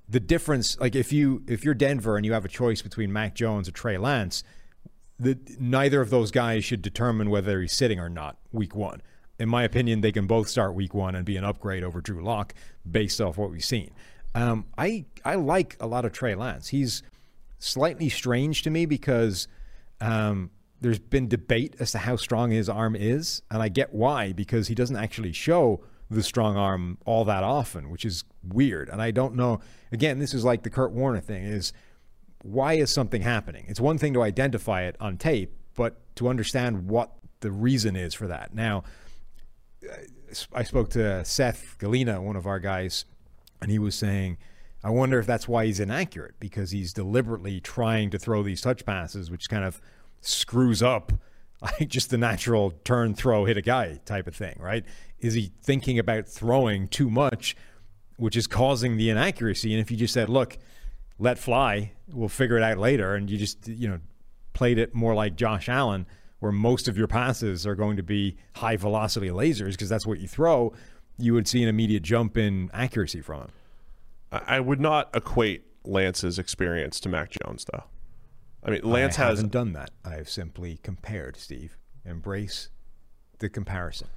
the 0.09 0.19
difference, 0.19 0.77
like 0.79 0.95
if 0.95 1.13
you 1.13 1.43
if 1.47 1.63
you're 1.63 1.73
Denver 1.73 2.17
and 2.17 2.25
you 2.25 2.33
have 2.33 2.43
a 2.43 2.49
choice 2.49 2.81
between 2.81 3.13
Mac 3.13 3.35
Jones 3.35 3.69
or 3.69 3.71
Trey 3.71 3.97
Lance, 3.97 4.43
the, 5.17 5.37
neither 5.59 6.01
of 6.01 6.09
those 6.09 6.31
guys 6.31 6.65
should 6.65 6.81
determine 6.81 7.29
whether 7.29 7.61
he's 7.61 7.73
sitting 7.73 7.99
or 7.99 8.09
not 8.09 8.37
week 8.51 8.75
one. 8.75 9.01
In 9.39 9.47
my 9.47 9.63
opinion, 9.63 10.01
they 10.01 10.11
can 10.11 10.27
both 10.27 10.49
start 10.49 10.75
week 10.75 10.93
one 10.93 11.15
and 11.15 11.25
be 11.25 11.37
an 11.37 11.43
upgrade 11.43 11.83
over 11.83 12.01
Drew 12.01 12.21
Lock 12.21 12.53
based 12.89 13.21
off 13.21 13.37
what 13.37 13.49
we've 13.49 13.63
seen. 13.63 13.91
Um, 14.35 14.65
I 14.77 15.05
I 15.23 15.35
like 15.35 15.77
a 15.79 15.87
lot 15.87 16.05
of 16.05 16.11
Trey 16.11 16.35
Lance. 16.35 16.67
He's 16.67 17.01
slightly 17.61 18.09
strange 18.09 18.63
to 18.63 18.69
me 18.69 18.85
because 18.85 19.47
um, 20.01 20.51
there's 20.81 20.99
been 20.99 21.27
debate 21.27 21.75
as 21.79 21.91
to 21.91 21.99
how 21.99 22.15
strong 22.15 22.51
his 22.51 22.67
arm 22.67 22.95
is, 22.95 23.41
and 23.49 23.61
I 23.61 23.69
get 23.69 23.93
why 23.93 24.33
because 24.33 24.67
he 24.67 24.75
doesn't 24.75 24.97
actually 24.97 25.31
show 25.31 25.83
the 26.09 26.23
strong 26.23 26.57
arm 26.57 26.97
all 27.05 27.23
that 27.25 27.43
often, 27.43 27.89
which 27.89 28.03
is 28.03 28.23
weird. 28.43 28.89
And 28.89 29.01
I 29.01 29.11
don't 29.11 29.35
know. 29.35 29.61
Again, 29.91 30.19
this 30.19 30.33
is 30.33 30.43
like 30.43 30.63
the 30.63 30.69
Kurt 30.69 30.91
Warner 30.91 31.21
thing: 31.21 31.43
is 31.43 31.71
why 32.43 32.73
is 32.73 32.91
something 32.91 33.21
happening? 33.21 33.65
It's 33.67 33.79
one 33.79 33.97
thing 33.97 34.13
to 34.13 34.23
identify 34.23 34.83
it 34.83 34.95
on 34.99 35.17
tape, 35.17 35.53
but 35.75 36.15
to 36.15 36.27
understand 36.27 36.87
what 36.87 37.11
the 37.41 37.51
reason 37.51 37.95
is 37.95 38.13
for 38.13 38.27
that. 38.27 38.53
Now, 38.53 38.83
I 40.53 40.63
spoke 40.63 40.89
to 40.91 41.23
Seth 41.25 41.77
Galina, 41.79 42.21
one 42.21 42.35
of 42.35 42.47
our 42.47 42.59
guys, 42.59 43.05
and 43.61 43.71
he 43.71 43.79
was 43.79 43.95
saying, 43.95 44.37
I 44.83 44.89
wonder 44.89 45.19
if 45.19 45.27
that's 45.27 45.47
why 45.47 45.65
he's 45.65 45.79
inaccurate 45.79 46.35
because 46.39 46.71
he's 46.71 46.93
deliberately 46.93 47.59
trying 47.59 48.09
to 48.11 48.19
throw 48.19 48.41
these 48.43 48.61
touch 48.61 48.85
passes, 48.85 49.29
which 49.29 49.49
kind 49.49 49.63
of 49.63 49.79
screws 50.21 50.81
up 50.81 51.13
like 51.61 51.87
just 51.87 52.09
the 52.09 52.17
natural 52.17 52.71
turn, 52.83 53.13
throw, 53.13 53.45
hit 53.45 53.57
a 53.57 53.61
guy 53.61 53.99
type 54.05 54.27
of 54.27 54.35
thing, 54.35 54.57
right? 54.59 54.83
Is 55.19 55.35
he 55.35 55.51
thinking 55.61 55.99
about 55.99 56.27
throwing 56.27 56.87
too 56.87 57.09
much, 57.09 57.55
which 58.17 58.35
is 58.35 58.47
causing 58.47 58.97
the 58.97 59.09
inaccuracy? 59.09 59.71
And 59.71 59.79
if 59.79 59.91
you 59.91 59.97
just 59.97 60.13
said, 60.13 60.27
look, 60.27 60.57
let 61.19 61.37
fly, 61.37 61.91
we'll 62.11 62.29
figure 62.29 62.57
it 62.57 62.63
out 62.63 62.79
later, 62.79 63.13
and 63.13 63.29
you 63.29 63.37
just, 63.37 63.67
you 63.67 63.87
know, 63.87 63.99
played 64.53 64.79
it 64.79 64.95
more 64.95 65.13
like 65.13 65.35
Josh 65.35 65.69
Allen, 65.69 66.07
where 66.39 66.51
most 66.51 66.87
of 66.87 66.97
your 66.97 67.07
passes 67.07 67.67
are 67.67 67.75
going 67.75 67.97
to 67.97 68.03
be 68.03 68.37
high 68.55 68.75
velocity 68.75 69.29
lasers 69.29 69.71
because 69.71 69.89
that's 69.89 70.07
what 70.07 70.19
you 70.19 70.27
throw, 70.27 70.73
you 71.19 71.35
would 71.35 71.47
see 71.47 71.61
an 71.61 71.69
immediate 71.69 72.01
jump 72.01 72.37
in 72.37 72.71
accuracy 72.73 73.21
from 73.21 73.41
him. 73.41 73.51
I 74.31 74.59
would 74.59 74.79
not 74.79 75.09
equate 75.15 75.63
Lance's 75.83 76.39
experience 76.39 76.99
to 77.01 77.09
Mac 77.09 77.31
Jones, 77.31 77.65
though. 77.71 77.83
I 78.63 78.71
mean, 78.71 78.81
Lance 78.83 79.17
I 79.19 79.23
has 79.27 79.39
haven't 79.39 79.51
done 79.51 79.73
that. 79.73 79.91
I 80.05 80.15
have 80.15 80.29
simply 80.29 80.79
compared, 80.83 81.35
Steve. 81.35 81.77
Embrace 82.05 82.69
the 83.39 83.49
comparison. 83.49 84.07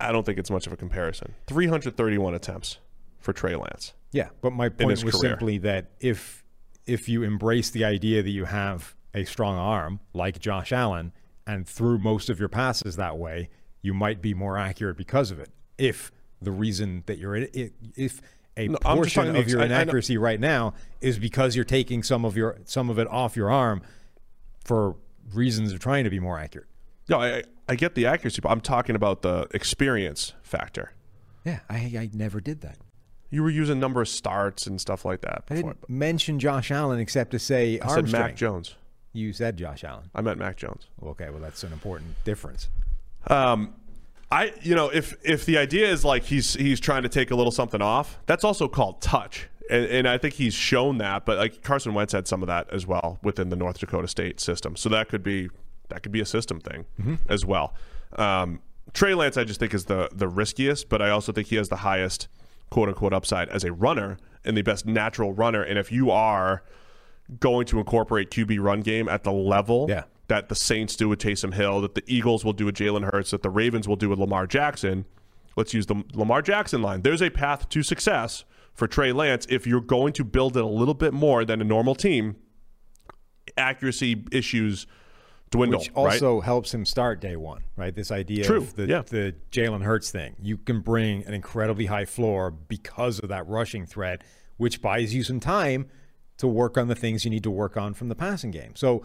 I- 0.00 0.12
don't 0.12 0.24
think 0.24 0.38
it's 0.38 0.50
much 0.50 0.66
of 0.66 0.72
a 0.72 0.76
comparison. 0.76 1.34
331 1.46 2.34
attempts 2.34 2.78
for 3.18 3.32
Trey 3.32 3.54
Lance. 3.54 3.94
Yeah, 4.12 4.30
but 4.40 4.52
my 4.52 4.68
point 4.68 4.90
was 4.90 5.02
career. 5.02 5.32
simply 5.32 5.58
that 5.58 5.90
if 6.00 6.44
if 6.86 7.08
you 7.08 7.22
embrace 7.22 7.70
the 7.70 7.84
idea 7.84 8.22
that 8.22 8.30
you 8.30 8.44
have 8.44 8.94
a 9.14 9.24
strong 9.24 9.56
arm 9.56 10.00
like 10.12 10.38
Josh 10.38 10.70
Allen 10.72 11.12
and 11.46 11.66
threw 11.66 11.98
most 11.98 12.28
of 12.28 12.38
your 12.38 12.48
passes 12.48 12.96
that 12.96 13.16
way, 13.16 13.48
you 13.80 13.94
might 13.94 14.20
be 14.20 14.34
more 14.34 14.58
accurate 14.58 14.96
because 14.96 15.30
of 15.30 15.38
it. 15.38 15.50
If 15.78 16.12
the 16.42 16.50
reason 16.52 17.02
that 17.06 17.18
you're 17.18 17.36
if 17.36 18.20
a 18.56 18.68
No, 18.68 18.78
portion 18.78 19.28
of 19.30 19.36
ex- 19.36 19.50
your 19.52 19.62
I 19.62 19.66
inaccuracy 19.66 20.16
right 20.16 20.38
now 20.40 20.74
is 21.00 21.18
because 21.18 21.56
you're 21.56 21.64
taking 21.64 22.02
some 22.02 22.24
of 22.24 22.36
your 22.36 22.58
some 22.64 22.90
of 22.90 22.98
it 22.98 23.08
off 23.08 23.36
your 23.36 23.50
arm 23.50 23.82
for 24.64 24.96
reasons 25.32 25.72
of 25.72 25.80
trying 25.80 26.04
to 26.04 26.10
be 26.10 26.20
more 26.20 26.38
accurate. 26.38 26.68
No, 27.08 27.20
I, 27.20 27.42
I 27.68 27.74
get 27.74 27.94
the 27.94 28.06
accuracy, 28.06 28.40
but 28.40 28.50
I'm 28.50 28.60
talking 28.60 28.96
about 28.96 29.22
the 29.22 29.46
experience 29.52 30.32
factor. 30.42 30.92
Yeah, 31.44 31.60
I, 31.68 31.76
I 31.76 32.10
never 32.14 32.40
did 32.40 32.62
that. 32.62 32.78
You 33.30 33.42
were 33.42 33.50
using 33.50 33.80
number 33.80 34.00
of 34.00 34.08
starts 34.08 34.66
and 34.66 34.80
stuff 34.80 35.04
like 35.04 35.20
that 35.22 35.42
I 35.50 35.56
didn't 35.56 35.88
mention 35.88 36.38
Josh 36.38 36.70
Allen 36.70 37.00
except 37.00 37.32
to 37.32 37.38
say 37.38 37.80
I 37.80 37.88
said 37.88 38.10
Mac. 38.12 38.36
Jones. 38.36 38.76
You 39.12 39.32
said 39.32 39.56
Josh 39.56 39.82
Allen. 39.84 40.08
I 40.14 40.20
meant 40.22 40.38
Mac 40.38 40.56
Jones. 40.56 40.86
Okay, 41.02 41.30
well 41.30 41.40
that's 41.40 41.62
an 41.64 41.72
important 41.72 42.22
difference. 42.24 42.68
Um, 43.26 43.74
I 44.30 44.52
you 44.62 44.74
know 44.74 44.88
if 44.88 45.14
if 45.22 45.46
the 45.46 45.58
idea 45.58 45.90
is 45.90 46.04
like 46.04 46.24
he's 46.24 46.54
he's 46.54 46.80
trying 46.80 47.02
to 47.02 47.08
take 47.08 47.30
a 47.30 47.34
little 47.36 47.52
something 47.52 47.82
off, 47.82 48.18
that's 48.26 48.44
also 48.44 48.68
called 48.68 49.00
touch, 49.00 49.48
and, 49.70 49.84
and 49.86 50.08
I 50.08 50.18
think 50.18 50.34
he's 50.34 50.54
shown 50.54 50.98
that. 50.98 51.24
But 51.24 51.38
like 51.38 51.62
Carson 51.62 51.94
Wentz 51.94 52.12
had 52.12 52.26
some 52.26 52.42
of 52.42 52.48
that 52.48 52.68
as 52.72 52.86
well 52.86 53.18
within 53.22 53.50
the 53.50 53.56
North 53.56 53.78
Dakota 53.78 54.08
State 54.08 54.40
system, 54.40 54.76
so 54.76 54.88
that 54.88 55.08
could 55.08 55.22
be 55.22 55.50
that 55.88 56.02
could 56.02 56.12
be 56.12 56.20
a 56.20 56.26
system 56.26 56.60
thing 56.60 56.86
as 57.28 57.44
well. 57.44 57.74
Um, 58.16 58.60
Trey 58.92 59.14
Lance, 59.14 59.36
I 59.36 59.44
just 59.44 59.60
think 59.60 59.74
is 59.74 59.84
the 59.84 60.08
the 60.12 60.28
riskiest, 60.28 60.88
but 60.88 61.02
I 61.02 61.10
also 61.10 61.32
think 61.32 61.48
he 61.48 61.56
has 61.56 61.68
the 61.68 61.76
highest 61.76 62.28
quote 62.70 62.88
unquote 62.88 63.12
upside 63.12 63.48
as 63.50 63.64
a 63.64 63.72
runner 63.72 64.16
and 64.44 64.56
the 64.56 64.62
best 64.62 64.86
natural 64.86 65.32
runner. 65.32 65.62
And 65.62 65.78
if 65.78 65.92
you 65.92 66.10
are 66.10 66.62
going 67.40 67.66
to 67.66 67.78
incorporate 67.78 68.30
QB 68.30 68.60
run 68.60 68.80
game 68.80 69.08
at 69.08 69.24
the 69.24 69.32
level 69.32 69.86
Yeah. 69.88 70.04
That 70.28 70.48
the 70.48 70.54
Saints 70.54 70.96
do 70.96 71.08
with 71.08 71.18
Taysom 71.18 71.54
Hill, 71.54 71.80
that 71.82 71.94
the 71.94 72.04
Eagles 72.06 72.44
will 72.44 72.52
do 72.52 72.66
with 72.66 72.76
Jalen 72.76 73.10
Hurts, 73.12 73.30
that 73.32 73.42
the 73.42 73.50
Ravens 73.50 73.86
will 73.86 73.96
do 73.96 74.08
with 74.08 74.18
Lamar 74.18 74.46
Jackson. 74.46 75.04
Let's 75.56 75.74
use 75.74 75.86
the 75.86 76.02
Lamar 76.14 76.42
Jackson 76.42 76.82
line. 76.82 77.02
There's 77.02 77.22
a 77.22 77.30
path 77.30 77.68
to 77.68 77.82
success 77.82 78.44
for 78.72 78.88
Trey 78.88 79.12
Lance 79.12 79.46
if 79.48 79.66
you're 79.66 79.80
going 79.80 80.12
to 80.14 80.24
build 80.24 80.56
it 80.56 80.64
a 80.64 80.68
little 80.68 80.94
bit 80.94 81.12
more 81.12 81.44
than 81.44 81.60
a 81.60 81.64
normal 81.64 81.94
team. 81.94 82.36
Accuracy 83.56 84.24
issues 84.32 84.86
dwindle, 85.50 85.80
Which 85.80 85.90
right? 85.90 86.14
also 86.14 86.40
helps 86.40 86.74
him 86.74 86.84
start 86.84 87.20
day 87.20 87.36
one, 87.36 87.62
right? 87.76 87.94
This 87.94 88.10
idea 88.10 88.44
True, 88.44 88.56
of 88.56 88.74
the, 88.74 88.86
yeah. 88.86 89.02
the 89.02 89.34
Jalen 89.52 89.82
Hurts 89.82 90.10
thing. 90.10 90.34
You 90.42 90.56
can 90.56 90.80
bring 90.80 91.24
an 91.24 91.34
incredibly 91.34 91.86
high 91.86 92.06
floor 92.06 92.50
because 92.50 93.20
of 93.20 93.28
that 93.28 93.46
rushing 93.46 93.86
threat, 93.86 94.22
which 94.56 94.82
buys 94.82 95.14
you 95.14 95.22
some 95.22 95.38
time 95.38 95.86
to 96.38 96.48
work 96.48 96.76
on 96.76 96.88
the 96.88 96.96
things 96.96 97.24
you 97.24 97.30
need 97.30 97.44
to 97.44 97.50
work 97.50 97.76
on 97.76 97.94
from 97.94 98.08
the 98.08 98.16
passing 98.16 98.50
game. 98.50 98.74
So 98.74 99.04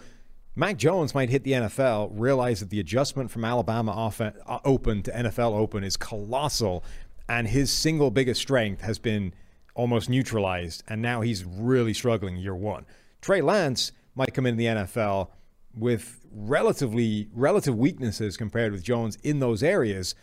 Mac 0.56 0.78
Jones 0.78 1.14
might 1.14 1.30
hit 1.30 1.44
the 1.44 1.52
NFL, 1.52 2.12
realize 2.14 2.60
that 2.60 2.70
the 2.70 2.80
adjustment 2.80 3.32
from 3.32 3.46
Alabama 3.46 3.92
uh, 4.20 4.60
open 4.66 5.04
to 5.04 5.12
NFL 5.12 5.54
open 5.54 5.84
is 5.84 5.96
colossal, 5.96 6.84
and 7.28 7.48
his 7.48 7.72
single 7.72 8.12
biggest 8.12 8.42
strength 8.42 8.82
has 8.82 9.00
been 9.00 9.34
almost 9.76 10.10
neutralized, 10.10 10.84
and 10.88 11.02
now 11.02 11.22
he's 11.22 11.46
really 11.46 11.94
struggling 11.94 12.36
year 12.36 12.56
one. 12.56 12.86
Trey 13.22 13.42
Lance 13.42 13.92
might 14.16 14.34
come 14.34 14.46
in 14.46 14.58
the 14.58 14.66
NFL 14.66 15.30
with 15.74 16.26
relatively 16.32 17.30
relative 17.34 17.76
weaknesses 17.76 18.36
compared 18.36 18.72
with 18.72 18.84
Jones 18.84 19.18
in 19.24 19.40
those 19.40 19.64
areas, 19.64 20.16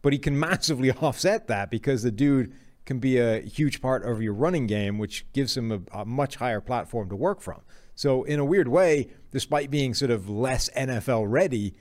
but 0.00 0.12
he 0.12 0.18
can 0.18 0.38
massively 0.48 0.90
offset 0.90 1.48
that 1.48 1.70
because 1.70 2.02
the 2.02 2.10
dude 2.10 2.54
can 2.84 2.98
be 2.98 3.18
a 3.18 3.40
huge 3.40 3.80
part 3.80 4.04
of 4.04 4.22
your 4.22 4.32
running 4.32 4.66
game, 4.66 4.98
which 4.98 5.30
gives 5.32 5.56
him 5.56 5.70
a, 5.70 6.00
a 6.00 6.04
much 6.04 6.36
higher 6.36 6.60
platform 6.60 7.08
to 7.08 7.16
work 7.16 7.40
from. 7.40 7.60
So, 7.94 8.24
in 8.24 8.38
a 8.38 8.44
weird 8.44 8.68
way, 8.68 9.08
despite 9.30 9.70
being 9.70 9.94
sort 9.94 10.10
of 10.10 10.28
less 10.28 10.70
NFL 10.76 11.26
ready, 11.28 11.74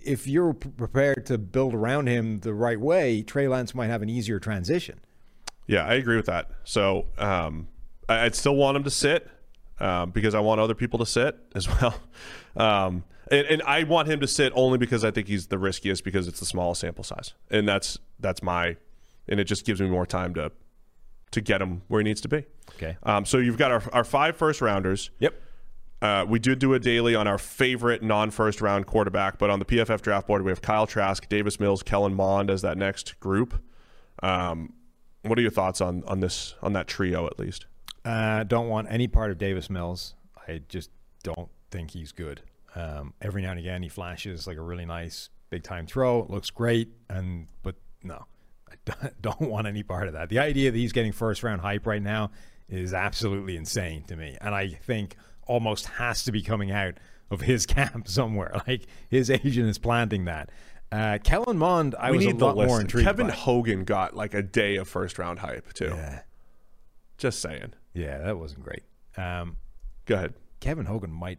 if 0.00 0.26
you're 0.26 0.54
prepared 0.54 1.26
to 1.26 1.38
build 1.38 1.74
around 1.74 2.08
him 2.08 2.40
the 2.40 2.54
right 2.54 2.80
way, 2.80 3.22
Trey 3.22 3.48
Lance 3.48 3.74
might 3.74 3.88
have 3.88 4.02
an 4.02 4.08
easier 4.08 4.38
transition. 4.38 5.00
Yeah, 5.66 5.84
I 5.84 5.94
agree 5.94 6.16
with 6.16 6.26
that. 6.26 6.50
So 6.64 7.06
um, 7.18 7.68
I'd 8.08 8.34
still 8.34 8.56
want 8.56 8.76
him 8.76 8.84
to 8.84 8.90
sit 8.90 9.28
um, 9.80 10.10
because 10.10 10.34
I 10.34 10.40
want 10.40 10.60
other 10.60 10.74
people 10.74 10.98
to 11.00 11.06
sit 11.06 11.36
as 11.54 11.68
well. 11.68 11.94
Um, 12.56 13.04
and, 13.30 13.46
and 13.46 13.62
I 13.62 13.84
want 13.84 14.08
him 14.08 14.20
to 14.20 14.26
sit 14.26 14.52
only 14.56 14.78
because 14.78 15.04
I 15.04 15.10
think 15.10 15.28
he's 15.28 15.48
the 15.48 15.58
riskiest 15.58 16.02
because 16.04 16.26
it's 16.26 16.40
the 16.40 16.46
smallest 16.46 16.80
sample 16.80 17.04
size, 17.04 17.34
and 17.50 17.68
that's 17.68 17.98
that's 18.18 18.42
my, 18.42 18.76
and 19.28 19.38
it 19.38 19.44
just 19.44 19.66
gives 19.66 19.80
me 19.80 19.88
more 19.88 20.06
time 20.06 20.32
to 20.34 20.50
to 21.30 21.40
get 21.40 21.60
him 21.60 21.82
where 21.88 22.00
he 22.00 22.04
needs 22.04 22.20
to 22.22 22.28
be. 22.28 22.44
Okay. 22.76 22.96
Um, 23.02 23.24
so 23.24 23.38
you've 23.38 23.58
got 23.58 23.70
our, 23.70 23.82
our 23.92 24.04
five 24.04 24.36
first 24.36 24.60
rounders. 24.60 25.10
Yep. 25.18 25.34
Uh, 26.00 26.24
we 26.28 26.38
do 26.38 26.54
do 26.54 26.74
a 26.74 26.78
daily 26.78 27.14
on 27.14 27.26
our 27.26 27.38
favorite 27.38 28.02
non-first 28.02 28.60
round 28.60 28.86
quarterback, 28.86 29.38
but 29.38 29.50
on 29.50 29.58
the 29.58 29.64
PFF 29.64 30.00
draft 30.00 30.28
board 30.28 30.42
we 30.42 30.50
have 30.50 30.62
Kyle 30.62 30.86
Trask, 30.86 31.28
Davis 31.28 31.58
Mills, 31.58 31.82
Kellen 31.82 32.14
Mond 32.14 32.50
as 32.50 32.62
that 32.62 32.78
next 32.78 33.18
group. 33.18 33.60
Um, 34.22 34.74
what 35.22 35.38
are 35.38 35.42
your 35.42 35.50
thoughts 35.50 35.80
on 35.80 36.04
on 36.04 36.20
this 36.20 36.54
on 36.62 36.72
that 36.74 36.86
trio 36.86 37.26
at 37.26 37.38
least? 37.38 37.66
Uh, 38.04 38.44
don't 38.44 38.68
want 38.68 38.86
any 38.90 39.08
part 39.08 39.30
of 39.30 39.38
Davis 39.38 39.68
Mills. 39.68 40.14
I 40.46 40.62
just 40.68 40.90
don't 41.22 41.48
think 41.70 41.90
he's 41.90 42.12
good. 42.12 42.42
Um, 42.74 43.12
every 43.20 43.42
now 43.42 43.50
and 43.50 43.58
again, 43.58 43.82
he 43.82 43.88
flashes 43.88 44.46
like 44.46 44.56
a 44.56 44.62
really 44.62 44.86
nice 44.86 45.30
big 45.50 45.64
time 45.64 45.86
throw. 45.86 46.22
It 46.22 46.30
looks 46.30 46.50
great, 46.50 46.90
and 47.10 47.48
but 47.62 47.74
no, 48.02 48.26
I 49.02 49.10
don't- 49.20 49.40
want 49.40 49.66
any 49.66 49.82
part 49.82 50.08
of 50.08 50.14
that. 50.14 50.28
The 50.28 50.38
idea 50.38 50.70
that 50.70 50.78
he's 50.78 50.92
getting 50.92 51.12
first 51.12 51.42
round 51.42 51.60
hype 51.60 51.86
right 51.86 52.02
now 52.02 52.30
is 52.68 52.92
absolutely 52.92 53.56
insane 53.56 54.02
to 54.04 54.16
me, 54.16 54.36
and 54.40 54.54
I 54.54 54.68
think 54.68 55.16
almost 55.46 55.86
has 55.86 56.24
to 56.24 56.32
be 56.32 56.42
coming 56.42 56.70
out 56.70 56.94
of 57.30 57.40
his 57.42 57.64
camp 57.76 58.08
somewhere. 58.08 58.60
Like 58.66 58.86
his 59.08 59.30
agent 59.30 59.68
is 59.68 59.78
planting 59.78 60.26
that. 60.26 60.50
Uh, 60.90 61.18
Kellen 61.22 61.58
Mond, 61.58 61.94
I 61.98 62.10
was 62.12 62.24
a 62.24 62.30
lot 62.30 62.56
more 62.56 62.80
intrigued. 62.80 63.06
Kevin 63.06 63.26
by. 63.28 63.32
Hogan 63.34 63.84
got 63.84 64.14
like 64.16 64.32
a 64.34 64.42
day 64.42 64.76
of 64.76 64.88
first 64.88 65.18
round 65.18 65.38
hype 65.38 65.72
too. 65.74 65.92
Yeah, 65.94 66.20
Just 67.18 67.40
saying. 67.40 67.74
yeah, 67.94 68.18
that 68.18 68.38
wasn't 68.38 68.62
great. 68.62 68.84
Um, 69.16 69.56
Go 70.06 70.14
ahead. 70.14 70.34
Kevin 70.60 70.86
Hogan 70.86 71.10
might 71.10 71.38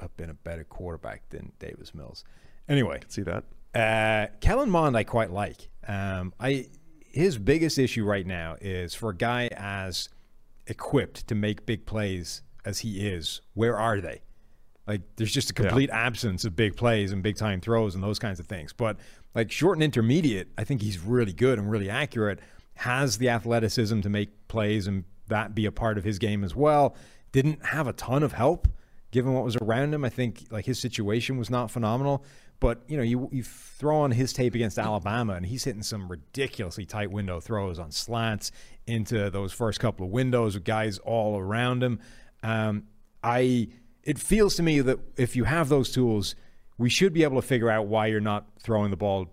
have 0.00 0.16
been 0.16 0.30
a 0.30 0.34
better 0.34 0.64
quarterback 0.64 1.28
than 1.30 1.52
Davis 1.60 1.94
Mills. 1.94 2.24
Anyway, 2.68 3.00
See 3.08 3.22
that? 3.22 3.44
uh, 3.74 4.26
Kellen 4.40 4.68
Mond 4.70 4.96
I 4.96 5.04
quite 5.04 5.30
like. 5.30 5.68
Um, 5.86 6.32
I 6.38 6.68
his 7.12 7.38
biggest 7.38 7.78
issue 7.78 8.04
right 8.04 8.26
now 8.26 8.56
is 8.60 8.94
for 8.94 9.10
a 9.10 9.16
guy 9.16 9.48
as 9.52 10.08
equipped 10.66 11.26
to 11.28 11.34
make 11.34 11.66
big 11.66 11.84
plays 11.84 12.42
as 12.64 12.78
he 12.80 13.06
is. 13.06 13.42
Where 13.54 13.78
are 13.78 14.00
they? 14.00 14.22
Like 14.86 15.02
there's 15.16 15.32
just 15.32 15.50
a 15.50 15.54
complete 15.54 15.90
absence 15.90 16.44
of 16.44 16.56
big 16.56 16.76
plays 16.76 17.12
and 17.12 17.22
big 17.22 17.36
time 17.36 17.60
throws 17.60 17.94
and 17.94 18.02
those 18.02 18.18
kinds 18.18 18.40
of 18.40 18.46
things. 18.46 18.72
But 18.72 18.96
like 19.34 19.52
short 19.52 19.76
and 19.76 19.82
intermediate, 19.82 20.48
I 20.58 20.64
think 20.64 20.82
he's 20.82 20.98
really 20.98 21.32
good 21.32 21.58
and 21.58 21.70
really 21.70 21.90
accurate. 21.90 22.40
Has 22.74 23.18
the 23.18 23.28
athleticism 23.28 24.00
to 24.00 24.08
make 24.08 24.48
plays 24.48 24.86
and 24.86 25.04
that 25.28 25.54
be 25.54 25.66
a 25.66 25.72
part 25.72 25.98
of 25.98 26.04
his 26.04 26.18
game 26.18 26.42
as 26.42 26.56
well. 26.56 26.96
Didn't 27.30 27.64
have 27.66 27.86
a 27.86 27.92
ton 27.92 28.22
of 28.22 28.32
help 28.32 28.68
given 29.10 29.34
what 29.34 29.44
was 29.44 29.56
around 29.56 29.94
him. 29.94 30.04
I 30.04 30.08
think 30.08 30.46
like 30.50 30.64
his 30.64 30.80
situation 30.80 31.36
was 31.36 31.50
not 31.50 31.70
phenomenal. 31.70 32.24
But 32.62 32.80
you 32.86 32.96
know, 32.96 33.02
you 33.02 33.28
you 33.32 33.42
throw 33.42 33.98
on 34.02 34.12
his 34.12 34.32
tape 34.32 34.54
against 34.54 34.78
Alabama, 34.78 35.34
and 35.34 35.44
he's 35.44 35.64
hitting 35.64 35.82
some 35.82 36.08
ridiculously 36.08 36.86
tight 36.86 37.10
window 37.10 37.40
throws 37.40 37.78
on 37.80 37.90
slants 37.90 38.52
into 38.86 39.28
those 39.30 39.52
first 39.52 39.80
couple 39.80 40.06
of 40.06 40.12
windows 40.12 40.54
with 40.54 40.62
guys 40.64 40.98
all 40.98 41.38
around 41.38 41.82
him. 41.82 41.98
Um, 42.44 42.84
I 43.22 43.68
it 44.04 44.18
feels 44.18 44.54
to 44.56 44.62
me 44.62 44.80
that 44.80 44.98
if 45.16 45.34
you 45.34 45.44
have 45.44 45.68
those 45.68 45.90
tools, 45.90 46.36
we 46.78 46.88
should 46.88 47.12
be 47.12 47.24
able 47.24 47.40
to 47.40 47.46
figure 47.46 47.68
out 47.68 47.86
why 47.88 48.06
you're 48.06 48.20
not 48.20 48.46
throwing 48.60 48.90
the 48.92 48.96
ball 48.96 49.26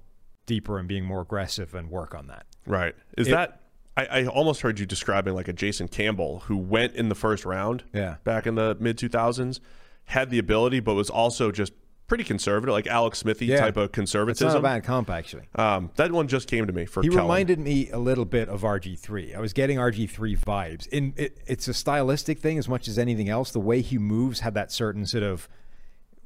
deeper 0.47 0.79
and 0.79 0.87
being 0.87 1.05
more 1.05 1.21
aggressive 1.21 1.75
and 1.75 1.89
work 1.91 2.15
on 2.15 2.25
that. 2.27 2.47
Right. 2.65 2.95
Is 3.15 3.27
It- 3.27 3.31
that 3.31 3.61
I, 3.95 4.05
I 4.05 4.25
almost 4.25 4.61
heard 4.61 4.79
you 4.79 4.85
describing 4.87 5.33
like 5.35 5.47
a 5.47 5.53
Jason 5.53 5.87
Campbell 5.87 6.39
who 6.45 6.57
went 6.57 6.95
in 6.95 7.09
the 7.09 7.15
first 7.15 7.45
round 7.45 7.83
Yeah. 7.93 8.15
back 8.23 8.47
in 8.47 8.55
the 8.55 8.75
mid 8.79 8.97
2000s, 8.97 9.59
had 10.05 10.29
the 10.31 10.39
ability, 10.39 10.79
but 10.79 10.93
was 10.95 11.09
also 11.11 11.51
just 11.51 11.73
pretty 12.09 12.25
conservative, 12.25 12.73
like 12.73 12.87
Alex 12.87 13.19
Smithy 13.19 13.45
Yeah. 13.45 13.61
type 13.61 13.77
of 13.77 13.91
conservatism. 13.93 14.47
It's 14.47 14.53
not 14.55 14.59
a 14.59 14.63
bad 14.63 14.83
comp, 14.83 15.09
actually. 15.09 15.43
Um, 15.55 15.91
that 15.95 16.11
one 16.11 16.27
just 16.27 16.49
came 16.49 16.67
to 16.67 16.73
me 16.73 16.85
for 16.85 17.01
He 17.01 17.07
Kellen. 17.09 17.23
reminded 17.23 17.59
me 17.59 17.89
a 17.91 17.99
little 17.99 18.25
bit 18.25 18.49
of 18.49 18.63
RG3. 18.63 19.33
I 19.35 19.39
was 19.39 19.53
getting 19.53 19.77
RG3 19.77 20.35
vibes. 20.35 20.87
In 20.89 21.13
it, 21.15 21.37
it's 21.47 21.67
a 21.69 21.73
stylistic 21.73 22.39
thing 22.39 22.57
as 22.57 22.67
much 22.67 22.87
as 22.89 22.99
anything 22.99 23.29
else. 23.29 23.51
The 23.51 23.59
way 23.61 23.79
he 23.81 23.97
moves 23.97 24.41
had 24.41 24.53
that 24.55 24.71
certain 24.71 25.05
sort 25.05 25.23
of 25.23 25.47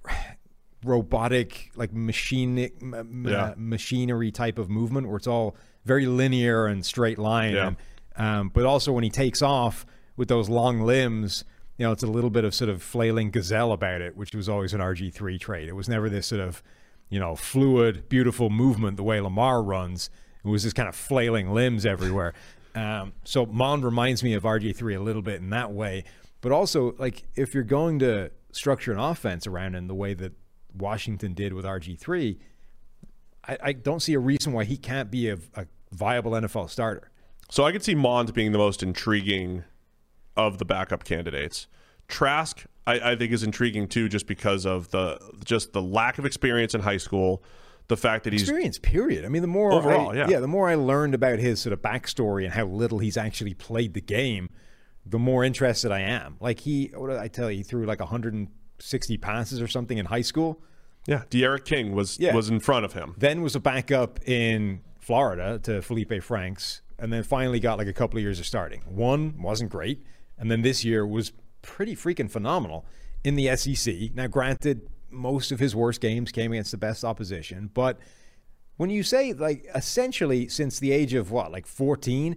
robotic, 0.83 1.71
like 1.75 1.93
machine 1.93 2.57
Yeah. 2.57 3.43
uh, 3.43 3.53
machinery 3.57 4.31
type 4.31 4.57
of 4.57 4.69
movement, 4.69 5.07
where 5.07 5.17
it's 5.17 5.27
all 5.27 5.55
very 5.85 6.05
linear 6.05 6.65
and 6.65 6.85
straight 6.85 7.17
line. 7.17 7.53
Yeah. 7.53 7.67
And, 7.67 7.77
um, 8.15 8.51
but 8.53 8.65
also 8.65 8.91
when 8.91 9.03
he 9.03 9.09
takes 9.09 9.41
off 9.41 9.85
with 10.17 10.27
those 10.27 10.49
long 10.49 10.81
limbs, 10.81 11.43
you 11.77 11.85
know, 11.85 11.91
it's 11.91 12.03
a 12.03 12.07
little 12.07 12.29
bit 12.29 12.43
of 12.43 12.53
sort 12.53 12.69
of 12.69 12.83
flailing 12.83 13.31
gazelle 13.31 13.71
about 13.71 14.01
it, 14.01 14.15
which 14.15 14.33
was 14.35 14.47
always 14.47 14.73
an 14.73 14.81
RG3 14.81 15.39
trait. 15.39 15.67
It 15.67 15.75
was 15.75 15.89
never 15.89 16.09
this 16.09 16.27
sort 16.27 16.41
of, 16.41 16.61
you 17.09 17.19
know, 17.19 17.35
fluid, 17.35 18.07
beautiful 18.09 18.49
movement 18.49 18.97
the 18.97 19.03
way 19.03 19.19
Lamar 19.19 19.63
runs. 19.63 20.09
It 20.43 20.49
was 20.49 20.63
this 20.63 20.73
kind 20.73 20.89
of 20.89 20.95
flailing 20.95 21.51
limbs 21.51 21.85
everywhere. 21.85 22.33
Um, 22.75 23.13
so 23.23 23.45
Mond 23.45 23.83
reminds 23.83 24.23
me 24.23 24.33
of 24.33 24.41
RG3 24.41 24.97
a 24.97 24.99
little 24.99 25.21
bit 25.21 25.39
in 25.39 25.51
that 25.51 25.71
way. 25.71 26.05
But 26.41 26.51
also, 26.51 26.95
like, 26.97 27.23
if 27.35 27.53
you're 27.53 27.63
going 27.63 27.99
to 27.99 28.31
structure 28.51 28.91
an 28.91 28.97
offense 28.97 29.45
around 29.45 29.75
him 29.75 29.85
the 29.85 29.93
way 29.93 30.15
that 30.15 30.33
Washington 30.75 31.35
did 31.35 31.53
with 31.53 31.65
RG3, 31.65 32.39
I, 33.47 33.57
I 33.61 33.73
don't 33.73 34.01
see 34.01 34.15
a 34.15 34.19
reason 34.19 34.53
why 34.53 34.63
he 34.63 34.75
can't 34.75 35.11
be 35.11 35.29
a, 35.29 35.37
a 35.53 35.67
viable 35.91 36.31
NFL 36.31 36.69
starter. 36.71 37.11
So 37.49 37.63
I 37.63 37.71
could 37.71 37.83
see 37.83 37.93
Mond 37.93 38.33
being 38.33 38.51
the 38.51 38.57
most 38.57 38.81
intriguing 38.81 39.63
of 40.35 40.57
the 40.57 40.65
backup 40.65 41.03
candidates. 41.03 41.67
Trask, 42.07 42.65
I, 42.85 43.11
I 43.11 43.15
think, 43.15 43.31
is 43.31 43.43
intriguing 43.43 43.87
too, 43.87 44.09
just 44.09 44.27
because 44.27 44.65
of 44.65 44.89
the 44.91 45.19
just 45.45 45.73
the 45.73 45.81
lack 45.81 46.17
of 46.17 46.25
experience 46.25 46.73
in 46.75 46.81
high 46.81 46.97
school, 46.97 47.43
the 47.87 47.97
fact 47.97 48.23
that 48.23 48.33
he's 48.33 48.43
experience 48.43 48.79
period 48.79 49.25
i 49.25 49.27
mean 49.27 49.41
the 49.41 49.47
more 49.47 49.71
Overall, 49.73 50.11
I, 50.11 50.27
yeah. 50.27 50.39
the 50.39 50.47
more 50.47 50.69
i 50.69 50.75
learned 50.75 51.13
about 51.13 51.39
his 51.39 51.59
sort 51.61 51.73
of 51.73 51.81
backstory 51.81 52.45
and 52.45 52.53
how 52.53 52.65
little 52.65 52.99
he's 52.99 53.17
actually 53.17 53.53
played 53.53 53.93
the 53.93 54.01
game 54.01 54.49
the 55.05 55.19
more 55.19 55.43
interested 55.43 55.91
i 55.91 55.99
am 55.99 56.37
like 56.39 56.61
he 56.61 56.91
what 56.95 57.09
did 57.09 57.17
i 57.17 57.27
tell 57.27 57.51
you 57.51 57.57
he 57.57 57.63
threw 57.63 57.85
like 57.85 57.99
160 57.99 59.17
passes 59.17 59.61
or 59.61 59.67
something 59.67 59.97
in 59.97 60.05
high 60.05 60.21
school 60.21 60.61
yeah, 61.05 61.23
D'Eriq 61.29 61.65
King 61.65 61.91
was 61.93 62.17
Yeah. 62.17 62.33
was 62.33 62.47
in 62.49 62.61
front 62.61 62.85
of 62.85 62.93
him. 62.93 63.13
then 63.17 63.41
was 63.41 63.55
a 63.55 63.59
backup 63.59 64.25
in 64.25 64.79
florida 65.01 65.59
to 65.63 65.81
felipe 65.81 66.23
franks 66.23 66.81
and 66.97 67.11
then 67.11 67.23
finally 67.23 67.59
got 67.59 67.77
like 67.77 67.87
a 67.87 67.93
couple 67.93 68.17
of 68.17 68.23
years 68.23 68.39
of 68.39 68.45
starting 68.45 68.81
one 68.87 69.35
wasn't 69.41 69.69
great 69.69 70.01
and 70.43 70.51
then 70.51 70.61
this 70.61 70.83
year 70.83 71.07
was 71.07 71.31
pretty 71.61 71.95
freaking 71.95 72.29
phenomenal 72.29 72.85
in 73.23 73.35
the 73.35 73.55
sec 73.55 74.13
now 74.13 74.27
granted 74.27 74.89
most 75.09 75.51
of 75.51 75.59
his 75.59 75.75
worst 75.75 76.01
games 76.01 76.31
came 76.31 76.51
against 76.51 76.71
the 76.71 76.77
best 76.77 77.03
opposition 77.03 77.69
but 77.73 77.97
when 78.77 78.89
you 78.89 79.03
say 79.03 79.33
like 79.33 79.65
essentially 79.73 80.47
since 80.47 80.79
the 80.79 80.91
age 80.91 81.13
of 81.13 81.31
what 81.31 81.51
like 81.51 81.65
14 81.65 82.35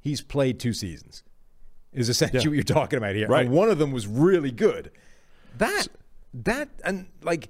he's 0.00 0.22
played 0.22 0.60
two 0.60 0.72
seasons 0.72 1.24
is 1.92 2.08
essentially 2.08 2.46
what 2.48 2.54
you're 2.54 2.62
talking 2.62 2.96
about 2.96 3.14
here. 3.14 3.28
Right. 3.28 3.46
and 3.46 3.54
one 3.54 3.68
of 3.68 3.78
them 3.78 3.92
was 3.92 4.06
really 4.06 4.50
good. 4.50 4.90
That 5.58 5.88
that 6.32 6.68
and 6.84 7.06
like 7.22 7.48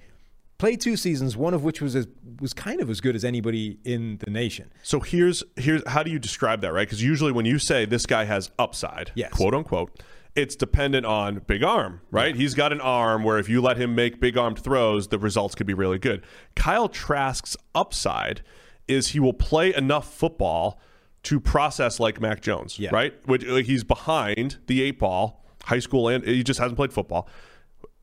played 0.61 0.81
two 0.81 0.97
seasons 0.97 1.37
one 1.37 1.55
of 1.55 1.65
which 1.65 1.81
was 1.81 1.97
as, 1.97 2.07
was 2.41 2.53
kind 2.53 2.81
of 2.81 2.89
as 2.91 3.01
good 3.01 3.17
as 3.17 3.25
anybody 3.25 3.79
in 3.85 4.19
the 4.25 4.31
nation 4.31 4.71
So 4.83 5.01
here's 5.01 5.43
here's 5.57 5.83
how 5.89 6.03
do 6.03 6.11
you 6.11 6.19
describe 6.19 6.61
that, 6.61 6.73
right? 6.73 6.87
Because 6.87 7.03
usually 7.03 7.33
when 7.33 7.47
you 7.47 7.59
say 7.59 7.85
this 7.87 8.07
guy 8.07 8.25
has 8.25 8.51
upside, 8.59 9.11
Yes. 9.15 9.33
quote 9.33 9.55
unquote, 9.55 10.03
it's 10.37 10.55
dependent 10.55 11.07
on 11.07 11.41
big 11.47 11.63
arm, 11.65 12.03
right? 12.11 12.37
He's 12.37 12.55
got 12.55 12.73
an 12.73 12.81
arm 12.81 13.25
where 13.25 13.39
if 13.39 13.49
you 13.49 13.61
let 13.61 13.77
him 13.79 13.95
make 13.95 14.21
big 14.21 14.37
armed 14.39 14.59
throws, 14.61 15.09
the 15.09 15.19
results 15.19 15.55
could 15.57 15.67
be 15.67 15.75
really 15.75 15.99
good. 15.99 16.23
Kyle 16.55 16.89
Trask's 16.89 17.57
upside 17.75 18.43
is 18.87 19.09
he 19.09 19.19
will 19.21 19.33
play 19.33 19.75
enough 19.75 20.13
football 20.15 20.79
to 21.25 21.41
process 21.41 21.99
like 21.99 22.21
Mac 22.21 22.41
Jones, 22.43 22.79
Yeah. 22.79 22.91
right? 22.93 23.13
Which 23.27 23.43
he's 23.67 23.83
behind 23.85 24.59
the 24.67 24.83
eight 24.83 24.99
ball, 24.99 25.45
high 25.65 25.81
school, 25.81 26.09
and 26.09 26.25
he 26.25 26.43
just 26.45 26.61
hasn't 26.61 26.77
played 26.77 26.93
football 26.93 27.29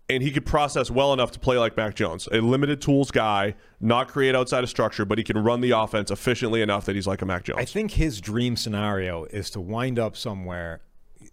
and 0.10 0.24
he 0.24 0.32
could 0.32 0.46
process 0.46 0.90
well 0.90 1.14
enough 1.14 1.32
to 1.32 1.40
play 1.40 1.58
like 1.58 1.76
Mac 1.76 1.96
Jones, 1.96 2.28
a 2.32 2.40
limited 2.40 2.82
tools 2.82 3.12
guy, 3.12 3.56
not 3.82 4.08
create 4.08 4.36
outside 4.36 4.64
of 4.64 4.70
structure, 4.70 5.06
but 5.06 5.18
he 5.18 5.24
can 5.24 5.38
run 5.38 5.62
the 5.62 5.72
offense 5.72 6.12
efficiently 6.12 6.62
enough 6.62 6.86
that 6.86 6.96
he's 6.96 7.08
like 7.08 7.22
a 7.22 7.26
Mac 7.26 7.44
Jones. 7.44 7.60
i 7.60 7.66
think 7.66 7.92
his 7.92 8.22
dream 8.22 8.56
scenario 8.56 9.26
is 9.26 9.50
to 9.50 9.60
wind 9.60 10.00
up 10.00 10.16
somewhere 10.16 10.82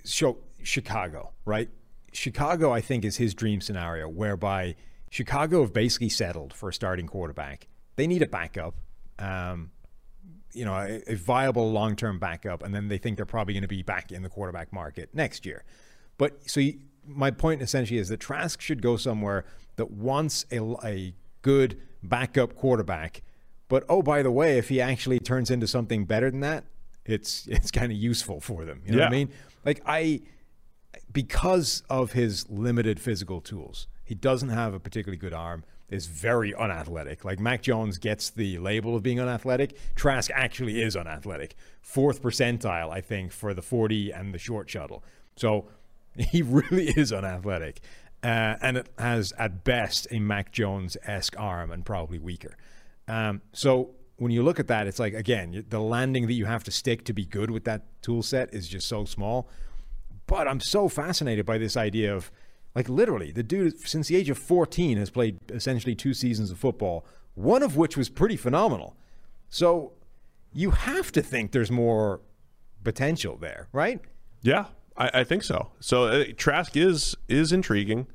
show 0.04 0.38
chicago 0.62 1.32
right 1.44 1.68
chicago 2.12 2.72
i 2.72 2.80
think 2.80 3.04
is 3.04 3.16
his 3.16 3.34
dream 3.34 3.60
scenario 3.60 4.08
whereby 4.08 4.74
chicago 5.10 5.60
have 5.60 5.72
basically 5.72 6.08
settled 6.08 6.52
for 6.52 6.68
a 6.70 6.72
starting 6.72 7.06
quarterback 7.06 7.68
they 7.96 8.06
need 8.06 8.22
a 8.22 8.26
backup 8.26 8.74
um, 9.18 9.70
you 10.54 10.64
know, 10.64 10.74
a, 10.74 11.02
a 11.08 11.14
viable 11.16 11.70
long 11.72 11.96
term 11.96 12.18
backup, 12.18 12.62
and 12.62 12.74
then 12.74 12.88
they 12.88 12.98
think 12.98 13.16
they're 13.16 13.26
probably 13.26 13.54
going 13.54 13.62
to 13.62 13.68
be 13.68 13.82
back 13.82 14.12
in 14.12 14.22
the 14.22 14.28
quarterback 14.28 14.72
market 14.72 15.10
next 15.12 15.44
year. 15.44 15.64
But 16.16 16.48
so 16.48 16.60
you, 16.60 16.78
my 17.06 17.30
point 17.30 17.62
essentially 17.62 17.98
is 17.98 18.08
that 18.08 18.20
Trask 18.20 18.60
should 18.60 18.82
go 18.82 18.96
somewhere 18.96 19.44
that 19.76 19.90
wants 19.90 20.46
a, 20.50 20.60
a 20.84 21.14
good 21.42 21.80
backup 22.02 22.54
quarterback. 22.54 23.22
But 23.68 23.84
oh, 23.88 24.02
by 24.02 24.22
the 24.22 24.30
way, 24.30 24.58
if 24.58 24.68
he 24.68 24.80
actually 24.80 25.18
turns 25.18 25.50
into 25.50 25.66
something 25.66 26.04
better 26.04 26.30
than 26.30 26.40
that, 26.40 26.64
it's 27.04 27.46
it's 27.50 27.70
kind 27.70 27.92
of 27.92 27.98
useful 27.98 28.40
for 28.40 28.64
them. 28.64 28.82
You 28.84 28.92
know 28.92 28.98
what 28.98 29.08
I 29.08 29.10
mean? 29.10 29.30
Like 29.64 29.82
I, 29.86 30.20
because 31.12 31.82
of 31.88 32.12
his 32.12 32.48
limited 32.50 33.00
physical 33.00 33.40
tools, 33.40 33.86
he 34.04 34.14
doesn't 34.14 34.50
have 34.50 34.74
a 34.74 34.80
particularly 34.80 35.18
good 35.18 35.34
arm. 35.34 35.64
Is 35.90 36.06
very 36.06 36.52
unathletic. 36.54 37.24
Like 37.24 37.38
Mac 37.38 37.62
Jones 37.62 37.98
gets 37.98 38.30
the 38.30 38.58
label 38.58 38.96
of 38.96 39.02
being 39.02 39.20
unathletic. 39.20 39.76
Trask 39.94 40.30
actually 40.34 40.82
is 40.82 40.96
unathletic. 40.96 41.54
Fourth 41.82 42.22
percentile, 42.22 42.90
I 42.90 43.00
think, 43.00 43.30
for 43.30 43.54
the 43.54 43.62
40 43.62 44.10
and 44.10 44.34
the 44.34 44.38
short 44.38 44.68
shuttle. 44.68 45.04
So 45.36 45.66
he 46.30 46.42
really 46.42 46.88
is 46.88 47.12
unathletic. 47.12 47.80
Uh, 48.22 48.56
and 48.62 48.78
it 48.78 48.88
has, 48.98 49.32
at 49.38 49.64
best, 49.64 50.06
a 50.10 50.18
Mac 50.18 50.50
Jones 50.50 50.96
esque 51.04 51.38
arm 51.38 51.70
and 51.70 51.84
probably 51.84 52.18
weaker. 52.18 52.56
Um, 53.06 53.42
so 53.52 53.90
when 54.16 54.32
you 54.32 54.42
look 54.42 54.58
at 54.58 54.66
that, 54.68 54.86
it's 54.86 54.98
like, 54.98 55.12
again, 55.12 55.64
the 55.68 55.80
landing 55.80 56.26
that 56.26 56.32
you 56.32 56.46
have 56.46 56.64
to 56.64 56.70
stick 56.70 57.04
to 57.04 57.12
be 57.12 57.26
good 57.26 57.50
with 57.50 57.64
that 57.64 57.82
tool 58.00 58.22
set 58.22 58.54
is 58.54 58.66
just 58.66 58.88
so 58.88 59.04
small. 59.04 59.48
But 60.26 60.48
I'm 60.48 60.60
so 60.60 60.88
fascinated 60.88 61.44
by 61.44 61.58
this 61.58 61.76
idea 61.76 62.14
of, 62.14 62.30
like, 62.74 62.88
literally, 62.88 63.30
the 63.30 63.42
dude, 63.42 63.78
since 63.86 64.08
the 64.08 64.16
age 64.16 64.30
of 64.30 64.38
14, 64.38 64.96
has 64.96 65.10
played 65.10 65.38
essentially 65.50 65.94
two 65.94 66.14
seasons 66.14 66.50
of 66.50 66.58
football, 66.58 67.04
one 67.34 67.62
of 67.62 67.76
which 67.76 67.94
was 67.94 68.08
pretty 68.08 68.38
phenomenal. 68.38 68.96
So 69.50 69.92
you 70.54 70.70
have 70.70 71.12
to 71.12 71.20
think 71.20 71.52
there's 71.52 71.70
more 71.70 72.20
potential 72.84 73.36
there, 73.36 73.68
right? 73.72 74.00
Yeah, 74.40 74.66
I, 74.96 75.10
I 75.20 75.24
think 75.24 75.42
so. 75.42 75.70
So 75.80 76.04
uh, 76.04 76.24
Trask 76.36 76.76
is 76.76 77.16
is 77.28 77.52
intriguing. 77.52 78.06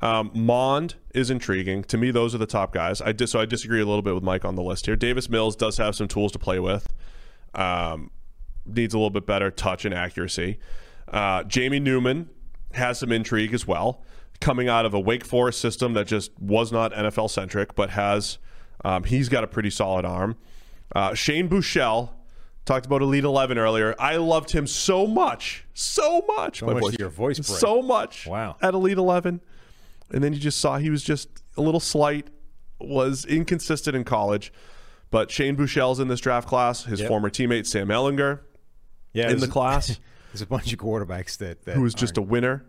Um, 0.00 0.30
Mond 0.34 0.96
is 1.14 1.30
intriguing 1.30 1.84
to 1.84 1.98
me. 1.98 2.10
Those 2.10 2.34
are 2.34 2.38
the 2.38 2.46
top 2.46 2.72
guys. 2.72 3.00
I 3.00 3.14
so 3.24 3.40
I 3.40 3.46
disagree 3.46 3.80
a 3.80 3.86
little 3.86 4.02
bit 4.02 4.14
with 4.14 4.24
Mike 4.24 4.44
on 4.44 4.56
the 4.56 4.62
list 4.62 4.86
here. 4.86 4.96
Davis 4.96 5.28
Mills 5.28 5.54
does 5.54 5.76
have 5.78 5.94
some 5.94 6.08
tools 6.08 6.32
to 6.32 6.38
play 6.38 6.58
with. 6.58 6.88
Um, 7.54 8.10
needs 8.64 8.94
a 8.94 8.98
little 8.98 9.10
bit 9.10 9.26
better 9.26 9.50
touch 9.50 9.84
and 9.84 9.94
accuracy. 9.94 10.58
Uh, 11.08 11.42
Jamie 11.44 11.80
Newman 11.80 12.30
has 12.72 12.98
some 12.98 13.12
intrigue 13.12 13.52
as 13.52 13.66
well, 13.66 14.02
coming 14.40 14.68
out 14.68 14.86
of 14.86 14.94
a 14.94 15.00
Wake 15.00 15.24
Forest 15.24 15.60
system 15.60 15.92
that 15.92 16.06
just 16.06 16.32
was 16.40 16.72
not 16.72 16.92
NFL 16.92 17.30
centric, 17.30 17.74
but 17.74 17.90
has 17.90 18.38
um, 18.84 19.04
he's 19.04 19.28
got 19.28 19.44
a 19.44 19.46
pretty 19.46 19.70
solid 19.70 20.04
arm. 20.04 20.36
Uh, 20.94 21.14
Shane 21.14 21.48
Buechele 21.48 22.10
talked 22.64 22.86
about 22.86 23.02
Elite 23.02 23.24
Eleven 23.24 23.58
earlier. 23.58 23.94
I 23.98 24.16
loved 24.16 24.50
him 24.50 24.66
so 24.66 25.06
much, 25.06 25.64
so 25.74 26.24
much. 26.36 26.60
So 26.60 26.66
much 26.66 26.94
to 26.94 26.96
your 26.98 27.08
voice 27.08 27.38
break. 27.38 27.58
so 27.58 27.82
much. 27.82 28.26
Wow. 28.26 28.56
at 28.62 28.74
Elite 28.74 28.98
Eleven, 28.98 29.40
and 30.10 30.22
then 30.22 30.32
you 30.32 30.38
just 30.38 30.58
saw 30.60 30.78
he 30.78 30.90
was 30.90 31.02
just 31.02 31.28
a 31.56 31.62
little 31.62 31.80
slight, 31.80 32.28
was 32.80 33.24
inconsistent 33.24 33.96
in 33.96 34.04
college. 34.04 34.52
But 35.10 35.30
Shane 35.30 35.56
Buechele's 35.56 36.00
in 36.00 36.08
this 36.08 36.20
draft 36.20 36.48
class. 36.48 36.84
His 36.84 37.00
Yep. 37.00 37.08
former 37.08 37.28
teammate 37.28 37.66
Sam 37.66 37.88
Ehlinger 37.88 38.40
Yeah, 39.12 39.30
in 39.30 39.40
the 39.40 39.48
class. 39.48 39.98
There's 40.32 40.40
a 40.40 40.46
bunch 40.46 40.72
of 40.72 40.78
quarterbacks 40.78 41.36
that, 41.38 41.66
that 41.66 41.74
who 41.76 41.82
was 41.82 41.92
just 41.92 42.16
a 42.16 42.22
winner. 42.22 42.64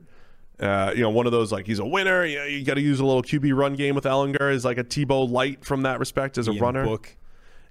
Uh, 0.59 0.91
you 0.93 1.01
know, 1.01 1.09
one 1.09 1.25
of 1.25 1.31
those 1.31 1.53
like 1.53 1.65
he's 1.65 1.79
a 1.79 1.85
winner. 1.85 2.25
You, 2.25 2.41
you 2.43 2.65
got 2.65 2.73
to 2.73 2.81
use 2.81 2.99
a 2.99 3.05
little 3.05 3.23
QB 3.23 3.55
run 3.57 3.75
game 3.75 3.95
with 3.95 4.03
Ehlinger 4.03 4.51
is 4.53 4.65
like 4.65 4.77
a 4.77 4.83
Tebow 4.83 5.29
light 5.29 5.63
from 5.63 5.83
that 5.83 5.99
respect 5.99 6.37
as 6.37 6.49
a 6.49 6.51
Ian 6.51 6.61
runner. 6.61 6.83
Book. 6.85 7.15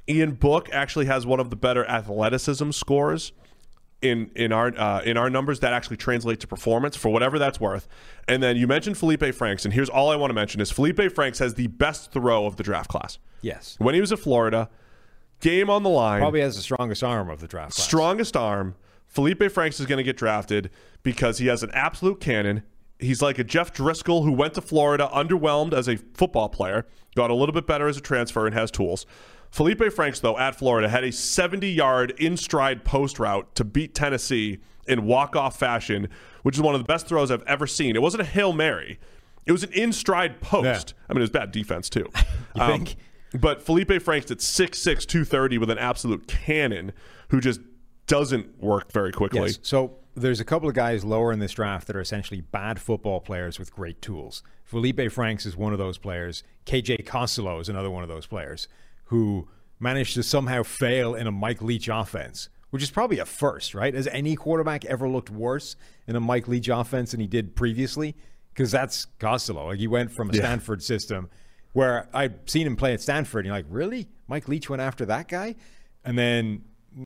Ian 0.08 0.32
Book 0.32 0.68
actually 0.72 1.06
has 1.06 1.24
one 1.26 1.40
of 1.40 1.50
the 1.50 1.56
better 1.56 1.84
athleticism 1.88 2.70
scores 2.72 3.32
in 4.00 4.30
in 4.34 4.50
our 4.52 4.72
uh, 4.76 5.00
in 5.02 5.16
our 5.16 5.30
numbers 5.30 5.60
that 5.60 5.72
actually 5.72 5.96
translate 5.96 6.40
to 6.40 6.46
performance 6.46 6.96
for 6.96 7.08
whatever 7.10 7.38
that's 7.38 7.60
worth. 7.60 7.86
And 8.26 8.42
then 8.42 8.56
you 8.56 8.66
mentioned 8.66 8.98
Felipe 8.98 9.32
Franks, 9.34 9.64
and 9.64 9.72
here's 9.72 9.88
all 9.88 10.10
I 10.10 10.16
want 10.16 10.30
to 10.30 10.34
mention 10.34 10.60
is 10.60 10.70
Felipe 10.72 11.12
Franks 11.14 11.38
has 11.38 11.54
the 11.54 11.68
best 11.68 12.10
throw 12.12 12.46
of 12.46 12.56
the 12.56 12.62
draft 12.64 12.90
class. 12.90 13.18
Yes. 13.42 13.76
When 13.78 13.94
he 13.94 14.00
was 14.00 14.10
at 14.12 14.18
Florida, 14.18 14.68
game 15.40 15.70
on 15.70 15.82
the 15.84 15.90
line, 15.90 16.20
Probably 16.20 16.40
has 16.40 16.56
the 16.56 16.62
strongest 16.62 17.02
arm 17.04 17.30
of 17.30 17.40
the 17.40 17.46
draft 17.48 17.74
class. 17.76 17.84
strongest 17.86 18.36
arm. 18.36 18.74
Felipe 19.06 19.50
Franks 19.52 19.78
is 19.78 19.86
going 19.86 19.98
to 19.98 20.02
get 20.04 20.16
drafted 20.16 20.70
because 21.02 21.38
he 21.38 21.46
has 21.46 21.62
an 21.62 21.70
absolute 21.74 22.18
cannon. 22.18 22.62
He's 22.98 23.20
like 23.20 23.38
a 23.38 23.44
Jeff 23.44 23.72
Driskel 23.74 24.24
who 24.24 24.32
went 24.32 24.54
to 24.54 24.62
Florida, 24.62 25.08
underwhelmed 25.12 25.74
as 25.74 25.86
a 25.88 25.96
football 26.14 26.48
player, 26.48 26.86
got 27.14 27.30
a 27.30 27.34
little 27.34 27.52
bit 27.52 27.66
better 27.66 27.88
as 27.88 27.96
a 27.96 28.00
transfer, 28.00 28.46
and 28.46 28.54
has 28.54 28.70
tools. 28.70 29.04
Felipe 29.52 29.92
Franks, 29.92 30.18
though, 30.18 30.38
at 30.38 30.56
Florida, 30.56 30.88
had 30.88 31.04
a 31.04 31.12
70 31.12 31.70
yard 31.70 32.14
in 32.18 32.38
stride 32.38 32.84
post 32.84 33.18
route 33.18 33.54
to 33.54 33.64
beat 33.64 33.94
Tennessee 33.94 34.58
in 34.88 35.04
walk 35.04 35.36
off 35.36 35.58
fashion, 35.58 36.08
which 36.42 36.56
is 36.56 36.62
one 36.62 36.74
of 36.74 36.80
the 36.80 36.86
best 36.86 37.06
throws 37.06 37.30
I've 37.30 37.42
ever 37.42 37.66
seen. 37.66 37.94
It 37.94 38.00
wasn't 38.00 38.22
a 38.22 38.26
Hail 38.26 38.54
Mary, 38.54 38.98
it 39.44 39.52
was 39.52 39.62
an 39.62 39.72
in 39.72 39.92
stride 39.92 40.40
post. 40.40 40.94
I 41.08 41.12
mean, 41.12 41.18
it 41.18 41.24
was 41.24 41.30
bad 41.30 41.52
defense, 41.52 41.88
too. 41.88 42.08
You 42.54 42.60
um, 42.60 42.70
think? 42.70 42.96
But 43.40 43.62
Felipe 43.62 44.02
Franks 44.02 44.30
at 44.30 44.38
6'6, 44.38 44.82
230 45.06 45.56
with 45.56 45.70
an 45.70 45.78
absolute 45.78 46.28
cannon 46.28 46.92
who 47.28 47.40
just 47.40 47.60
doesn't 48.06 48.62
work 48.62 48.92
very 48.92 49.10
quickly. 49.10 49.40
Yes. 49.40 49.58
So 49.62 49.96
there's 50.14 50.38
a 50.38 50.44
couple 50.44 50.68
of 50.68 50.74
guys 50.74 51.02
lower 51.02 51.32
in 51.32 51.38
this 51.38 51.52
draft 51.52 51.86
that 51.86 51.96
are 51.96 52.00
essentially 52.02 52.42
bad 52.42 52.78
football 52.78 53.20
players 53.20 53.58
with 53.58 53.72
great 53.72 54.02
tools. 54.02 54.42
Felipe 54.64 55.10
Franks 55.10 55.46
is 55.46 55.56
one 55.56 55.72
of 55.72 55.78
those 55.78 55.96
players. 55.96 56.44
KJ 56.66 57.06
Costello 57.06 57.58
is 57.58 57.70
another 57.70 57.90
one 57.90 58.02
of 58.02 58.10
those 58.10 58.26
players 58.26 58.68
who 59.04 59.48
managed 59.78 60.14
to 60.14 60.22
somehow 60.22 60.62
fail 60.62 61.14
in 61.14 61.26
a 61.26 61.32
Mike 61.32 61.60
Leach 61.60 61.88
offense, 61.88 62.48
which 62.70 62.82
is 62.82 62.90
probably 62.90 63.18
a 63.18 63.26
first, 63.26 63.74
right? 63.74 63.94
Has 63.94 64.06
any 64.08 64.36
quarterback 64.36 64.84
ever 64.84 65.08
looked 65.08 65.30
worse 65.30 65.76
in 66.06 66.16
a 66.16 66.20
Mike 66.20 66.48
Leach 66.48 66.68
offense 66.68 67.10
than 67.10 67.20
he 67.20 67.26
did 67.26 67.56
previously? 67.56 68.14
Because 68.54 68.70
that's 68.70 69.06
Costello. 69.18 69.66
Like 69.66 69.78
he 69.78 69.88
went 69.88 70.10
from 70.12 70.30
a 70.30 70.34
Stanford 70.34 70.82
system 70.82 71.30
where 71.72 72.08
I'd 72.12 72.48
seen 72.48 72.66
him 72.66 72.76
play 72.76 72.92
at 72.92 73.00
Stanford, 73.00 73.40
and 73.40 73.46
you're 73.46 73.56
like, 73.56 73.66
really? 73.68 74.08
Mike 74.28 74.48
Leach 74.48 74.68
went 74.68 74.82
after 74.82 75.06
that 75.06 75.28
guy? 75.28 75.56
And 76.04 76.18
then 76.18 76.64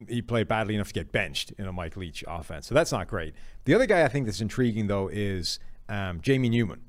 he 0.08 0.22
played 0.22 0.48
badly 0.48 0.74
enough 0.74 0.88
to 0.88 0.94
get 0.94 1.12
benched 1.12 1.52
in 1.58 1.66
a 1.66 1.72
Mike 1.72 1.96
Leach 1.96 2.24
offense. 2.26 2.66
So 2.66 2.74
that's 2.74 2.92
not 2.92 3.06
great. 3.08 3.34
The 3.64 3.74
other 3.74 3.86
guy 3.86 4.04
I 4.04 4.08
think 4.08 4.26
that's 4.26 4.40
intriguing, 4.40 4.88
though, 4.88 5.08
is 5.08 5.58
um, 5.88 6.20
Jamie 6.20 6.48
Newman, 6.48 6.80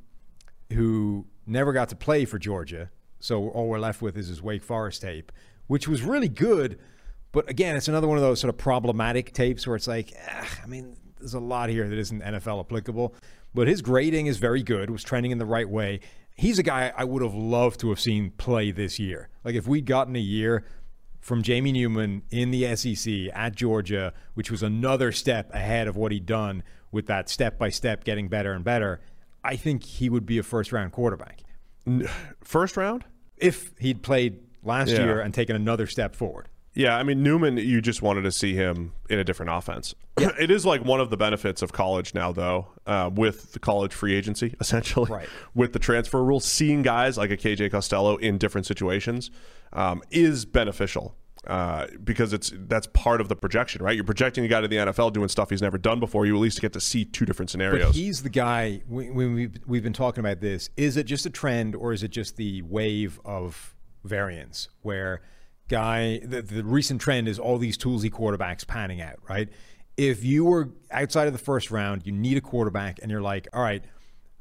who 0.73 1.27
never 1.45 1.73
got 1.73 1.89
to 1.89 1.95
play 1.95 2.25
for 2.25 2.39
Georgia. 2.39 2.89
So 3.19 3.49
all 3.49 3.67
we're 3.67 3.79
left 3.79 4.01
with 4.01 4.17
is 4.17 4.27
his 4.27 4.41
Wake 4.41 4.63
Forest 4.63 5.01
tape, 5.01 5.31
which 5.67 5.87
was 5.87 6.01
really 6.01 6.29
good. 6.29 6.79
But 7.31 7.49
again, 7.49 7.75
it's 7.75 7.87
another 7.87 8.07
one 8.07 8.17
of 8.17 8.23
those 8.23 8.39
sort 8.39 8.49
of 8.49 8.57
problematic 8.57 9.33
tapes 9.33 9.67
where 9.67 9.75
it's 9.75 9.87
like, 9.87 10.13
ah, 10.29 10.59
I 10.63 10.67
mean, 10.67 10.95
there's 11.19 11.33
a 11.33 11.39
lot 11.39 11.69
here 11.69 11.87
that 11.87 11.97
isn't 11.97 12.21
NFL 12.21 12.59
applicable. 12.59 13.15
But 13.53 13.67
his 13.67 13.81
grading 13.81 14.27
is 14.27 14.37
very 14.37 14.63
good, 14.63 14.89
was 14.89 15.03
trending 15.03 15.31
in 15.31 15.37
the 15.37 15.45
right 15.45 15.67
way. 15.67 15.99
He's 16.35 16.59
a 16.59 16.63
guy 16.63 16.93
I 16.95 17.03
would 17.03 17.23
have 17.23 17.33
loved 17.33 17.79
to 17.79 17.89
have 17.89 17.99
seen 17.99 18.31
play 18.31 18.71
this 18.71 18.99
year. 18.99 19.29
Like 19.43 19.55
if 19.55 19.67
we'd 19.67 19.85
gotten 19.85 20.15
a 20.15 20.19
year 20.19 20.65
from 21.19 21.41
Jamie 21.41 21.71
Newman 21.71 22.21
in 22.29 22.51
the 22.51 22.75
SEC 22.75 23.13
at 23.33 23.55
Georgia, 23.55 24.13
which 24.35 24.51
was 24.51 24.61
another 24.61 25.11
step 25.11 25.53
ahead 25.53 25.87
of 25.87 25.97
what 25.97 26.11
he'd 26.11 26.25
done 26.25 26.63
with 26.91 27.07
that 27.07 27.29
step 27.29 27.57
by 27.57 27.69
step 27.69 28.03
getting 28.03 28.27
better 28.27 28.53
and 28.53 28.63
better, 28.63 29.01
I 29.43 29.55
think 29.55 29.83
he 29.83 30.09
would 30.09 30.25
be 30.25 30.37
a 30.37 30.43
first 30.43 30.71
round 30.71 30.91
quarterback 30.91 31.41
First 32.43 32.77
round? 32.77 33.05
if 33.37 33.71
he'd 33.77 34.01
played 34.01 34.39
last 34.63 34.89
Yeah. 34.89 35.03
year 35.03 35.19
and 35.21 35.31
taken 35.31 35.55
another 35.55 35.85
step 35.85 36.15
forward. 36.15 36.47
Yeah, 36.73 36.97
I 36.97 37.03
mean 37.03 37.21
Newman. 37.21 37.57
You 37.57 37.81
just 37.81 38.01
wanted 38.01 38.23
to 38.23 38.31
see 38.31 38.55
him 38.55 38.93
in 39.11 39.19
a 39.19 39.23
different 39.23 39.51
offense. 39.51 39.93
it 40.17 40.49
is 40.49 40.65
like 40.65 40.83
one 40.83 40.99
of 40.99 41.11
the 41.11 41.17
benefits 41.17 41.61
of 41.61 41.71
college 41.71 42.13
now, 42.15 42.31
though, 42.31 42.67
uh, 42.87 43.11
with 43.13 43.53
the 43.53 43.59
college 43.59 43.93
free 43.93 44.15
agency, 44.15 44.55
essentially, 44.59 45.11
Right. 45.11 45.29
with 45.53 45.73
the 45.73 45.79
transfer 45.79 46.23
rule. 46.23 46.39
Seeing 46.39 46.81
guys 46.81 47.15
like 47.17 47.29
a 47.29 47.37
KJ 47.37 47.69
Costello 47.71 48.15
in 48.17 48.37
different 48.39 48.65
situations 48.65 49.29
um, 49.73 50.01
is 50.09 50.45
beneficial 50.45 51.15
uh, 51.47 51.87
because 52.03 52.33
it's 52.33 52.51
that's 52.53 52.87
part 52.87 53.21
of 53.21 53.29
the 53.29 53.35
projection, 53.35 53.81
right? 53.83 53.95
You're 53.95 54.03
projecting 54.03 54.43
a 54.43 54.47
guy 54.47 54.61
to 54.61 54.67
the 54.67 54.75
NFL 54.75 55.13
doing 55.13 55.29
stuff 55.29 55.49
he's 55.49 55.61
never 55.61 55.77
done 55.77 55.99
before. 55.99 56.25
You 56.25 56.35
at 56.35 56.41
least 56.41 56.61
get 56.61 56.73
to 56.73 56.81
see 56.81 57.05
two 57.05 57.25
different 57.25 57.49
But 57.49 57.51
scenarios. 57.51 57.95
he's 57.95 58.23
the 58.23 58.29
guy. 58.29 58.81
When 58.87 59.15
when 59.15 59.33
we've, 59.33 59.57
we've 59.65 59.83
been 59.83 59.93
talking 59.93 60.19
about 60.19 60.41
this, 60.41 60.69
is 60.77 60.97
it 60.97 61.05
just 61.05 61.25
a 61.25 61.29
trend 61.29 61.75
or 61.75 61.93
is 61.93 62.03
it 62.03 62.09
just 62.09 62.35
the 62.37 62.61
wave 62.63 63.19
of 63.25 63.75
variance 64.03 64.69
where 64.81 65.21
guy 65.69 66.19
the, 66.19 66.41
the 66.41 66.63
recent 66.63 67.01
trend 67.01 67.27
is 67.27 67.39
all 67.39 67.57
these 67.57 67.77
toolsy 67.77 68.09
quarterbacks 68.09 68.65
panning 68.67 69.01
out, 69.01 69.15
right? 69.29 69.49
If 69.95 70.23
you 70.23 70.45
were 70.45 70.69
outside 70.91 71.27
of 71.27 71.33
the 71.33 71.39
first 71.39 71.71
round, 71.71 72.05
you 72.05 72.11
need 72.11 72.37
a 72.37 72.41
quarterback, 72.41 72.99
and 73.01 73.09
you're 73.09 73.21
like, 73.21 73.47
all 73.51 73.61
right, 73.61 73.83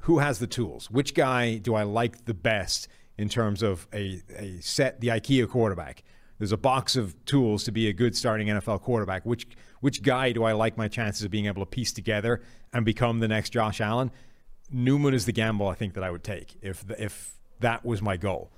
who 0.01 0.19
has 0.19 0.39
the 0.39 0.47
tools? 0.47 0.91
Which 0.91 1.15
guy 1.15 1.57
do 1.57 1.75
I 1.75 1.83
like 1.85 2.27
the 2.27 2.35
best 2.35 2.89
in 3.17 3.29
terms 3.29 3.63
of 3.63 3.89
a, 3.93 4.21
a 4.37 4.61
set 4.61 5.01
the 5.01 5.09
IKEA 5.09 5.49
quarterback? 5.49 6.03
There's 6.39 6.53
a 6.53 6.57
box 6.57 6.97
of 6.97 7.15
tools 7.25 7.65
to 7.65 7.73
be 7.73 7.89
a 7.89 7.93
good 7.93 8.17
starting 8.17 8.49
NFL 8.49 8.83
quarterback. 8.83 9.25
Which 9.25 9.47
which 9.81 10.03
guy 10.03 10.33
do 10.33 10.45
I 10.45 10.53
like 10.53 10.77
my 10.77 10.89
chances 10.89 11.23
of 11.25 11.31
being 11.31 11.47
able 11.47 11.63
to 11.63 11.67
piece 11.71 11.93
together 11.93 12.43
and 12.73 12.85
become 12.85 13.21
the 13.21 13.29
next 13.29 13.51
Josh 13.51 13.81
Allen? 13.81 14.11
Newman 14.71 15.15
is 15.15 15.27
the 15.27 15.33
gamble 15.33 15.69
I 15.69 15.75
think 15.75 15.95
that 15.95 16.03
I 16.05 16.11
would 16.11 16.25
take 16.25 16.57
if 16.61 16.85
if 16.99 17.35
that 17.61 17.85
was 17.85 18.03
my 18.03 18.17
goal. 18.17 18.51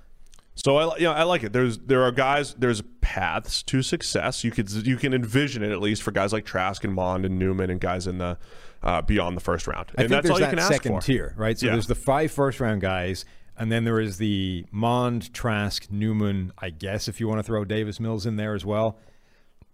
So 0.55 0.75
I, 0.75 0.97
you 0.97 1.03
know, 1.03 1.13
I 1.13 1.23
like 1.23 1.43
it. 1.43 1.53
There's 1.53 1.77
there 1.77 2.03
are 2.03 2.11
guys. 2.11 2.53
There's 2.55 2.81
paths 2.99 3.63
to 3.63 3.81
success. 3.81 4.43
You 4.43 4.51
could 4.51 4.69
you 4.85 4.97
can 4.97 5.13
envision 5.13 5.63
it 5.63 5.71
at 5.71 5.79
least 5.79 6.01
for 6.03 6.11
guys 6.11 6.33
like 6.33 6.43
Trask 6.45 6.83
and 6.83 6.93
Mond 6.93 7.25
and 7.25 7.39
Newman 7.39 7.69
and 7.69 7.79
guys 7.79 8.07
in 8.07 8.17
the 8.17 8.37
uh, 8.83 9.01
beyond 9.01 9.37
the 9.37 9.41
first 9.41 9.67
round. 9.67 9.91
And 9.97 10.09
that's 10.09 10.29
all 10.29 10.37
you 10.37 10.41
that 10.45 10.49
can 10.49 10.59
ask 10.59 10.73
second 10.73 10.91
for. 10.93 11.01
tier, 11.01 11.33
right? 11.37 11.57
So 11.57 11.67
Yeah. 11.67 11.73
there's 11.73 11.87
the 11.87 11.95
five 11.95 12.31
first 12.31 12.59
round 12.59 12.81
guys, 12.81 13.23
and 13.59 13.71
then 13.71 13.83
there 13.83 13.99
is 13.99 14.17
the 14.17 14.65
Mond, 14.71 15.33
Trask, 15.33 15.91
Newman. 15.91 16.51
I 16.57 16.71
guess 16.71 17.07
if 17.07 17.19
you 17.19 17.27
want 17.27 17.39
to 17.39 17.43
throw 17.43 17.65
Davis 17.65 17.99
Mills 17.99 18.25
in 18.25 18.37
there 18.37 18.55
as 18.55 18.65
well, 18.65 18.97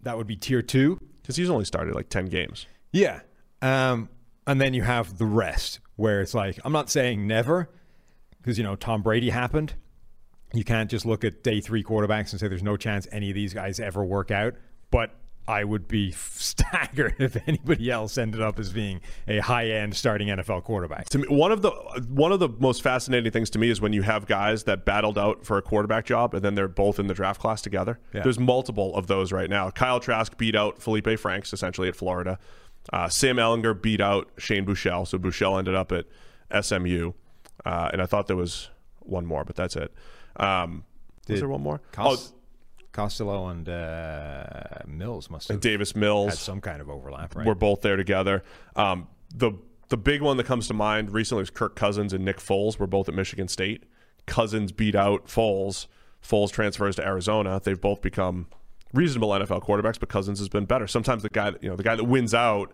that 0.02 0.18
would 0.18 0.26
be 0.26 0.36
tier 0.36 0.60
two. 0.60 1.00
because 1.26 1.34
he's 1.36 1.50
only 1.50 1.64
started 1.64 1.94
like 1.96 2.08
ten 2.08 2.26
games. 2.26 2.66
Yeah. 2.92 3.20
Um, 3.60 4.08
and 4.46 4.60
then 4.60 4.74
you 4.74 4.82
have 4.82 5.18
the 5.18 5.26
rest 5.26 5.80
where 5.96 6.20
it's 6.20 6.34
like, 6.34 6.58
I'm 6.64 6.72
not 6.72 6.88
saying 6.88 7.26
never 7.26 7.68
because, 8.38 8.58
you 8.58 8.62
know, 8.62 8.76
Tom 8.76 9.02
Brady 9.02 9.30
happened. 9.30 9.74
You 10.54 10.62
can't 10.62 10.88
just 10.88 11.04
look 11.04 11.24
at 11.24 11.42
day 11.42 11.60
three 11.60 11.82
quarterbacks 11.82 12.30
and 12.30 12.38
say 12.38 12.46
there's 12.46 12.62
no 12.62 12.76
chance 12.76 13.08
any 13.10 13.30
of 13.30 13.34
these 13.34 13.52
guys 13.52 13.80
ever 13.80 14.04
work 14.04 14.30
out. 14.30 14.54
But 14.92 15.10
I 15.48 15.64
would 15.64 15.86
be 15.88 16.10
staggered 16.16 17.16
if 17.18 17.36
anybody 17.46 17.90
else 17.90 18.18
ended 18.18 18.40
up 18.40 18.58
as 18.58 18.72
being 18.72 19.00
a 19.28 19.38
high 19.38 19.68
end 19.68 19.96
starting 19.96 20.28
NFL 20.28 20.64
quarterback. 20.64 21.08
To 21.10 21.18
me, 21.18 21.28
one 21.28 21.52
of 21.52 21.62
the 21.62 21.70
one 22.08 22.32
of 22.32 22.40
the 22.40 22.48
most 22.48 22.82
fascinating 22.82 23.30
things 23.32 23.50
to 23.50 23.58
me 23.58 23.70
is 23.70 23.80
when 23.80 23.92
you 23.92 24.02
have 24.02 24.26
guys 24.26 24.64
that 24.64 24.84
battled 24.84 25.18
out 25.18 25.44
for 25.44 25.56
a 25.58 25.62
quarterback 25.62 26.04
job 26.04 26.34
and 26.34 26.44
then 26.44 26.54
they're 26.54 26.68
both 26.68 26.98
in 26.98 27.06
the 27.06 27.14
draft 27.14 27.40
class 27.40 27.62
together. 27.62 27.98
Yeah. 28.12 28.22
There's 28.22 28.38
multiple 28.38 28.94
of 28.94 29.06
those 29.06 29.32
right 29.32 29.50
now. 29.50 29.70
Kyle 29.70 30.00
Trask 30.00 30.36
beat 30.36 30.56
out 30.56 30.82
Felipe 30.82 31.18
Franks 31.18 31.52
essentially 31.52 31.88
at 31.88 31.96
Florida. 31.96 32.38
Uh, 32.92 33.08
Sam 33.08 33.36
Ehlinger 33.36 33.80
beat 33.80 34.00
out 34.00 34.30
Shane 34.38 34.64
Buechele, 34.64 35.06
so 35.06 35.18
Buechele 35.18 35.58
ended 35.58 35.74
up 35.74 35.92
at 35.92 36.06
SMU. 36.64 37.12
Uh, 37.64 37.90
and 37.92 38.00
I 38.00 38.06
thought 38.06 38.28
there 38.28 38.36
was 38.36 38.70
one 39.00 39.26
more, 39.26 39.44
but 39.44 39.56
that's 39.56 39.74
it. 39.74 39.92
Um, 40.36 40.84
was 41.28 41.40
there 41.40 41.48
one 41.48 41.62
more? 41.62 41.80
Oh, 41.98 42.16
Costello 42.96 43.48
and 43.48 43.68
uh, 43.68 44.54
Mills 44.86 45.28
must 45.30 45.48
have 45.48 45.56
and 45.56 45.62
Davis 45.62 45.90
had 45.90 46.00
Mills. 46.00 46.38
some 46.38 46.60
kind 46.60 46.80
of 46.80 46.88
overlap, 46.88 47.36
right? 47.36 47.46
We're 47.46 47.54
both 47.54 47.82
there 47.82 47.96
together. 47.96 48.42
Um, 48.74 49.08
the 49.34 49.52
the 49.88 49.96
big 49.96 50.22
one 50.22 50.36
that 50.38 50.44
comes 50.44 50.66
to 50.68 50.74
mind 50.74 51.10
recently 51.12 51.42
was 51.42 51.50
Kirk 51.50 51.76
Cousins 51.76 52.12
and 52.12 52.24
Nick 52.24 52.38
Foles. 52.38 52.78
We're 52.78 52.86
both 52.86 53.08
at 53.08 53.14
Michigan 53.14 53.46
State. 53.48 53.84
Cousins 54.26 54.72
beat 54.72 54.94
out 54.96 55.26
Foles. 55.26 55.86
Foles 56.26 56.50
transfers 56.50 56.96
to 56.96 57.06
Arizona. 57.06 57.60
They've 57.62 57.80
both 57.80 58.02
become 58.02 58.48
reasonable 58.92 59.28
NFL 59.28 59.62
quarterbacks, 59.64 60.00
but 60.00 60.08
Cousins 60.08 60.38
has 60.40 60.48
been 60.48 60.64
better. 60.64 60.86
Sometimes 60.88 61.22
the 61.22 61.28
guy, 61.28 61.50
that- 61.50 61.62
you 61.62 61.68
know, 61.70 61.76
the 61.76 61.84
guy 61.84 61.94
that 61.94 62.02
wins 62.04 62.34
out 62.34 62.72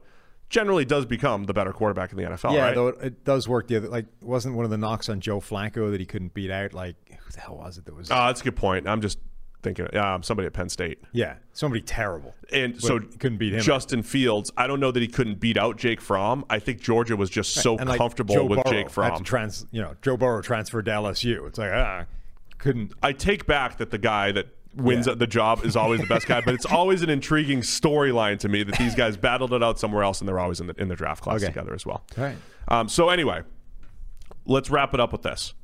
generally 0.49 0.85
does 0.87 1.05
become 1.05 1.45
the 1.45 1.53
better 1.53 1.73
quarterback 1.73 2.13
in 2.13 2.17
the 2.19 2.25
NFL. 2.25 2.55
yeah, 2.55 2.67
right? 2.67 2.75
though 2.75 2.89
it, 2.89 2.97
it 3.03 3.25
does 3.25 3.49
work. 3.49 3.67
The 3.69 3.77
other, 3.77 3.89
like, 3.89 4.07
wasn't 4.23 4.55
one 4.55 4.65
of 4.65 4.71
the 4.71 4.79
knocks 4.79 5.09
on 5.11 5.21
Joe 5.21 5.41
Flacco 5.41 5.91
that 5.91 6.01
he 6.01 6.07
couldn't 6.07 6.33
beat 6.33 6.51
out? 6.51 6.73
Like, 6.73 6.97
who 7.11 7.31
the 7.33 7.41
hell 7.41 7.57
was 7.57 7.77
it 7.79 7.85
that 7.87 7.95
was? 7.95 8.11
Uh, 8.11 8.27
that's 8.29 8.41
a 8.41 8.45
good 8.45 8.57
point. 8.57 8.87
I'm 8.87 9.01
just 9.03 9.19
thinking, 9.63 9.87
yeah, 9.93 10.15
um, 10.15 10.23
somebody 10.23 10.47
at 10.47 10.53
Penn 10.53 10.69
State. 10.69 10.99
yeah, 11.13 11.37
somebody 11.53 11.81
terrible. 11.83 12.35
And 12.53 12.75
But 12.75 12.83
so 12.83 12.99
couldn't 12.99 13.39
beat 13.39 13.55
him. 13.55 13.61
Justin 13.61 14.03
Fields, 14.03 14.51
I 14.57 14.67
don't 14.67 14.81
know 14.81 14.91
that 14.91 15.01
he 15.01 15.09
couldn't 15.09 15.41
beat 15.41 15.57
out 15.57 15.77
Jake 15.77 16.01
Fromm. 16.01 16.45
I 16.51 16.59
think 16.59 16.81
Georgia 16.81 17.17
was 17.17 17.31
just 17.31 17.55
so 17.55 17.75
like, 17.75 17.97
comfortable 17.99 18.35
Joe 18.35 18.45
with 18.45 18.63
Burrow 18.65 18.73
Jake 18.73 18.85
had 18.87 18.93
Fromm. 18.93 19.19
to 19.19 19.23
trans, 19.25 19.67
you 19.71 19.81
know, 19.81 19.95
Joe 20.03 20.17
Burrow 20.17 20.43
transferred 20.43 20.87
to 20.87 20.91
LSU. 20.91 21.47
It's 21.47 21.59
like 21.59 21.71
ah, 21.73 22.07
couldn't. 22.59 22.93
I 23.03 23.13
take 23.13 23.47
back 23.47 23.79
that 23.79 23.91
the 23.91 23.99
guy 23.99 24.33
that 24.33 24.49
wins 24.75 25.07
Yeah. 25.07 25.15
the 25.15 25.27
job 25.27 25.65
is 25.65 25.77
always 25.77 26.01
the 26.01 26.07
best 26.07 26.27
guy, 26.27 26.41
but 26.41 26.55
it's 26.55 26.65
always 26.67 27.03
an 27.03 27.11
intriguing 27.11 27.61
storyline 27.61 28.39
to 28.41 28.49
me 28.49 28.63
that 28.63 28.77
these 28.79 28.95
guys 28.95 29.17
battled 29.17 29.53
it 29.53 29.63
out 29.63 29.79
somewhere 29.79 30.03
else 30.03 30.21
and 30.21 30.29
they're 30.29 30.41
always 30.41 30.61
in 30.61 30.67
the 30.67 30.75
in 30.81 30.89
the 30.89 30.97
draft 30.97 31.23
class 31.23 31.37
Okay. 31.43 31.47
together 31.53 31.75
as 31.75 31.85
well. 31.87 32.03
All 32.19 32.25
right. 32.25 32.37
Um, 32.69 32.89
so 32.89 33.09
anyway, 33.11 33.43
let's 34.47 34.71
wrap 34.71 34.95
it 34.95 35.01
up 35.01 35.13
with 35.13 35.23
this. 35.23 35.55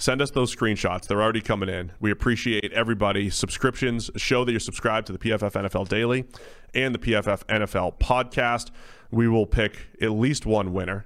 Send 0.00 0.22
us 0.22 0.30
those 0.30 0.54
screenshots. 0.56 1.06
They're 1.06 1.22
already 1.22 1.42
coming 1.42 1.68
in. 1.68 1.92
We 2.00 2.10
appreciate 2.10 2.72
everybody. 2.72 3.28
Subscriptions 3.28 4.10
show 4.16 4.46
that 4.46 4.50
you're 4.50 4.58
subscribed 4.58 5.08
to 5.08 5.12
the 5.12 5.18
PFF 5.18 5.52
NFL 5.52 5.90
Daily 5.90 6.24
and 6.74 6.94
the 6.94 6.98
PFF 6.98 7.44
NFL 7.44 7.98
podcast. 7.98 8.70
We 9.10 9.28
will 9.28 9.44
pick 9.44 9.88
at 10.00 10.12
least 10.12 10.46
one 10.46 10.72
winner 10.72 11.04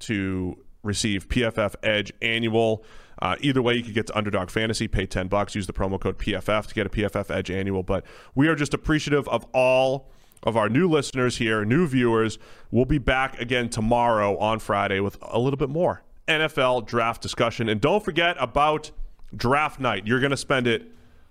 to 0.00 0.56
receive 0.84 1.28
PFF 1.28 1.74
Edge 1.82 2.12
annual. 2.22 2.84
Uh, 3.20 3.34
either 3.40 3.60
way, 3.60 3.74
you 3.74 3.82
could 3.82 3.94
get 3.94 4.06
to 4.06 4.16
Underdog 4.16 4.50
Fantasy, 4.50 4.86
pay 4.86 5.04
10 5.04 5.26
bucks, 5.26 5.56
use 5.56 5.66
the 5.66 5.72
promo 5.72 6.00
code 6.00 6.16
PFF 6.16 6.68
to 6.68 6.74
get 6.76 6.86
a 6.86 6.90
PFF 6.90 7.34
Edge 7.34 7.50
annual. 7.50 7.82
But 7.82 8.06
we 8.36 8.46
are 8.46 8.54
just 8.54 8.72
appreciative 8.72 9.26
of 9.26 9.46
all 9.52 10.12
of 10.44 10.56
our 10.56 10.68
new 10.68 10.88
listeners 10.88 11.38
here, 11.38 11.64
new 11.64 11.88
viewers. 11.88 12.38
We'll 12.70 12.84
be 12.84 12.98
back 12.98 13.40
again 13.40 13.68
tomorrow 13.68 14.38
on 14.38 14.60
Friday 14.60 15.00
with 15.00 15.18
a 15.22 15.40
little 15.40 15.56
bit 15.56 15.70
more 15.70 16.04
NFL 16.28 16.86
draft 16.86 17.22
discussion. 17.22 17.68
And 17.68 17.80
don't 17.80 18.04
forget 18.04 18.36
about 18.38 18.90
draft 19.34 19.80
night. 19.80 20.06
You're 20.06 20.20
going 20.20 20.30
to 20.30 20.36
spend 20.36 20.66
it 20.66 20.82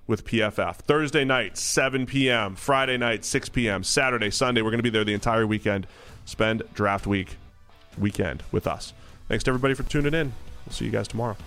with 0.07 0.25
PFF. 0.25 0.77
Thursday 0.77 1.25
night, 1.25 1.57
7 1.57 2.05
p.m., 2.05 2.55
Friday 2.55 2.97
night, 2.97 3.25
6 3.25 3.49
p.m., 3.49 3.83
Saturday, 3.83 4.31
Sunday. 4.31 4.61
We're 4.61 4.71
going 4.71 4.79
to 4.79 4.83
be 4.83 4.89
there 4.89 5.03
the 5.03 5.13
entire 5.13 5.45
weekend. 5.45 5.85
Spend 6.25 6.63
draft 6.73 7.05
week 7.07 7.37
weekend 7.97 8.43
with 8.51 8.67
us. 8.67 8.93
Thanks 9.27 9.43
to 9.45 9.49
everybody 9.49 9.73
for 9.73 9.83
tuning 9.83 10.13
in. 10.13 10.33
We'll 10.65 10.73
see 10.73 10.85
you 10.85 10.91
guys 10.91 11.07
tomorrow. 11.07 11.37